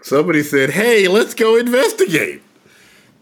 Somebody 0.02 0.42
said, 0.42 0.70
"Hey, 0.70 1.08
let's 1.08 1.34
go 1.34 1.56
investigate." 1.56 2.42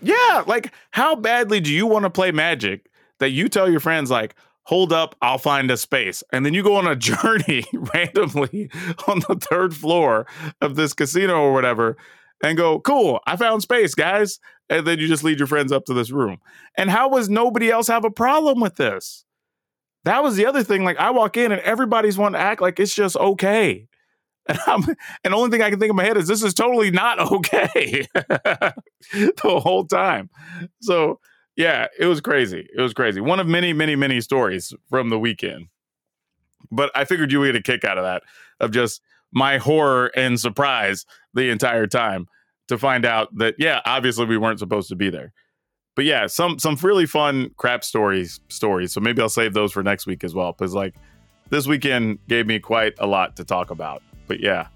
Yeah, 0.01 0.45
like 0.47 0.73
how 0.91 1.17
badly 1.17 1.61
do 1.61 1.73
you 1.73 1.87
want 1.87 2.05
to 2.05 2.11
play 2.11 2.31
Magic 2.31 2.89
that 3.19 3.31
you 3.31 3.49
tell 3.49 3.71
your 3.71 3.81
friends 3.81 4.11
like 4.11 4.35
hold 4.63 4.93
up 4.93 5.17
i'll 5.23 5.39
find 5.39 5.71
a 5.71 5.79
space 5.79 6.23
and 6.31 6.45
then 6.45 6.53
you 6.53 6.63
go 6.63 6.77
on 6.77 6.87
a 6.87 6.95
journey 7.11 7.65
randomly 7.73 8.71
on 9.09 9.19
the 9.21 9.35
third 9.41 9.75
floor 9.75 10.27
of 10.61 10.77
this 10.77 10.93
casino 10.93 11.41
or 11.41 11.55
whatever 11.55 11.97
and 12.45 12.59
go 12.59 12.79
cool 12.79 13.19
i 13.27 13.35
found 13.35 13.63
space 13.63 13.95
guys 13.95 14.39
and 14.71 14.87
then 14.87 14.99
you 14.99 15.09
just 15.09 15.25
lead 15.25 15.39
your 15.39 15.47
friends 15.47 15.73
up 15.73 15.85
to 15.87 15.95
this 15.95 16.11
room. 16.11 16.39
And 16.77 16.91
how 16.91 17.09
was 17.09 17.29
nobody 17.29 17.71
else 17.71 17.89
have 17.89 18.05
a 18.05 18.11
problem 18.11 18.61
with 18.61 18.77
this? 18.77 19.25
That 20.05 20.23
was 20.23 20.37
the 20.37 20.47
other 20.47 20.63
thing. 20.63 20.85
Like 20.85 20.99
I 20.99 21.11
walk 21.11 21.37
in 21.37 21.53
and 21.53 21.61
everybody's 21.63 22.19
wanting 22.19 22.39
to 22.39 22.45
act 22.45 22.61
like 22.61 22.79
it's 22.79 22.95
just 22.95 23.17
okay. 23.17 23.88
And, 24.49 24.59
I'm, 24.67 24.83
and 25.25 25.33
the 25.33 25.37
only 25.37 25.51
thing 25.51 25.63
I 25.63 25.71
can 25.71 25.79
think 25.79 25.91
in 25.91 25.97
my 25.97 26.05
head 26.05 26.17
is 26.17 26.27
this 26.27 26.43
is 26.43 26.55
totally 26.55 26.91
not 26.91 27.19
okay 27.33 28.07
the 28.15 29.61
whole 29.63 29.85
time. 29.87 30.31
So 30.81 31.21
yeah, 31.57 31.87
it 31.99 32.07
was 32.07 32.21
crazy. 32.21 32.69
It 32.77 32.81
was 32.81 32.95
crazy. 32.95 33.21
One 33.21 33.41
of 33.41 33.47
many, 33.47 33.73
many, 33.73 33.97
many 33.97 34.21
stories 34.21 34.73
from 34.89 35.11
the 35.11 35.19
weekend. 35.19 35.67
But 36.71 36.91
I 36.95 37.05
figured 37.05 37.33
you 37.33 37.41
would 37.41 37.53
get 37.53 37.57
a 37.57 37.63
kick 37.63 37.85
out 37.85 37.99
of 37.99 38.05
that, 38.05 38.23
of 38.61 38.73
just 38.73 39.01
my 39.33 39.59
horror 39.59 40.11
and 40.17 40.39
surprise 40.39 41.07
the 41.35 41.51
entire 41.51 41.87
time 41.87 42.27
to 42.69 42.79
find 42.79 43.05
out 43.05 43.29
that 43.39 43.55
yeah, 43.59 43.81
obviously 43.85 44.27
we 44.27 44.37
weren't 44.37 44.59
supposed 44.59 44.89
to 44.91 44.97
be 44.97 45.11
there. 45.11 45.33
But 45.97 46.05
yeah, 46.05 46.29
some 46.29 46.59
some 46.59 46.77
really 46.77 47.07
fun 47.07 47.51
crap 47.57 47.83
stories 47.83 48.41
stories. 48.49 48.93
So 48.93 49.01
maybe 49.01 49.21
I'll 49.21 49.29
save 49.29 49.53
those 49.53 49.73
for 49.73 49.83
next 49.83 50.07
week 50.07 50.23
as 50.23 50.35
well. 50.35 50.53
Because 50.53 50.75
like 50.75 50.95
this 51.51 51.67
weekend 51.67 52.19
gave 52.29 52.47
me 52.47 52.61
quite 52.61 52.95
a 52.99 53.07
lot 53.07 53.37
to 53.37 53.45
talk 53.45 53.71
about. 53.71 54.03
But 54.29 54.41
yeah. 54.41 54.69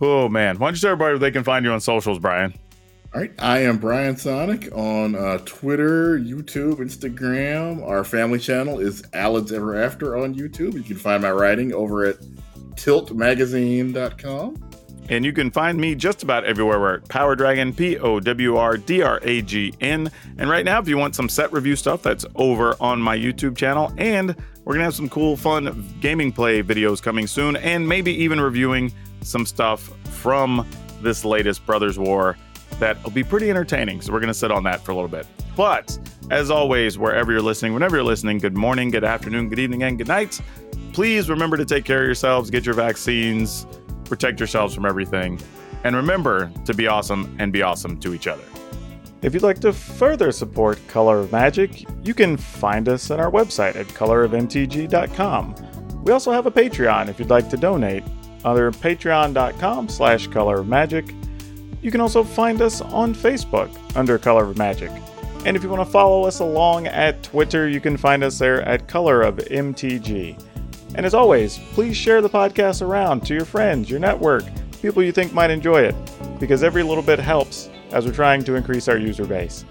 Oh 0.00 0.28
man. 0.28 0.58
Why 0.58 0.68
don't 0.68 0.74
you 0.74 0.80
tell 0.80 0.92
everybody 0.92 1.12
where 1.12 1.18
they 1.18 1.30
can 1.30 1.44
find 1.44 1.64
you 1.64 1.72
on 1.72 1.80
socials, 1.80 2.18
Brian? 2.18 2.54
All 3.12 3.20
right, 3.20 3.32
I 3.40 3.58
am 3.64 3.78
Brian 3.78 4.16
Sonic 4.16 4.70
on 4.72 5.16
uh, 5.16 5.38
Twitter, 5.44 6.16
YouTube, 6.16 6.76
Instagram. 6.76 7.84
Our 7.84 8.04
family 8.04 8.38
channel 8.38 8.78
is 8.78 9.02
Alan's 9.12 9.50
Ever 9.50 9.82
After 9.82 10.16
on 10.16 10.36
YouTube. 10.36 10.74
You 10.74 10.84
can 10.84 10.94
find 10.94 11.20
my 11.20 11.32
writing 11.32 11.74
over 11.74 12.04
at 12.04 12.18
tiltmagazine.com. 12.76 14.69
And 15.10 15.24
you 15.24 15.32
can 15.32 15.50
find 15.50 15.76
me 15.76 15.96
just 15.96 16.22
about 16.22 16.44
everywhere. 16.44 16.78
We're 16.78 16.94
at 16.94 17.08
Power 17.08 17.34
Dragon, 17.34 17.74
P 17.74 17.98
O 17.98 18.20
W 18.20 18.56
R 18.56 18.76
D 18.76 19.02
R 19.02 19.18
A 19.24 19.42
G 19.42 19.74
N. 19.80 20.08
And 20.38 20.48
right 20.48 20.64
now, 20.64 20.78
if 20.78 20.86
you 20.86 20.96
want 20.96 21.16
some 21.16 21.28
set 21.28 21.52
review 21.52 21.74
stuff, 21.74 22.00
that's 22.00 22.24
over 22.36 22.76
on 22.80 23.02
my 23.02 23.18
YouTube 23.18 23.56
channel. 23.56 23.92
And 23.98 24.36
we're 24.64 24.74
going 24.74 24.78
to 24.78 24.84
have 24.84 24.94
some 24.94 25.08
cool, 25.08 25.36
fun 25.36 25.84
gaming 26.00 26.30
play 26.30 26.62
videos 26.62 27.02
coming 27.02 27.26
soon, 27.26 27.56
and 27.56 27.86
maybe 27.86 28.12
even 28.22 28.40
reviewing 28.40 28.92
some 29.20 29.44
stuff 29.44 29.90
from 30.20 30.64
this 31.02 31.24
latest 31.24 31.66
Brothers 31.66 31.98
War 31.98 32.36
that 32.78 33.02
will 33.02 33.10
be 33.10 33.24
pretty 33.24 33.50
entertaining. 33.50 34.00
So 34.00 34.12
we're 34.12 34.20
going 34.20 34.28
to 34.28 34.34
sit 34.34 34.52
on 34.52 34.62
that 34.62 34.80
for 34.84 34.92
a 34.92 34.94
little 34.94 35.08
bit. 35.08 35.26
But 35.56 35.98
as 36.30 36.52
always, 36.52 36.98
wherever 36.98 37.32
you're 37.32 37.42
listening, 37.42 37.74
whenever 37.74 37.96
you're 37.96 38.04
listening, 38.04 38.38
good 38.38 38.56
morning, 38.56 38.90
good 38.90 39.04
afternoon, 39.04 39.48
good 39.48 39.58
evening, 39.58 39.82
and 39.82 39.98
good 39.98 40.06
night. 40.06 40.40
Please 40.92 41.28
remember 41.28 41.56
to 41.56 41.64
take 41.64 41.84
care 41.84 42.02
of 42.02 42.06
yourselves, 42.06 42.48
get 42.48 42.64
your 42.64 42.76
vaccines 42.76 43.66
protect 44.10 44.38
yourselves 44.38 44.74
from 44.74 44.84
everything, 44.84 45.40
and 45.84 45.96
remember 45.96 46.52
to 46.66 46.74
be 46.74 46.86
awesome 46.86 47.34
and 47.38 47.50
be 47.50 47.62
awesome 47.62 47.98
to 48.00 48.12
each 48.12 48.26
other. 48.26 48.44
If 49.22 49.32
you'd 49.32 49.42
like 49.42 49.60
to 49.60 49.72
further 49.72 50.32
support 50.32 50.78
Color 50.88 51.20
of 51.20 51.32
Magic, 51.32 51.86
you 52.04 52.12
can 52.12 52.36
find 52.36 52.88
us 52.88 53.10
at 53.10 53.20
our 53.20 53.30
website 53.30 53.76
at 53.76 53.86
colorofmtg.com. 53.88 55.54
We 56.04 56.12
also 56.12 56.32
have 56.32 56.46
a 56.46 56.50
Patreon 56.50 57.08
if 57.08 57.18
you'd 57.18 57.30
like 57.30 57.48
to 57.50 57.56
donate, 57.56 58.02
under 58.44 58.70
patreon.com 58.70 59.88
slash 59.88 60.26
color 60.28 60.60
of 60.60 60.68
magic. 60.68 61.14
You 61.82 61.90
can 61.90 62.00
also 62.00 62.24
find 62.24 62.60
us 62.62 62.80
on 62.80 63.14
Facebook 63.14 63.70
under 63.96 64.18
Color 64.18 64.44
of 64.44 64.58
Magic. 64.58 64.90
And 65.44 65.56
if 65.56 65.62
you 65.62 65.70
want 65.70 65.80
to 65.86 65.90
follow 65.90 66.24
us 66.24 66.40
along 66.40 66.86
at 66.86 67.22
Twitter, 67.22 67.68
you 67.68 67.80
can 67.80 67.96
find 67.96 68.22
us 68.22 68.38
there 68.38 68.62
at 68.62 68.88
Color 68.88 69.22
of 69.22 69.36
MTG. 69.36 70.42
And 70.94 71.06
as 71.06 71.14
always, 71.14 71.58
please 71.72 71.96
share 71.96 72.20
the 72.20 72.28
podcast 72.28 72.82
around 72.82 73.26
to 73.26 73.34
your 73.34 73.44
friends, 73.44 73.88
your 73.88 74.00
network, 74.00 74.44
people 74.82 75.02
you 75.02 75.12
think 75.12 75.32
might 75.32 75.50
enjoy 75.50 75.82
it, 75.82 75.94
because 76.40 76.62
every 76.62 76.82
little 76.82 77.02
bit 77.02 77.18
helps 77.18 77.70
as 77.92 78.06
we're 78.06 78.12
trying 78.12 78.42
to 78.44 78.54
increase 78.54 78.88
our 78.88 78.96
user 78.96 79.24
base. 79.24 79.64